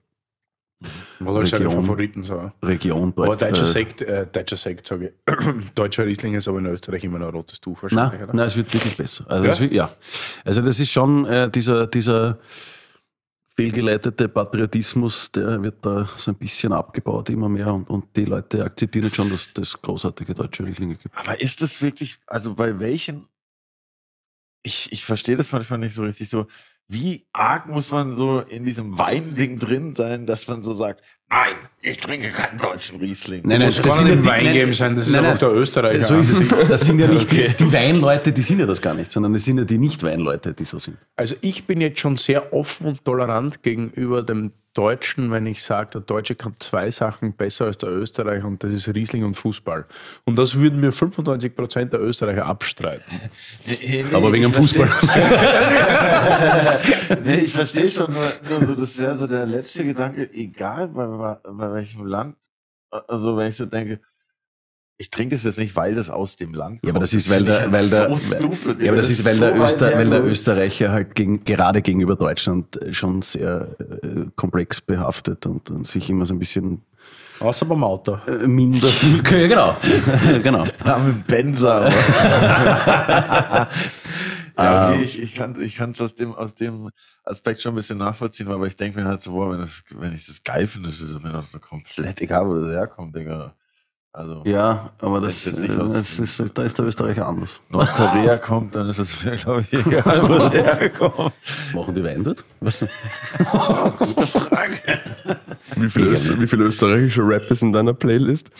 Was 1.20 1.28
soll 1.35 1.47
seine 1.47 1.64
Region. 1.66 1.81
Favoriten 1.82 2.24
sein? 2.24 2.52
Region 2.62 3.12
Aber 3.16 3.27
dort. 3.28 3.43
deutscher 3.43 3.62
äh, 3.62 3.66
Sekt, 3.66 4.02
äh, 4.02 4.27
deutscher 4.31 4.56
Sekt, 4.56 4.86
sage 4.86 5.12
ich. 5.27 5.35
deutscher 5.74 6.05
Riesling 6.05 6.35
ist 6.35 6.48
aber 6.48 6.59
in 6.59 6.66
Österreich 6.66 7.05
immer 7.05 7.19
noch 7.19 7.28
ein 7.28 7.35
rotes 7.35 7.60
Tuch 7.60 7.82
Nein, 7.82 7.93
wahrscheinlich, 7.97 8.23
oder? 8.24 8.35
nein, 8.35 8.47
es 8.47 8.56
wird 8.56 8.74
wirklich 8.74 8.97
besser. 8.97 9.24
Also, 9.28 9.47
Ja? 9.48 9.59
wird, 9.59 9.73
ja. 9.73 9.90
also 10.44 10.60
das 10.60 10.78
ist 10.78 10.90
schon 10.90 11.24
äh, 11.24 11.51
dieser, 11.51 11.86
dieser 11.86 12.39
fehlgeleitete 13.62 14.28
Patriotismus, 14.28 15.30
der 15.30 15.62
wird 15.62 15.84
da 15.86 16.09
so 16.16 16.32
ein 16.32 16.36
bisschen 16.36 16.72
abgebaut 16.72 17.30
immer 17.30 17.48
mehr 17.48 17.72
und, 17.72 17.89
und 17.89 18.16
die 18.16 18.24
Leute 18.24 18.64
akzeptieren 18.64 19.05
jetzt 19.05 19.16
schon, 19.16 19.30
dass 19.30 19.51
es 19.56 19.80
großartige 19.80 20.34
deutsche 20.34 20.64
Rieslinge 20.64 20.97
gibt. 20.97 21.16
Aber 21.16 21.40
ist 21.40 21.62
das 21.62 21.80
wirklich, 21.80 22.18
also 22.26 22.55
bei 22.55 22.80
welchen, 22.80 23.28
ich, 24.62 24.90
ich 24.90 25.05
verstehe 25.05 25.36
das 25.36 25.52
manchmal 25.52 25.78
nicht 25.78 25.94
so 25.94 26.02
richtig 26.02 26.28
so, 26.28 26.47
wie 26.89 27.24
arg 27.32 27.68
muss 27.68 27.90
man 27.90 28.16
so 28.16 28.40
in 28.40 28.64
diesem 28.64 28.98
Weinding 28.98 29.59
drin 29.59 29.94
sein, 29.94 30.26
dass 30.26 30.48
man 30.48 30.62
so 30.62 30.74
sagt, 30.74 31.02
nein, 31.32 31.54
ich 31.80 31.96
trinke 31.96 32.30
keinen 32.30 32.59
deutschen 32.59 33.00
Riesling. 33.00 33.42
Nein, 33.44 33.60
Das 33.60 33.82
kann 33.82 34.04
nicht 34.04 34.24
Wein 34.24 34.52
geben 34.52 34.74
sein, 34.74 34.94
das 34.94 35.06
ist 35.09 35.12
nein, 35.12 35.24
einfach 35.24 35.38
der 35.38 35.52
Österreicher. 35.52 36.02
So 36.02 36.18
ist 36.18 36.28
es. 36.28 36.42
Das 36.68 36.82
sind 36.82 36.98
ja 36.98 37.09
nicht 37.09 37.30
die, 37.32 37.48
die 37.48 37.72
Weinleute, 37.72 38.32
die 38.32 38.42
sind 38.42 38.60
ja 38.60 38.66
das 38.66 38.80
gar 38.80 38.94
nicht, 38.94 39.10
sondern 39.10 39.34
es 39.34 39.44
sind 39.44 39.59
ja 39.59 39.64
die 39.64 39.78
Nicht-Weinleute, 39.78 40.54
die 40.54 40.64
so 40.64 40.78
sind. 40.78 40.96
Also 41.16 41.34
ich 41.40 41.64
bin 41.66 41.80
jetzt 41.80 41.98
schon 42.00 42.16
sehr 42.16 42.52
offen 42.52 42.86
und 42.86 43.04
tolerant 43.04 43.62
gegenüber 43.62 44.22
dem 44.22 44.52
Deutschen, 44.74 45.31
wenn 45.31 45.47
ich 45.47 45.62
sage, 45.62 45.90
der 45.90 46.01
Deutsche 46.01 46.35
kann 46.35 46.55
zwei 46.59 46.90
Sachen 46.90 47.35
besser 47.35 47.66
als 47.66 47.78
der 47.78 47.90
Österreicher 47.90 48.47
und 48.47 48.65
das 48.65 48.73
ist 48.73 48.89
Riesling 48.89 49.24
und 49.24 49.35
Fußball. 49.35 49.86
Und 50.24 50.36
das 50.36 50.59
würden 50.59 50.81
mir 50.81 50.93
95 50.93 51.55
Prozent 51.55 51.93
der 51.93 52.01
Österreicher 52.01 52.47
abstreiten. 52.47 53.20
Aber 54.12 54.32
wegen 54.32 54.44
dem 54.44 54.53
Fußball. 54.53 54.89
nee, 57.24 57.40
ich 57.40 57.53
verstehe 57.53 57.89
schon 57.89 58.12
nur, 58.12 58.32
so, 58.43 58.74
das 58.74 58.97
wäre 58.97 59.19
so 59.19 59.27
der 59.27 59.47
letzte 59.47 59.85
Gedanke, 59.85 60.32
egal 60.32 60.89
bei, 60.89 61.36
bei 61.51 61.73
welchem 61.73 62.07
Land, 62.07 62.36
also 62.90 63.36
wenn 63.36 63.49
ich 63.49 63.57
so 63.57 63.66
denke, 63.66 64.01
ich 65.02 65.10
trinke 65.10 65.34
das 65.34 65.42
jetzt 65.42 65.58
nicht, 65.58 65.74
weil 65.74 65.96
das 65.96 66.10
aus 66.10 66.36
dem 66.36 66.54
Land 66.54 66.80
kommt. 66.80 66.84
Ja, 66.84 66.90
aber 66.90 67.00
das 67.00 67.12
ist, 67.12 67.28
weil 67.28 67.42
der, 67.42 67.62
halt 67.62 67.72
weil 67.72 67.90
der, 67.90 68.08
ja, 68.78 68.88
aber 68.90 68.96
das 68.96 69.10
ist, 69.10 69.24
weil, 69.24 69.34
so 69.34 69.40
der, 69.40 69.60
Öster, 69.60 69.92
weil 69.96 70.08
der. 70.08 70.22
Österreicher 70.24 70.92
halt 70.92 71.16
gegen, 71.16 71.42
gerade 71.42 71.82
gegenüber 71.82 72.14
Deutschland 72.14 72.78
schon 72.92 73.20
sehr 73.20 73.66
äh, 73.80 74.26
komplex 74.36 74.80
behaftet 74.80 75.44
und, 75.46 75.72
und 75.72 75.88
sich 75.88 76.08
immer 76.08 76.24
so 76.24 76.34
ein 76.34 76.38
bisschen 76.38 76.82
Außer 77.40 77.66
beim 77.66 77.82
Auto. 77.82 78.16
äh, 78.28 78.46
minder 78.46 78.86
fühlt. 78.86 79.28
Ja, 79.32 79.48
genau. 79.48 79.76
genau. 80.42 80.66
Ja, 80.84 80.98
mit 80.98 81.26
Benzer. 81.26 81.90
Ja, 84.56 84.90
Ähm, 84.90 84.94
okay, 84.94 85.02
ich, 85.04 85.18
ich 85.20 85.34
kann 85.34 85.58
ich 85.60 85.76
kann's 85.76 86.00
aus 86.02 86.14
dem 86.14 86.34
aus 86.34 86.54
dem 86.54 86.90
Aspekt 87.24 87.62
schon 87.62 87.72
ein 87.72 87.76
bisschen 87.76 87.96
nachvollziehen, 87.96 88.48
aber 88.52 88.66
ich 88.66 88.76
denke 88.76 89.00
mir 89.00 89.08
halt 89.08 89.22
so, 89.22 89.32
boah, 89.32 89.50
wenn, 89.50 89.60
das, 89.60 89.82
wenn 89.96 90.12
ich 90.12 90.26
das 90.26 90.42
geil 90.44 90.66
finde, 90.66 90.90
ist 90.90 91.00
es 91.00 91.22
mir 91.22 91.32
doch 91.32 91.46
so 91.46 91.58
komplett 91.58 92.20
egal, 92.20 92.46
wo 92.46 92.54
das 92.56 92.70
herkommt, 92.70 93.16
Digga. 93.16 93.54
Also, 94.14 94.43
Ja, 94.44 94.93
aber 94.98 95.22
das, 95.22 95.47
nicht 95.47 95.70
äh, 95.72 95.76
das 95.76 96.18
ist, 96.18 96.39
da 96.55 96.64
ist 96.64 96.78
der 96.78 96.84
Österreicher 96.84 97.26
anders. 97.26 97.59
Nordkorea 97.70 98.36
kommt, 98.36 98.76
dann 98.76 98.90
ist 98.90 98.98
es 98.98 99.18
glaube 99.43 99.62
ich, 99.62 99.72
egal, 99.72 100.28
wo 100.28 100.34
das 100.34 100.52
herkommt. 100.80 101.32
Machen 101.72 101.94
die 101.94 102.05
Wein 102.05 102.22
dort? 102.22 102.44
Weißt 102.60 102.82
du? 102.82 102.86
Wie 105.76 105.89
viele, 105.89 106.12
Öster 106.12 106.39
wie 106.39 106.47
viele 106.47 106.64
österreichische 106.64 107.22
Rapper 107.26 107.56
sind 107.56 107.68
in 107.68 107.72
deiner 107.72 107.94
Playlist? 107.94 108.51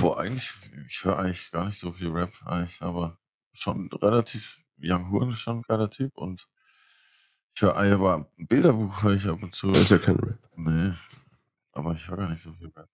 Boah, 0.00 0.20
eigentlich, 0.20 0.52
ich 0.86 1.04
höre 1.04 1.18
eigentlich 1.18 1.50
gar 1.50 1.66
nicht 1.66 1.78
so 1.78 1.90
viel 1.92 2.10
Rap, 2.10 2.30
eigentlich, 2.46 2.80
aber 2.80 3.18
schon 3.52 3.90
relativ, 4.00 4.58
Young 4.80 5.10
Horn 5.10 5.30
ist 5.30 5.40
schon 5.40 5.58
ein 5.58 5.62
geiler 5.62 5.90
Typ 5.90 6.16
und 6.16 6.46
ich 7.54 7.62
höre 7.62 7.76
aber 7.76 8.28
ein 8.38 8.46
Bilderbuch 8.46 9.02
höre 9.02 9.14
ich 9.14 9.26
ab 9.26 9.42
und 9.42 9.52
zu. 9.52 9.72
Das 9.72 9.82
ist 9.82 9.90
ja 9.90 9.98
kein 9.98 10.16
Rap. 10.16 10.38
Nee, 10.54 10.92
aber 11.72 11.94
ich 11.94 12.08
höre 12.08 12.18
gar 12.18 12.30
nicht 12.30 12.42
so 12.42 12.52
viel 12.52 12.70
Rap. 12.76 12.88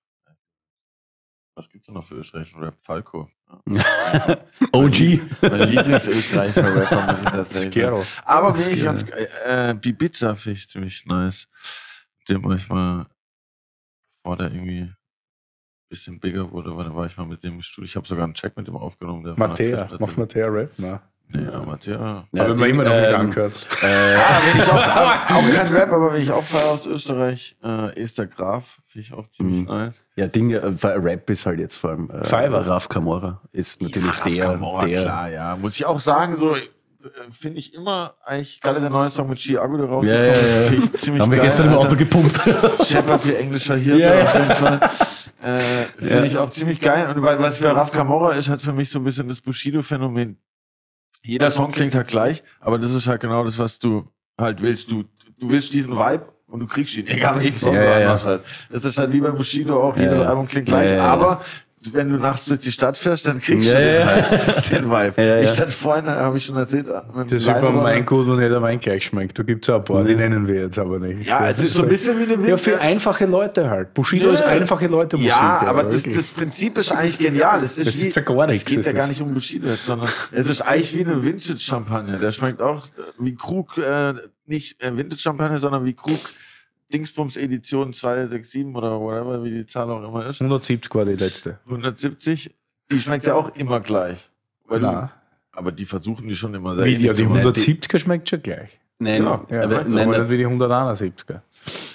Was 1.56 1.68
gibt's 1.68 1.86
denn 1.86 1.94
noch 1.94 2.04
für 2.04 2.16
österreichischen 2.16 2.60
Rap? 2.62 2.74
Falco. 2.80 3.28
Ja. 3.68 3.84
OG. 4.72 5.20
Mein 5.42 5.68
Lieblingsösterreichischer 5.68 6.74
Rapper, 6.74 7.12
muss 7.12 7.22
ich 7.22 7.28
tatsächlich 7.28 7.72
Skero. 7.72 8.02
sagen. 8.02 8.26
Aber 8.26 8.52
bin 8.52 8.70
ich 8.70 8.82
ganz 8.82 9.06
geil. 9.06 9.28
Äh, 9.44 9.74
Bibiza 9.74 10.34
finde 10.34 10.58
ich 10.58 10.68
ziemlich 10.68 11.06
nice. 11.06 11.46
Mit 12.18 12.28
dem 12.28 12.44
war 12.44 12.56
ich 12.56 12.68
mal, 12.68 13.06
bevor 14.22 14.36
der 14.36 14.50
irgendwie 14.50 14.80
ein 14.80 14.96
bisschen 15.88 16.18
bigger 16.18 16.50
wurde, 16.50 16.76
weil 16.76 16.86
da 16.86 16.94
war 16.94 17.06
ich 17.06 17.16
mal 17.16 17.26
mit 17.26 17.44
dem 17.44 17.54
im 17.54 17.62
Studio. 17.62 17.86
Ich 17.86 17.94
habe 17.94 18.08
sogar 18.08 18.24
einen 18.24 18.34
Check 18.34 18.56
mit 18.56 18.66
dem 18.66 18.76
aufgenommen. 18.76 19.22
Der 19.22 19.38
Mattea. 19.38 19.96
Macht 20.00 20.18
Mattea 20.18 20.48
Rap? 20.48 20.72
Nein. 20.76 20.98
Ja, 21.32 21.62
Mattea. 21.64 22.26
Ja, 22.32 22.44
ich 22.46 22.48
mir 22.50 22.56
die, 22.56 22.70
immer 22.70 22.84
noch 22.84 22.90
nicht 22.94 23.08
ähm, 23.08 23.14
angehört. 23.20 23.66
Äh, 23.82 23.86
Ah, 24.16 24.40
ich 24.54 24.62
auch, 24.72 25.36
auch 25.36 25.50
kein 25.50 25.66
Rap, 25.74 25.90
aber 25.92 26.12
wenn 26.12 26.22
ich 26.22 26.30
auch 26.30 26.44
fahre 26.44 26.70
aus 26.70 26.86
Österreich, 26.86 27.56
äh, 27.64 28.00
Esther 28.00 28.26
Graf, 28.28 28.78
finde 28.86 29.06
ich 29.06 29.12
auch 29.14 29.26
ziemlich 29.28 29.60
Mhm. 29.62 29.64
nice. 29.66 30.04
ja, 30.16 30.26
Dinge, 30.28 30.56
äh, 30.58 30.86
Rap 30.86 31.28
ist 31.30 31.44
halt 31.46 31.58
jetzt 31.58 31.74
vor 31.76 31.90
allem. 31.90 32.08
Äh, 32.10 32.24
Fiverr. 32.24 32.66
Raf 32.66 32.88
Kamora 32.88 33.40
ist 33.50 33.82
natürlich 33.82 34.08
Raf 34.10 34.22
der, 34.30 34.44
Kamora, 34.46 34.86
der 34.86 35.02
klar, 35.02 35.28
ja. 35.30 35.56
Muss 35.56 35.74
ich 35.76 35.84
auch 35.86 35.98
sagen, 35.98 36.36
so 36.36 36.54
äh, 36.54 36.60
finde 37.32 37.58
ich 37.58 37.74
immer 37.74 38.14
eigentlich, 38.24 38.60
gerade 38.60 38.80
der 38.80 38.90
neue 38.90 39.10
Song 39.10 39.28
mit 39.28 39.38
Chiago, 39.38 39.76
der 39.76 39.86
rausgekommen 39.86 40.24
Ja, 40.24 40.26
ja, 40.26 40.32
ja. 40.32 40.32
ist, 40.32 40.68
finde 40.68 40.84
ich 40.86 41.00
ziemlich 41.00 41.22
haben 41.22 41.32
wir 41.32 41.40
gestern 41.40 41.66
im. 41.66 41.74
Auto 41.74 41.96
gepumpt. 41.96 42.40
Shepard 42.86 43.26
wie 43.26 43.34
englischer 43.34 43.74
Hirte 43.74 44.00
Ja, 44.02 44.14
ja. 44.14 44.24
auf 44.24 44.34
jeden 44.34 44.50
Fall. 44.52 44.80
Äh, 45.42 45.60
Finde 45.98 46.26
ich 46.26 46.38
auch 46.38 46.48
ziemlich 46.50 46.80
geil. 46.80 47.12
Und 47.14 47.22
weil, 47.22 47.38
was 47.40 47.58
für 47.58 47.74
Raf 47.74 47.90
Kamora 47.90 48.30
ist, 48.32 48.48
hat 48.48 48.62
für 48.62 48.72
mich 48.72 48.88
so 48.88 48.98
ein 49.00 49.04
bisschen 49.04 49.28
das 49.28 49.40
Bushido-Phänomen. 49.40 50.38
Jeder 51.24 51.50
Song 51.50 51.72
klingt 51.72 51.94
halt 51.94 52.08
gleich, 52.08 52.42
aber 52.60 52.78
das 52.78 52.92
ist 52.92 53.06
halt 53.06 53.20
genau 53.20 53.44
das, 53.44 53.58
was 53.58 53.78
du 53.78 54.06
halt 54.38 54.60
willst. 54.60 54.90
Du, 54.90 55.04
du 55.38 55.48
willst 55.48 55.72
diesen 55.72 55.96
Vibe 55.96 56.28
und 56.48 56.60
du 56.60 56.66
kriegst 56.66 56.96
ihn. 56.96 57.06
Egal 57.06 57.40
welchen 57.40 57.56
Song 57.58 57.74
Ja, 57.74 57.94
du 57.94 58.00
ja, 58.02 58.22
halt. 58.22 58.42
Das 58.70 58.84
ist 58.84 58.98
halt 58.98 59.12
wie 59.12 59.20
bei 59.20 59.30
Bushido 59.30 59.82
auch, 59.82 59.96
jedes. 59.96 60.20
Album 60.20 60.46
klingt 60.46 60.66
gleich, 60.66 60.98
aber 61.00 61.40
wenn 61.92 62.08
du 62.08 62.16
nachts 62.16 62.46
durch 62.46 62.60
die 62.60 62.72
Stadt 62.72 62.96
fährst, 62.96 63.26
dann 63.26 63.40
kriegst 63.40 63.68
Ja, 63.72 63.78
du 63.78 63.84
den, 63.84 64.00
ja. 64.00 64.06
halt, 64.06 64.70
den 64.70 64.84
Vibe. 64.90 65.12
Ja, 65.16 65.22
ja. 65.24 65.40
Ich 65.42 65.50
stand 65.50 65.72
vorhin, 65.74 66.06
habe 66.06 66.38
ich 66.38 66.44
schon 66.46 66.56
erzählt, 66.56 66.86
mit 66.86 66.96
dem 67.14 67.28
Das 67.30 67.42
ist 67.42 67.46
Weinroller. 67.48 67.82
Weingut 67.84 68.26
und 68.26 68.40
jeder 68.40 68.62
Wein 68.62 68.80
gleich 68.80 69.04
schmeckt. 69.04 69.38
Da 69.38 69.42
gibt 69.42 69.64
es 69.64 69.70
auch 69.70 69.78
ein 69.78 69.84
paar, 69.84 70.04
die 70.04 70.14
nennen 70.14 70.46
wir 70.46 70.54
jetzt 70.62 70.78
aber 70.78 70.98
nicht. 70.98 71.28
Ja, 71.28 71.48
es 71.48 71.62
ist 71.62 71.74
so 71.74 71.82
ein 71.82 71.88
bisschen 71.88 72.18
wie 72.18 72.22
eine 72.24 72.32
Ja, 72.34 72.38
Winter- 72.42 72.58
für 72.58 72.80
einfache 72.80 73.26
Leute 73.26 73.68
halt. 73.68 73.92
Bushido 73.94 74.28
Ja. 74.28 74.32
ist 74.34 74.42
einfache 74.44 74.86
Leute 74.86 75.16
Musik. 75.16 75.30
Ja, 75.30 75.62
aber 75.66 75.84
das, 75.84 76.02
das 76.04 76.28
Prinzip 76.28 76.78
ist 76.78 76.92
eigentlich 76.92 77.18
genial. 77.18 77.62
Es 77.62 77.76
ist, 77.76 77.86
Das 77.86 77.96
ist 77.96 78.14
ja 78.16 78.22
gar 78.22 78.46
nichts, 78.46 78.62
Es 78.62 78.76
geht 78.76 78.86
ja 78.86 78.92
gar 78.92 79.06
nicht 79.08 79.20
um 79.20 79.34
Bushido 79.34 79.68
jetzt, 79.68 79.84
sondern 79.84 80.08
es 80.32 80.48
ist 80.48 80.62
eigentlich 80.62 80.96
wie 80.96 81.04
eine 81.04 81.22
Vintage-Champagner. 81.22 82.18
Der 82.18 82.32
schmeckt 82.32 82.62
auch 82.62 82.86
wie 83.18 83.34
Krug, 83.34 83.76
äh, 83.78 84.14
nicht 84.46 84.82
äh, 84.82 84.96
Vintage-Champagner, 84.96 85.58
sondern 85.58 85.84
wie 85.84 85.94
Krug 85.94 86.18
Dingsbums 86.92 87.36
Edition 87.36 87.92
267 87.92 88.66
oder 88.74 89.00
whatever, 89.00 89.42
wie 89.42 89.50
die 89.50 89.66
Zahl 89.66 89.90
auch 89.90 90.06
immer 90.06 90.26
ist. 90.26 90.40
170 90.40 90.94
war 90.94 91.04
die 91.04 91.16
letzte. 91.16 91.58
170. 91.66 92.54
Die 92.90 93.00
schmeckt 93.00 93.26
ja 93.26 93.34
auch 93.34 93.54
immer 93.56 93.80
gleich. 93.80 94.30
Weil 94.66 94.80
du, 94.80 95.10
aber 95.52 95.72
die 95.72 95.86
versuchen 95.86 96.28
die 96.28 96.34
schon 96.34 96.54
immer 96.54 96.74
sehr 96.74 96.84
Wie, 96.84 96.96
ja, 96.96 97.12
die 97.12 97.24
zu 97.24 97.28
machen. 97.28 97.46
170er 97.46 97.98
schmeckt 97.98 98.28
schon 98.28 98.42
gleich. 98.42 98.80
Nein, 99.00 99.18
Genau. 99.18 99.44
Ja, 99.50 99.62
aber, 99.64 99.80
aber 99.80 99.88
nein, 99.88 100.10
nicht 100.10 100.30
wie 100.30 100.36
die 100.36 100.46
171er. 100.46 101.40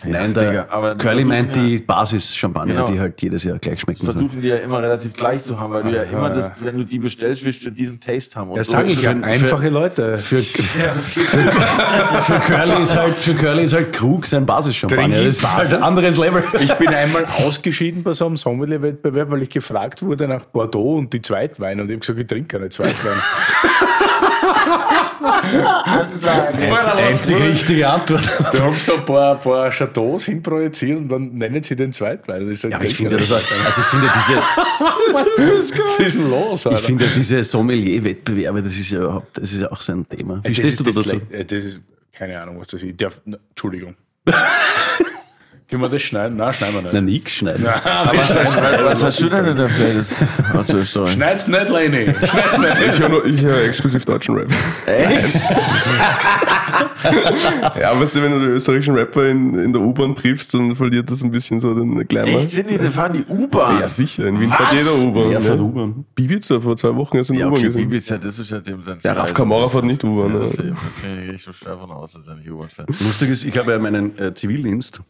nein, 0.03 0.29
Digga, 0.33 0.51
der 0.51 0.73
aber 0.73 0.95
Curly 0.95 1.23
meint 1.23 1.55
ja- 1.55 1.63
die 1.63 1.77
Basis-Champagner, 1.79 2.73
Genau. 2.73 2.87
die 2.91 2.99
halt 2.99 3.21
jedes 3.21 3.43
Jahr 3.45 3.57
gleich 3.59 3.79
schmecken 3.79 4.05
soll. 4.05 4.13
versuchen 4.15 4.41
die 4.41 4.47
ja 4.49 4.57
immer 4.57 4.81
relativ 4.81 5.13
gleich 5.13 5.41
zu 5.43 5.57
haben, 5.59 5.71
weil 5.73 5.83
du 5.83 5.95
ja 5.95 6.01
Aha. 6.01 6.09
immer 6.11 6.29
das, 6.31 6.51
wenn 6.59 6.77
du 6.77 6.83
die 6.83 6.99
bestellst, 6.99 7.45
willst 7.45 7.65
du 7.65 7.69
diesen 7.71 7.99
Taste 8.01 8.37
haben. 8.37 8.49
Und 8.49 8.57
Ja, 8.57 8.63
so 8.65 8.73
sage 8.73 8.89
ist 8.91 8.97
ich 8.99 9.03
ja. 9.05 9.11
Einfache 9.11 9.69
Leute. 9.69 10.17
Für, 10.17 10.35
für, 10.37 12.39
Curly 12.39 12.81
ist 12.81 12.95
halt, 12.97 13.15
für 13.15 13.33
Curly 13.35 13.63
ist 13.63 13.73
halt 13.73 13.93
Krug 13.93 14.25
sein 14.25 14.45
Basis-Champagner. 14.45 15.15
Das 15.15 15.25
ist 15.25 15.43
halt 15.47 15.57
Basis. 15.59 15.73
ein 15.77 15.83
anderes 15.83 16.17
Level. 16.17 16.43
Ich 16.59 16.73
bin 16.73 16.89
einmal 16.89 17.25
ausgeschieden 17.45 18.03
bei 18.03 18.13
so 18.13 18.25
einem 18.25 18.35
Sommelier-Wettbewerb, 18.37 19.29
weil 19.31 19.43
ich 19.43 19.49
gefragt 19.49 20.01
wurde 20.03 20.27
nach 20.27 20.43
Bordeaux 20.45 20.97
und 20.97 21.13
die 21.13 21.21
Zweitwein. 21.21 21.79
Und 21.79 21.85
ich 21.87 21.93
habe 21.93 21.99
gesagt, 21.99 22.19
ich 22.19 22.27
trinke 22.27 22.57
keine 22.57 22.69
Zweitwein. 22.69 23.17
Einzig, 25.21 26.93
einzig 26.95 27.35
richtige 27.35 27.87
Antwort. 27.87 28.29
Da 28.51 28.59
haben 28.59 28.73
sie 28.73 28.79
so 28.79 28.95
ein 28.95 29.05
paar, 29.05 29.37
paar 29.37 29.69
Chateaus 29.71 30.25
hinprojiziert 30.25 30.97
und 30.97 31.09
dann 31.09 31.33
nennen 31.33 31.61
sie 31.63 31.75
den 31.75 31.91
Zweitwein. 31.91 32.43
Und 32.43 32.51
ich 32.51 32.59
sag, 32.59 32.71
Ja, 32.71 32.77
aber 32.77 32.85
ich 32.85 32.95
finde, 32.95 33.17
das, 33.17 33.31
also 33.31 33.43
ich 33.81 33.87
finde 33.87 34.07
diese, 34.15 34.37
Was 35.13 35.99
ist 35.99 36.15
denn 36.15 36.29
los, 36.29 36.65
ich 36.65 36.79
finde 36.81 37.07
diese 37.15 37.43
Sommelier-Wettbewerbe, 37.43 38.63
das 38.63 38.75
ist 38.77 38.91
ja 38.91 38.99
überhaupt, 38.99 39.37
das 39.37 39.51
ist 39.51 39.61
ja 39.61 39.71
auch 39.71 39.81
so 39.81 39.93
ein 39.93 40.07
Thema. 40.07 40.41
Wie 40.43 40.49
Das 40.49 40.57
stehst 40.57 40.79
du 40.79 40.83
da 40.83 40.89
ist 40.89 40.97
das 40.99 41.05
dazu? 41.05 41.21
Das 41.31 41.65
ist, 41.65 41.79
keine 42.13 42.41
Ahnung, 42.41 42.59
was 42.59 42.67
das 42.67 42.83
ist. 42.83 42.89
Ich 42.89 42.97
darf, 42.97 43.21
Entschuldigung. 43.25 43.95
Können 45.69 45.83
wir 45.83 45.89
das 45.89 46.01
schneiden? 46.01 46.35
Nein, 46.37 46.51
schneiden 46.51 46.75
wir 46.75 46.81
nicht. 46.81 46.93
Na, 46.93 47.01
nix 47.01 47.35
schneiden. 47.35 47.67
Aber 47.67 48.17
Was, 48.17 48.35
was 48.35 49.03
hast 49.03 49.21
du 49.21 49.29
denn 49.29 49.45
in 49.45 49.55
der 49.55 49.67
Playlist 49.67 50.23
Österreich? 50.73 51.11
Schneid's 51.11 51.47
nicht, 51.47 51.69
Leni. 51.69 52.13
Schneid's 52.25 52.57
nicht. 52.57 52.75
Ich 52.89 52.99
höre 52.99 53.25
ich 53.25 53.41
hör 53.41 53.63
exklusiv 53.63 54.03
deutschen 54.03 54.35
Rap. 54.35 54.49
Echt? 54.87 55.49
Ja, 57.79 57.99
weißt 57.99 58.15
du, 58.15 58.21
wenn 58.23 58.31
du 58.31 58.39
den 58.39 58.49
österreichischen 58.49 58.95
Rapper 58.95 59.27
in, 59.27 59.57
in 59.57 59.71
der 59.73 59.81
U-Bahn 59.81 60.15
triffst, 60.15 60.53
dann 60.53 60.75
verliert 60.75 61.09
das 61.09 61.21
ein 61.21 61.31
bisschen 61.31 61.59
so 61.59 61.73
den 61.73 62.07
Glamour. 62.07 62.39
Echt? 62.39 62.51
Sind 62.51 62.69
die, 62.69 62.77
die 62.77 62.89
fahren 62.89 63.13
die 63.13 63.23
U-Bahn? 63.31 63.79
Ja, 63.79 63.87
sicher. 63.87 64.25
In 64.27 64.39
Wien 64.39 64.51
fährt 64.51 64.71
Was? 64.71 64.77
jeder 64.77 65.07
U-Bahn. 65.07 65.31
Ja, 65.31 65.39
fährt 65.41 65.59
U-Bahn. 65.59 66.05
Bibiza 66.15 66.59
vor 66.59 66.75
zwei 66.77 66.95
Wochen 66.95 67.17
ist 67.17 67.29
in 67.29 67.35
der 67.37 67.45
Ja, 67.45 67.47
U-Bahn 67.51 67.59
okay, 67.59 67.67
gesehen. 67.67 67.89
Bibiza, 67.89 68.17
das 68.17 68.39
ist 68.39 68.51
ja 68.51 68.59
dem 68.59 68.83
sein 68.83 68.97
Ja, 69.03 69.13
Raf. 69.13 69.33
Kamara 69.33 69.69
fährt 69.69 69.85
nicht 69.85 70.03
U-Bahn. 70.03 70.33
Ja, 70.33 70.39
ne? 70.39 70.39
das, 70.39 70.49
das 70.55 70.65
kann 71.01 71.29
ich 71.35 71.41
schon 71.43 71.53
schwer 71.53 71.73
davon 71.73 71.91
aus, 71.91 72.13
dass 72.13 72.27
er 72.27 72.35
nicht 72.35 72.49
U-Bahn 72.49 72.69
fährt. 72.69 72.89
Lustig 72.89 73.29
ist, 73.29 73.43
ich 73.43 73.57
habe 73.57 73.71
ja 73.71 73.79
meinen 73.79 74.17
äh, 74.17 74.33
Zivildienst 74.33 75.01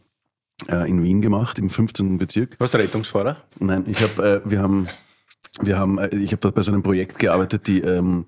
äh, 0.68 0.88
in 0.88 1.02
Wien 1.02 1.20
gemacht, 1.20 1.58
im 1.58 1.70
15. 1.70 2.18
Bezirk. 2.18 2.56
Was 2.58 2.70
der 2.72 2.80
Rettungsfahrer? 2.80 3.36
Nein, 3.58 3.84
ich 3.86 4.02
habe, 4.02 4.42
äh, 4.44 4.50
wir 4.50 4.60
haben, 4.60 4.88
wir 5.60 5.78
haben, 5.78 5.98
äh, 5.98 6.14
ich 6.16 6.32
habe 6.32 6.40
dort 6.40 6.54
bei 6.54 6.62
so 6.62 6.72
einem 6.72 6.82
Projekt 6.82 7.18
gearbeitet, 7.18 7.66
die 7.66 7.80
ähm, 7.80 8.26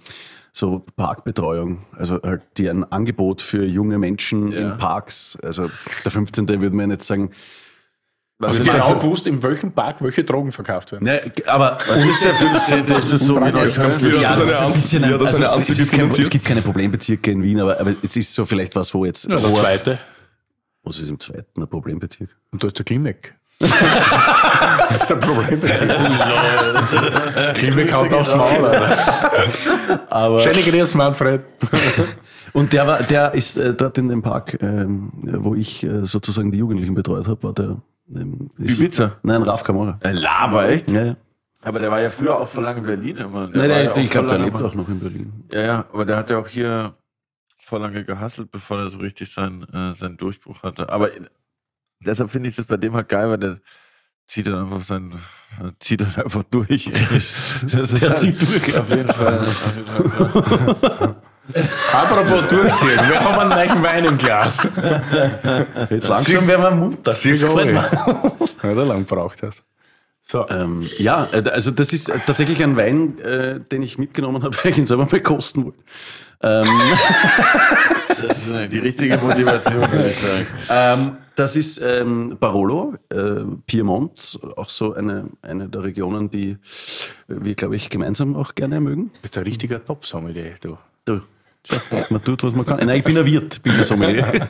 so 0.53 0.85
Parkbetreuung, 0.97 1.79
also 1.97 2.21
halt 2.23 2.43
die 2.59 2.69
ein 2.69 2.85
Angebot 2.93 3.41
für 3.41 3.65
junge 3.65 3.99
Menschen 3.99 4.53
Ja. 4.53 4.59
in 4.73 4.79
Parks, 4.79 5.39
also 5.43 5.71
der 6.05 6.13
15. 6.13 6.47
würde 6.49 6.77
man 6.77 6.91
jetzt 6.91 7.07
sagen, 7.07 7.31
Was 8.39 8.59
du 8.59 8.65
der, 8.65 8.75
genau 8.75 8.99
gewusst, 8.99 9.27
in 9.27 9.43
welchem 9.43 9.73
Park 9.73 10.03
welche 10.03 10.25
Drogen 10.25 10.53
verkauft 10.53 10.93
werden? 10.93 11.05
ne, 11.05 11.23
aber 11.47 11.79
was 11.89 12.05
ist 12.05 12.23
der 12.23 12.35
15.? 12.35 12.85
Ist 12.99 13.13
das 13.15 13.21
so 13.23 13.37
wie 13.37 13.51
Neukölln? 13.51 14.21
Ja, 14.21 14.37
das 14.37 14.51
ist 14.51 14.61
ein 14.61 14.73
bisschen 14.73 15.05
ein, 15.05 15.15
also, 15.15 15.73
es, 16.23 16.29
gibt 16.31 16.45
keine 16.45 16.61
Problembezirke 16.61 17.31
in 17.31 17.43
Wien, 17.43 17.61
aber, 17.61 17.81
aber 17.81 17.95
es 18.03 18.17
ist 18.17 18.35
so 18.35 18.45
vielleicht 18.45 18.77
was, 18.77 18.93
wo 18.93 19.07
jetzt, 19.07 19.29
Ja, 19.31 19.37
der 19.37 19.55
zweite. 19.55 19.99
Was 20.85 20.99
ist 20.99 21.09
im 21.09 21.19
zweiten 21.19 21.63
ein 21.63 21.69
Problembezirk? 21.69 22.31
Und 22.51 22.63
da 22.63 22.69
ist 22.69 22.79
der 22.79 22.85
Klimek. 22.85 23.35
das 23.59 25.03
ist 25.05 25.13
ein 25.13 25.21
Problem. 25.21 25.61
Klimek 27.55 27.93
haut 27.93 28.13
aufs 28.13 28.35
Maul, 28.35 28.65
Alter. 28.65 30.01
Aber 30.11 30.41
Schöne 30.41 30.63
Grüße, 30.63 30.97
Manfred. 30.97 31.43
Und 32.53 32.73
der 32.73 32.87
war, 32.87 33.03
der 33.03 33.33
ist 33.35 33.57
äh, 33.57 33.73
dort 33.73 33.97
in 33.99 34.09
dem 34.09 34.21
Park, 34.21 34.59
ähm, 34.61 35.11
wo 35.23 35.55
ich 35.55 35.85
äh, 35.85 36.05
sozusagen 36.05 36.51
die 36.51 36.59
Jugendlichen 36.59 36.95
betreut 36.95 37.27
habe, 37.29 37.43
war 37.43 37.53
der. 37.55 37.77
Ähm, 38.15 38.51
ist, 38.59 38.79
Ibiza? 38.79 39.13
Nein, 39.23 39.43
Raf 39.43 39.65
Kamora. 39.65 39.99
Äh, 40.01 40.13
Laber, 40.13 40.69
echt? 40.69 40.91
Ja, 40.91 41.05
ja. 41.05 41.17
Aber 41.63 41.79
der 41.79 41.91
war 41.91 42.01
ja 42.01 42.11
früher 42.11 42.39
auch 42.39 42.49
vor 42.49 42.63
lange 42.63 42.81
in 42.81 42.87
Berlin 42.87 43.17
immer. 43.17 43.47
Der 43.47 43.61
Nein, 43.61 43.71
nein, 43.71 43.85
ja 43.85 43.97
ich 43.97 44.11
glaube, 44.11 44.29
der 44.29 44.39
lebt 44.39 44.61
auch 44.61 44.75
noch 44.75 44.89
in 44.89 44.99
Berlin. 44.99 45.33
Ja, 45.51 45.61
ja, 45.61 45.85
aber 45.93 46.05
der 46.05 46.17
hat 46.17 46.29
ja 46.29 46.39
auch 46.39 46.49
hier 46.49 46.93
vor 47.73 47.79
lange 47.81 48.05
gehasselt, 48.05 48.51
bevor 48.51 48.81
er 48.81 48.91
so 48.91 48.99
richtig 48.99 49.33
seinen, 49.33 49.63
äh, 49.73 49.95
seinen 49.95 50.19
Durchbruch 50.19 50.63
hatte. 50.63 50.91
Aber 50.91 51.09
deshalb 52.01 52.31
finde 52.31 52.51
ich 52.51 52.57
das 52.57 52.67
bei 52.67 52.77
dem 52.77 52.93
halt 52.93 53.09
geil, 53.09 53.31
weil 53.31 53.39
der 53.39 53.57
zieht 54.27 54.47
dann 54.47 54.57
einfach 54.67 54.83
sein, 54.85 55.11
äh, 55.59 55.71
zieht 55.79 56.03
dann 56.03 56.15
einfach 56.17 56.43
durch. 56.51 56.91
Das, 57.11 57.61
Das 57.73 57.95
der 57.95 58.11
halt- 58.11 58.19
zieht 58.19 58.43
durch. 58.43 58.77
Auf 58.79 58.91
jeden 58.91 59.09
Fall. 59.11 59.39
Auf 59.49 59.75
jeden 59.75 59.89
Fall. 60.77 61.17
Apropos 61.95 62.49
durchziehen. 62.51 63.09
Wir 63.09 63.21
haben 63.25 63.39
einen 63.39 63.49
neuen 63.71 63.83
Wein 63.83 64.05
im 64.05 64.19
Glas. 64.19 64.69
Jetzt 65.89 66.09
langsam 66.09 66.47
werden 66.47 66.63
wir 66.63 66.71
munter. 66.73 66.99
Das 67.05 67.25
ist 67.25 67.41
gefällt 67.43 67.73
mir. 67.73 67.91
Ja, 68.63 68.75
der 68.75 68.85
lang 68.85 69.07
braucht 69.07 69.43
hast. 69.43 69.65
So, 70.21 70.47
Ähm, 70.51 70.87
ja, 70.99 71.27
äh, 71.33 71.43
also 71.51 71.71
das 71.73 71.93
ist 71.95 72.09
äh, 72.11 72.19
tatsächlich 72.25 72.63
ein 72.63 72.77
Wein, 72.77 73.19
äh, 73.19 73.59
den 73.61 73.83
ich 73.83 73.97
mitgenommen 73.99 74.43
habe, 74.45 74.57
weil 74.63 74.71
ich 74.73 74.79
ihn 74.79 74.87
selber 74.87 75.07
mal 75.11 75.21
kosten 75.21 75.65
wollte. 75.65 75.79
Ähm, 76.43 76.67
Das 78.09 78.19
ist 78.47 78.73
die 78.73 78.79
richtige 78.79 79.19
Motivation, 79.19 79.81
würde 79.91 80.09
ich 80.09 80.17
sagen. 80.17 80.47
ähm, 80.71 81.17
das 81.35 81.57
ist 81.57 81.81
ähm, 81.83 82.37
Barolo, 82.39 82.95
äh, 83.09 83.45
Piemont, 83.67 84.39
auch 84.57 84.69
so 84.69 84.93
eine, 84.95 85.29
eine 85.41 85.69
der 85.69 85.83
Regionen, 85.83 86.31
die 86.31 86.57
wir, 87.27 87.55
glaube 87.55 87.77
ich, 87.77 87.89
gemeinsam 87.89 88.37
auch 88.37 88.55
gerne 88.55 88.81
mögen. 88.81 89.11
du 89.15 89.21
bist 89.23 89.39
ein 89.39 89.45
richtiger 89.45 89.85
Top-Sommelier, 89.85 90.55
du. 90.61 90.77
Du, 91.05 91.21
man 92.11 92.23
tut, 92.23 92.43
was 92.43 92.53
man 92.53 92.67
kann. 92.67 92.79
Nein, 92.79 92.99
ich 92.99 93.05
bin 93.05 93.17
ein 93.17 93.25
Wirt, 93.25 93.63
bin 93.63 93.73
ein 93.73 93.85
Sommelier. 93.85 94.49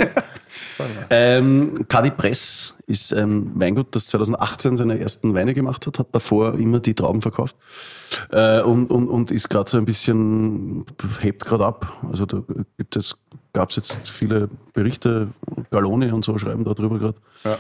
ähm, 1.11 1.75
Cadi 1.89 2.11
Press 2.11 2.75
ist 2.87 3.13
ein 3.13 3.59
Weingut, 3.59 3.95
das 3.95 4.07
2018 4.09 4.77
seine 4.77 4.99
ersten 4.99 5.35
Weine 5.35 5.55
gemacht 5.55 5.87
hat, 5.87 5.99
hat 5.99 6.09
davor 6.13 6.55
immer 6.55 6.81
die 6.81 6.95
Trauben 6.95 7.21
verkauft 7.21 7.57
äh, 8.31 8.61
und, 8.63 8.91
und, 8.91 9.09
und 9.09 9.31
ist 9.31 9.49
gerade 9.49 9.69
so 9.71 9.79
ein 9.79 9.85
bisschen, 9.85 10.85
hebt 11.21 11.45
gerade 11.45 11.67
ab. 11.67 12.01
Also 12.11 12.27
da 12.27 12.43
gibt 12.79 12.97
es, 12.97 13.17
gab 13.53 13.71
es 13.71 13.77
jetzt 13.77 14.09
viele 14.09 14.49
Berichte, 14.73 15.29
Gallone 15.71 16.15
und 16.15 16.25
so 16.25 16.37
schreiben 16.39 16.65
darüber 16.65 16.99
gerade. 16.99 17.19
Ja. 17.45 17.59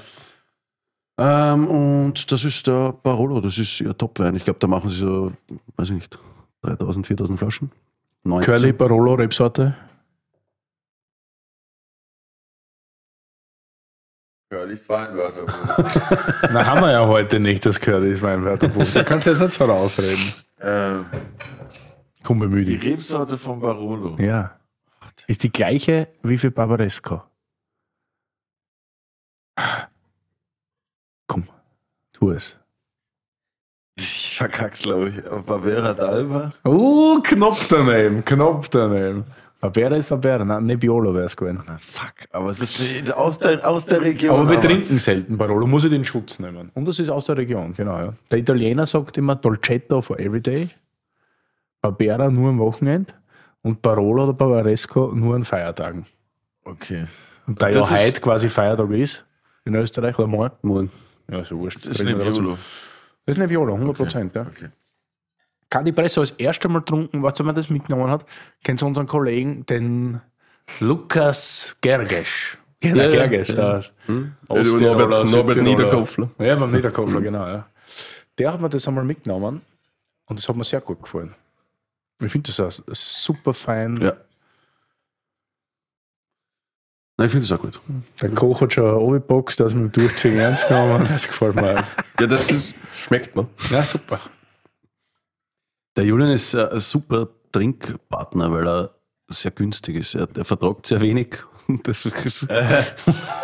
Ähm, 1.18 1.66
und 1.66 2.32
das 2.32 2.44
ist 2.44 2.66
der 2.66 2.94
Barolo, 3.02 3.40
das 3.40 3.58
ist 3.58 3.80
ihr 3.80 3.96
Top-Wein. 3.96 4.34
Ich 4.34 4.44
glaube, 4.44 4.58
da 4.58 4.66
machen 4.66 4.88
sie 4.88 4.96
so, 4.96 5.32
weiß 5.76 5.90
ich 5.90 5.94
nicht, 5.94 6.18
3000, 6.62 7.06
4000 7.06 7.38
Flaschen. 7.38 7.70
19. 8.24 8.54
Curly 8.54 8.72
Barolo 8.72 9.14
Rebsorte. 9.14 9.74
Curlys 14.50 14.88
Weinwörter. 14.88 15.46
Na, 16.52 16.66
haben 16.66 16.82
wir 16.82 16.92
ja 16.92 17.06
heute 17.06 17.40
nicht, 17.40 17.64
das 17.64 17.80
Curly 17.80 18.20
Weinwörterbuch. 18.20 18.84
Da 18.92 19.02
kannst 19.02 19.26
du 19.26 19.30
jetzt 19.30 19.40
nicht 19.40 19.56
vorausreden. 19.56 20.32
ähm, 20.60 21.06
Komm, 22.22 22.38
bemühe 22.38 22.64
die 22.64 22.76
dich. 22.78 22.92
Rebsorte 22.92 23.38
von 23.38 23.60
Barolo. 23.60 24.16
Ja. 24.20 24.58
Ist 25.26 25.42
die 25.42 25.50
gleiche 25.50 26.08
wie 26.22 26.36
für 26.38 26.50
Barbaresco. 26.50 27.22
Komm, 31.26 31.48
tu 32.12 32.30
es. 32.30 32.58
Ich 34.32 34.38
verkack's, 34.38 34.78
glaube 34.80 35.10
ich. 35.10 35.16
Barbera 35.44 35.90
d'Alba. 35.90 36.52
Oh, 36.64 37.18
Knopf 37.22 37.68
daneben, 37.68 38.24
Knopf 38.24 38.70
daneben. 38.70 39.24
Barbera 39.60 39.96
ist 39.96 40.08
Barbera, 40.08 40.42
nein, 40.42 40.64
Nebbiolo 40.64 41.14
wäre 41.14 41.26
es 41.26 41.36
gewesen. 41.36 41.62
Na 41.66 41.76
fuck, 41.76 42.14
aber 42.30 42.48
es 42.48 42.62
ist 42.62 42.80
nicht 42.80 43.12
aus 43.12 43.36
der, 43.36 43.68
aus 43.68 43.84
der 43.84 44.00
Region. 44.00 44.40
Aber 44.40 44.48
wir 44.48 44.58
trinken 44.58 44.98
selten 44.98 45.36
Barolo, 45.36 45.66
muss 45.66 45.84
ich 45.84 45.90
den 45.90 46.02
Schutz 46.02 46.38
nehmen. 46.38 46.70
Und 46.72 46.88
das 46.88 46.98
ist 46.98 47.10
aus 47.10 47.26
der 47.26 47.36
Region, 47.36 47.74
genau. 47.74 47.98
Ja. 47.98 48.14
Der 48.30 48.38
Italiener 48.38 48.86
sagt 48.86 49.18
immer 49.18 49.36
Dolcetto 49.36 50.00
for 50.00 50.18
everyday, 50.18 50.70
Barbera 51.82 52.30
nur 52.30 52.48
am 52.48 52.58
Wochenende 52.58 53.12
und 53.60 53.82
Barolo 53.82 54.24
oder 54.24 54.32
Barbaresco 54.32 55.12
nur 55.14 55.34
an 55.34 55.44
Feiertagen. 55.44 56.06
Okay. 56.64 57.04
Und 57.46 57.60
da 57.60 57.68
ja 57.68 57.88
heute 57.90 58.18
quasi 58.22 58.48
Feiertag 58.48 58.90
ist, 58.92 59.26
in 59.66 59.74
Österreich 59.74 60.18
oder 60.18 60.26
morgen, 60.26 60.56
Morgen. 60.62 60.90
ja, 61.30 61.44
so 61.44 61.58
wurscht. 61.58 61.80
Das 61.86 62.00
ist 62.00 62.00
dazu. 62.00 62.16
Nebbiolo. 62.16 62.56
Das 63.24 63.34
ist 63.36 63.38
Nebbiolo, 63.38 63.74
100 63.74 63.96
Prozent. 63.96 64.34
Ja. 64.34 64.42
Okay. 64.42 64.68
Cadipresso 65.70 66.20
das 66.20 66.32
erste 66.32 66.68
Mal 66.68 66.80
getrunken, 66.80 67.22
was 67.22 67.38
man 67.42 67.54
das 67.54 67.70
mitgenommen 67.70 68.10
hat, 68.10 68.26
kennt 68.62 68.82
ihr 68.82 68.86
unseren 68.86 69.06
Kollegen, 69.06 69.64
den 69.66 70.20
Lukas 70.80 71.76
Gerges. 71.80 72.58
Genau, 72.80 72.96
Ja, 72.96 73.08
ja, 73.08 73.26
Gerges, 73.26 73.48
ja. 73.48 73.72
das. 73.74 73.94
Hm? 74.06 74.32
Osttiroler, 74.48 75.06
Norbert, 75.08 75.30
Norbert. 75.30 75.56
Niederkopfler. 75.62 76.30
Ja, 76.38 76.56
beim 76.56 76.72
Niederkopfler, 76.72 77.20
genau. 77.20 77.46
Ja. 77.46 77.66
Der 78.38 78.52
hat 78.52 78.60
mir 78.60 78.68
das 78.68 78.86
einmal 78.88 79.04
mitgenommen 79.04 79.62
und 80.26 80.38
das 80.38 80.48
hat 80.48 80.56
mir 80.56 80.64
sehr 80.64 80.80
gut 80.80 81.00
gefallen. 81.02 81.34
Ich 82.20 82.30
finde 82.32 82.52
das 82.52 82.60
auch 82.60 82.82
super 82.92 83.54
fein. 83.54 83.98
Ja. 84.00 84.16
Nein, 87.18 87.26
ich 87.26 87.32
finde 87.32 87.46
das 87.46 87.52
auch 87.58 87.62
gut. 87.62 87.80
Der 88.20 88.30
Koch 88.30 88.60
hat 88.62 88.72
schon 88.72 88.84
angeboxt, 88.84 89.60
dass 89.60 89.74
mit 89.74 89.84
dem 89.84 90.02
Durchziehen 90.02 90.38
ernst 90.38 90.66
genommen. 90.66 91.06
Das 91.08 91.26
gefällt 91.28 91.54
mir. 91.56 91.80
auch. 91.80 91.84
Ja, 92.20 92.26
das 92.26 92.50
ist, 92.50 92.74
schmeckt 92.94 93.36
man. 93.36 93.46
Ja, 93.70 93.82
super. 93.82 94.18
Der 95.96 96.04
Julian 96.04 96.30
ist 96.30 96.54
äh, 96.54 96.68
ein 96.70 96.80
super 96.80 97.28
Trinkpartner, 97.52 98.50
weil 98.50 98.66
er 98.66 98.94
sehr 99.28 99.50
günstig 99.50 99.96
ist. 99.96 100.14
Er, 100.14 100.26
er 100.34 100.44
vertragt 100.44 100.86
sehr 100.86 101.00
wenig. 101.00 101.36
Das 101.84 102.06
ist, 102.06 102.48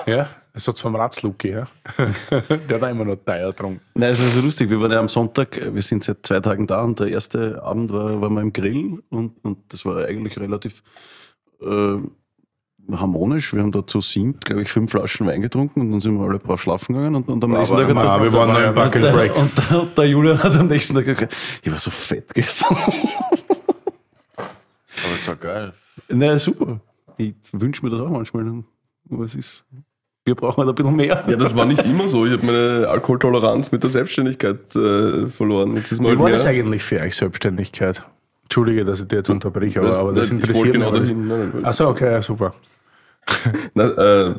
Ja, 0.07 0.29
das 0.53 0.67
hat 0.67 0.79
vom 0.79 0.97
Ratzluki, 0.97 1.51
ja. 1.51 1.65
Der 2.31 2.77
hat 2.77 2.83
auch 2.83 2.89
immer 2.89 3.05
noch 3.05 3.17
teuer 3.17 3.51
getrunken. 3.51 3.81
Nein, 3.95 4.11
es 4.11 4.19
ist 4.19 4.35
so 4.35 4.41
lustig. 4.41 4.69
Wir 4.71 4.81
waren 4.81 4.91
ja 4.91 4.99
am 4.99 5.09
Sonntag, 5.09 5.57
äh, 5.57 5.73
wir 5.73 5.83
sind 5.83 6.03
seit 6.03 6.27
zwei 6.27 6.41
Tagen 6.41 6.67
da 6.67 6.83
und 6.83 6.99
der 6.99 7.09
erste 7.09 7.63
Abend 7.63 7.93
war, 7.93 8.21
waren 8.21 8.35
wir 8.35 8.41
im 8.41 8.53
Grill 8.53 9.03
und, 9.11 9.37
und 9.45 9.59
das 9.73 9.85
war 9.85 10.05
eigentlich 10.05 10.39
relativ 10.39 10.83
äh, 11.61 11.99
harmonisch. 12.97 13.53
Wir 13.55 13.63
haben 13.63 13.73
da 13.73 13.87
zu 13.87 14.01
siebt, 14.01 14.45
glaube 14.45 14.63
ich, 14.63 14.71
fünf 14.71 14.91
Flaschen 14.91 15.27
Wein 15.27 15.43
getrunken 15.43 15.81
und 15.81 15.91
dann 15.93 16.01
sind 16.01 16.19
wir 16.19 16.27
alle 16.27 16.39
brav 16.39 16.61
schlafen 16.61 16.95
gegangen 16.95 17.17
und, 17.17 17.29
und 17.29 17.45
am 17.45 17.53
nächsten 17.53 17.77
Tag 17.77 17.89
hat 17.89 18.23
wir 18.23 18.33
waren 18.33 18.49
noch 18.49 18.61
im 18.61 18.69
und 18.69 18.75
Bucket 18.75 19.05
der, 19.05 19.13
Break. 19.13 19.37
und, 19.37 19.51
der, 19.59 19.83
und 19.83 19.99
der 19.99 20.07
Julian 20.07 20.43
hat 20.43 20.57
am 20.57 20.67
nächsten 20.67 20.95
Tag 20.95 21.05
gesagt, 21.05 21.37
ich 21.63 21.71
war 21.71 21.79
so 21.79 21.91
fett 21.91 22.33
gestern. 22.35 22.77
Aber 24.37 25.15
ist 25.15 25.29
doch 25.29 25.39
geil. 25.39 25.73
Na 26.09 26.37
super. 26.39 26.81
Ich 27.17 27.35
wünsche 27.53 27.85
mir 27.85 27.91
das 27.91 28.01
auch 28.01 28.11
manchmal. 28.11 28.65
Aber 29.11 29.25
es 29.25 29.35
ist, 29.35 29.65
wir 30.25 30.35
brauchen 30.35 30.59
halt 30.59 30.69
ein 30.69 30.75
bisschen 30.75 30.97
mehr. 30.97 31.25
Ja, 31.27 31.37
das 31.37 31.57
war 31.57 31.65
nicht 31.65 31.85
immer 31.85 32.09
so. 32.09 32.27
Ich 32.27 32.33
habe 32.33 32.47
meine 32.47 32.89
Alkoholtoleranz 32.89 33.73
mit 33.73 33.83
der 33.83 33.91
Selbstständigkeit 33.91 34.75
äh, 34.77 35.29
verloren. 35.29 35.73
Jetzt 35.77 35.93
ist 35.93 36.01
mal 36.01 36.13
Wie 36.13 36.19
war 36.19 36.25
mehr. 36.25 36.35
das 36.35 36.47
eigentlich 36.47 36.83
für 36.83 37.01
euch 37.01 37.17
Selbstständigkeit? 37.17 38.03
Entschuldige, 38.45 38.85
dass 38.85 39.01
ich 39.01 39.09
dir 39.09 39.17
jetzt 39.17 39.31
unterbreche, 39.31 39.81
aber, 39.81 39.99
aber 39.99 40.13
das 40.13 40.31
wollte 40.31 40.47
interessiert 40.47 40.79
mich. 40.79 40.85
genau. 40.85 40.91
Nein, 40.91 41.51
nein, 41.53 41.65
Achso, 41.65 41.89
okay, 41.89 42.13
ja, 42.13 42.23
super. 42.23 42.55
Na, 43.75 43.85
äh, 43.85 44.35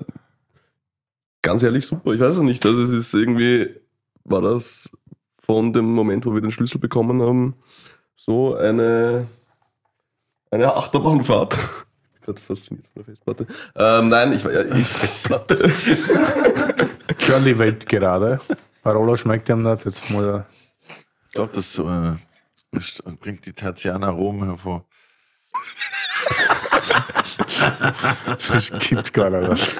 ganz 1.41 1.63
ehrlich, 1.63 1.85
super. 1.85 2.13
Ich 2.13 2.19
weiß 2.19 2.37
es 2.37 2.41
nicht. 2.41 2.65
Also 2.65 2.83
es 2.83 2.91
ist 2.91 3.13
irgendwie, 3.13 3.75
war 4.23 4.41
das 4.41 4.91
von 5.39 5.73
dem 5.73 5.93
Moment, 5.93 6.25
wo 6.25 6.33
wir 6.33 6.41
den 6.41 6.51
Schlüssel 6.51 6.79
bekommen 6.79 7.21
haben, 7.21 7.55
so 8.15 8.55
eine, 8.55 9.27
eine 10.51 10.75
Achterbahnfahrt. 10.75 11.57
Ich 12.21 12.25
bin 12.25 12.35
gerade 12.35 12.45
fasziniert 12.45 12.87
von 12.87 13.03
der 13.03 13.05
Festplatte. 13.05 13.47
Ähm, 13.75 14.09
nein, 14.09 14.33
ich 14.33 14.43
war 14.43 14.51
ja 14.51 14.61
ich 14.75 14.87
Festplatte. 14.87 15.71
Curly 17.17 17.57
Welt 17.57 17.87
gerade. 17.87 18.39
Parola 18.83 19.15
schmeckt 19.15 19.49
ihm 19.49 19.63
nicht. 19.63 19.85
Jetzt 19.85 20.09
muss 20.09 20.25
er. 20.25 20.45
Ich 21.27 21.33
glaube, 21.33 21.53
das 21.55 21.79
äh, 21.79 22.15
das 22.71 23.01
bringt 23.19 23.45
die 23.45 23.53
Tertianaromen 23.53 24.49
hervor. 24.49 24.85
Das 28.49 28.71
gibt 28.79 29.13
gar 29.13 29.29
nicht. 29.29 29.77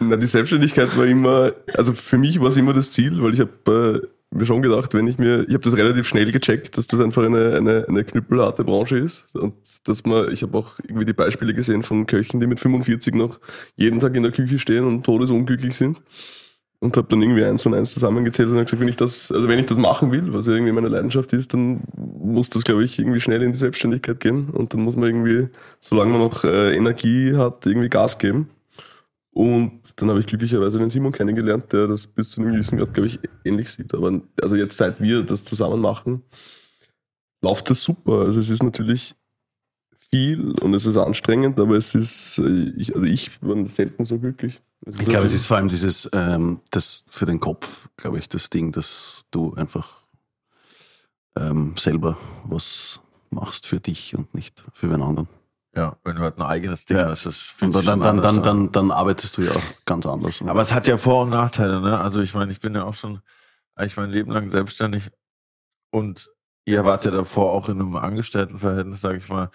Na, 0.00 0.16
die 0.16 0.26
Selbstständigkeit 0.26 0.96
war 0.96 1.06
immer, 1.06 1.52
also 1.76 1.92
für 1.92 2.18
mich 2.18 2.40
war 2.40 2.48
es 2.48 2.56
immer 2.56 2.72
das 2.72 2.90
Ziel, 2.90 3.22
weil 3.22 3.34
ich 3.34 3.40
habe 3.40 4.02
äh, 4.02 4.36
mir 4.36 4.44
schon 4.44 4.62
gedacht, 4.62 4.92
wenn 4.94 5.06
ich 5.06 5.18
mir, 5.18 5.44
ich 5.46 5.54
habe 5.54 5.64
das 5.64 5.76
relativ 5.76 6.08
schnell 6.08 6.30
gecheckt, 6.30 6.76
dass 6.76 6.86
das 6.86 7.00
einfach 7.00 7.24
eine, 7.24 7.54
eine, 7.54 7.86
eine 7.88 8.04
knüppelharte 8.04 8.64
Branche 8.64 8.98
ist 8.98 9.34
und 9.36 9.54
dass 9.84 10.04
man, 10.04 10.30
ich 10.32 10.42
habe 10.42 10.58
auch 10.58 10.78
irgendwie 10.82 11.04
die 11.04 11.12
Beispiele 11.12 11.54
gesehen 11.54 11.82
von 11.82 12.06
Köchen, 12.06 12.40
die 12.40 12.46
mit 12.46 12.60
45 12.60 13.14
noch 13.14 13.38
jeden 13.76 14.00
Tag 14.00 14.14
in 14.14 14.24
der 14.24 14.32
Küche 14.32 14.58
stehen 14.58 14.84
und 14.84 15.04
todesunglücklich 15.04 15.76
sind 15.76 16.02
und 16.84 16.98
habe 16.98 17.08
dann 17.08 17.22
irgendwie 17.22 17.42
eins 17.42 17.64
und 17.64 17.72
eins 17.72 17.94
zusammengezählt 17.94 18.50
und 18.50 18.56
habe 18.56 18.64
gesagt, 18.66 18.78
wenn 18.78 18.88
ich 18.88 18.96
das, 18.96 19.32
also 19.32 19.48
wenn 19.48 19.58
ich 19.58 19.64
das 19.64 19.78
machen 19.78 20.12
will, 20.12 20.34
was 20.34 20.46
irgendwie 20.46 20.70
meine 20.70 20.88
Leidenschaft 20.88 21.32
ist, 21.32 21.54
dann 21.54 21.82
muss 21.96 22.50
das, 22.50 22.62
glaube 22.62 22.84
ich, 22.84 22.98
irgendwie 22.98 23.20
schnell 23.20 23.42
in 23.42 23.52
die 23.52 23.58
Selbstständigkeit 23.58 24.20
gehen 24.20 24.50
und 24.50 24.74
dann 24.74 24.82
muss 24.82 24.94
man 24.94 25.06
irgendwie, 25.06 25.48
solange 25.80 26.12
man 26.12 26.20
noch 26.20 26.44
äh, 26.44 26.76
Energie 26.76 27.34
hat, 27.36 27.64
irgendwie 27.64 27.88
Gas 27.88 28.18
geben. 28.18 28.50
Und 29.30 29.80
dann 29.96 30.10
habe 30.10 30.20
ich 30.20 30.26
glücklicherweise 30.26 30.78
den 30.78 30.90
Simon 30.90 31.12
kennengelernt, 31.12 31.72
der 31.72 31.88
das 31.88 32.06
bis 32.06 32.30
zu 32.30 32.42
einem 32.42 32.52
gewissen 32.52 32.76
Grad, 32.76 32.92
glaube 32.92 33.06
ich, 33.06 33.18
ähnlich 33.46 33.70
sieht. 33.70 33.94
Aber 33.94 34.20
also 34.42 34.54
jetzt, 34.54 34.76
seit 34.76 35.00
wir 35.00 35.22
das 35.22 35.42
zusammen 35.42 35.80
machen, 35.80 36.22
läuft 37.40 37.70
das 37.70 37.82
super. 37.82 38.20
Also 38.26 38.40
es 38.40 38.50
ist 38.50 38.62
natürlich 38.62 39.14
viel 40.14 40.52
und 40.60 40.74
es 40.74 40.86
ist 40.86 40.96
anstrengend, 40.96 41.58
aber 41.58 41.74
es 41.76 41.94
ist, 41.94 42.38
äh, 42.38 42.72
ich, 42.76 42.94
also 42.94 43.04
ich 43.04 43.42
war 43.42 43.66
selten 43.68 44.04
so 44.04 44.18
glücklich. 44.18 44.62
Es 44.86 44.98
Ich 45.00 45.06
glaube, 45.06 45.26
es 45.26 45.34
ist 45.34 45.46
vor 45.46 45.56
allem 45.56 45.68
dieses, 45.68 46.08
ähm, 46.12 46.60
das 46.70 47.04
für 47.08 47.26
den 47.26 47.40
Kopf, 47.40 47.88
glaube 47.96 48.18
ich, 48.18 48.28
das 48.28 48.48
Ding, 48.48 48.70
dass 48.70 49.22
du 49.32 49.54
einfach 49.54 49.96
ähm, 51.36 51.74
selber 51.76 52.16
was 52.44 53.00
machst 53.30 53.66
für 53.66 53.80
dich 53.80 54.14
und 54.14 54.32
nicht 54.34 54.64
für 54.72 54.88
wen 54.90 55.02
anderen. 55.02 55.28
Ja, 55.74 55.96
wenn 56.04 56.14
du 56.14 56.22
halt 56.22 56.38
ein 56.38 56.42
eigenes 56.42 56.84
Ding 56.84 56.98
Ja. 56.98 57.08
hast, 57.08 57.26
das 57.26 57.52
Und 57.60 57.74
dann, 57.74 57.84
dann, 57.84 58.00
dann, 58.00 58.16
dann, 58.18 58.38
an. 58.38 58.42
dann, 58.44 58.72
dann 58.72 58.90
arbeitest 58.92 59.36
du 59.36 59.42
ja 59.42 59.50
auch 59.50 59.84
ganz 59.84 60.06
anders. 60.06 60.40
Aber 60.42 60.62
es 60.62 60.72
hat 60.72 60.86
ja 60.86 60.96
Vor- 60.96 61.24
und 61.24 61.30
Nachteile, 61.30 61.80
ne? 61.80 61.98
Also 61.98 62.20
ich 62.20 62.34
meine, 62.34 62.52
ich 62.52 62.60
bin 62.60 62.76
ja 62.76 62.84
auch 62.84 62.94
schon 62.94 63.20
eigentlich 63.74 63.96
mein 63.96 64.10
Leben 64.10 64.30
lang 64.30 64.48
selbstständig 64.50 65.10
und 65.90 66.30
ihr 66.66 66.84
wart 66.84 67.04
ja 67.04 67.10
davor 67.10 67.50
auch 67.52 67.68
in 67.68 67.80
einem 67.80 67.96
Angestelltenverhältnis, 67.96 69.00
sage 69.00 69.18
ich 69.18 69.28
mal. 69.28 69.50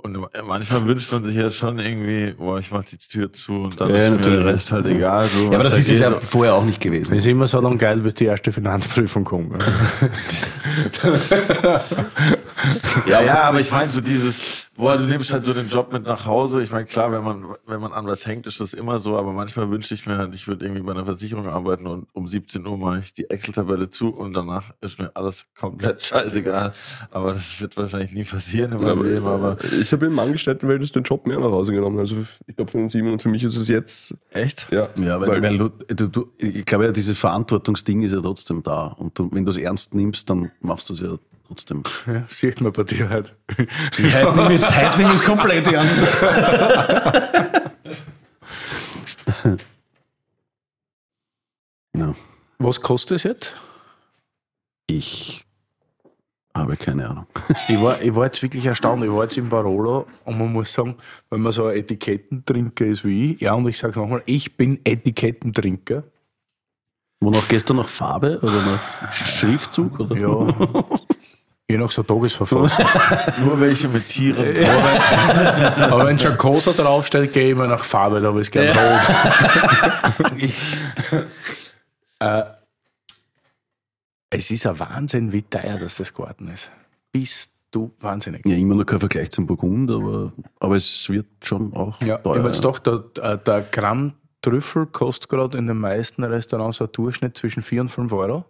Und 0.00 0.16
manchmal 0.46 0.86
wünscht 0.86 1.10
man 1.10 1.24
sich 1.24 1.34
ja 1.34 1.50
schon 1.50 1.80
irgendwie, 1.80 2.32
boah, 2.32 2.60
ich 2.60 2.70
mach 2.70 2.84
die 2.84 2.96
Tür 2.98 3.32
zu 3.32 3.52
und 3.64 3.80
dann 3.80 3.90
Ja, 3.90 3.96
ist 3.96 4.10
mir 4.10 4.16
natürlich. 4.16 4.38
der 4.44 4.46
Rest 4.54 4.72
halt 4.72 4.86
egal. 4.86 5.26
So, 5.28 5.40
Ja, 5.42 5.46
aber 5.48 5.64
das 5.64 5.72
da 5.72 5.78
ist 5.80 5.90
es 5.90 5.98
ja 5.98 6.12
vorher 6.20 6.54
auch 6.54 6.64
nicht 6.64 6.80
gewesen. 6.80 7.14
Das 7.14 7.24
ist 7.24 7.26
immer 7.26 7.48
so 7.48 7.60
lang 7.60 7.78
geil, 7.78 7.98
bis 8.00 8.14
die 8.14 8.26
erste 8.26 8.52
Finanzprüfung 8.52 9.24
kommt. 9.24 9.62
Ja, 13.06 13.20
ja, 13.22 13.42
aber 13.44 13.60
ich 13.60 13.70
meine 13.70 13.90
so 13.90 14.00
dieses, 14.00 14.67
boah, 14.78 14.96
du 14.96 15.04
nimmst 15.04 15.32
halt 15.32 15.44
so 15.44 15.52
den 15.52 15.68
Job 15.68 15.92
mit 15.92 16.04
nach 16.04 16.24
Hause. 16.24 16.62
Ich 16.62 16.70
meine, 16.70 16.86
klar, 16.86 17.12
wenn 17.12 17.22
man, 17.22 17.44
wenn 17.66 17.80
man 17.80 17.92
an 17.92 18.06
was 18.06 18.26
hängt, 18.26 18.46
ist 18.46 18.60
das 18.60 18.72
immer 18.72 19.00
so, 19.00 19.18
aber 19.18 19.32
manchmal 19.32 19.68
wünschte 19.70 19.94
ich 19.94 20.06
mir 20.06 20.16
halt, 20.16 20.34
ich 20.34 20.46
würde 20.48 20.64
irgendwie 20.64 20.82
bei 20.82 20.92
einer 20.92 21.04
Versicherung 21.04 21.48
arbeiten 21.48 21.86
und 21.86 22.06
um 22.12 22.26
17 22.26 22.64
Uhr 22.64 22.78
mache 22.78 23.00
ich 23.00 23.12
die 23.12 23.28
Excel-Tabelle 23.28 23.90
zu 23.90 24.08
und 24.08 24.34
danach 24.34 24.72
ist 24.80 24.98
mir 24.98 25.10
alles 25.14 25.46
komplett 25.58 26.02
scheißegal. 26.04 26.72
Aber 27.10 27.32
das 27.32 27.60
wird 27.60 27.76
wahrscheinlich 27.76 28.12
nie 28.12 28.24
passieren 28.24 28.72
in 28.72 28.80
meinem 28.80 29.04
Leben, 29.04 29.26
aber 29.26 29.58
ich 29.80 29.92
habe 29.92 30.06
im 30.06 30.18
Angestelltenverhältnis 30.18 30.92
den 30.92 31.02
Job 31.02 31.26
mehr 31.26 31.38
nach 31.38 31.50
Hause 31.50 31.72
genommen. 31.72 31.98
Also 31.98 32.16
ich 32.46 32.56
glaube 32.56 32.70
für 32.70 32.78
den 32.78 32.88
Simon 32.88 33.12
und 33.12 33.22
für 33.22 33.28
mich 33.28 33.44
ist 33.44 33.56
es 33.56 33.68
jetzt, 33.68 34.16
echt? 34.30 34.68
ja. 34.70 34.88
Ja, 34.98 35.20
weil, 35.20 35.42
weil 35.42 35.58
du, 35.58 35.68
du, 35.68 36.06
du, 36.08 36.32
ich 36.38 36.64
glaube 36.64 36.84
ja, 36.84 36.92
dieses 36.92 37.18
Verantwortungsding 37.18 38.02
ist 38.02 38.12
ja 38.12 38.20
trotzdem 38.20 38.62
da. 38.62 38.86
Und 38.86 39.18
du, 39.18 39.28
wenn 39.32 39.44
du 39.44 39.50
es 39.50 39.58
ernst 39.58 39.94
nimmst, 39.94 40.30
dann 40.30 40.52
machst 40.60 40.88
du 40.88 40.94
es 40.94 41.00
ja 41.00 41.18
trotzdem. 41.48 41.82
Ja, 42.06 42.24
sieht 42.28 42.60
man 42.60 42.72
bei 42.72 42.84
dir 42.84 43.08
halt. 43.08 43.34
Heute 43.56 44.32
nimm 44.36 44.50
ich 44.50 44.62
es 44.62 44.70
heute 44.70 44.98
nimm 44.98 45.10
ich's 45.12 45.24
komplett 45.24 45.66
ernst. 45.66 45.98
ja, 51.96 52.12
Was 52.58 52.80
kostet 52.80 53.16
es 53.16 53.22
jetzt? 53.24 53.56
ich 54.90 55.44
habe 56.54 56.76
keine 56.76 57.08
Ahnung. 57.08 57.26
Ich 57.68 57.80
war, 57.80 58.00
ich 58.02 58.14
war 58.14 58.24
jetzt 58.24 58.42
wirklich 58.42 58.66
erstaunt. 58.66 59.04
Ich 59.04 59.10
war 59.10 59.22
jetzt 59.24 59.36
im 59.36 59.48
Barolo 59.48 60.06
und 60.24 60.38
man 60.38 60.52
muss 60.52 60.72
sagen, 60.72 60.96
wenn 61.30 61.40
man 61.42 61.52
so 61.52 61.66
ein 61.66 61.76
Etikettentrinker 61.76 62.86
ist 62.86 63.04
wie 63.04 63.32
ich, 63.32 63.40
ja, 63.42 63.54
und 63.54 63.68
ich 63.68 63.78
sage 63.78 63.92
es 63.92 63.96
nochmal, 63.96 64.22
ich 64.26 64.56
bin 64.56 64.80
Etikettentrinker. 64.84 66.04
Wonach 67.20 67.46
gehst 67.48 67.68
du 67.68 67.74
nach 67.74 67.88
Farbe 67.88 68.38
oder 68.42 68.62
nach 68.62 69.12
Schriftzug? 69.12 70.00
Oder? 70.00 70.16
Ja. 70.16 70.84
Je 71.70 71.76
nach 71.76 71.90
so 71.90 72.02
Tagesverfassung. 72.02 72.70
Nur 73.44 73.60
welche 73.60 73.88
mit 73.88 74.08
Tieren. 74.08 74.56
Aber 75.82 76.06
wenn 76.06 76.18
schon 76.18 76.38
Cosa 76.38 76.72
draufsteht, 76.72 77.32
gehe 77.34 77.44
ich 77.46 77.50
immer 77.52 77.66
nach 77.66 77.84
Farbe, 77.84 78.20
da 78.20 78.28
habe 78.28 78.40
ich 78.40 78.50
gerne 78.50 78.70
rot. 78.72 80.42
äh, 82.20 82.42
es 84.30 84.50
ist 84.50 84.66
ein 84.66 84.78
Wahnsinn, 84.80 85.30
wie 85.32 85.42
teuer 85.42 85.78
das, 85.78 85.96
das 85.96 86.12
Garten 86.14 86.48
ist. 86.48 86.70
Bist 87.12 87.52
du 87.70 87.92
wahnsinnig. 88.00 88.46
Ja, 88.46 88.56
immer 88.56 88.74
noch 88.74 88.84
kein 88.84 89.00
Vergleich 89.00 89.30
zum 89.30 89.46
Burgund, 89.46 89.90
aber, 89.90 90.32
aber 90.60 90.76
es 90.76 91.08
wird 91.10 91.26
schon 91.42 91.74
auch 91.74 92.00
Ja, 92.02 92.16
ich 92.16 92.22
teuer. 92.22 92.36
habe 92.38 92.48
jetzt 92.48 92.64
doch, 92.64 92.78
der, 92.78 93.04
äh, 93.20 93.38
der 93.38 93.60
Gramm 93.62 94.14
Trüffel 94.40 94.86
kostet 94.86 95.28
gerade 95.28 95.58
in 95.58 95.66
den 95.66 95.78
meisten 95.78 96.22
Restaurants 96.24 96.78
so 96.78 96.84
ein 96.84 96.92
Durchschnitt 96.92 97.36
zwischen 97.36 97.62
4 97.62 97.82
und 97.82 97.88
5 97.88 98.12
Euro. 98.12 98.44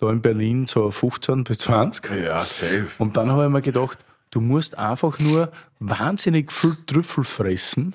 Da 0.00 0.10
in 0.10 0.22
Berlin 0.22 0.66
so 0.66 0.90
15 0.90 1.44
bis 1.44 1.58
20. 1.58 2.10
Ja, 2.24 2.40
safe. 2.40 2.86
Und 2.98 3.16
dann 3.16 3.30
habe 3.30 3.44
ich 3.44 3.50
mir 3.50 3.62
gedacht, 3.62 3.98
du 4.30 4.40
musst 4.40 4.78
einfach 4.78 5.18
nur 5.18 5.52
wahnsinnig 5.78 6.50
viel 6.50 6.76
Trüffel 6.86 7.24
fressen, 7.24 7.94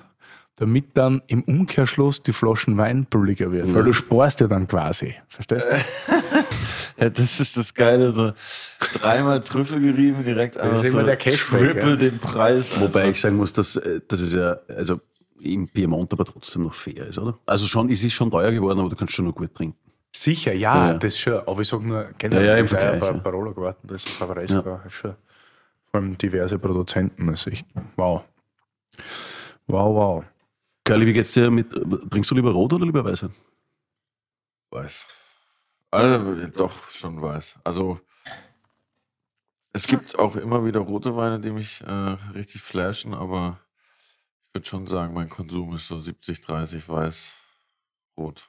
damit 0.54 0.96
dann 0.96 1.20
im 1.26 1.42
Umkehrschluss 1.42 2.22
die 2.22 2.32
Flaschen 2.32 2.76
Wein 2.76 3.06
billiger 3.06 3.50
wird. 3.50 3.74
Weil 3.74 3.84
du 3.84 3.92
sparst 3.92 4.40
ja 4.40 4.46
dann 4.46 4.68
quasi. 4.68 5.14
Verstehst 5.28 5.66
du? 5.66 5.76
Ja, 6.98 7.10
das 7.10 7.40
ist 7.40 7.58
das 7.58 7.74
Geile, 7.74 8.10
so 8.12 8.32
dreimal 8.94 9.40
Trüffel 9.40 9.80
gerieben, 9.80 10.24
direkt 10.24 10.56
einfach 10.56 10.78
ist 10.78 10.84
immer 10.84 11.00
so 11.00 11.06
der 11.06 11.16
Cashback, 11.16 11.72
triple 11.72 11.90
ja. 11.90 11.96
den 11.96 12.18
Preis. 12.18 12.80
Wobei 12.80 13.10
ich 13.10 13.20
sagen 13.20 13.36
muss, 13.36 13.52
dass 13.52 13.76
äh, 13.76 14.00
das 14.08 14.22
ist 14.22 14.32
ja, 14.32 14.56
also 14.74 15.00
im 15.38 15.68
Piemont 15.68 16.10
aber 16.14 16.24
trotzdem 16.24 16.62
noch 16.62 16.72
fair 16.72 17.06
ist, 17.06 17.18
oder? 17.18 17.38
Also 17.44 17.66
schon, 17.66 17.90
es 17.90 18.02
ist 18.02 18.14
schon 18.14 18.30
teuer 18.30 18.50
geworden, 18.50 18.80
aber 18.80 18.88
du 18.88 18.96
kannst 18.96 19.12
schon 19.12 19.26
noch 19.26 19.34
gut 19.34 19.54
trinken. 19.54 19.76
Sicher, 20.22 20.52
ja, 20.54 20.88
Ja. 20.92 20.94
das 20.94 21.18
schon. 21.18 21.34
Aber 21.46 21.60
ich 21.60 21.68
sage 21.68 21.86
nur, 21.86 22.04
generell, 22.18 22.46
Ja, 22.46 22.52
ja, 22.54 22.58
im 22.58 22.64
ich 22.66 22.70
bei 22.72 22.96
ja. 22.98 23.12
Parola 23.18 23.52
gewartet, 23.52 23.82
das 23.90 24.04
ist 24.04 24.12
Favorisco 24.16 24.60
ja. 24.66 24.90
schon. 24.90 25.14
Vor 25.90 26.00
allem 26.00 26.16
diverse 26.18 26.58
Produzenten, 26.58 27.26
das 27.26 27.46
ist 27.46 27.52
echt 27.52 27.66
wow. 27.96 28.24
Wow, 29.66 29.94
wow. 29.94 30.24
Curly, 30.84 31.06
wie 31.06 31.12
geht's 31.12 31.32
dir 31.32 31.50
mit, 31.50 31.70
trinkst 32.10 32.30
du 32.30 32.34
lieber 32.34 32.52
Rot 32.52 32.72
oder 32.72 32.86
lieber 32.86 33.04
Weißwein? 33.04 33.32
Weiß. 34.70 35.06
Also, 35.90 36.46
doch, 36.48 36.88
schon 36.90 37.20
weiß. 37.20 37.58
Also, 37.64 38.00
es 39.72 39.86
gibt 39.86 40.18
auch 40.18 40.36
immer 40.36 40.64
wieder 40.64 40.80
rote 40.80 41.16
Weine, 41.16 41.40
die 41.40 41.50
mich 41.50 41.82
äh, 41.82 41.90
richtig 42.34 42.62
flashen, 42.62 43.12
aber 43.14 43.58
ich 44.48 44.54
würde 44.54 44.66
schon 44.68 44.86
sagen, 44.86 45.12
mein 45.14 45.28
Konsum 45.28 45.74
ist 45.74 45.88
so 45.88 45.98
70, 45.98 46.40
30 46.42 46.88
weiß, 46.88 47.34
rot. 48.16 48.48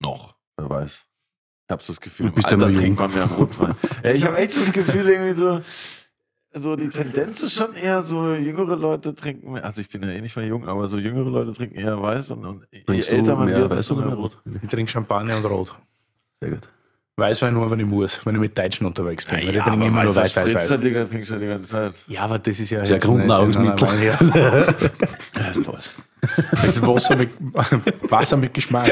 Noch, 0.00 0.34
wer 0.60 0.70
weiß. 0.70 1.06
Ich 1.66 1.72
habe 1.72 1.82
so 1.82 1.92
das 1.92 2.00
Gefühl, 2.00 2.26
Du 2.26 2.32
bist 2.34 2.50
im 2.50 2.60
ja 2.60 2.66
Alter 2.66 2.78
trinkt 2.80 2.98
man 2.98 3.14
mehr 3.14 3.24
Rotwein. 3.26 3.74
ja, 4.04 4.10
ich 4.12 4.24
habe 4.26 4.36
echt 4.38 4.52
so 4.52 4.60
das 4.60 4.72
Gefühl, 4.72 5.08
irgendwie 5.08 5.34
so, 5.34 5.60
so 6.52 6.74
die 6.76 6.88
Tendenz 6.90 7.42
ist 7.42 7.54
schon 7.54 7.74
eher 7.74 8.02
so, 8.02 8.34
jüngere 8.34 8.76
Leute 8.76 9.14
trinken 9.14 9.52
mehr, 9.52 9.64
also 9.64 9.80
ich 9.80 9.88
bin 9.88 10.02
ja 10.02 10.08
eh 10.10 10.20
nicht 10.20 10.36
mehr 10.36 10.46
jung, 10.46 10.66
aber 10.66 10.88
so 10.88 10.98
jüngere 10.98 11.30
Leute 11.30 11.52
trinken 11.52 11.76
eher 11.76 12.00
weiß 12.00 12.32
und, 12.32 12.44
und 12.44 12.66
je 12.72 12.82
Trinkst 12.82 13.10
älter 13.10 13.32
du 13.32 13.36
man 13.36 13.48
mehr 13.48 13.58
wird, 13.60 13.70
Weiß 13.70 13.90
oder 13.92 14.06
mehr 14.06 14.14
rot. 14.16 14.38
Ich 14.62 14.68
trinke 14.68 14.90
Champagner 14.90 15.36
und 15.36 15.44
Rot. 15.44 15.74
Sehr 16.40 16.50
gut. 16.50 16.68
Weißwein 17.16 17.52
nur, 17.52 17.70
wenn 17.70 17.78
ich 17.80 17.86
muss, 17.86 18.24
wenn 18.24 18.34
ich 18.34 18.40
mit 18.40 18.56
Deutschen 18.58 18.86
unterwegs 18.86 19.24
bin. 19.26 19.34
weil 19.34 19.48
ich 19.50 19.54
Ja, 19.54 19.62
trinke 19.62 19.70
aber 19.78 19.86
immer 19.86 20.04
nur 20.04 20.16
weißer 20.16 20.22
weiß, 20.22 20.36
weiß, 20.36 20.50
Spritzer, 20.50 20.74
weiß. 20.74 20.80
Digga, 20.80 21.04
trinkst 21.04 21.30
du 21.30 21.38
die 21.38 21.46
ganze 21.46 21.68
Zeit. 21.68 22.04
Ja, 22.08 22.22
aber 22.22 22.38
das 22.38 22.58
ist 22.58 22.70
ja 22.70 22.82
Grundnahrungsmittel. 22.98 23.86
nein, 23.86 24.74
nein, 25.34 25.54
ja. 25.54 25.78
Das 26.50 26.64
ist 26.64 26.82
Wasser 26.86 27.16
mit, 27.16 27.30
Wasser 28.10 28.36
mit 28.36 28.52
Geschmack. 28.52 28.90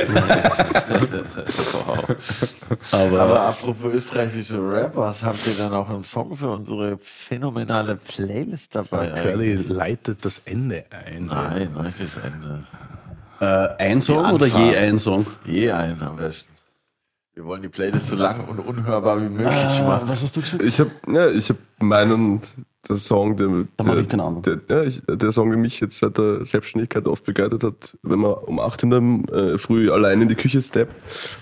Aber, 2.91 3.21
Aber 3.21 3.41
apropos 3.41 3.93
österreichische 3.93 4.59
Rappers, 4.59 5.23
habt 5.23 5.47
ihr 5.47 5.55
dann 5.55 5.73
auch 5.73 5.89
einen 5.89 6.03
Song 6.03 6.37
für 6.37 6.51
unsere 6.51 6.99
phänomenale 7.01 7.97
Playlist 7.97 8.75
dabei? 8.75 9.09
Curly 9.09 9.55
leitet 9.55 10.25
das 10.25 10.39
Ende 10.45 10.85
ein. 10.91 11.27
Nein, 11.27 11.71
nein, 11.75 11.95
das 11.99 12.17
Ende. 12.19 12.65
äh, 13.41 13.85
ein 13.85 14.01
Song 14.01 14.33
oder 14.33 14.47
je 14.47 14.77
ein 14.77 14.99
Song? 14.99 15.27
Je 15.45 15.71
einen 15.71 16.03
am 16.03 16.17
besten. 16.17 16.49
Wir 17.35 17.45
wollen 17.45 17.63
die 17.63 17.69
Playlist 17.69 18.09
so 18.09 18.17
lang 18.17 18.49
und 18.49 18.59
unhörbar 18.59 19.21
wie 19.21 19.29
möglich 19.29 19.83
machen. 19.83 20.09
was 20.09 20.23
hast 20.23 20.37
du 20.37 20.41
gesagt? 20.41 20.63
Ich 20.63 20.81
habe 20.81 20.91
ja, 21.07 21.29
ich 21.29 21.49
hab 21.51 21.57
meinen, 21.81 22.41
der 22.89 22.97
Song, 22.97 23.37
der, 23.37 23.49
den 23.49 24.21
anderen. 24.21 24.43
Der, 24.69 24.77
ja, 24.77 24.83
ich, 24.85 25.03
der 25.07 25.33
Song, 25.33 25.51
der 25.51 25.59
mich 25.59 25.81
jetzt 25.81 25.99
seit 25.99 26.17
der 26.17 26.45
Selbstständigkeit 26.45 27.07
oft 27.07 27.25
begleitet 27.25 27.65
hat, 27.65 27.97
wenn 28.03 28.21
man 28.21 28.33
um 28.33 28.61
8 28.61 28.85
in 28.85 28.91
der 28.91 29.37
äh, 29.37 29.59
Früh 29.59 29.91
allein 29.91 30.23
in 30.23 30.29
die 30.29 30.35
Küche 30.35 30.63
steppt 30.63 30.95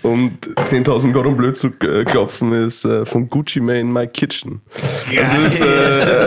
und 0.02 0.38
10.000 0.56 1.12
Gordon 1.12 1.36
Bleu 1.36 1.52
zu 1.52 1.68
äh, 1.80 2.04
klopfen, 2.04 2.52
ist 2.52 2.84
äh, 2.84 3.04
von 3.04 3.28
Gucci 3.28 3.60
Mane 3.60 3.84
My 3.84 4.06
Kitchen. 4.06 4.60
Also 5.16 5.36
ist, 5.36 5.60
äh, 5.60 5.66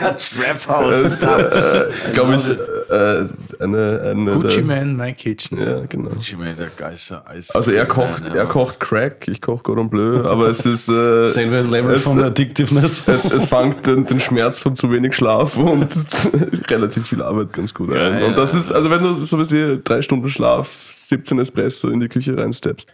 Trap 0.00 0.68
House. 0.68 0.96
ist 0.96 1.22
äh, 1.22 2.12
glaube 2.12 2.34
ich, 2.34 2.48
äh, 2.48 3.62
eine, 3.62 4.00
eine 4.10 4.32
Gucci 4.32 4.56
der, 4.56 4.64
Man, 4.64 4.96
My 4.96 5.14
Kitchen. 5.14 5.58
Ja, 5.58 5.86
genau. 5.86 6.10
Gucci 6.10 6.36
Mane, 6.36 6.54
der 6.54 6.70
geilste 6.76 7.26
Eis. 7.26 7.50
Also 7.52 7.70
er 7.70 7.86
kocht, 7.86 8.26
er 8.26 8.46
kocht 8.46 8.80
Crack, 8.80 9.26
ich 9.28 9.40
koche 9.40 9.62
Gordon 9.62 9.88
Bleu, 9.88 10.24
aber 10.24 10.48
es 10.48 10.66
ist 10.66 10.88
äh, 10.88 11.24
Selbe 11.26 11.62
Level 11.62 11.94
es, 11.94 12.02
von 12.02 12.22
Addictiveness. 12.22 13.04
es, 13.06 13.30
es 13.30 13.39
fängt 13.44 13.86
den, 13.86 14.06
den 14.06 14.20
Schmerz 14.20 14.58
von 14.58 14.76
zu 14.76 14.90
wenig 14.90 15.14
Schlaf 15.14 15.56
und 15.56 15.92
relativ 16.70 17.08
viel 17.08 17.22
Arbeit 17.22 17.52
ganz 17.52 17.74
gut 17.74 17.90
ein. 17.90 17.94
Geil, 17.94 18.24
und 18.24 18.36
das 18.36 18.52
ja. 18.52 18.58
ist, 18.58 18.72
also 18.72 18.90
wenn 18.90 19.02
du 19.02 19.14
so 19.14 19.38
wie 19.38 19.46
die 19.46 19.80
drei 19.82 20.02
Stunden 20.02 20.28
Schlaf, 20.28 20.68
17 20.92 21.38
Espresso 21.38 21.88
in 21.88 22.00
die 22.00 22.08
Küche 22.08 22.36
reinsteppst, 22.36 22.92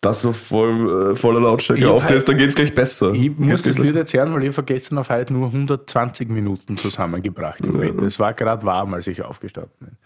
das 0.00 0.22
so 0.22 0.32
voll, 0.32 1.12
äh, 1.12 1.16
voller 1.16 1.40
Lautstärke 1.40 1.90
aufgehst, 1.90 2.28
dann 2.28 2.38
geht's 2.38 2.54
gleich 2.54 2.74
besser. 2.74 3.12
Ich 3.12 3.36
muss 3.36 3.62
das 3.62 3.78
Lied 3.78 3.94
erzählen, 3.94 4.32
weil 4.32 4.44
ich 4.44 4.54
vergessen 4.54 4.98
auf 4.98 5.10
heute 5.10 5.32
nur 5.32 5.46
120 5.46 6.28
Minuten 6.28 6.76
zusammengebracht 6.76 7.60
im 7.60 7.78
Bett. 7.78 8.00
Es 8.02 8.18
war 8.18 8.34
gerade 8.34 8.64
warm, 8.64 8.94
als 8.94 9.06
ich 9.06 9.22
aufgestanden 9.22 9.72
bin. 9.80 9.96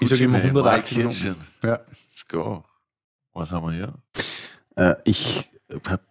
Ich 0.00 0.08
sage 0.08 0.24
immer 0.24 0.38
180 0.38 0.98
Minuten. 0.98 1.36
Ja. 1.62 1.80
Let's 1.88 2.26
go. 2.28 2.64
Was 3.34 3.52
haben 3.52 3.66
wir 3.66 3.72
hier? 3.72 3.94
Äh, 4.76 4.94
ich 5.04 5.50
habe 5.88 6.02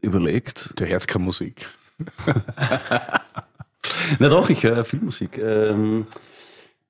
überlegt, 0.00 0.78
Der 0.78 0.88
hört 0.88 1.06
keine 1.06 1.24
Musik. 1.24 1.66
na 4.18 4.28
doch, 4.28 4.48
ich 4.50 4.62
höre 4.62 4.84
viel 4.84 5.00
Musik. 5.00 5.38
Ähm, 5.38 6.06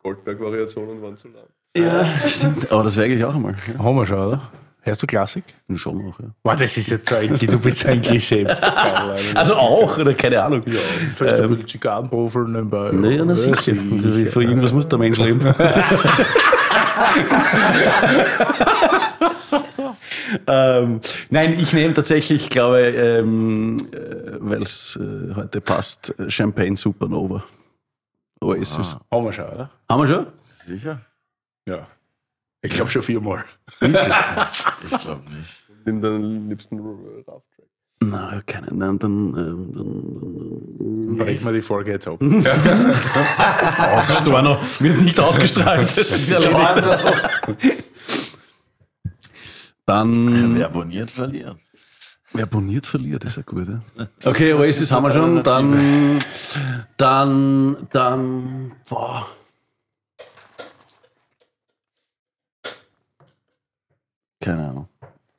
Goldberg-Variationen 0.03 1.01
waren 1.03 1.17
zu 1.17 1.29
lang. 1.29 1.45
ja, 1.77 2.07
stimmt. 2.29 2.71
Aber 2.73 2.83
das 2.85 2.97
wäre 2.97 3.07
eigentlich 3.07 3.25
auch 3.25 3.35
einmal. 3.35 3.55
Ja. 3.73 3.83
Haben 3.83 3.97
wir 3.97 4.07
schon, 4.07 4.19
oder? 4.19 4.43
Hörst 4.85 5.01
du 5.01 5.07
Klassik? 5.07 5.45
Schon 5.75 6.09
auch, 6.09 6.19
ja. 6.19 6.27
Wow, 6.43 6.57
das 6.57 6.77
ist 6.77 6.91
jetzt 6.91 7.13
ein, 7.13 7.39
du 7.39 7.59
bist 7.61 7.87
ein 7.87 8.01
Klischee. 8.01 8.45
Also 9.35 9.55
auch, 9.55 9.97
oder 9.97 10.13
keine 10.15 10.43
Ahnung. 10.43 10.63
Ja. 10.67 10.81
Vielleicht 11.15 11.41
ein 11.41 11.51
bisschen 11.51 11.69
Zigarrenprofil 11.69 12.43
nebenbei. 12.49 12.91
Naja, 12.93 13.25
na 13.25 13.35
sicher. 13.35 13.75
Für 14.27 14.43
irgendwas 14.43 14.73
muss 14.73 14.89
der 14.89 14.99
Mensch 14.99 15.19
leben. 15.19 15.41
ähm, 20.47 21.01
nein, 21.31 21.59
ich 21.59 21.73
nehme 21.73 21.95
tatsächlich, 21.95 22.43
ich 22.43 22.49
glaube, 22.49 22.81
ähm, 22.81 23.77
äh, 23.93 24.39
weil 24.41 24.63
es 24.63 24.97
äh, 24.97 25.35
heute 25.35 25.61
passt, 25.61 26.15
äh, 26.19 26.31
Champagne 26.31 26.77
Supernova. 26.77 27.45
Oasis. 28.41 28.97
Haben 29.11 29.25
wir 29.25 29.33
schon, 29.33 29.45
oder? 29.47 29.71
Haben 29.89 30.03
wir 30.03 30.15
schon? 30.15 30.27
Sicher? 30.67 31.01
Ja. 31.67 31.87
Ich 32.63 32.73
glaube 32.73 32.91
schon 32.91 33.03
viermal. 33.03 33.45
Ich 33.81 33.91
glaube 33.91 35.23
nicht. 35.31 35.63
In 35.85 36.01
deinem 36.01 36.49
liebsten 36.49 36.79
Rough-Track. 36.79 37.43
Nein, 38.05 38.43
keine. 38.47 38.69
Nein, 38.73 38.99
dann, 38.99 39.13
ähm, 39.37 39.73
dann, 39.73 41.07
Dann 41.09 41.17
brechen 41.19 41.45
wir 41.45 41.53
die 41.53 41.63
Folge 41.63 41.93
jetzt 41.93 42.07
ab. 42.09 42.19
dann 42.21 44.03
Storno 44.03 44.59
wird 44.79 45.01
nicht 45.01 45.19
ausgestrahlt. 45.19 45.97
Das 45.97 46.11
ist 46.11 46.31
erledigt. 46.31 47.85
Dann, 49.87 50.55
Wer 50.59 50.67
abonniert, 50.67 51.11
verliert. 51.11 51.57
wer 52.33 52.45
abonniert, 52.45 52.87
verliert, 52.87 53.25
ist 53.25 53.37
ja 53.37 53.43
gut. 53.43 53.69
Ja? 53.69 54.07
Okay, 54.25 54.53
Oasis 54.55 54.91
haben 54.93 55.05
wir 55.05 55.13
schon. 55.13 55.43
Dann, 55.43 56.19
dann, 56.97 57.89
dann, 57.93 58.73
boah. 58.89 59.27
Keine 64.41 64.69
Ahnung. 64.69 64.89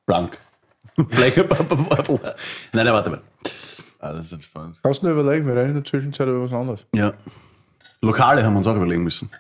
Blank. 0.06 0.38
Blank. 0.96 1.38
Nein, 1.38 2.86
nein, 2.86 2.94
warte 2.94 3.10
mal. 3.10 3.22
Alles 4.00 4.32
entspannt. 4.34 4.80
Kannst 4.84 5.02
du 5.02 5.08
nur 5.08 5.20
überlegen, 5.20 5.48
wir 5.48 5.56
reden 5.56 5.70
in 5.70 5.76
der 5.76 5.86
Zwischenzeit 5.86 6.28
über 6.28 6.44
was 6.44 6.54
anderes. 6.54 6.86
Ja. 6.94 7.14
Lokale 8.02 8.44
haben 8.44 8.54
wir 8.54 8.58
uns 8.58 8.68
auch 8.68 8.76
überlegen 8.76 9.04
müssen. 9.04 9.32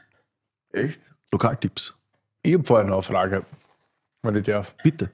Echt? 0.71 1.01
Lokaltipps. 1.31 1.95
Ich 2.41 2.53
habe 2.53 2.63
vorher 2.63 2.85
noch 2.87 2.95
eine 2.95 3.03
Frage, 3.03 3.43
wenn 4.23 4.35
ich 4.35 4.45
darf. 4.45 4.75
Bitte. 4.83 5.11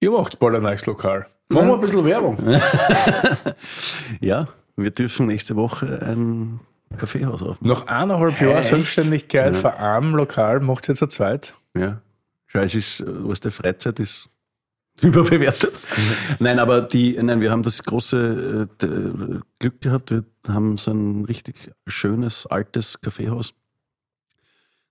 Ihr 0.00 0.10
macht 0.10 0.38
bald 0.38 0.54
ein 0.56 0.62
neues 0.62 0.84
Lokal. 0.86 1.26
Machen 1.48 1.68
wir 1.68 1.74
ein 1.74 1.80
bisschen 1.80 2.04
Werbung. 2.04 2.36
Ja, 4.20 4.48
wir 4.76 4.90
dürfen 4.90 5.26
nächste 5.26 5.56
Woche 5.56 6.00
ein 6.02 6.60
Kaffeehaus 6.96 7.42
aufmachen. 7.42 7.66
Nach 7.68 7.86
eineinhalb 7.86 8.40
Jahren 8.40 8.56
Echt? 8.58 8.68
Selbstständigkeit 8.68 9.54
Ja. 9.54 9.60
von 9.60 9.70
einem 9.72 10.14
Lokal 10.14 10.60
macht 10.60 10.84
es 10.84 10.88
jetzt 10.88 11.02
ein 11.02 11.10
zweit. 11.10 11.54
Ja. 11.76 12.00
Ist, 12.54 13.00
äh, 13.00 13.04
was 13.06 13.40
der 13.40 13.52
Freizeit 13.52 13.98
ist 14.00 14.30
überbewertet. 15.02 15.74
Nein, 16.38 16.58
aber 16.58 16.80
die, 16.80 17.18
nein, 17.22 17.40
wir 17.42 17.50
haben 17.50 17.62
das 17.62 17.82
große 17.84 18.68
äh, 18.82 19.40
Glück 19.58 19.80
gehabt. 19.82 20.10
Wir 20.10 20.24
haben 20.48 20.78
so 20.78 20.90
ein 20.92 21.26
richtig 21.26 21.70
schönes, 21.86 22.46
altes 22.46 22.98
Kaffeehaus. 23.00 23.52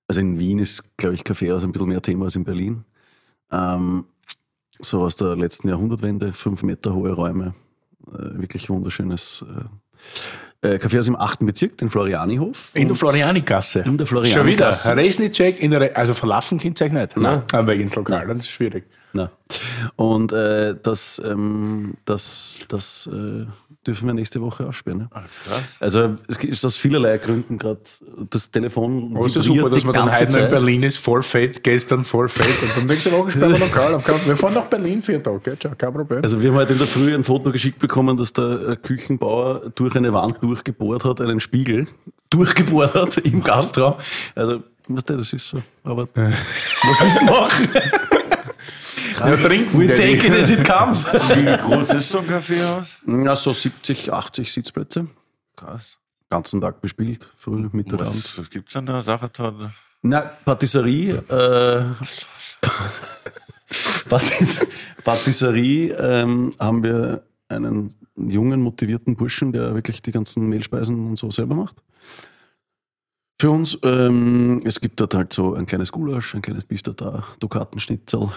Also 0.08 0.22
in 0.22 0.38
Wien 0.38 0.60
ist, 0.60 0.96
glaube 0.98 1.16
ich, 1.16 1.24
Kaffeehaus 1.24 1.64
ein 1.64 1.72
bisschen 1.72 1.88
mehr 1.90 2.02
Thema 2.04 2.26
als 2.26 2.36
in 2.36 2.44
Berlin. 2.44 2.84
Ähm, 3.56 4.06
so 4.80 5.04
aus 5.04 5.16
der 5.16 5.36
letzten 5.36 5.70
Jahrhundertwende, 5.70 6.34
fünf 6.34 6.64
Meter 6.64 6.94
hohe 6.94 7.12
Räume. 7.12 7.54
Äh, 8.08 8.40
wirklich 8.40 8.70
wunderschönes 8.70 9.46
äh, 10.62 10.74
äh, 10.74 10.80
Kaffeehaus 10.80 11.08
im 11.08 11.16
achten 11.16 11.46
Bezirk, 11.46 11.78
den 11.78 11.90
Florianihof. 11.90 12.72
In 12.74 12.88
der 12.88 12.98
Floriani-Gasse. 12.98 13.80
In 13.82 13.98
der 13.98 14.06
Schon 14.06 14.18
wieder. 14.24 14.34
Floriani-Gasse. 14.34 14.96
Resnicek 14.96 15.62
in 15.62 15.72
der 15.72 15.82
Re 15.82 15.96
also 15.96 16.14
ihr 16.28 16.88
euch 16.88 16.92
nicht. 16.92 17.18
Nein. 17.18 17.44
Aber 17.52 17.74
ins 17.76 17.96
Lokal, 17.96 18.28
dann 18.28 18.40
ist 18.40 18.50
schwierig. 18.50 18.86
Na. 19.16 19.32
Und 19.96 20.34
äh, 20.34 20.76
das, 20.84 21.22
ähm, 21.26 21.94
das, 22.04 22.66
das 22.68 23.08
äh, 23.08 23.46
dürfen 23.88 24.08
wir 24.08 24.14
nächste 24.14 24.42
Woche 24.42 24.68
ausspielen. 24.68 24.98
Ne? 24.98 25.10
Krass. 25.48 25.78
Also 25.80 26.16
es 26.28 26.36
ist 26.44 26.66
aus 26.66 26.76
vielerlei 26.76 27.18
Gründen 27.18 27.58
gerade 27.58 27.80
das 28.30 28.52
Telefon. 28.52 29.14
Aber 29.16 29.26
ist 29.26 29.38
ja 29.38 29.42
vibriert 29.42 29.58
super, 29.64 29.70
dass 29.74 29.86
man 29.86 29.96
dann 29.96 30.12
heute 30.12 30.40
in. 30.40 30.50
Berlin 30.50 30.84
ist, 30.84 30.98
voll 30.98 31.22
fett, 31.22 31.64
gestern 31.64 32.04
voll 32.04 32.28
fett 32.28 32.62
und 32.62 32.76
dann 32.76 32.88
nächste 32.88 33.10
Woche 33.14 33.32
spielen 33.32 33.54
wir 33.54 33.60
Lokal 33.60 33.94
auf. 33.96 34.06
Wir 34.06 34.36
fahren 34.36 34.56
nach 34.56 34.66
Berlin 34.66 35.02
vier 35.02 35.24
Tage, 35.24 35.40
gell? 35.40 35.58
Schau, 35.64 35.72
kein 35.78 35.94
Problem. 35.94 36.22
Also 36.22 36.42
wir 36.42 36.50
haben 36.50 36.58
heute 36.58 36.74
in 36.74 36.80
der 36.80 36.88
Früh 36.88 37.16
ein 37.16 37.24
Foto 37.24 37.54
geschickt 37.54 37.80
bekommen, 37.80 38.18
dass 38.18 38.34
der 38.34 38.68
äh, 38.68 38.76
Küchenbauer 38.76 39.72
durch 39.76 39.96
eine 39.96 40.12
Wand 40.12 40.44
durchgebohrt 40.44 41.06
hat, 41.06 41.22
einen 41.22 41.40
Spiegel 41.40 41.88
durchgebohrt 42.32 42.94
hat 42.94 43.18
im 43.24 43.42
Gastraum. 43.42 43.96
Also, 44.36 44.62
du, 44.90 44.96
das 44.96 45.32
ist 45.32 45.48
so. 45.48 45.62
Aber 45.86 46.10
was 46.14 47.02
willst 47.02 47.22
du 47.22 47.26
machen? 47.26 47.70
ja, 49.30 49.36
trinken 49.36 49.80
We 49.80 49.88
wir 49.88 49.96
take 49.96 50.28
it 50.28 50.34
as 50.34 50.50
it 50.50 50.64
comes. 50.64 51.06
Wie 51.06 51.58
groß 51.58 51.94
ist 51.96 52.10
so 52.10 52.20
ein 52.20 52.28
Kaffeehaus? 52.28 52.98
Ja, 53.08 53.36
so 53.36 53.54
70, 53.54 54.12
80 54.12 54.52
Sitzplätze. 54.52 55.08
Krass. 55.56 55.98
Ganzen 56.30 56.60
Tag 56.62 56.82
bespielt, 56.82 57.32
früh, 57.36 57.70
Mittag, 57.72 58.02
Abend. 58.02 58.16
Was, 58.16 58.38
was 58.38 58.50
gibt's 58.50 58.74
denn 58.74 58.86
da? 58.86 59.02
Sachertorte? 59.02 59.72
Na, 60.02 60.22
Patisserie, 60.22 61.16
äh, 61.30 61.84
Patis 64.10 64.66
Patisserie 65.04 65.94
ähm, 65.94 66.52
haben 66.60 66.84
wir 66.84 67.24
einen 67.48 67.94
jungen, 68.16 68.62
motivierten 68.62 69.16
Burschen, 69.16 69.52
der 69.52 69.76
wirklich 69.76 70.02
die 70.02 70.12
ganzen 70.12 70.48
Mehlspeisen 70.48 71.08
und 71.08 71.18
so 71.18 71.30
selber 71.30 71.56
macht. 71.56 71.82
Für 73.40 73.52
uns, 73.52 73.78
ähm, 73.84 74.62
es 74.64 74.80
gibt 74.80 75.00
dort 75.00 75.14
halt 75.14 75.34
so 75.34 75.56
ein 75.56 75.66
kleines 75.66 75.92
Gulasch, 75.92 76.36
ein 76.36 76.42
kleines 76.42 76.66
Beef 76.66 76.82
Tartar, 76.82 77.26
Dukatenschnitzel, 77.40 78.30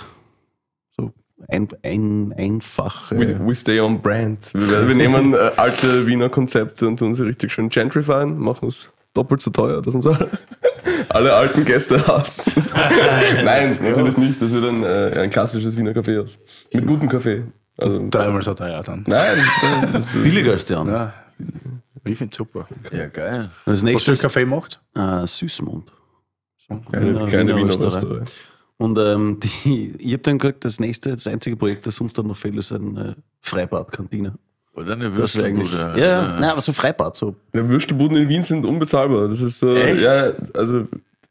so 0.99 1.13
ein, 1.49 1.69
ein, 1.83 2.35
einfach. 2.37 3.11
We, 3.13 3.39
we 3.47 3.55
stay 3.55 3.81
on 3.81 4.01
brand. 4.03 4.51
Wir, 4.55 4.87
wir 4.89 4.95
nehmen 4.95 5.35
äh, 5.35 5.51
alte 5.57 6.07
Wiener 6.07 6.29
Konzepte 6.29 6.87
und 6.87 6.99
tun 6.99 7.15
sie 7.15 7.25
richtig 7.25 7.53
schön 7.53 7.69
gentrifyen, 7.69 8.39
machen 8.39 8.69
es 8.69 8.93
doppelt 9.15 9.41
so 9.41 9.51
teuer, 9.51 9.81
dass 9.83 9.95
uns 9.95 10.07
alle, 10.07 10.29
alle 11.09 11.33
alten 11.35 11.65
Gäste 11.65 12.05
hassen. 12.07 12.53
Nein, 13.45 13.79
natürlich 13.83 14.17
nicht. 14.17 14.41
Das 14.43 14.51
wird 14.53 14.65
ein, 14.65 14.83
äh, 14.85 15.19
ein 15.21 15.31
klassisches 15.31 15.77
Wiener 15.77 15.95
Kaffeehaus. 15.95 16.39
Mit 16.73 16.87
gutem 16.87 17.09
Kaffee. 17.09 17.45
Also, 17.77 18.09
Dreimal 18.11 18.43
so 18.43 18.55
teuer 18.55 18.83
dann. 18.83 19.05
nein, 19.07 19.39
das 19.93 20.13
ist, 20.15 20.21
billiger 20.23 20.51
als 20.53 20.65
die 20.65 20.75
anderen. 20.75 20.99
Ja, 20.99 21.15
ich 22.05 22.19
finde 22.19 22.35
super. 22.35 22.67
Ja, 22.91 23.07
geil. 23.07 23.51
Das 23.65 23.75
Was 23.75 23.81
für 23.81 23.85
nächste 23.87 24.17
Kaffee 24.17 24.45
macht? 24.45 24.81
äh, 24.97 25.25
Süßmond. 25.25 25.93
keine, 26.91 27.07
Wiener- 27.15 27.27
keine 27.27 27.55
Wiener 27.55 27.57
Wiener 27.57 27.87
Rösterei. 27.87 28.01
Rösterei. 28.03 28.25
Und 28.79 28.99
ähm, 28.99 29.39
die, 29.65 29.95
ich 29.99 30.13
habe 30.13 30.23
dann 30.23 30.39
gesagt, 30.39 30.65
das 30.65 30.81
nächste, 30.81 31.11
das 31.11 31.27
einzige 31.27 31.57
Projekt, 31.57 31.87
das 31.87 32.01
uns 32.01 32.15
dann 32.15 32.27
noch 32.27 32.37
fehlt, 32.37 32.57
ist 32.57 32.73
eine 32.73 33.17
Freibadkantine. 33.41 34.35
Oder 34.75 34.93
eine 34.93 35.07
eigentlich. 35.07 35.13
Ja, 35.13 35.19
Würstelbude. 35.19 36.01
ja. 36.01 36.39
Nein, 36.41 36.51
aber 36.51 36.61
so 36.61 36.73
Freibad, 36.73 37.17
so. 37.17 37.35
Ja, 37.53 37.69
Würstelbuden 37.69 38.17
in 38.17 38.29
Wien 38.29 38.43
sind 38.43 38.65
unbezahlbar. 38.65 39.29
Das 39.29 39.41
ist 39.41 39.59
so, 39.59 39.75
Echt? 39.75 40.03
ja, 40.03 40.31
also 40.55 40.87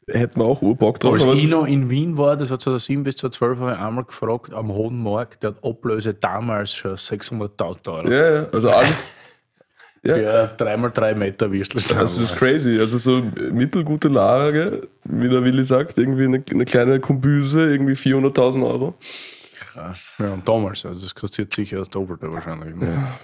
hätten 0.06 0.40
wir 0.40 0.44
auch 0.44 0.60
Urbock 0.60 1.00
drauf. 1.00 1.14
Als 1.14 1.42
ich 1.42 1.50
noch 1.50 1.66
in 1.66 1.88
Wien 1.88 2.16
war, 2.18 2.36
das 2.36 2.50
war 2.50 2.58
2007 2.58 3.04
bis 3.04 3.16
2012, 3.16 3.58
habe 3.58 3.72
ich 3.72 3.78
einmal 3.78 4.04
gefragt, 4.04 4.52
am 4.52 4.68
Hohen 4.72 5.02
Markt, 5.02 5.42
der 5.42 5.50
hat 5.50 5.64
Ablöse 5.64 6.12
damals 6.14 6.72
schon 6.72 6.92
600.000 6.94 7.92
Euro. 7.92 8.10
ja, 8.10 8.34
ja, 8.34 8.46
also 8.52 8.68
alles, 8.68 8.90
Ja, 10.02 10.46
dreimal 10.46 10.90
drei 10.90 11.14
Meter 11.14 11.50
Würstelstand. 11.52 12.00
Das 12.00 12.18
ist 12.18 12.36
crazy. 12.36 12.78
Also 12.78 12.98
so 12.98 13.22
mittelgute 13.50 14.08
Lage, 14.08 14.88
wie 15.04 15.28
der 15.28 15.42
Willi 15.44 15.64
sagt, 15.64 15.98
irgendwie 15.98 16.24
eine, 16.24 16.42
eine 16.50 16.64
kleine 16.64 17.00
Kombüse, 17.00 17.70
irgendwie 17.70 17.94
400.000 17.94 18.66
Euro. 18.66 18.94
Krass. 19.58 20.14
Ja, 20.18 20.32
und 20.32 20.48
damals, 20.48 20.86
also 20.86 21.00
das 21.00 21.14
kostet 21.14 21.52
sicher 21.52 21.78
das 21.78 21.90
Doppelte 21.90 22.30
wahrscheinlich. 22.32 22.74
Ja. 22.80 23.18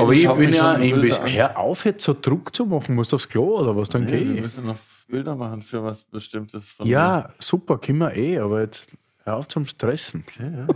Aber 0.00 0.12
ich 0.12 0.28
bin 0.28 0.52
ja 0.52 0.74
schon 0.74 0.82
im 0.82 0.90
böse 0.96 1.00
Biss. 1.02 1.20
an. 1.20 1.28
Hör 1.30 1.58
auf, 1.58 1.84
jetzt 1.84 2.04
so 2.04 2.16
Druck 2.20 2.54
zu 2.54 2.66
machen. 2.66 2.94
Musst 2.94 3.12
du 3.12 3.16
aufs 3.16 3.28
Klo 3.28 3.58
oder 3.60 3.76
was? 3.76 3.88
Dann 3.88 4.04
Nee, 4.04 4.12
wir 4.12 4.18
geh 4.24 4.32
ich. 4.34 4.40
müssen 4.40 4.66
noch 4.66 4.76
Bilder 5.08 5.34
machen 5.36 5.60
für 5.60 5.82
was 5.84 6.02
Bestimmtes. 6.02 6.70
Von 6.70 6.86
Ja, 6.86 7.30
super, 7.38 7.78
können 7.78 7.98
wir 7.98 8.16
eh, 8.16 8.38
aber 8.38 8.62
jetzt 8.62 8.96
hör 9.24 9.36
auf 9.36 9.48
zum 9.48 9.64
Stressen. 9.64 10.24
Okay, 10.26 10.50
ja. 10.52 10.66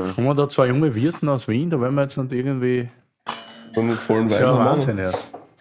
ja. 0.00 0.16
Haben 0.16 0.24
wir 0.24 0.34
da 0.34 0.48
zwei 0.48 0.68
junge 0.68 0.94
Wirten 0.94 1.28
aus 1.28 1.46
Wien, 1.48 1.70
da 1.70 1.80
werden 1.80 1.94
wir 1.94 2.02
jetzt 2.02 2.16
nicht 2.16 2.32
irgendwie. 2.32 2.88
Mit 3.76 3.96
vollen 3.98 4.28
Das 4.28 4.38
ist 4.38 4.42
Wein. 4.42 4.48
ja. 4.54 4.58
Wahnsinn, 4.64 4.98
ja. 4.98 5.10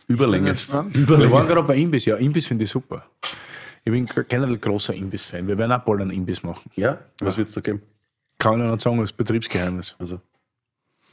Überlänge. 0.07 0.49
Entspannt. 0.49 0.94
Wir 1.07 1.31
waren 1.31 1.48
gerade 1.48 1.64
bei 1.64 1.76
Imbiss, 1.77 2.06
ja, 2.06 2.15
Imbiss 2.18 2.48
finde 2.48 2.65
ich 2.65 2.69
super. 2.69 3.06
Ich 3.85 3.91
bin 3.91 4.06
generell 4.27 4.57
großer 4.57 4.94
Imbiss-Fan. 4.94 5.45
Wir 5.48 5.57
werden 5.57 5.72
auch 5.72 5.80
bald 5.84 6.02
einen 6.02 6.11
Imbiss 6.11 6.44
machen. 6.44 6.69
Ja? 6.76 6.99
Was 7.19 7.38
wird 7.38 7.49
es 7.49 7.56
da 7.56 7.61
geben? 7.61 7.81
Kann 8.38 8.53
ich 8.53 8.60
noch 8.65 8.72
nicht 8.72 8.81
sagen, 8.81 8.98
das 8.99 9.11
ist 9.11 9.18
Betriebsgeheimnis. 9.18 9.95
Also, 9.99 10.22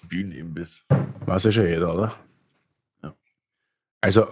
Bienenimbiss. 0.08 0.84
Weiß 1.26 1.44
ja 1.44 1.52
schon 1.52 1.66
jeder, 1.66 1.94
oder? 1.94 2.12
Ja. 3.02 3.14
Also, 4.00 4.26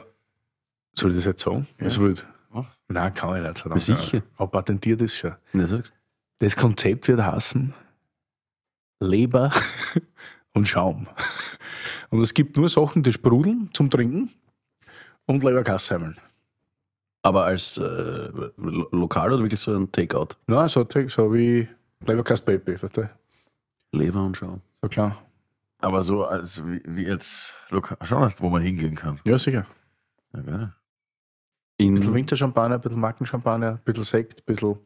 soll 0.94 1.10
ich 1.10 1.16
das 1.16 1.24
jetzt 1.26 1.42
sagen? 1.42 1.66
Ja. 1.78 1.84
Das 1.84 1.98
wird. 1.98 2.26
Mach. 2.50 2.66
Nein, 2.88 3.12
kann 3.12 3.36
ich 3.36 3.42
nicht 3.48 3.58
sagen. 3.58 3.78
Sicher. 3.80 4.22
Aber 4.36 4.50
patentiert 4.50 5.00
ist 5.02 5.16
schon. 5.16 5.34
sag's. 5.52 5.92
Das 6.38 6.56
Konzept 6.56 7.08
wird 7.08 7.20
heißen 7.20 7.74
Leber 9.00 9.50
und 10.54 10.66
Schaum. 10.68 11.08
Und 12.10 12.20
es 12.22 12.32
gibt 12.34 12.56
nur 12.56 12.68
Sachen, 12.68 13.02
die 13.02 13.12
sprudeln 13.12 13.70
zum 13.74 13.90
Trinken 13.90 14.30
und 15.26 15.42
Leberkassheimeln. 15.44 16.16
Aber 17.22 17.44
als 17.44 17.76
äh, 17.78 18.28
lo- 18.56 18.88
lokal 18.92 19.32
oder 19.32 19.42
wirklich 19.42 19.60
so 19.60 19.74
ein 19.76 19.90
Takeout? 19.92 20.28
Nein, 20.46 20.68
so, 20.68 20.86
so 21.08 21.34
wie 21.34 21.68
Leberkass-Baby, 22.06 22.76
du? 22.92 23.10
Leber 23.92 24.22
und 24.24 24.36
Schaum. 24.36 24.60
So 24.82 24.88
klar. 24.88 25.22
Aber 25.80 26.02
so 26.02 26.24
als 26.24 26.64
wie, 26.66 26.80
wie 26.86 27.04
jetzt 27.06 27.54
lokal, 27.70 27.98
schon 28.02 28.32
wo 28.38 28.48
man 28.48 28.62
hingehen 28.62 28.94
kann. 28.94 29.20
Ja, 29.24 29.38
sicher. 29.38 29.66
Ja, 30.34 30.40
geil. 30.42 30.74
Ein 31.80 31.94
bisschen 31.94 32.08
In, 32.08 32.14
Winterchampagner, 32.14 32.76
ein 32.76 32.80
bisschen 32.80 33.00
Markenchampagner, 33.00 33.70
ein 33.72 33.78
bisschen 33.84 34.04
Sekt, 34.04 34.40
ein 34.40 34.44
bisschen 34.46 34.78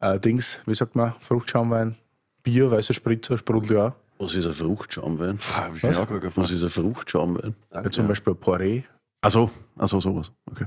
äh, 0.00 0.18
Dings, 0.20 0.60
wie 0.66 0.74
sagt 0.74 0.94
man, 0.94 1.12
Fruchtschaumwein, 1.20 1.96
Bier, 2.42 2.70
weißer 2.70 2.94
Spritzer, 2.94 3.36
sprudelt 3.36 3.70
ja 3.72 3.88
auch. 3.88 3.92
Was 4.18 4.34
ist 4.34 4.46
ein 4.46 4.52
Fruchtschaumwein? 4.54 5.38
Was? 5.82 6.36
Was 6.36 6.50
ist 6.50 6.62
ein 6.62 6.70
Fruchtschaumwein? 6.70 7.54
Ja, 7.72 7.90
zum 7.90 8.08
Beispiel 8.08 8.32
Poré, 8.34 8.84
Also, 9.20 9.50
also 9.76 10.00
sowas. 10.00 10.32
Okay. 10.50 10.66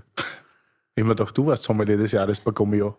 Ich 0.95 1.03
mir 1.03 1.09
gedacht, 1.15 1.37
du 1.37 1.45
warst 1.47 1.63
Sommelier 1.63 1.97
des 1.97 2.11
Jahres 2.11 2.39
bei 2.39 2.51
Gummio. 2.51 2.97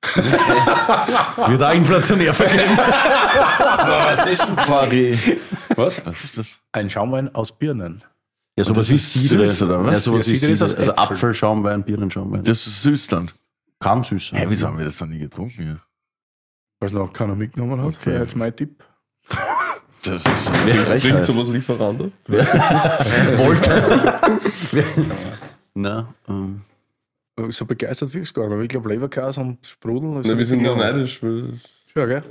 Wird 0.14 1.62
auch 1.62 1.72
inflationär 1.72 2.32
vergeben. 2.34 2.76
Was 2.78 4.26
ist 4.26 4.48
ein 4.48 4.56
Quarry? 4.56 5.18
Was? 5.76 6.04
Was 6.06 6.24
ist 6.24 6.38
das? 6.38 6.58
Ein 6.72 6.88
Schaumwein 6.90 7.34
aus 7.34 7.56
Birnen. 7.56 8.02
Ja, 8.56 8.64
sowas 8.64 8.88
wie 8.90 8.98
süß, 8.98 9.62
oder 9.62 9.84
was? 9.84 9.92
Ja, 9.92 10.00
sowas 10.00 10.26
Ja, 10.26 10.32
wie 10.32 10.36
Cidre. 10.36 10.64
aus 10.64 10.74
Also 10.74 10.90
Äpfel. 10.92 11.04
Apfelschaumwein, 11.04 11.84
Birnenschaumwein. 11.84 12.42
Das 12.42 12.66
ist 12.66 12.82
Süßland. 12.82 13.32
kam 13.78 14.02
süß. 14.02 14.32
Hä, 14.32 14.46
wieso 14.48 14.66
haben 14.66 14.78
wir 14.78 14.84
das 14.84 15.00
noch 15.00 15.06
nie 15.08 15.18
getrunken 15.20 15.62
hier? 15.62 15.80
Was 16.80 16.92
noch 16.92 17.12
keiner 17.12 17.36
mitgenommen 17.36 17.80
hat. 17.80 17.94
Okay. 18.00 18.18
jetzt 18.18 18.34
mein 18.36 18.54
Tipp. 18.54 18.82
Das 20.02 20.24
ist 20.24 20.52
Klingt 20.52 20.78
Frechheit. 20.78 21.24
sowas 21.24 21.48
Lieferando. 21.48 22.10
Na, 25.74 26.08
ähm, 26.28 26.60
So 27.50 27.64
begeistert 27.66 28.14
wie 28.14 28.18
es 28.20 28.32
gar 28.32 28.48
nicht. 28.48 28.62
Ich 28.62 28.68
glaube, 28.68 28.88
Leberkäse 28.88 29.40
und 29.40 29.64
Sprudel. 29.66 30.22
Na, 30.24 30.36
wir 30.38 30.46
sind 30.46 30.62
nur 30.62 30.74
gut. 30.74 30.82
neidisch. 30.84 31.20
Ja, 31.94 32.06
gell? 32.06 32.22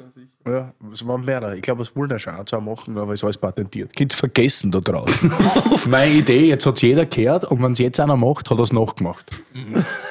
Ja, 0.48 0.74
es 0.94 1.06
waren 1.06 1.26
mehrere. 1.26 1.56
Ich 1.58 1.62
glaube, 1.62 1.82
es 1.82 1.94
wollen 1.96 2.10
ja 2.10 2.18
schon 2.18 2.36
auch 2.36 2.46
zwei 2.46 2.60
machen, 2.62 2.98
aber 2.98 3.12
es 3.14 3.20
ist 3.20 3.24
alles 3.26 3.38
patentiert. 3.38 3.94
Kind 3.94 4.14
vergessen 4.14 4.72
da 4.72 4.80
draußen. 4.80 5.30
Meine 5.90 6.12
Idee, 6.12 6.48
jetzt 6.48 6.66
hat 6.66 6.76
es 6.76 6.82
jeder 6.84 7.06
gehört 7.06 7.44
und 7.44 7.62
wenn 7.62 7.74
es 7.74 7.80
jetzt 7.80 8.00
einer 8.00 8.16
macht, 8.16 8.50
hat 8.50 8.58
er 8.58 8.64
es 8.64 8.72
nachgemacht. 8.72 9.26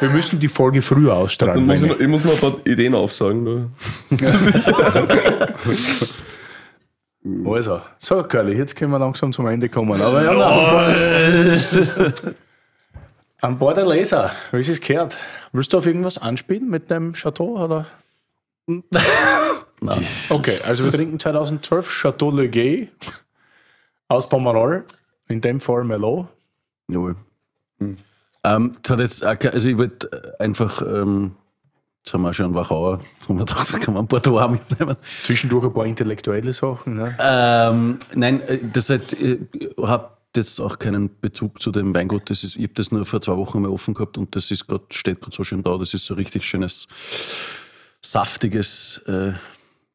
Wir 0.01 0.11
müssen 0.11 0.39
die 0.41 0.49
Folge 0.49 0.83
früher 0.83 1.09
Dann 1.15 1.19
ausstrahlen. 1.23 1.65
muss 1.65 1.83
ich, 1.83 1.91
ich 1.91 2.09
muss 2.09 2.25
noch 2.27 2.35
ein 2.35 2.39
paar 2.39 2.67
Ideen 2.67 2.95
aufsagen. 2.95 3.45
Ne? 3.45 3.71
ich. 7.43 7.47
Also, 7.47 7.81
so, 7.99 8.23
Curly, 8.23 8.57
jetzt 8.57 8.77
können 8.77 8.93
wir 8.93 8.99
langsam 8.99 9.33
zum 9.33 9.47
Ende 9.47 9.69
kommen. 9.69 10.01
Aber 10.01 10.23
ja, 10.23 10.33
nein, 10.35 11.61
an 13.43 13.59
Bord 13.59 13.77
der 13.77 13.87
Laser, 13.87 14.31
wie 14.53 14.59
es 14.61 14.81
gehört. 14.81 15.19
Willst 15.53 15.73
du 15.73 15.79
auf 15.79 15.87
irgendwas 15.87 16.19
anspielen 16.19 16.69
mit 16.69 16.91
dem 16.91 17.13
Chateau? 17.15 17.63
Oder? 17.63 17.87
nein. 18.67 18.83
Okay, 20.31 20.59
also 20.67 20.85
wir 20.85 20.93
trinken 20.93 21.21
2012 21.21 21.89
Chateau 21.89 22.31
Le 22.31 22.49
Gay 22.49 22.91
aus 24.09 24.29
Pomerol. 24.29 24.85
In 25.29 25.41
dem 25.41 25.61
Fall 25.61 25.85
Merlot. 25.85 26.29
Jawohl. 26.89 27.17
Ähm, 28.45 28.73
das 28.83 28.91
hat 28.93 29.01
jetzt, 29.01 29.21
ke- 29.41 29.53
also 29.53 29.69
ich 29.69 29.77
wollte 29.77 30.35
einfach, 30.39 30.81
ähm, 30.83 31.33
jetzt 32.07 32.15
haben 32.15 32.23
wir 32.23 32.33
schon 32.33 32.47
einen 32.47 32.55
Wachauer, 32.55 33.01
wo 33.27 33.33
man 33.33 33.45
gedacht, 33.45 33.75
da 33.75 33.79
kann 33.79 33.95
man 33.95 34.05
ein 34.05 34.07
Bordeaux 34.07 34.39
auch 34.39 34.49
mitnehmen. 34.49 34.97
Zwischendurch 35.25 35.65
ein 35.65 35.73
paar 35.73 35.87
intellektuelle 35.87 36.53
Sachen. 36.53 36.95
Ne? 36.95 37.17
Ähm, 37.19 37.99
nein, 38.15 38.41
äh, 38.43 38.59
das 38.73 38.91
hat, 38.91 39.13
ich 39.15 39.41
habe 39.77 40.11
jetzt 40.37 40.61
auch 40.61 40.79
keinen 40.79 41.19
Bezug 41.21 41.61
zu 41.61 41.73
dem 41.73 41.93
Weingut. 41.95 42.31
Das 42.31 42.45
ist, 42.45 42.55
ich 42.55 42.63
habe 42.63 42.75
das 42.75 42.93
nur 42.93 43.05
vor 43.05 43.21
zwei 43.21 43.37
Wochen 43.37 43.61
mal 43.61 43.71
offen 43.71 43.93
gehabt 43.93 44.19
und 44.19 44.37
das 44.37 44.53
ist 44.53 44.69
grad, 44.69 44.95
steht 44.95 45.21
gerade 45.21 45.35
so 45.35 45.43
schön 45.43 45.65
da. 45.65 45.77
Das 45.79 45.95
ist 45.95 46.07
so 46.07 46.15
richtig 46.15 46.45
schönes, 46.45 46.87
saftiges 48.03 48.99
äh, 49.09 49.33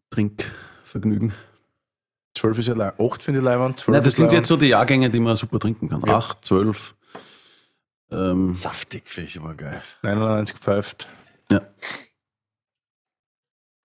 Trinkvergnügen. 0.10 1.32
12 2.38 2.60
ist 2.60 2.68
ja 2.68 2.74
Le 2.74 2.94
8 3.00 3.24
finde 3.24 3.40
ich 3.40 3.46
Leihwand. 3.46 3.80
12 3.80 3.94
Nein, 3.94 4.04
das 4.04 4.16
sind 4.16 4.32
jetzt 4.34 4.50
so 4.50 4.58
die 4.58 4.68
Jahrgänge, 4.68 5.10
die 5.10 5.20
man 5.22 5.38
super 5.38 5.60
trinken 5.60 5.88
kann. 5.88 6.02
Ja. 6.06 6.18
Acht, 6.18 6.44
zwölf. 6.44 6.94
Ähm, 8.10 8.54
Saftig 8.54 9.10
finde 9.10 9.30
ich 9.30 9.36
immer 9.38 9.54
geil. 9.54 9.82
99 10.02 10.56
gepfeift. 10.56 11.08
Ja. 11.52 11.62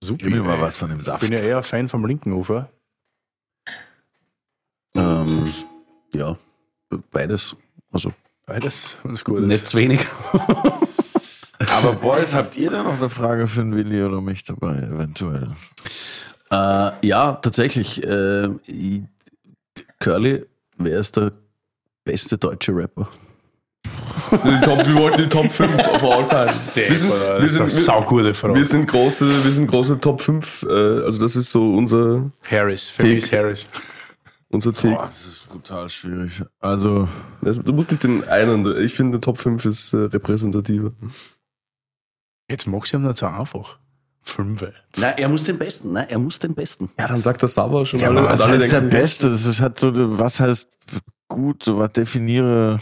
Super. 0.02 0.24
Gib 0.24 0.32
mir 0.34 0.42
mal 0.42 0.60
was 0.60 0.76
von 0.76 0.88
dem 0.88 0.98
Ich 0.98 1.04
Saft. 1.04 1.20
bin 1.20 1.32
ja 1.32 1.38
eher 1.40 1.62
Fan 1.62 1.88
vom 1.88 2.04
linken 2.06 2.32
Ufer. 2.32 2.70
Ähm, 4.94 5.52
ja, 6.14 6.36
beides. 7.10 7.56
Also 7.90 8.12
Beides, 8.46 8.98
was 9.02 9.24
gut 9.24 9.40
ist. 9.40 9.46
nicht 9.46 9.66
zu 9.66 9.76
wenig. 9.78 10.06
Aber 11.58 11.92
Boys, 12.00 12.32
habt 12.34 12.56
ihr 12.56 12.70
da 12.70 12.82
noch 12.84 12.98
eine 12.98 13.10
Frage 13.10 13.46
für 13.48 13.60
den 13.60 13.74
Willi 13.74 14.02
oder 14.04 14.20
mich 14.20 14.44
dabei, 14.44 14.76
eventuell? 14.76 15.50
Äh, 16.50 17.06
ja, 17.06 17.32
tatsächlich. 17.34 18.04
Äh, 18.04 18.48
ich, 18.66 19.02
Curly, 19.98 20.46
wer 20.76 20.98
ist 21.00 21.16
der 21.16 21.32
beste 22.04 22.38
deutsche 22.38 22.72
Rapper? 22.76 23.08
Top, 24.62 24.86
wir 24.86 24.94
wollten 24.96 25.18
die 25.22 25.28
Top 25.28 25.50
5 25.50 25.74
auf 25.86 26.02
all 26.02 26.28
time. 26.28 26.52
Wir 26.74 26.98
sind, 26.98 27.10
wir 27.10 27.18
das 27.38 27.44
ist 27.44 27.52
sind, 27.54 27.62
eine 27.62 27.72
wir, 27.72 27.80
saugute 27.82 28.34
Frage. 28.34 28.54
wir 28.54 28.64
sind 28.64 28.86
große, 28.88 29.26
wir 29.44 29.50
sind 29.52 29.66
große 29.68 30.00
Top 30.00 30.20
5. 30.20 30.62
Äh, 30.68 30.72
also 30.72 31.20
das 31.20 31.36
ist 31.36 31.50
so 31.50 31.74
unser, 31.74 32.30
Harris, 32.50 32.90
für 32.90 33.04
mich 33.04 33.32
Harris. 33.32 33.68
unser 34.48 34.72
Tick. 34.72 34.92
Boah, 34.94 35.06
das 35.06 35.26
ist 35.26 35.48
brutal 35.48 35.88
schwierig. 35.88 36.42
Also, 36.60 37.08
Also, 37.44 37.62
du 37.62 37.72
musst 37.72 37.90
nicht 37.90 38.02
den 38.04 38.26
einen, 38.28 38.66
ich 38.84 38.94
finde, 38.94 39.12
der 39.18 39.20
Top 39.20 39.38
5 39.38 39.64
ist 39.66 39.92
äh, 39.92 39.98
repräsentativer. 39.98 40.92
Jetzt 42.50 42.66
magst 42.66 42.92
du 42.92 42.98
ihm 42.98 43.04
nicht 43.06 43.18
so 43.18 43.26
einfach. 43.26 43.78
Fünfe. 44.20 44.72
Nein, 44.96 45.14
er 45.18 45.28
muss 45.28 45.44
den 45.44 45.56
Besten. 45.58 45.92
Nein, 45.92 46.06
er 46.08 46.18
muss 46.18 46.38
den 46.40 46.54
Besten. 46.54 46.90
Ja, 46.98 47.06
dann 47.06 47.16
sagt 47.16 47.42
der 47.42 47.48
Sava 47.48 47.84
schon 47.86 48.00
ja, 48.00 48.08
aber 48.08 48.24
was 48.24 48.44
heißt 48.44 48.72
der 48.72 48.80
Beste? 48.80 49.30
Das 49.30 49.60
hat 49.60 49.78
so, 49.78 49.92
was 50.18 50.40
heißt 50.40 50.68
gut, 51.28 51.62
so 51.62 51.78
was 51.78 51.92
definiere, 51.92 52.80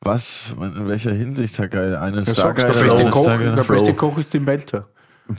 was, 0.00 0.54
in 0.58 0.88
welcher 0.88 1.12
Hinsicht, 1.12 1.58
Herr 1.58 1.68
Geil? 1.68 1.94
Eine 1.96 2.22
Der, 2.22 2.34
starke 2.34 2.62
der, 2.62 2.68
beste, 2.68 3.10
Koch, 3.10 3.20
Aussage. 3.20 3.54
der 3.54 3.64
beste 3.64 3.94
Koch 3.94 4.16
ist 4.18 4.32
die 4.32 4.40
Melter. 4.40 4.88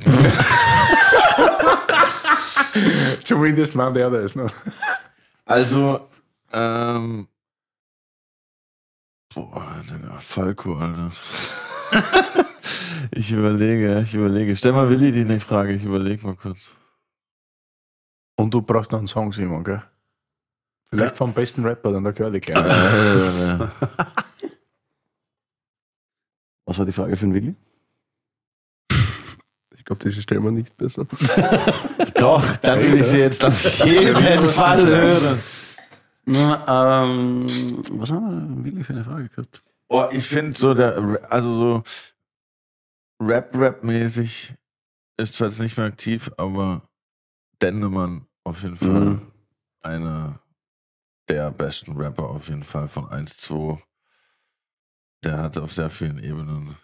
Zumindest 3.23 3.75
meint 3.75 3.97
er 3.97 4.09
das. 4.09 4.35
Ne? 4.35 4.47
Also, 5.45 6.07
ähm, 6.53 7.27
boah, 9.33 9.67
Alter, 9.75 10.19
Falco, 10.19 10.75
Alter. 10.77 11.11
ich 13.11 13.31
überlege, 13.31 14.01
ich 14.01 14.13
überlege. 14.13 14.55
Stell 14.55 14.73
mal 14.73 14.89
Willi 14.89 15.11
die 15.11 15.25
nächste 15.25 15.49
Frage, 15.49 15.73
ich 15.73 15.83
überlege 15.83 16.25
mal 16.25 16.35
kurz. 16.35 16.69
Und 18.37 18.53
du 18.53 18.61
brauchst 18.61 18.91
noch 18.91 18.99
einen 18.99 19.07
Song, 19.07 19.33
Simon, 19.33 19.63
gell? 19.63 19.81
Vielleicht 20.89 21.15
vom 21.15 21.33
besten 21.33 21.63
Rapper, 21.65 21.91
dann 21.93 22.03
der 22.03 22.13
Curly 22.13 22.39
gleich. 22.39 22.65
Was 26.65 26.77
war 26.79 26.85
die 26.85 26.91
Frage 26.91 27.15
für 27.15 27.25
den 27.25 27.33
Willi? 27.33 27.55
Ich 29.73 29.85
glaube, 29.85 30.03
die 30.07 30.21
stellen 30.21 30.43
wir 30.43 30.51
nicht 30.51 30.77
besser. 30.77 31.05
Doch, 32.15 32.55
dann 32.57 32.79
will 32.81 32.99
ich 32.99 33.07
sie 33.07 33.17
jetzt 33.17 33.43
auf 33.43 33.79
jeden 33.83 34.45
Fall 34.49 34.85
hören. 34.85 35.39
Na, 36.25 37.03
ähm, 37.03 37.83
was 37.89 38.11
haben 38.11 38.63
wir 38.63 38.63
Willi 38.71 38.83
für 38.83 38.93
eine 38.93 39.03
Frage 39.03 39.29
gehabt? 39.29 39.63
Boah, 39.87 40.11
ich 40.13 40.27
finde 40.27 40.55
so 40.57 40.75
der, 40.75 41.19
also 41.31 41.55
so 41.55 41.83
Rap-Rap-mäßig 43.19 44.53
ist 45.17 45.35
zwar 45.35 45.47
jetzt 45.47 45.59
nicht 45.59 45.77
mehr 45.77 45.87
aktiv, 45.87 46.29
aber 46.37 46.83
Dendemann 47.61 48.27
auf 48.43 48.61
jeden 48.61 48.75
Fall 48.77 48.87
Mhm. 49.05 49.21
einer 49.81 50.39
der 51.27 51.49
besten 51.51 51.97
Rapper 51.97 52.23
auf 52.29 52.47
jeden 52.49 52.63
Fall 52.63 52.87
von 52.87 53.09
1, 53.09 53.35
2. 53.37 53.79
Der 55.23 55.37
hat 55.37 55.57
auf 55.57 55.71
sehr 55.73 55.89
vielen 55.89 56.17
Ebenen 56.23 56.75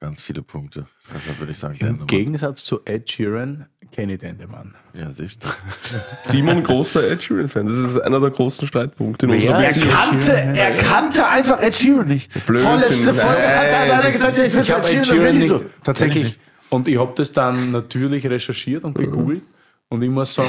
ganz 0.00 0.20
viele 0.22 0.40
Punkte. 0.42 0.86
Deshalb 1.14 1.38
würde 1.40 1.52
ich 1.52 1.58
sagen, 1.58 1.74
Im 1.74 1.78
Dendemann. 1.80 2.06
Gegensatz 2.06 2.64
zu 2.64 2.80
Ed 2.84 3.10
Sheeran 3.10 3.66
kenne 3.92 4.14
ich 4.14 4.20
den 4.20 4.38
den 4.38 4.50
Mann. 4.50 4.74
Ja, 4.94 5.10
siehst 5.10 5.42
Simon, 6.22 6.62
großer 6.62 7.10
Ed 7.10 7.22
Sheeran-Fan. 7.22 7.66
Das 7.66 7.76
ist 7.76 7.98
einer 7.98 8.20
der 8.20 8.30
großen 8.30 8.66
Streitpunkte 8.68 9.26
in 9.26 9.32
unserer 9.32 9.58
Beziehung. 9.60 9.90
kannte, 9.92 10.32
er 10.32 10.74
kannte 10.74 11.26
einfach 11.28 11.60
Ed 11.60 11.74
Sheeran 11.74 12.06
nicht. 12.06 12.32
Blödsinn. 12.46 12.70
Vorletzte 12.70 13.12
Folge 13.14 13.48
hat 13.48 13.64
er 13.66 13.86
das- 14.02 14.12
gesagt, 14.12 14.38
ich 14.38 14.44
Ich 14.44 14.52
finde 14.52 14.72
habe 14.74 14.86
Ed 14.88 14.94
Ed 14.94 15.06
Sheeran 15.06 15.20
Sheeran 15.20 15.38
nicht 15.38 15.48
so. 15.48 15.58
nicht, 15.58 15.84
tatsächlich. 15.84 16.40
Und 16.70 16.86
ich 16.88 16.98
habe 16.98 17.12
das 17.16 17.32
dann 17.32 17.72
natürlich 17.72 18.26
recherchiert 18.26 18.84
und 18.84 18.94
gegoogelt. 18.96 19.42
Und 19.88 20.02
ich 20.02 20.08
muss 20.10 20.32
sagen, 20.36 20.48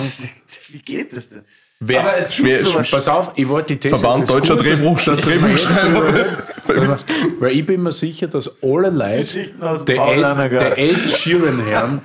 Wie 0.70 0.80
geht 0.80 1.18
das 1.18 1.30
denn? 1.30 1.42
Wer, 1.82 2.00
Aber 2.00 2.10
es 2.18 2.34
schwer- 2.36 2.58
gibt 2.60 2.70
sowas. 2.72 2.90
pass 2.90 3.08
auf, 3.10 3.32
ich 3.36 3.48
wollte 3.50 3.76
die 3.76 3.80
These. 3.90 3.98
Verband 3.98 4.30
Deutscher 4.30 4.56
Drehbuchschreiber. 4.56 5.22
so- 6.68 6.74
Weil 7.40 7.52
ich 7.52 7.66
bin 7.66 7.82
mir 7.84 7.92
sicher, 7.92 8.28
dass 8.28 8.50
alle 8.62 8.90
Leute, 8.90 9.50
der 9.88 10.08
Ed, 10.16 10.52
der 10.52 10.78
Ed 10.78 11.10
Sheeran 11.12 11.60
Herren, 11.64 12.02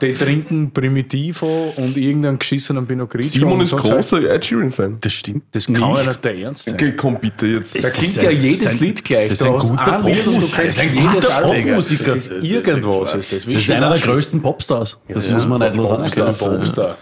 die 0.00 0.14
trinken 0.14 0.70
Primitivo 0.72 1.74
und 1.76 1.96
irgendeinen 1.96 2.38
geschissenen 2.38 2.86
Pinot 2.86 3.10
Grigio. 3.10 3.30
Simon 3.40 3.60
ist 3.60 3.76
großer 3.76 4.22
Ed 4.30 4.44
Sheeran-Fan. 4.44 4.98
Das 5.00 5.12
stimmt. 5.12 5.42
Das 5.52 5.66
kann 5.66 5.74
ja 5.74 5.88
Nicht. 5.92 6.06
nicht 6.06 6.24
der 6.24 6.38
Ernst 6.38 6.64
sein. 6.64 6.74
Okay, 6.74 6.92
komm 6.96 7.18
bitte 7.20 7.46
jetzt. 7.46 7.84
Da 7.84 7.90
klingt 7.90 8.16
ja 8.22 8.30
jedes 8.30 8.62
das 8.62 8.74
ist 8.74 8.80
ein- 8.80 8.86
Lied 8.86 9.04
gleich. 9.04 9.28
das 9.28 9.40
ist 9.40 9.46
ein 9.46 9.58
guter 9.58 9.92
Popmusiker. 9.92 10.62
Das 10.64 10.76
ist 10.76 10.80
ein 10.80 10.94
guter. 10.94 11.28
Popmusiker. 11.42 12.14
Das 12.14 12.26
ist 12.28 12.44
irgendwas 12.44 13.14
ist 13.14 13.32
das. 13.32 13.44
Das 13.44 13.54
ist 13.56 13.70
einer 13.70 13.90
der 13.90 13.98
größten 13.98 14.40
Popstars. 14.40 14.98
Das 15.08 15.28
muss 15.30 15.46
man 15.46 15.58
neidlos 15.58 15.90
Popstar, 15.90 16.26
anerkennen. 16.28 16.58
Popstar. 16.60 16.96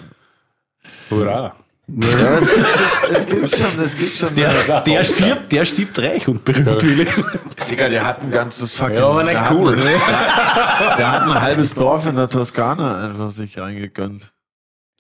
Hurra. 1.11 1.55
Ja, 1.87 2.39
es 2.39 2.51
gibt 2.51 2.67
schon, 2.67 3.15
es 3.15 3.27
gibt 3.27 3.51
schon, 3.51 3.81
es 3.85 3.97
gibt 3.97 4.17
schon. 4.17 4.35
Der, 4.35 4.81
der, 4.83 5.05
stirbt, 5.05 5.53
der 5.53 5.65
stirbt 5.67 5.99
reich 5.99 6.27
und 6.27 6.43
berühmt, 6.45 6.83
Willi. 6.83 7.07
Digga, 7.71 7.89
der 7.91 8.05
hat 8.07 8.23
ein 8.23 8.31
ganzes 8.31 8.75
fucking. 8.75 8.97
Ja, 8.97 9.07
aber 9.09 9.23
nicht 9.25 9.35
der 9.35 9.53
cool, 9.53 9.77
Hat, 9.77 9.85
ne? 9.85 9.91
der 10.99 11.13
hat 11.13 11.23
ein 11.25 11.41
halbes 11.43 11.75
Dorf 11.75 12.07
in 12.07 12.17
der 12.17 12.29
Toskana 12.29 13.05
einfach 13.11 13.31
sich 13.31 13.59
reingegönnt. 13.59 14.33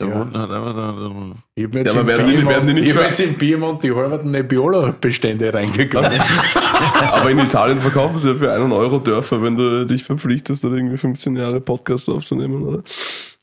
Der 0.00 0.08
Ja. 0.08 0.14
unten 0.20 0.36
hat 0.38 0.50
einfach 0.50 0.74
so, 0.74 0.96
so 0.98 1.34
Ich 1.54 1.62
jetzt, 1.72 1.74
Ja, 1.74 1.80
in 1.80 1.98
aber 2.00 2.06
werden 2.08 2.26
die- 2.26 2.32
Piemont- 2.36 2.48
werden 2.48 2.66
die 2.68 2.74
nicht 2.74 2.86
ich 2.88 2.94
jetzt 2.94 3.20
in 3.20 3.38
Piemont 3.38 3.82
die 3.84 3.94
halben 3.94 4.30
Nebbiolo-Bestände 4.32 5.54
reingegangen. 5.54 6.20
Aber 7.12 7.30
in 7.30 7.38
Italien 7.38 7.80
verkaufen 7.80 8.18
sie 8.18 8.30
ja 8.30 8.34
für 8.36 8.52
einen 8.52 8.72
Euro 8.72 8.98
Dörfer, 8.98 9.40
wenn 9.42 9.56
du 9.56 9.86
dich 9.86 10.02
verpflichtest, 10.04 10.64
dann 10.64 10.74
irgendwie 10.74 10.96
15 10.98 11.36
Jahre 11.36 11.60
Podcast 11.60 12.08
aufzunehmen, 12.08 12.62
oder? 12.64 12.82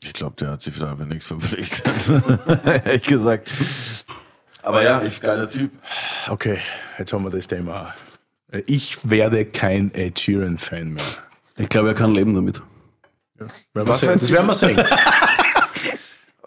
Ich 0.02 0.12
glaube, 0.12 0.34
der 0.36 0.50
hat 0.50 0.62
sich 0.62 0.74
wieder 0.74 0.90
einfach 0.90 1.04
nichts 1.04 1.26
verpflichtet. 1.26 1.86
Ehrlich 2.84 3.02
gesagt. 3.02 3.50
Aber 4.62 4.82
ja, 4.82 5.02
ich 5.02 5.20
geiler 5.20 5.48
Typ. 5.48 5.70
Okay, 6.28 6.58
jetzt 6.98 7.12
haben 7.12 7.24
wir 7.24 7.30
das 7.30 7.46
Thema. 7.46 7.94
Ich 8.66 8.98
werde 9.08 9.44
kein 9.44 9.94
Ed 9.94 10.18
Sheeran-Fan 10.18 10.92
mehr. 10.92 11.04
Ich 11.56 11.68
glaube, 11.68 11.88
er 11.88 11.94
kann 11.94 12.14
leben 12.14 12.34
damit. 12.34 12.60
Wir 13.36 13.48
Was 13.86 14.02
heißt 14.02 14.22
das 14.22 14.32
werden 14.32 14.46
wir 14.46 14.54
sehen. 14.54 14.82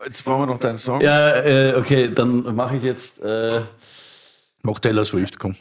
Jetzt 0.06 0.24
brauchen 0.24 0.42
wir 0.42 0.46
noch 0.46 0.60
deinen 0.60 0.78
Song. 0.78 1.02
Ja, 1.02 1.32
äh, 1.42 1.74
okay, 1.76 2.12
dann 2.14 2.56
mache 2.56 2.78
ich 2.78 2.84
jetzt 2.84 3.24
äh, 3.24 3.62
Mach 4.62 4.78
Taylor 4.78 5.04
Swift, 5.04 5.40
komm. 5.40 5.56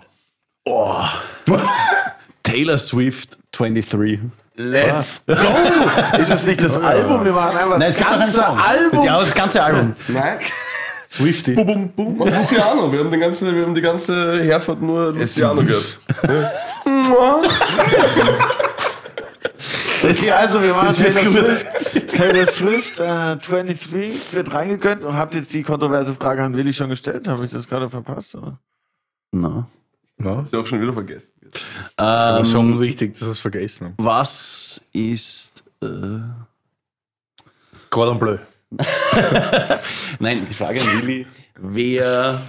Taylor 2.42 2.76
Swift 2.76 3.38
23. 3.52 4.20
Let's 4.56 5.24
go! 5.26 5.34
Ist 6.18 6.30
es 6.30 6.46
nicht 6.46 6.62
das 6.62 6.78
Album? 6.78 7.24
Wir 7.24 7.32
machen 7.32 7.56
einfach 7.56 7.78
das 7.78 7.96
ganze 7.96 8.46
Album. 8.46 9.04
Ja, 9.04 9.18
das 9.18 9.34
ganze 9.34 9.62
Album. 9.62 9.94
Nein. 10.08 10.38
Swifty. 11.10 11.54
Bum, 11.54 11.66
bum, 11.66 11.88
bum. 11.90 12.20
Und 12.20 12.36
Luciano, 12.36 12.90
wir 12.90 13.00
haben, 13.00 13.10
den 13.10 13.20
ganzen, 13.20 13.54
wir 13.54 13.64
haben 13.64 13.74
die 13.74 13.80
ganze 13.80 14.42
Herfahrt 14.42 14.80
nur 14.80 15.12
Luciano 15.12 15.60
gehört. 15.62 15.98
Okay, 20.02 20.30
also 20.32 20.62
wir 20.62 20.74
machen 20.74 20.94
Jetzt 20.94 21.14
Taylor. 21.14 21.32
Swift. 21.32 22.08
Taylor 22.08 22.46
Swift 22.46 23.00
äh, 23.00 23.36
23 23.36 24.34
wird 24.34 24.52
reingekönnt 24.52 25.02
und 25.02 25.16
habt 25.16 25.34
jetzt 25.34 25.52
die 25.54 25.62
kontroverse 25.62 26.14
Frage 26.14 26.42
an 26.42 26.54
Willi 26.56 26.72
schon 26.74 26.90
gestellt. 26.90 27.26
Habe 27.26 27.44
ich 27.44 27.50
das 27.50 27.66
gerade 27.66 27.88
verpasst? 27.88 28.34
Oder? 28.34 28.58
Na. 29.32 29.68
Ja, 30.22 30.42
Ist 30.42 30.54
auch 30.54 30.66
schon 30.66 30.80
wieder 30.80 30.92
vergessen. 30.92 31.32
aber 31.96 32.38
Ähm, 32.38 32.44
so 32.44 32.60
unwichtig, 32.60 33.14
dass 33.14 33.22
wir 33.22 33.30
es 33.32 33.40
vergessen 33.40 33.84
haben. 33.86 33.94
was 33.98 34.84
ist. 34.92 35.64
Äh, 35.82 36.20
Cordon 37.90 38.18
Bleu. 38.18 38.38
nein, 40.18 40.46
die 40.48 40.54
Frage 40.54 40.80
an 40.80 41.02
Willi. 41.02 41.26
Wer. 41.56 42.40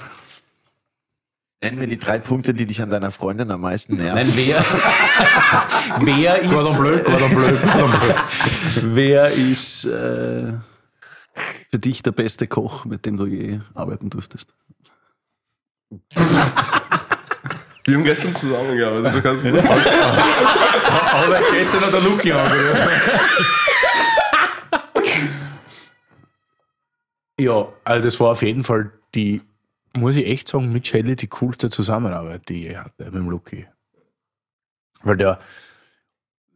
Nenn 1.62 1.76
mir 1.80 1.88
die 1.88 1.98
drei 1.98 2.20
Punkte, 2.20 2.54
die 2.54 2.66
dich 2.68 2.82
an 2.82 2.90
deiner 2.92 3.10
Freundin 3.12 3.50
am 3.50 3.62
meisten 3.62 3.96
nerven. 3.96 4.16
Nein, 4.16 4.32
wer. 4.36 4.64
wer 6.02 6.42
ist. 6.42 6.52
Cordon 6.52 6.76
Bleu, 6.82 7.00
Cordon 7.04 7.30
Bleu, 7.36 7.58
Cordon 7.58 7.92
Bleu. 8.00 8.14
Wer 8.96 9.30
ist 9.32 9.86
äh, 9.86 10.54
für 11.72 11.80
dich 11.80 12.04
der 12.04 12.12
beste 12.12 12.48
Koch, 12.48 12.86
mit 12.86 13.06
dem 13.06 13.18
du 13.18 13.26
je 13.26 13.60
arbeiten 13.74 14.10
durftest? 14.10 14.54
Wir 17.86 17.96
haben 17.98 18.04
gestern 18.04 18.34
zusammengearbeitet, 18.34 19.14
du 19.14 19.22
kannst 19.22 19.46
nicht 19.46 19.64
Aber 19.64 21.40
gestern 21.52 21.82
hat 21.82 21.94
der 21.94 22.02
Luki 22.02 22.32
angerührt. 22.32 22.78
Ja, 27.40 27.72
also 27.84 28.04
das 28.04 28.20
war 28.20 28.32
auf 28.32 28.42
jeden 28.42 28.64
Fall 28.64 28.92
die, 29.14 29.42
muss 29.96 30.16
ich 30.16 30.26
echt 30.26 30.48
sagen, 30.48 30.72
mit 30.72 30.88
Shelley 30.88 31.16
die 31.16 31.28
coolste 31.28 31.70
Zusammenarbeit, 31.70 32.50
die 32.50 32.70
ich 32.70 32.78
hatte 32.78 33.06
mit 33.06 33.14
dem 33.14 33.30
Luki. 33.30 33.68
Weil 35.04 35.18
der 35.18 35.40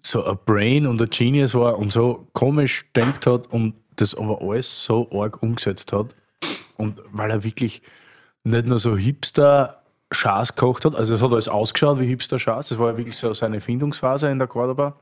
so 0.01 0.25
ein 0.25 0.37
Brain 0.45 0.87
und 0.87 0.99
ein 0.99 1.09
Genius 1.09 1.53
war 1.53 1.77
und 1.77 1.91
so 1.91 2.27
komisch 2.33 2.85
denkt 2.95 3.27
hat 3.27 3.47
und 3.47 3.75
das 3.97 4.15
aber 4.15 4.41
alles 4.41 4.83
so 4.83 5.07
arg 5.11 5.43
umgesetzt 5.43 5.93
hat. 5.93 6.15
Und 6.77 7.01
weil 7.11 7.29
er 7.29 7.43
wirklich 7.43 7.83
nicht 8.43 8.67
nur 8.67 8.79
so 8.79 8.97
Hipster 8.97 9.78
Schaß 10.11 10.55
gekocht 10.55 10.85
hat, 10.85 10.95
also 10.95 11.13
es 11.13 11.21
hat 11.21 11.31
alles 11.31 11.47
ausgeschaut 11.47 11.99
wie 11.99 12.07
Hipster 12.07 12.39
Schaß, 12.39 12.69
das 12.69 12.79
war 12.79 12.91
ja 12.91 12.97
wirklich 12.97 13.17
so 13.17 13.31
seine 13.33 13.61
Findungsphase 13.61 14.29
in 14.29 14.39
der 14.39 14.47
Cordoba. 14.47 14.95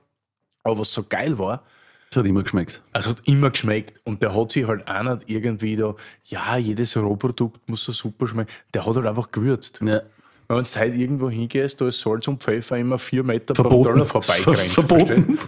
Aber 0.64 0.80
was 0.80 0.92
so 0.94 1.04
geil 1.04 1.38
war, 1.40 1.64
Das 2.10 2.18
hat 2.18 2.26
immer 2.26 2.44
geschmeckt. 2.44 2.82
es 2.92 3.08
hat 3.08 3.18
immer 3.26 3.50
geschmeckt 3.52 4.02
und 4.04 4.22
der 4.22 4.36
hat 4.36 4.52
sich 4.52 4.68
halt 4.68 4.86
auch 4.88 5.04
nicht 5.04 5.30
irgendwie 5.30 5.76
da, 5.78 5.96
ja, 6.26 6.58
jedes 6.58 6.98
Rohprodukt 6.98 7.70
muss 7.70 7.84
so 7.86 7.94
super 7.94 8.28
schmecken. 8.28 8.52
Der 8.74 8.86
hat 8.86 8.96
halt 8.96 9.06
einfach 9.06 9.32
gewürzt. 9.32 9.80
Ja. 9.82 10.02
Wenn 10.50 10.64
du 10.64 10.64
heute 10.64 10.96
irgendwo 10.96 11.30
hingehst, 11.30 11.80
da 11.82 11.88
ist 11.88 12.00
Salz 12.00 12.26
und 12.28 12.42
Pfeffer 12.42 12.78
immer 12.78 12.98
vier 12.98 13.24
Meter 13.24 13.54
Verboten. 13.56 13.76
pro 13.76 13.84
Dollar 13.92 14.06
vorbeigerannt. 14.06 14.60
Verboten. 14.72 15.40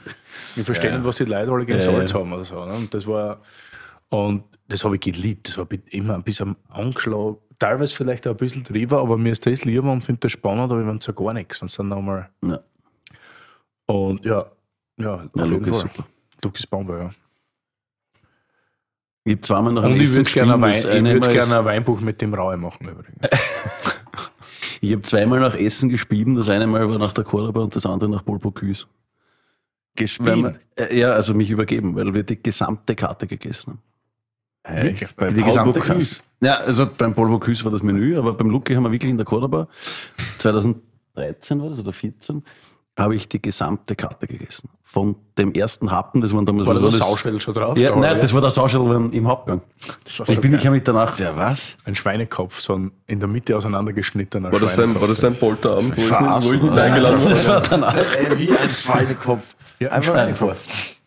Ich 0.58 0.64
verstehe 0.66 0.92
nicht, 0.94 1.06
was 1.06 1.16
die 1.18 1.24
Leute 1.26 1.52
alle 1.52 1.66
gegen 1.66 1.80
Ja, 1.80 1.86
Salz 1.86 2.12
ja. 2.12 2.20
haben 2.20 2.34
oder 2.34 2.44
so. 2.46 2.66
Ne? 2.66 2.74
Und 2.74 2.94
das 2.94 3.08
war, 3.08 3.40
und 4.10 4.44
das 4.68 4.84
habe 4.84 4.96
ich 4.96 5.02
geliebt. 5.02 5.48
Das 5.50 5.58
war 5.58 5.68
immer 5.92 6.16
ein 6.16 6.24
bisschen 6.24 6.56
angeschlagen. 6.70 7.38
Teilweise 7.60 7.94
vielleicht 7.94 8.26
auch 8.26 8.32
ein 8.32 8.38
bisschen 8.38 8.64
drüber, 8.64 9.00
aber 9.02 9.18
mir 9.18 9.34
ist 9.34 9.46
das 9.46 9.66
lieber 9.66 9.92
und 9.92 10.02
finde 10.04 10.22
das 10.22 10.32
spannend, 10.32 10.72
aber 10.72 10.80
ich 10.80 10.86
meine 10.88 11.00
so 11.02 11.14
gar 11.14 11.34
nichts, 11.34 11.62
wenn 11.62 11.66
es 11.68 11.76
dann 11.76 11.90
nochmal. 11.90 12.30
Ja. 12.44 12.60
Und 13.86 14.26
ja, 14.26 14.46
ja, 14.98 15.14
auf 15.16 15.30
Ja, 15.36 15.46
jeden 15.46 15.66
Fall. 15.66 15.74
super. 15.74 16.06
Luke 16.44 16.58
ist 16.58 16.70
Bombe, 16.70 16.98
ja. 16.98 17.10
Ich 19.26 19.34
habe 19.34 19.42
zweimal 19.42 19.74
noch 19.74 19.84
ein 19.84 19.92
Und 19.92 19.98
ich 19.98 20.04
Essen 20.04 20.16
würde 20.18 20.24
gespielt, 20.24 20.48
Wein, 20.48 20.70
ich 20.72 20.88
eine 20.88 21.12
würd 21.14 21.20
Mal 21.26 21.36
ist- 21.36 21.48
gerne 21.50 21.60
ein 21.60 21.66
Weinbuch 21.66 22.00
mit 22.02 22.22
dem 22.22 22.34
Raue 22.34 22.58
machen 22.58 22.88
übrigens. 22.88 23.20
Ich 24.82 24.94
habe 24.94 25.02
zweimal 25.02 25.42
nach 25.42 25.56
Essen 25.56 25.90
gespielt. 25.90 26.30
Das 26.38 26.48
eine 26.48 26.66
Mal 26.66 26.90
war 26.90 26.98
nach 26.98 27.12
der 27.12 27.26
Cordoba 27.26 27.60
und 27.64 27.76
das 27.76 27.86
andere 27.86 28.10
nach 28.10 28.24
Polbocuse. 28.24 28.86
Gespielt. 29.94 30.58
Äh, 30.78 30.98
ja, 30.98 31.12
also 31.12 31.34
mich 31.34 31.50
übergeben, 31.50 31.98
weil 31.98 32.14
wir 32.14 32.24
die 32.24 32.42
gesamte 32.42 32.96
Karte 32.96 33.28
gegessen 33.28 33.80
haben. 34.66 34.88
Echt? 34.88 35.14
Bei 35.18 35.32
die 35.32 35.42
Paul 35.42 35.46
gesamte 35.50 35.80
Bocuse? 35.82 36.16
Karte. 36.16 36.29
Ja, 36.42 36.56
also 36.66 36.88
beim 36.88 37.14
Polbocuse 37.14 37.64
war 37.66 37.72
das 37.72 37.84
Menü, 37.84 38.18
aber 38.18 38.34
beim 38.34 38.50
Luki 38.50 38.74
haben 38.74 38.84
wir 38.84 38.92
wirklich 38.92 39.12
in 39.12 39.18
der 39.18 39.26
Cordoba 39.26 39.68
2013 40.38 41.62
war 41.62 41.70
das 41.70 41.80
oder 41.80 41.92
14 41.94 42.44
habe 42.98 43.16
ich 43.16 43.30
die 43.30 43.42
gesamte 43.42 43.96
Karte 43.96 44.28
gegessen. 44.28 44.68
Von 44.84 45.16
dem 45.38 45.54
ersten 45.54 45.90
Happen, 45.90 46.20
das 46.20 46.34
waren 46.34 46.46
damals 46.46 46.68
War 46.68 46.74
da 46.74 46.82
das? 46.82 46.98
Sauschädel 46.98 47.40
schon 47.40 47.54
drauf? 47.54 47.78
Ja, 47.78 47.92
Da, 47.92 47.96
nein, 47.96 48.12
oder? 48.12 48.20
das 48.20 48.34
war 48.34 48.42
der 48.42 48.50
Sauschädel 48.50 49.10
im 49.14 49.26
Hauptgang. 49.26 49.62
das 50.04 50.20
war 50.20 50.28
Ich 50.28 50.36
so 50.36 50.42
bin 50.42 50.52
geil. 50.52 50.58
ich 50.60 50.64
ja 50.66 50.72
mit 50.72 50.86
danach. 50.86 51.16
Der 51.16 51.38
was? 51.38 51.78
ein 51.86 51.96
Schweinekopf, 51.96 52.60
so 52.60 52.76
ein 52.76 52.92
in 53.08 53.20
der 53.20 53.30
Mitte 53.30 53.56
auseinandergeschnittener 53.56 54.52
War 54.52 54.60
das 54.60 54.76
dein, 54.76 55.00
war 55.00 55.08
das 55.08 55.22
dein 55.22 55.34
Polterabend, 55.36 55.96
wo 55.96 56.02
ich, 56.02 56.10
nicht- 56.12 56.44
wo 56.44 56.52
ich 56.54 56.62
nicht 56.62 56.74
eingeladen 56.78 57.24
war? 57.24 57.30
Das 57.30 57.48
war 57.48 57.62
danach. 57.62 57.96
Ey, 58.18 58.38
wie 58.38 58.50
ein 58.52 58.70
Schweinekopf. 58.70 59.56
Ja, 59.80 59.90
ein 59.92 60.04
Schweinekopf. 60.04 60.99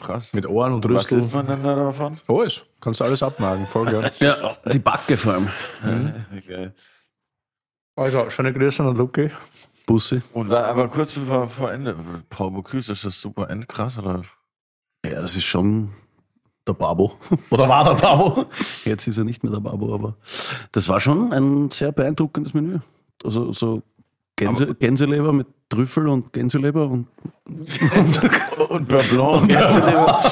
Krass. 0.00 0.32
Mit 0.32 0.46
Ohren 0.46 0.72
und 0.72 0.84
Was 0.84 1.02
Rüstel. 1.02 1.18
isst 1.18 1.32
man 1.34 1.46
denn 1.46 1.62
da 1.62 1.74
davon? 1.74 2.18
Alles. 2.26 2.64
Kannst 2.80 3.00
du 3.00 3.04
alles 3.04 3.22
abmagen. 3.22 3.66
Voll 3.66 3.86
geil. 3.90 4.10
Ja, 4.18 4.56
die 4.72 4.78
Backe 4.78 5.16
vor 5.16 5.34
allem. 5.34 5.48
Okay. 6.36 6.70
Also, 7.96 8.30
schöne 8.30 8.52
Grüße 8.52 8.82
an 8.82 8.96
Luki. 8.96 9.30
Bussi. 9.86 10.22
Und 10.32 10.48
war 10.50 10.64
aber 10.64 10.88
kurz 10.88 11.14
vor, 11.14 11.48
vor 11.48 11.72
Ende. 11.72 11.96
Paul 12.28 12.52
Bocuse, 12.52 12.92
ist 12.92 13.04
das 13.04 13.20
super 13.20 13.50
endkrass? 13.50 13.98
Oder? 13.98 14.22
Ja, 15.04 15.20
das 15.20 15.36
ist 15.36 15.44
schon 15.44 15.90
der 16.66 16.74
Babo. 16.74 17.12
Oder 17.50 17.68
war 17.68 17.84
der 17.84 17.94
Babo? 18.00 18.46
Jetzt 18.84 19.06
ist 19.06 19.18
er 19.18 19.24
nicht 19.24 19.42
mehr 19.42 19.52
der 19.52 19.60
Babo, 19.60 19.94
aber 19.94 20.16
das 20.72 20.88
war 20.88 21.00
schon 21.00 21.32
ein 21.32 21.70
sehr 21.70 21.92
beeindruckendes 21.92 22.54
Menü. 22.54 22.78
Also 23.24 23.52
so 23.52 23.82
Gänse, 24.46 24.74
Gänseleber 24.74 25.32
mit 25.32 25.46
Trüffel 25.68 26.08
und 26.08 26.32
Gänseleber 26.32 26.86
und 26.88 27.06
Und 28.68 28.88
Beurre 28.88 29.02
Blanc. 29.04 29.42
und 29.42 29.48
Gänseleber. 29.48 30.22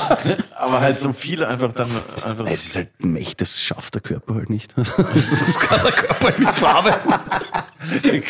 aber 0.57 0.81
halt 0.81 0.99
so 1.01 1.13
viele 1.13 1.49
einfach 1.49 1.73
dann 1.73 1.89
einfach. 2.25 2.47
es 2.47 2.67
ist 2.67 2.77
halt 2.77 3.05
mächtig, 3.05 3.37
das 3.39 3.61
schafft 3.61 3.95
der 3.95 4.03
Körper 4.03 4.35
halt 4.35 4.51
nicht. 4.51 4.75
Das, 4.77 4.95
das 4.97 5.59
kann 5.59 5.81
der 5.83 5.93
Körper 5.93 6.25
halt 6.27 6.39
nicht 6.39 6.59
verarbeiten. 6.59 7.15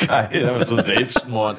geil, 0.07 0.49
aber 0.49 0.65
so 0.67 0.81
Selbstmord. 0.83 1.59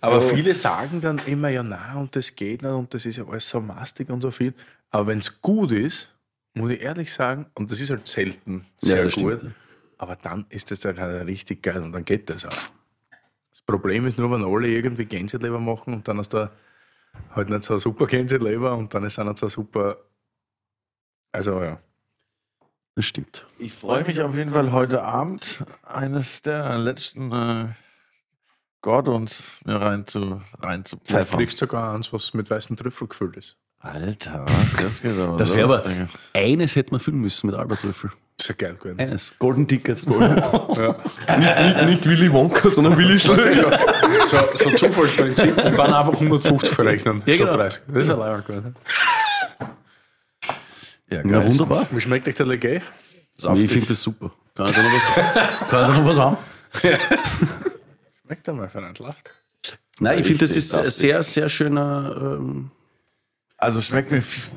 Aber 0.00 0.20
go. 0.20 0.28
viele 0.34 0.54
sagen 0.54 1.00
dann 1.00 1.18
immer, 1.26 1.48
ja, 1.48 1.62
na, 1.62 1.94
und 1.96 2.14
das 2.16 2.34
geht 2.34 2.62
nicht 2.62 2.70
und 2.70 2.92
das 2.94 3.06
ist 3.06 3.16
ja 3.16 3.24
alles 3.28 3.48
so 3.48 3.60
mastig 3.60 4.10
und 4.10 4.20
so 4.20 4.30
viel. 4.30 4.54
Aber 4.90 5.06
wenn 5.08 5.18
es 5.18 5.40
gut 5.40 5.72
ist, 5.72 6.14
muss 6.54 6.70
ich 6.70 6.80
ehrlich 6.80 7.12
sagen, 7.12 7.46
und 7.54 7.70
das 7.70 7.80
ist 7.80 7.90
halt 7.90 8.06
selten 8.08 8.64
Ja, 8.82 8.88
sehr 8.96 9.04
das 9.04 9.14
gut, 9.14 9.38
stimmt. 9.38 9.54
aber 9.98 10.16
dann 10.16 10.46
ist 10.48 10.70
das 10.70 10.80
dann 10.80 10.98
halt 10.98 11.26
richtig 11.26 11.62
geil 11.62 11.82
und 11.82 11.92
dann 11.92 12.04
geht 12.04 12.28
das 12.30 12.46
auch. 12.46 12.52
Das 13.50 13.62
Problem 13.62 14.06
ist 14.06 14.18
nur, 14.18 14.30
wenn 14.30 14.44
alle 14.44 14.68
irgendwie 14.68 15.04
Gänseleber 15.04 15.58
machen 15.58 15.94
und 15.94 16.08
dann 16.08 16.18
ist 16.18 16.32
da 16.34 16.50
halt 17.34 17.50
nicht 17.50 17.64
so 17.64 17.74
ein 17.74 17.80
super 17.80 18.06
Gänseleber 18.06 18.76
und 18.76 18.94
dann 18.94 19.04
ist 19.04 19.18
auch 19.18 19.24
nicht 19.24 19.38
so 19.38 19.48
super. 19.48 19.96
Also 21.32 21.62
ja. 21.62 21.80
Das 22.94 23.06
stimmt. 23.06 23.46
Ich 23.58 23.72
freue 23.72 24.04
mich 24.04 24.20
auf 24.20 24.34
jeden 24.34 24.52
Fall 24.52 24.72
heute 24.72 25.02
Abend 25.02 25.64
eines 25.84 26.42
der 26.42 26.78
letzten 26.78 27.30
äh, 27.32 27.66
Gordons 28.80 29.42
mir 29.64 29.76
rein 29.76 30.06
zu, 30.06 30.40
rein 30.60 30.84
zu 30.84 30.96
Du 30.96 31.04
pfeffern. 31.04 31.38
kriegst 31.38 31.58
sogar 31.58 31.94
eins, 31.94 32.12
was 32.12 32.34
mit 32.34 32.50
weißen 32.50 32.76
Trüffel 32.76 33.08
gefüllt 33.08 33.36
ist. 33.36 33.56
Alter, 33.78 34.44
was? 34.46 34.72
Das 34.76 35.00
Das 35.38 35.54
wäre 35.54 35.80
aber, 35.80 36.08
eines 36.34 36.74
hätte 36.74 36.92
man 36.92 37.00
füllen 37.00 37.20
müssen 37.20 37.46
mit 37.46 37.56
Albert 37.56 37.80
Trüffel. 37.82 38.10
Das 38.38 38.48
ist 38.48 38.60
ja 38.60 38.68
geil 38.68 38.76
gewesen. 38.76 39.00
Eines. 39.00 39.32
Golden 39.38 39.66
Tickets. 39.68 40.06
Ja. 40.78 40.96
Nicht, 41.38 41.86
nicht 41.86 42.06
Willy 42.06 42.32
Wonka, 42.32 42.70
sondern 42.70 42.96
Willy 42.96 43.18
Schlösser. 43.18 43.52
so, 44.24 44.38
so, 44.54 44.70
so 44.70 44.70
Zufallsprinzip 44.76 45.56
und 45.64 45.76
dann 45.76 45.92
einfach 45.92 46.12
150 46.14 46.70
verrechnen. 46.72 47.22
Ja, 47.26 47.36
genau. 47.36 47.46
Statt 47.52 47.58
30. 47.60 47.82
Das 47.88 48.02
ist 48.04 48.10
ein 48.10 48.18
Leier 48.18 48.42
gewesen. 48.42 48.76
Ja, 51.10 51.22
Ja, 51.24 51.44
wunderbar. 51.46 51.86
Wie 51.90 52.00
schmeckt 52.00 52.28
euch 52.28 52.34
der 52.36 52.46
Legay? 52.46 52.80
Ich 53.56 53.70
finde 53.72 53.88
das 53.88 54.02
super. 54.02 54.30
Kann 54.54 54.66
ich 54.66 54.72
da 54.72 54.82
noch 54.82 54.92
was, 54.92 55.06
kann 55.14 55.60
ich 55.62 55.68
da 55.70 55.88
noch 55.88 56.04
was 56.06 56.16
haben? 56.18 56.36
Schmeckt 58.26 58.48
einmal 58.48 58.68
für 58.68 58.78
einen 58.78 58.94
Lacht. 58.96 59.30
Nein, 60.00 60.18
ich 60.20 60.26
finde, 60.26 60.40
das 60.40 60.54
ist 60.56 60.76
ein 60.76 60.90
sehr, 60.90 61.22
sehr 61.22 61.48
schöner. 61.48 62.16
Ähm, 62.20 62.70
Also 63.56 63.80
schmeckt 63.80 64.10
mir 64.10 64.22
viel, 64.22 64.52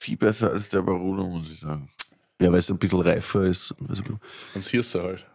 viel 0.00 0.16
besser 0.16 0.50
als 0.50 0.68
der 0.68 0.82
Barolo, 0.82 1.26
muss 1.28 1.50
ich 1.50 1.60
sagen. 1.60 1.88
Ja, 2.40 2.50
weil 2.50 2.58
es 2.58 2.70
ein 2.70 2.78
bisschen 2.78 3.00
reifer 3.00 3.42
ist. 3.44 3.72
und 3.72 3.90
bisschen- 3.90 4.20
Und 4.54 4.62
Süßer 4.64 5.02
halt. 5.02 5.26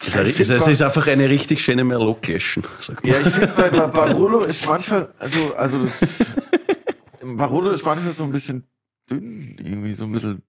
Es 0.00 0.14
ist, 0.16 0.50
es 0.50 0.66
ist 0.66 0.82
einfach 0.82 1.06
eine 1.06 1.28
richtig 1.30 1.62
schöne 1.62 1.84
mal. 1.84 2.64
Ja, 3.04 3.20
ich 3.20 3.28
finde 3.28 3.52
bei, 3.56 3.70
bei 3.70 3.86
Barolo 3.86 4.40
ist 4.40 4.66
manchmal, 4.66 5.14
also, 5.18 5.54
also 5.54 5.84
das, 5.84 6.26
Barolo 7.22 7.70
ist 7.70 7.84
manchmal 7.84 8.12
so 8.12 8.24
ein 8.24 8.32
bisschen 8.32 8.66
dünn, 9.08 9.56
irgendwie 9.58 9.94
so 9.94 10.04
ein 10.04 10.12
bisschen 10.12 10.42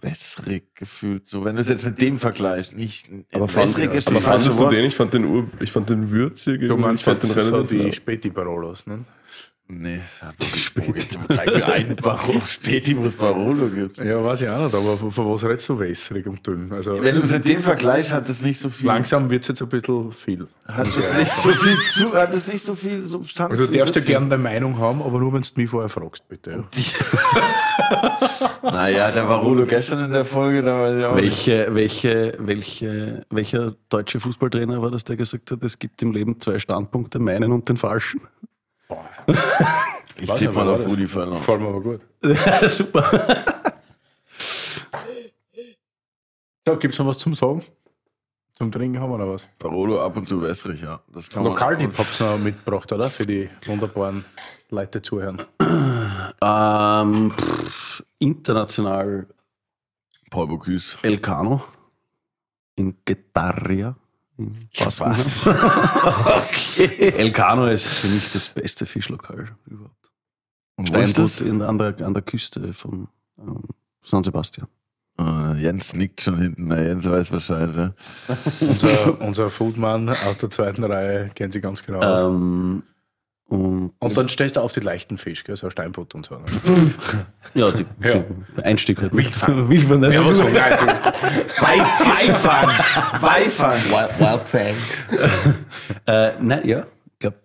wässrig 0.00 0.74
gefühlt. 0.74 1.28
So, 1.28 1.44
wenn 1.44 1.54
du 1.56 1.62
es 1.62 1.68
jetzt 1.68 1.84
mit 1.84 2.00
dem 2.00 2.18
vergleichst, 2.18 2.74
nicht 2.76 3.08
Aber 3.32 3.48
fand- 3.48 3.66
wässrig 3.68 3.92
ist 3.94 4.08
Aber 4.08 4.20
fandest 4.20 4.58
du 4.58 4.68
den? 4.68 4.84
Ich 4.84 4.94
fand 4.96 5.14
den, 5.14 5.24
Ur, 5.24 5.46
ich 5.60 5.70
fand 5.70 5.88
den 5.90 6.10
würzig. 6.10 6.60
Du 6.62 6.76
meinst 6.76 7.02
ich 7.02 7.04
fand 7.04 7.22
jetzt 7.22 7.36
den 7.36 7.42
so 7.42 7.56
relativ 7.56 7.84
die. 7.84 7.92
Späti-Barolos, 7.92 8.86
ne? 8.86 9.04
Nee, 9.66 10.00
spät. 10.56 10.94
Jetzt 10.94 11.18
zeig 11.30 11.46
mir 11.54 11.66
einen, 11.66 11.96
warum 12.02 12.42
Späti, 12.42 12.94
es 13.02 13.16
Barolo 13.16 13.68
gibt. 13.68 13.96
Ja, 13.96 14.22
weiß 14.22 14.42
ich 14.42 14.48
auch 14.50 14.66
nicht, 14.66 14.74
aber 14.74 14.98
von, 14.98 15.10
von 15.10 15.32
was 15.32 15.42
redest 15.42 15.68
du 15.70 15.78
wässrig 15.78 16.26
und 16.26 16.46
dünn? 16.46 16.70
Also 16.70 17.02
Wenn 17.02 17.16
du 17.16 17.22
es 17.22 17.30
mit 17.30 17.46
dem 17.46 17.62
vergleichst, 17.62 18.12
hat 18.12 18.28
es 18.28 18.42
nicht 18.42 18.60
so 18.60 18.68
viel. 18.68 18.86
langsam 18.86 19.30
wird 19.30 19.42
es 19.42 19.48
jetzt 19.48 19.62
ein 19.62 19.68
bisschen 19.70 20.12
viel. 20.12 20.48
Hat 20.66 20.86
es 20.86 21.14
nicht 21.16 21.32
so 21.32 21.48
viel 21.52 21.78
zu, 21.78 22.12
hat 22.12 22.34
es 22.34 22.46
nicht 22.46 22.62
so 22.62 22.74
viel 22.74 23.02
Substanz. 23.02 23.52
Also 23.52 23.66
du 23.66 23.78
darfst 23.78 23.96
ja 23.96 24.02
gerne 24.02 24.28
deine 24.28 24.42
Meinung 24.42 24.76
haben, 24.76 25.02
aber 25.02 25.18
nur 25.18 25.32
wenn 25.32 25.40
du 25.40 25.48
mich 25.56 25.70
vorher 25.70 25.88
fragst, 25.88 26.28
bitte. 26.28 26.64
Naja, 28.62 29.10
der 29.10 29.24
Barolo 29.24 29.66
gestern 29.66 30.04
in 30.04 30.12
der 30.12 30.24
Folge, 30.24 30.62
da 30.62 30.80
weiß 30.80 30.98
ich 30.98 31.04
auch 31.04 31.14
nicht. 31.14 31.24
Welche, 31.46 31.74
welche, 31.74 32.34
welche, 32.38 33.26
welcher 33.30 33.74
deutsche 33.88 34.20
Fußballtrainer 34.20 34.80
war 34.80 34.90
das, 34.90 35.04
der 35.04 35.16
gesagt 35.16 35.50
hat, 35.50 35.62
es 35.62 35.78
gibt 35.78 36.00
im 36.02 36.12
Leben 36.12 36.40
zwei 36.40 36.58
Standpunkte, 36.58 37.18
meinen 37.18 37.52
und 37.52 37.68
den 37.68 37.76
falschen? 37.76 38.20
Ich 40.16 40.30
tippe 40.32 40.54
mal 40.54 40.68
auf? 40.68 40.86
Rudi 40.86 41.06
Völler. 41.06 41.36
Gefällt 41.36 41.60
mir 41.60 41.68
aber 41.68 41.80
gut. 41.80 42.00
Super. 42.70 43.54
So, 46.66 46.76
gibt 46.76 46.94
es 46.94 46.98
noch 46.98 47.06
was 47.06 47.18
zum 47.18 47.34
Sagen? 47.34 47.62
Zum 48.56 48.70
Trinken 48.70 49.00
haben 49.00 49.10
wir 49.10 49.18
noch 49.18 49.34
was. 49.34 49.48
Barolo 49.58 50.00
ab 50.04 50.16
und 50.16 50.28
zu 50.28 50.40
wässrig, 50.40 50.80
ja. 50.82 51.00
Das 51.12 51.28
kann 51.28 51.42
man- 51.42 51.52
Lokaltipp 51.52 51.98
habt 51.98 52.20
ihr 52.20 52.26
noch 52.30 52.38
mitgebracht, 52.38 52.90
oder? 52.92 53.04
Für 53.06 53.26
die 53.26 53.50
wunderbaren 53.66 54.24
Leute 54.70 55.02
zuhören. 55.02 55.42
Ähm, 56.40 57.32
pff, 57.36 58.02
international 58.18 59.26
Paul 60.30 60.46
Bocuse. 60.46 60.98
Elcano 61.02 61.62
in 62.76 62.96
Getaria. 63.04 63.96
In 64.38 64.68
Baskenheim. 64.78 65.20
okay. 66.48 67.10
Elcano 67.16 67.66
ist 67.66 67.86
für 67.86 68.08
mich 68.08 68.30
das 68.30 68.48
beste 68.48 68.86
Fischlokal 68.86 69.48
überhaupt. 69.66 70.12
Und 70.76 70.92
wo 70.92 70.98
ist 70.98 71.10
Steinbutt 71.10 71.18
das? 71.18 71.40
in, 71.40 71.62
an, 71.62 71.78
der, 71.78 71.94
an 72.00 72.14
der 72.14 72.22
Küste 72.22 72.72
von 72.72 73.08
ähm, 73.38 73.62
San 74.02 74.22
Sebastian. 74.22 74.68
Ah, 75.16 75.54
Jens 75.56 75.94
nickt 75.94 76.20
schon 76.20 76.40
hinten. 76.40 76.66
Na, 76.66 76.82
Jens 76.82 77.08
weiß 77.08 77.30
Bescheid. 77.30 77.70
Ja. 77.76 77.92
Unser, 78.60 79.20
unser 79.20 79.50
Foodman 79.50 80.08
aus 80.08 80.38
der 80.40 80.50
zweiten 80.50 80.82
Reihe 80.82 81.28
kennt 81.28 81.52
sich 81.52 81.62
ganz 81.62 81.84
genau 81.84 82.00
aus. 82.00 82.22
Ähm, 82.22 82.82
und 83.48 83.92
Und 83.98 84.16
dann 84.16 84.28
stellst 84.28 84.56
du 84.56 84.60
auf 84.60 84.72
die 84.72 84.80
leichten 84.80 85.18
Fisch, 85.18 85.44
gell? 85.44 85.56
so 85.56 85.68
Steinbutt 85.70 86.14
und 86.14 86.24
so. 86.26 86.36
Ne? 86.36 86.44
ja, 87.54 87.70
die, 87.70 87.84
Ja. 88.02 88.24
die 88.56 88.62
Einstieg 88.62 89.00
halt. 89.00 89.12
Wildfang. 89.14 89.68
Wildfang, 89.68 90.00
ne? 90.00 90.14
Ja, 90.14 90.24
was 90.24 90.38
so, 90.38 90.44
nein, 90.48 90.72
du, 90.78 90.86
Beifang! 91.60 93.20
Beifang! 93.20 93.78
Wild, 93.90 94.20
Wildfang. 94.20 94.74
äh, 96.06 96.32
nein, 96.40 96.66
ja. 96.66 96.86
Ich 97.12 97.18
glaube, 97.20 97.36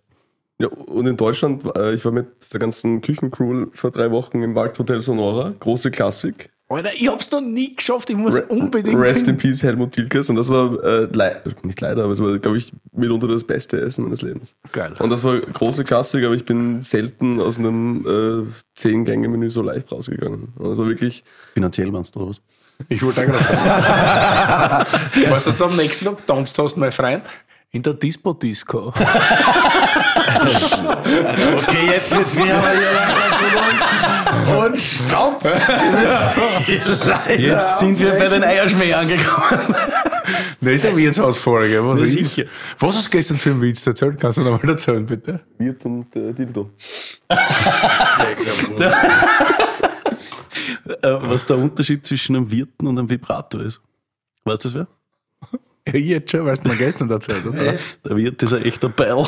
Ja, 0.59 0.67
und 0.69 1.05
in 1.07 1.17
Deutschland, 1.17 1.63
äh, 1.75 1.93
ich 1.93 2.03
war 2.05 2.11
mit 2.11 2.27
der 2.53 2.59
ganzen 2.59 3.01
Küchencrew 3.01 3.67
vor 3.73 3.91
drei 3.91 4.09
Wochen 4.11 4.41
im 4.41 4.55
Waldhotel 4.55 5.01
Sonora. 5.01 5.53
Große 5.59 5.91
Klassik. 5.91 6.49
Alter, 6.71 6.91
ich 6.93 7.07
hab's 7.07 7.31
noch 7.31 7.41
nie 7.41 7.75
geschafft, 7.75 8.09
ich 8.11 8.15
muss 8.15 8.39
unbedingt 8.41 8.99
Rest 8.99 9.27
in 9.27 9.37
Peace 9.37 9.63
Helmut 9.63 9.91
Tilkes. 9.91 10.29
Und 10.29 10.35
das 10.35 10.49
war, 10.49 10.81
äh, 10.83 11.07
lei- 11.11 11.41
nicht 11.63 11.81
leider, 11.81 12.03
aber 12.03 12.13
es 12.13 12.21
war, 12.21 12.37
glaube 12.37 12.57
ich, 12.59 12.71
mitunter 12.91 13.27
das 13.27 13.43
beste 13.43 13.81
Essen 13.81 14.03
meines 14.03 14.21
Lebens. 14.21 14.55
Geil. 14.71 14.93
Und 14.99 15.09
das 15.09 15.23
war 15.23 15.39
große 15.39 15.83
Klassik, 15.83 16.23
aber 16.23 16.35
ich 16.35 16.45
bin 16.45 16.83
selten 16.83 17.41
aus 17.41 17.57
einem 17.57 18.05
äh, 18.47 18.51
Zehn-Gänge-Menü 18.75 19.49
so 19.49 19.63
leicht 19.63 19.91
rausgegangen. 19.91 20.53
Und 20.55 20.69
das 20.69 20.77
war 20.77 20.85
wirklich, 20.87 21.23
finanziell 21.53 21.91
meinst 21.91 22.15
du, 22.15 22.19
oder 22.19 22.29
was? 22.29 22.41
Ich 22.87 23.01
wollte 23.03 23.21
auch 23.21 23.25
gerade 23.25 23.43
sagen. 23.43 24.85
weißt 25.31 25.45
du, 25.47 25.49
was 25.49 25.57
du 25.57 25.65
am 25.65 25.75
nächsten 25.75 26.05
Tag 26.05 26.25
tanzt 26.27 26.57
hast, 26.59 26.77
mein 26.77 26.91
Freund? 26.91 27.23
In 27.71 27.83
der 27.83 27.93
Dispo-Disco. 27.93 28.93
Okay, 30.39 31.87
jetzt 31.91 32.15
wird's 32.15 32.35
mir 32.35 32.55
aber 32.55 32.69
hier 32.69 32.91
langsam. 32.93 34.57
Und 34.57 34.77
stopp! 34.77 35.43
Jetzt 37.37 37.79
sind 37.79 37.99
wir 37.99 38.11
bei 38.11 38.27
den 38.27 38.43
Eierschmäh 38.43 38.93
angekommen. 38.93 39.75
Das 40.61 40.73
ist 40.73 40.83
ja 40.83 40.95
Wirtshausfolge. 40.95 41.87
Was, 41.87 42.01
ist 42.01 42.15
ich? 42.15 42.29
sicher. 42.29 42.49
was 42.77 42.95
hast 42.95 43.07
du 43.07 43.11
gestern 43.11 43.37
für 43.37 43.49
einen 43.51 43.61
Witz 43.61 43.87
erzählt? 43.87 44.19
Kannst 44.19 44.37
du 44.37 44.43
noch 44.43 44.61
mal 44.61 44.69
erzählen, 44.69 45.03
bitte? 45.05 45.39
Wirt 45.57 45.83
und 45.85 46.15
äh, 46.15 46.33
Dildo. 46.33 46.69
Äh, 51.01 51.17
was 51.21 51.45
der 51.45 51.57
Unterschied 51.57 52.05
zwischen 52.05 52.35
einem 52.35 52.51
Wirten 52.51 52.85
und 52.87 52.99
einem 52.99 53.09
Vibrator 53.09 53.61
ist. 53.61 53.81
Weißt 54.43 54.65
du 54.65 54.69
das 54.69 54.75
wer? 54.75 54.87
Jetzt 55.97 56.31
schon, 56.31 56.45
weil 56.45 56.55
du 56.55 56.69
mir 56.69 56.75
gestern 56.75 57.09
erzählt 57.09 57.45
oder? 57.45 57.75
Der 58.05 58.15
Wirt 58.15 58.41
ist 58.43 58.53
ein 58.53 58.63
echter 58.65 58.89
Beil. 58.89 59.25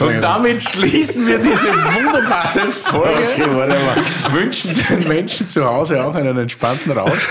Und 0.00 0.20
damit 0.20 0.62
schließen 0.62 1.26
wir 1.26 1.38
diese 1.38 1.68
wunderbare 1.68 2.70
Folge. 2.70 3.28
Okay, 3.32 3.46
warte 3.50 3.74
mal. 3.74 3.96
Wünschen 4.32 4.74
den 4.74 5.08
Menschen 5.08 5.48
zu 5.48 5.64
Hause 5.64 6.02
auch 6.04 6.14
einen 6.14 6.36
entspannten 6.36 6.92
Rausch. 6.92 7.26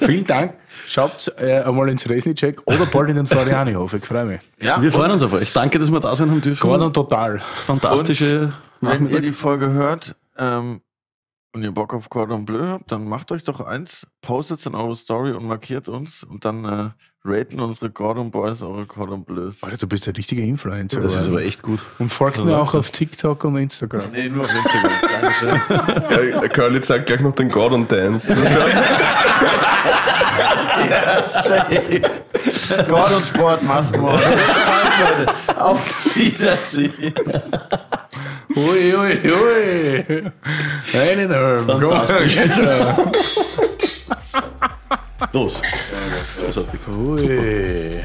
Vielen 0.00 0.24
Dank. 0.24 0.54
Schaut 0.88 1.32
äh, 1.38 1.62
einmal 1.62 1.88
ins 1.88 2.08
Resnicek 2.08 2.60
oder 2.64 2.86
bald 2.86 3.10
in 3.10 3.16
den 3.16 3.26
Florianihof. 3.26 3.94
Ich 3.94 4.04
freue 4.04 4.24
mich. 4.24 4.40
Ja, 4.60 4.80
Wir 4.80 4.92
freuen 4.92 5.10
uns 5.10 5.22
auf 5.22 5.32
euch. 5.32 5.52
Danke, 5.52 5.80
dass 5.80 5.90
wir 5.90 5.98
da 5.98 6.14
sein 6.14 6.30
haben 6.30 6.40
dürfen. 6.40 6.60
Gordon 6.60 6.92
total. 6.92 7.40
Fantastische 7.66 8.52
Wenn 8.80 9.10
ihr 9.10 9.20
die 9.20 9.32
Folge 9.32 9.70
hört 9.70 10.14
ähm, 10.38 10.80
und 11.56 11.62
ihr 11.62 11.72
Bock 11.72 11.94
auf 11.94 12.10
Cordon 12.10 12.44
Bleu 12.44 12.66
habt, 12.66 12.92
dann 12.92 13.08
macht 13.08 13.32
euch 13.32 13.42
doch 13.42 13.60
eins, 13.60 14.06
postet 14.20 14.60
es 14.60 14.66
in 14.66 14.74
eure 14.74 14.94
Story 14.94 15.32
und 15.32 15.46
markiert 15.46 15.88
uns 15.88 16.22
und 16.22 16.44
dann 16.44 16.66
äh, 16.66 16.90
raten 17.24 17.60
unsere 17.60 17.90
Cordon 17.90 18.30
Boys 18.30 18.60
eure 18.60 18.84
Cordon 18.84 19.24
Bleus. 19.24 19.62
Alter, 19.62 19.78
du 19.78 19.86
bist 19.86 20.06
ein 20.06 20.14
richtiger 20.14 20.42
Influencer. 20.42 21.00
Das 21.00 21.18
ist 21.18 21.28
aber 21.28 21.42
echt 21.42 21.62
gut. 21.62 21.84
Und 21.98 22.10
folgt 22.10 22.44
mir 22.44 22.58
auch 22.58 22.74
auf 22.74 22.90
TikTok 22.90 23.42
und 23.44 23.56
Instagram. 23.56 24.12
Nee, 24.12 24.28
nur 24.28 24.44
auf 24.44 24.54
Instagram. 24.54 24.92
Dankeschön. 25.20 26.42
Ja, 26.42 26.48
Curly 26.48 26.82
zeigt 26.82 27.06
gleich 27.06 27.20
noch 27.20 27.34
den 27.34 27.48
Gordon 27.48 27.88
Dance. 27.88 28.36
Gordon 32.86 33.22
Sport, 33.22 33.62
Maskenmord. 33.62 34.22
Auf 35.56 36.14
Wiedersehen. 36.14 37.14
Ui, 38.56 38.94
ui, 38.94 39.20
ui. 39.22 40.32
Eineinhalb. 40.94 41.66
Fantastisch. 41.66 42.36
Gut. 42.36 43.16
Los. 45.32 45.62
Großartig. 46.40 46.80
Ui. 46.88 48.02